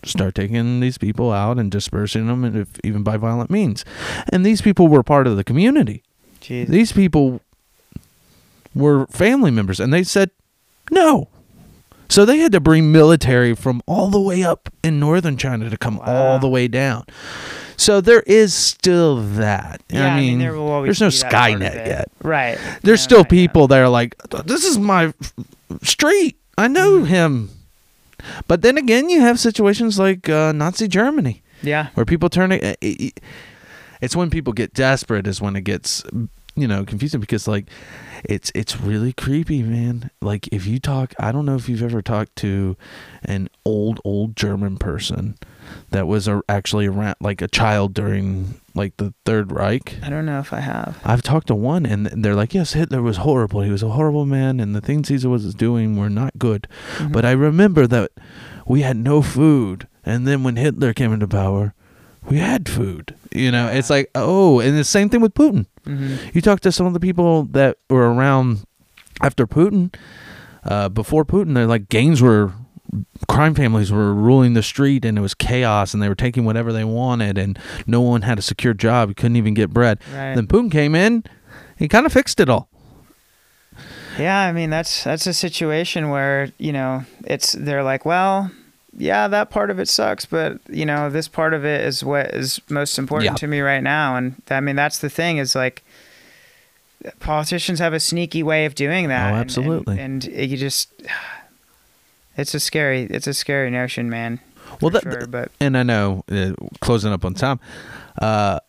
start 0.04 0.36
taking 0.36 0.80
these 0.80 0.98
people 0.98 1.32
out 1.32 1.58
and 1.58 1.72
dispersing 1.72 2.28
them, 2.28 2.44
and 2.44 2.56
if, 2.56 2.70
even 2.84 3.04
by 3.04 3.18
violent 3.18 3.50
means. 3.50 3.84
And 4.32 4.46
these 4.46 4.62
people 4.62 4.88
were 4.88 5.04
part 5.04 5.26
of 5.28 5.36
the 5.36 5.44
community. 5.44 6.04
Jeez. 6.42 6.68
These 6.68 6.92
people 6.92 7.42
were 8.76 9.08
family 9.08 9.52
members, 9.52 9.80
and 9.80 9.92
they 9.94 10.04
said 10.04 10.30
no. 10.92 11.28
So 12.08 12.26
they 12.26 12.38
had 12.40 12.52
to 12.54 12.60
bring 12.60 12.92
military 12.92 13.56
from 13.56 13.82
all 13.88 14.10
the 14.10 14.20
way 14.20 14.44
up 14.44 14.70
in 14.84 15.00
northern 15.00 15.38
China 15.38 15.70
to 15.70 15.78
come 15.78 15.98
Wow. 15.98 16.06
all 16.08 16.40
the 16.40 16.50
way 16.50 16.68
down. 16.68 17.06
So 17.80 18.02
there 18.02 18.22
is 18.22 18.54
still 18.54 19.18
that. 19.38 19.82
yeah, 19.90 20.14
I 20.14 20.20
mean, 20.20 20.40
there 20.40 20.54
will 20.54 20.68
always 20.70 21.00
there's 21.00 21.24
no 21.24 21.28
be 21.28 21.30
that 21.30 21.32
part 21.32 21.52
of 21.54 21.60
Skynet 21.62 21.86
yet. 21.88 22.12
right 22.22 22.58
There's 22.84 23.00
Yeah, 23.00 23.04
still 23.04 23.18
right, 23.20 23.32
yeah. 23.32 23.48
people 23.48 23.68
that 23.70 23.80
are 23.80 23.90
like, 23.90 24.16
this 24.46 24.64
is 24.66 24.78
my 24.78 25.14
street. 25.84 26.38
I 26.58 26.68
know 26.68 27.00
mm. 27.00 27.08
him. 27.08 27.50
But 28.48 28.62
then 28.64 28.78
again, 28.78 29.10
you 29.10 29.22
have 29.22 29.40
situations 29.40 29.98
like 29.98 30.28
uh, 30.28 30.52
Nazi 30.52 30.88
Germany 30.88 31.42
yeah 31.62 31.88
where 31.94 32.06
people 32.06 32.30
turn 32.30 32.52
it, 32.54 32.78
it- 32.82 33.20
it's 34.02 34.16
when 34.16 34.30
people 34.30 34.54
get 34.54 34.74
desperate 34.74 35.28
is 35.28 35.42
when 35.42 35.58
it 35.58 35.62
gets 35.66 36.04
you 36.56 36.66
know 36.68 36.86
confusing 36.86 37.20
because 37.20 37.50
like 37.50 37.66
it's 38.24 38.50
it's 38.56 38.80
really 38.80 39.12
creepy 39.12 39.62
man 39.62 40.10
like 40.22 40.48
if 40.54 40.66
you 40.66 40.80
talk 40.80 41.14
i 41.20 41.34
don't 41.34 41.46
know 41.46 41.56
if 41.56 41.68
you've 41.68 41.84
ever 41.84 42.02
talked 42.02 42.34
to 42.38 42.78
an 43.26 43.50
old 43.66 44.00
old 44.06 44.38
german 44.38 44.78
person 44.78 45.36
that 45.92 46.08
was 46.08 46.28
a, 46.28 46.42
actually 46.48 46.88
around 46.88 47.16
like 47.22 47.42
a 47.42 47.48
child 47.48 47.94
during 47.94 48.60
like 48.76 48.96
the 48.98 49.14
third 49.26 49.52
reich 49.52 49.98
i 50.04 50.10
don't 50.10 50.26
know 50.26 50.40
if 50.40 50.54
i 50.54 50.60
have 50.60 50.98
I've 51.04 51.22
talked 51.22 51.48
to 51.48 51.56
one, 51.56 51.86
and 51.86 52.06
they're 52.24 52.36
like, 52.36 52.54
"Yes, 52.54 52.74
Hitler 52.74 53.02
was 53.02 53.18
horrible. 53.18 53.62
He 53.62 53.72
was 53.72 53.84
a 53.84 53.90
horrible 53.90 54.26
man, 54.26 54.60
and 54.60 54.76
the 54.76 54.82
things 54.82 55.10
he 55.10 55.26
was 55.28 55.54
doing 55.56 55.98
were 55.98 56.10
not 56.10 56.38
good." 56.38 56.68
Mm-hmm. 56.98 57.12
But 57.12 57.26
I 57.26 57.32
remember 57.32 57.88
that 57.88 58.12
we 58.68 58.82
had 58.82 58.98
no 58.98 59.22
food, 59.22 59.88
and 60.06 60.28
then 60.28 60.44
when 60.44 60.56
Hitler 60.56 60.94
came 60.94 61.14
into 61.14 61.28
power, 61.28 61.74
we 62.30 62.38
had 62.38 62.70
food. 62.70 63.16
You 63.32 63.52
know, 63.52 63.68
it's 63.68 63.90
like, 63.90 64.12
oh, 64.16 64.60
and 64.60 64.78
the 64.78 64.84
same 64.84 65.10
thing 65.10 65.22
with 65.22 65.34
Putin. 65.34 65.66
hmm 65.86 66.16
You 66.34 66.42
talk 66.42 66.60
to 66.62 66.72
some 66.72 66.86
of 66.86 66.94
the 66.94 67.00
people 67.00 67.44
that 67.52 67.78
were 67.90 68.12
around 68.14 68.66
after 69.22 69.48
Putin, 69.48 69.94
uh, 70.64 70.90
before 70.90 71.26
Putin, 71.26 71.54
they're 71.56 71.66
like 71.68 71.90
gains 71.90 72.22
were, 72.22 72.52
crime 73.28 73.54
families 73.56 73.92
were 73.92 74.14
ruling 74.14 74.54
the 74.54 74.64
street, 74.64 75.06
and 75.06 75.18
it 75.18 75.22
was 75.22 75.34
chaos, 75.34 75.94
and 75.94 76.02
they 76.02 76.10
were 76.10 76.16
taking 76.16 76.46
whatever 76.46 76.72
they 76.74 76.84
wanted, 76.84 77.38
and 77.38 77.58
no 77.86 78.02
one 78.02 78.24
had 78.24 78.40
a 78.40 78.42
secure 78.42 78.74
job. 78.74 79.10
You 79.10 79.16
couldn't 79.16 79.36
even 79.38 79.54
get 79.54 79.70
bread. 79.72 80.00
right 80.14 80.36
Then 80.36 80.48
Putin 80.48 80.72
came 80.72 80.96
in, 80.96 81.24
he 81.78 81.88
kind 81.88 82.06
of 82.06 82.14
fixed 82.14 82.40
it 82.40 82.50
all. 82.50 82.70
Yeah, 84.18 84.38
I 84.40 84.52
mean 84.52 84.70
that's 84.70 85.04
that's 85.06 85.28
a 85.28 85.34
situation 85.34 86.10
where 86.10 86.52
you 86.58 86.74
know 86.74 87.04
it's 87.24 87.54
they're 87.54 87.84
like, 87.84 88.04
well, 88.06 88.52
yeah, 88.98 89.28
that 89.30 89.50
part 89.50 89.70
of 89.70 89.80
it 89.80 89.88
sucks, 89.88 90.26
but 90.26 90.60
you 90.70 90.86
know 90.86 91.10
this 91.10 91.28
part 91.30 91.54
of 91.54 91.64
it 91.64 91.86
is 91.86 92.04
what 92.04 92.28
is 92.34 92.60
most 92.70 92.98
important 93.00 93.26
Yeah. 93.32 93.36
to 93.36 93.48
me 93.48 93.62
right 93.62 93.84
now, 93.84 94.16
and 94.18 94.42
I 94.50 94.60
mean 94.60 94.76
that's 94.76 94.98
the 95.00 95.10
thing 95.10 95.38
is 95.38 95.56
like 95.56 95.84
politicians 97.20 97.80
have 97.80 97.94
a 97.94 98.00
sneaky 98.00 98.44
way 98.44 98.66
of 98.66 98.76
doing 98.76 99.08
that. 99.08 99.26
Oh, 99.26 99.28
and- 99.28 99.36
and- 99.36 99.42
absolutely. 99.42 100.00
and, 100.00 100.26
you 100.26 100.58
just 100.58 100.92
it's 102.40 102.54
a 102.54 102.60
scary 102.60 103.04
it's 103.04 103.28
a 103.28 103.34
scary 103.34 103.70
notion, 103.72 104.10
man. 104.10 104.40
Well, 104.82 104.92
that, 104.92 105.04
sure, 105.04 105.26
but 105.28 105.52
and 105.60 105.78
I 105.78 105.84
know 105.84 106.24
uh, 106.32 106.52
closing 106.80 107.12
up 107.12 107.26
on 107.26 107.34
time, 107.34 107.60
uh, 108.22 108.60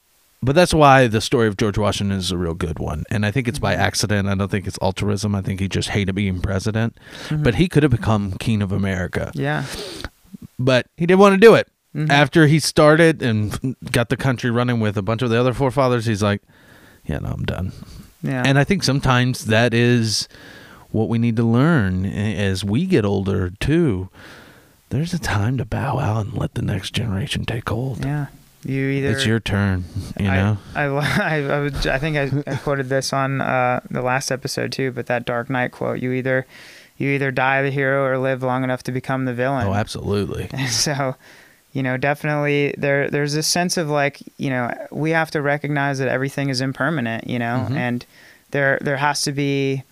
but 0.42 0.54
that's 0.54 0.72
why 0.72 1.06
the 1.06 1.20
story 1.20 1.46
of 1.46 1.56
George 1.58 1.76
Washington 1.76 2.16
is 2.18 2.30
a 2.30 2.38
real 2.38 2.54
good 2.54 2.78
one, 2.78 3.04
and 3.10 3.26
I 3.26 3.30
think 3.30 3.46
it's 3.48 3.58
by 3.58 3.74
Mhm. 3.74 3.78
accident. 3.78 4.28
I 4.28 4.34
don't 4.34 4.50
think 4.50 4.66
it's 4.66 4.78
altruism. 4.80 5.34
I 5.34 5.42
think 5.42 5.60
he 5.60 5.68
just 5.68 5.90
hated 5.90 6.14
being 6.14 6.40
president, 6.40 6.96
Mhm. 7.28 7.42
but 7.44 7.56
he 7.56 7.68
could 7.68 7.82
have 7.82 7.92
become 7.92 8.32
king 8.38 8.62
of 8.62 8.72
America, 8.72 9.30
yeah, 9.34 9.64
but 10.58 10.86
he 10.96 11.06
didn't 11.06 11.20
want 11.20 11.34
to 11.34 11.40
do 11.40 11.54
it. 11.54 11.68
Mhm. 11.94 12.08
After 12.08 12.46
he 12.46 12.60
started 12.60 13.20
and 13.22 13.76
got 13.92 14.08
the 14.08 14.16
country 14.16 14.50
running 14.50 14.80
with 14.80 14.96
a 14.96 15.02
bunch 15.02 15.22
of 15.22 15.30
the 15.30 15.38
other 15.38 15.52
forefathers, 15.52 16.06
he's 16.06 16.22
like, 16.22 16.40
"Yeah, 17.04 17.18
no, 17.18 17.28
I'm 17.30 17.44
done." 17.44 17.72
yeah, 18.22 18.42
And 18.46 18.58
I 18.58 18.64
think 18.64 18.82
sometimes 18.84 19.46
that 19.46 19.74
is 19.74 20.28
what 20.92 21.08
we 21.08 21.18
need 21.18 21.36
to 21.36 21.44
learn 21.44 22.04
as 22.06 22.64
we 22.64 22.86
get 22.86 23.04
older 23.04 23.50
too. 23.60 24.08
There's 24.90 25.14
a 25.14 25.18
time 25.20 25.56
to 25.58 25.64
bow 25.64 25.98
out 26.00 26.26
and 26.26 26.34
let 26.34 26.54
the 26.54 26.62
next 26.62 26.92
generation 26.92 27.44
take 27.44 27.68
hold. 27.68 28.04
yeah. 28.04 28.26
You 28.62 28.88
either 28.90 29.12
It's 29.12 29.24
your 29.24 29.40
turn, 29.40 29.84
you 30.18 30.28
I- 30.28 30.36
know. 30.36 30.58
I, 30.74 30.82
I, 30.84 31.36
I, 31.38 31.60
would, 31.60 31.86
I 31.86 31.96
think 31.98 32.16
I, 32.18 32.50
I 32.50 32.56
quoted 32.56 32.90
this 32.90 33.10
on 33.12 33.40
uh, 33.40 33.80
the 33.90 34.02
last 34.02 34.30
episode 34.30 34.70
too, 34.72 34.90
but 34.92 35.06
that 35.06 35.24
Dark 35.24 35.48
Knight 35.48 35.72
quote: 35.72 36.00
"You 36.00 36.12
either, 36.12 36.44
you 36.98 37.08
either 37.08 37.30
die 37.30 37.62
the 37.62 37.70
hero 37.70 38.04
or 38.04 38.18
live 38.18 38.42
long 38.42 38.62
enough 38.62 38.82
to 38.82 38.92
become 38.92 39.24
the 39.24 39.32
villain." 39.32 39.66
oh, 39.66 39.72
absolutely. 39.72 40.48
so, 40.68 41.14
you 41.72 41.82
know, 41.82 41.96
definitely 41.96 42.74
there, 42.76 43.08
there's 43.08 43.32
this 43.32 43.46
sense 43.46 43.78
of 43.78 43.88
like, 43.88 44.20
you 44.36 44.50
know, 44.50 44.70
we 44.90 45.12
have 45.12 45.30
to 45.30 45.40
recognize 45.40 45.98
that 45.98 46.08
everything 46.08 46.50
is 46.50 46.60
impermanent, 46.60 47.26
you 47.28 47.38
know, 47.38 47.66
Mhm. 47.70 47.76
and 47.76 48.06
there, 48.50 48.78
there 48.82 48.98
has 48.98 49.22
to 49.22 49.32
be, 49.32 49.84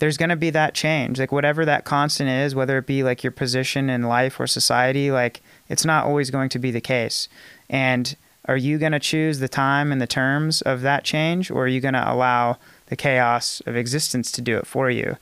there's 0.00 0.16
going 0.16 0.30
to 0.30 0.36
be 0.36 0.50
that 0.50 0.74
change, 0.74 1.20
like 1.20 1.30
whatever 1.30 1.64
that 1.66 1.84
constant 1.84 2.28
is, 2.28 2.54
whether 2.54 2.78
it 2.78 2.86
be 2.86 3.02
like 3.02 3.22
your 3.22 3.30
position 3.30 3.90
in 3.90 4.02
life 4.02 4.40
or 4.40 4.46
society, 4.46 5.10
like 5.10 5.42
it's 5.68 5.84
not 5.84 6.06
always 6.06 6.30
going 6.30 6.48
to 6.48 6.58
be 6.58 6.70
the 6.70 6.80
case. 6.80 7.28
And 7.68 8.16
are 8.46 8.56
you 8.56 8.78
going 8.78 8.92
to 8.92 8.98
choose 8.98 9.38
the 9.38 9.48
time 9.48 9.92
and 9.92 10.00
the 10.00 10.06
terms 10.06 10.62
of 10.62 10.80
that 10.80 11.04
change, 11.04 11.50
or 11.50 11.64
are 11.64 11.68
you 11.68 11.80
going 11.80 11.94
to 11.94 12.12
allow 12.12 12.56
the 12.86 12.96
chaos 12.96 13.60
of 13.66 13.76
existence 13.76 14.32
to 14.32 14.40
do 14.40 14.56
it 14.56 14.66
for 14.66 14.90
you? 14.90 15.16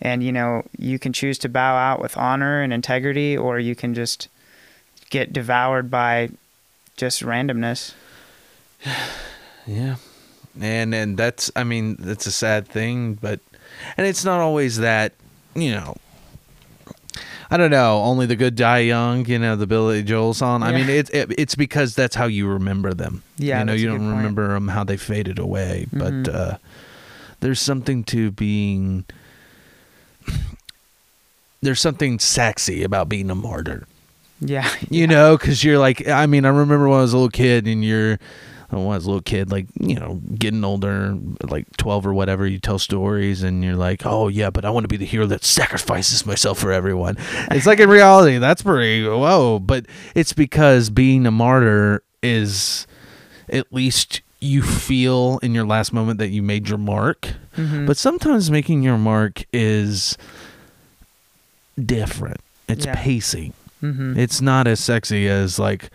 And 0.00 0.22
you 0.22 0.32
know, 0.32 0.64
you 0.76 0.98
can 0.98 1.12
choose 1.12 1.38
to 1.38 1.48
bow 1.48 1.76
out 1.76 2.00
with 2.00 2.16
honor 2.16 2.60
and 2.60 2.72
integrity, 2.72 3.36
or 3.36 3.60
you 3.60 3.76
can 3.76 3.94
just 3.94 4.28
get 5.10 5.32
devoured 5.32 5.90
by 5.90 6.30
just 6.96 7.22
randomness. 7.22 7.94
Yeah. 9.66 9.96
And 10.60 10.94
and 10.94 11.16
that's 11.16 11.50
I 11.56 11.64
mean, 11.64 11.96
that's 11.98 12.26
a 12.26 12.32
sad 12.32 12.68
thing, 12.68 13.14
but 13.14 13.40
and 13.96 14.06
it's 14.06 14.24
not 14.24 14.40
always 14.40 14.78
that, 14.78 15.12
you 15.54 15.72
know, 15.72 15.96
I 17.50 17.56
don't 17.56 17.70
know. 17.70 18.02
Only 18.02 18.26
the 18.26 18.36
good 18.36 18.56
die 18.56 18.78
young. 18.80 19.26
You 19.26 19.38
know 19.38 19.54
the 19.54 19.66
Billy 19.66 20.02
Joel 20.02 20.34
song. 20.34 20.62
I 20.62 20.72
mean, 20.72 20.88
it's 20.88 21.10
it, 21.10 21.32
it's 21.38 21.54
because 21.54 21.94
that's 21.94 22.16
how 22.16 22.24
you 22.26 22.48
remember 22.48 22.94
them. 22.94 23.22
Yeah, 23.36 23.60
you 23.60 23.64
know, 23.66 23.72
you 23.74 23.86
don't 23.86 23.98
good 23.98 24.04
point. 24.06 24.16
remember 24.16 24.48
them 24.54 24.68
how 24.68 24.82
they 24.82 24.96
faded 24.96 25.38
away. 25.38 25.86
Mhm. 25.92 26.24
But 26.24 26.34
uh, 26.34 26.58
there's 27.40 27.60
something 27.60 28.02
to 28.04 28.30
being. 28.32 29.04
There's 31.62 31.80
something 31.80 32.18
sexy 32.18 32.82
about 32.82 33.08
being 33.08 33.30
a 33.30 33.34
martyr. 33.34 33.86
Yeah, 34.40 34.68
You 34.90 35.06
know, 35.06 35.38
because 35.38 35.64
you're 35.64 35.78
like, 35.78 36.06
I 36.08 36.26
mean, 36.26 36.44
I 36.44 36.48
remember 36.48 36.88
when 36.88 36.98
I 36.98 37.02
was 37.02 37.12
a 37.12 37.16
little 37.16 37.30
kid, 37.30 37.66
and 37.66 37.84
you're. 37.84 38.18
When 38.78 38.92
I 38.92 38.96
was 38.96 39.04
a 39.04 39.08
little 39.08 39.22
kid, 39.22 39.50
like 39.50 39.66
you 39.80 39.94
know, 39.96 40.20
getting 40.38 40.64
older, 40.64 41.16
like 41.48 41.66
twelve 41.76 42.06
or 42.06 42.12
whatever, 42.14 42.46
you 42.46 42.58
tell 42.58 42.78
stories, 42.78 43.42
and 43.42 43.62
you're 43.64 43.76
like, 43.76 44.04
"Oh 44.04 44.28
yeah, 44.28 44.50
but 44.50 44.64
I 44.64 44.70
want 44.70 44.84
to 44.84 44.88
be 44.88 44.96
the 44.96 45.04
hero 45.06 45.26
that 45.26 45.44
sacrifices 45.44 46.26
myself 46.26 46.58
for 46.58 46.72
everyone." 46.72 47.16
It's 47.50 47.66
like 47.66 47.80
in 47.80 47.88
reality, 47.88 48.38
that's 48.38 48.62
pretty 48.62 49.04
whoa. 49.06 49.58
But 49.58 49.86
it's 50.14 50.32
because 50.32 50.90
being 50.90 51.26
a 51.26 51.30
martyr 51.30 52.02
is 52.22 52.86
at 53.48 53.72
least 53.72 54.20
you 54.40 54.62
feel 54.62 55.38
in 55.42 55.54
your 55.54 55.64
last 55.64 55.92
moment 55.92 56.18
that 56.18 56.28
you 56.28 56.42
made 56.42 56.68
your 56.68 56.78
mark. 56.78 57.34
Mhm. 57.56 57.86
But 57.86 57.96
sometimes 57.96 58.50
making 58.50 58.82
your 58.82 58.98
mark 58.98 59.44
is 59.52 60.18
different. 61.82 62.40
It's 62.68 62.86
Yeah. 62.86 62.94
pacing. 62.96 63.52
Mhm. 63.84 64.16
It's 64.16 64.40
not 64.40 64.66
as 64.66 64.80
sexy 64.80 65.28
as 65.28 65.58
like 65.58 65.90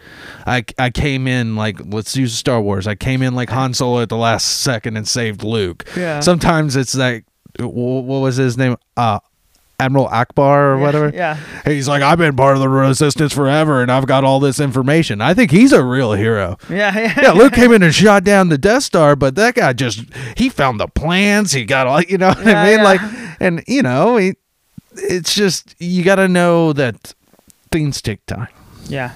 I 0.46 0.64
I 0.78 0.90
came 0.92 1.28
in 1.28 1.56
like 1.56 1.80
let's 1.86 2.16
use 2.16 2.34
Star 2.34 2.62
Wars. 2.62 2.86
I 2.88 2.96
came 2.96 3.22
in 3.22 3.34
like 3.36 3.50
Han 3.50 3.74
Solo 3.74 4.02
at 4.02 4.10
the 4.10 4.18
last 4.18 4.62
second 4.62 4.96
and 4.98 5.08
saved 5.08 5.44
Luke. 5.44 5.86
yeah. 5.98 6.20
Sometimes 6.20 6.76
it's 6.76 6.94
like 6.96 7.26
what 7.60 8.20
was 8.22 8.36
his 8.38 8.58
name? 8.58 8.76
Uh 8.96 9.20
Admiral 9.82 10.10
Ackbar 10.10 10.76
or 10.76 10.76
Yeah, 10.78 10.82
whatever. 10.86 11.10
Yeah. 11.16 11.38
He's 11.66 11.88
like 11.88 12.04
I've 12.04 12.18
been 12.18 12.36
part 12.36 12.56
of 12.56 12.62
the 12.62 12.68
resistance 12.70 13.34
forever 13.34 13.82
and 13.82 13.90
I've 13.92 14.06
got 14.06 14.24
all 14.26 14.40
this 14.42 14.60
information. 14.60 15.22
I 15.22 15.34
think 15.34 15.52
he's 15.52 15.72
a 15.72 15.82
real 15.84 16.14
hero. 16.14 16.58
Yeah. 16.70 16.94
Yeah. 17.00 17.14
Yeah, 17.22 17.32
Luke 17.32 17.54
came 17.54 17.72
in 17.72 17.82
and 17.82 17.96
shot 17.96 18.24
down 18.26 18.50
the 18.50 18.58
Death 18.58 18.84
Star, 18.84 19.16
but 19.16 19.36
that 19.36 19.56
guy 19.56 19.72
just 19.74 20.04
he 20.38 20.50
found 20.50 20.80
the 20.82 20.88
plans. 20.88 21.54
He 21.54 21.64
got 21.66 21.88
all 21.88 22.02
you 22.12 22.18
know 22.18 22.28
what 22.30 22.46
Yeah, 22.46 22.62
I 22.62 22.76
mean? 22.76 22.84
Like 22.84 23.02
and 23.40 23.64
you 23.68 23.82
know, 23.82 24.18
he, 24.18 24.34
it's 24.96 25.34
just 25.34 25.76
you 25.80 26.04
got 26.04 26.16
to 26.16 26.28
know 26.28 26.74
that 26.74 27.14
things 27.72 28.02
take 28.02 28.26
time. 28.26 28.48
Yeah. 28.88 29.16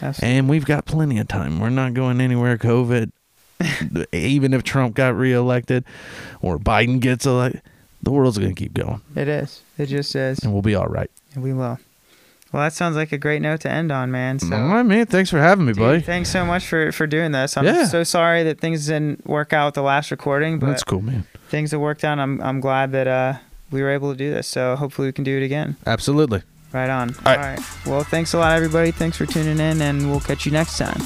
Absolutely. 0.00 0.38
And 0.38 0.48
we've 0.48 0.64
got 0.64 0.84
plenty 0.84 1.18
of 1.18 1.28
time. 1.28 1.60
We're 1.60 1.70
not 1.70 1.94
going 1.94 2.20
anywhere 2.20 2.58
COVID. 2.58 3.12
Even 4.12 4.52
if 4.54 4.62
Trump 4.64 4.94
got 4.94 5.16
reelected 5.16 5.84
or 6.40 6.58
Biden 6.58 6.98
gets 7.00 7.24
elected, 7.26 7.62
the 8.02 8.10
world's 8.10 8.36
going 8.38 8.54
to 8.54 8.58
keep 8.60 8.74
going 8.74 9.00
It 9.14 9.28
is. 9.28 9.62
It 9.78 9.86
just 9.86 10.16
is. 10.16 10.40
and 10.40 10.52
we'll 10.52 10.62
be 10.62 10.74
all 10.74 10.88
right. 10.88 11.10
And 11.34 11.44
we 11.44 11.52
will. 11.52 11.78
Well, 12.52 12.62
that 12.64 12.72
sounds 12.72 12.96
like 12.96 13.12
a 13.12 13.18
great 13.18 13.40
note 13.40 13.60
to 13.60 13.70
end 13.70 13.90
on, 13.92 14.10
man. 14.10 14.38
So, 14.38 14.54
all 14.54 14.68
right, 14.68 14.82
man. 14.82 15.06
Thanks 15.06 15.30
for 15.30 15.38
having 15.38 15.64
me, 15.64 15.72
dude, 15.72 15.78
buddy. 15.80 16.00
thanks 16.00 16.28
so 16.30 16.44
much 16.44 16.66
for 16.66 16.92
for 16.92 17.06
doing 17.06 17.32
this. 17.32 17.56
I'm 17.56 17.64
Yeah. 17.64 17.86
so 17.86 18.02
sorry 18.04 18.42
that 18.42 18.60
things 18.60 18.86
didn't 18.88 19.26
work 19.26 19.52
out 19.54 19.68
with 19.68 19.74
the 19.76 19.82
last 19.82 20.10
recording, 20.10 20.58
but 20.58 20.66
That's 20.66 20.84
cool, 20.84 21.00
man. 21.00 21.24
things 21.48 21.70
have 21.70 21.80
worked 21.80 22.04
out. 22.04 22.18
I'm 22.18 22.42
I'm 22.42 22.60
glad 22.60 22.92
that 22.92 23.06
uh 23.06 23.34
we 23.70 23.80
were 23.80 23.88
able 23.88 24.10
to 24.12 24.18
do 24.18 24.30
this. 24.34 24.48
So 24.48 24.76
hopefully 24.76 25.08
we 25.08 25.12
can 25.12 25.24
do 25.24 25.38
it 25.38 25.42
again. 25.44 25.76
Absolutely. 25.86 26.42
Right 26.72 26.88
on. 26.88 27.10
All 27.10 27.36
right. 27.36 27.38
All 27.38 27.44
right. 27.44 27.60
Well, 27.86 28.04
thanks 28.04 28.32
a 28.34 28.38
lot, 28.38 28.56
everybody. 28.56 28.90
Thanks 28.90 29.16
for 29.16 29.26
tuning 29.26 29.58
in, 29.58 29.82
and 29.82 30.10
we'll 30.10 30.20
catch 30.20 30.46
you 30.46 30.52
next 30.52 30.78
time. 30.78 31.02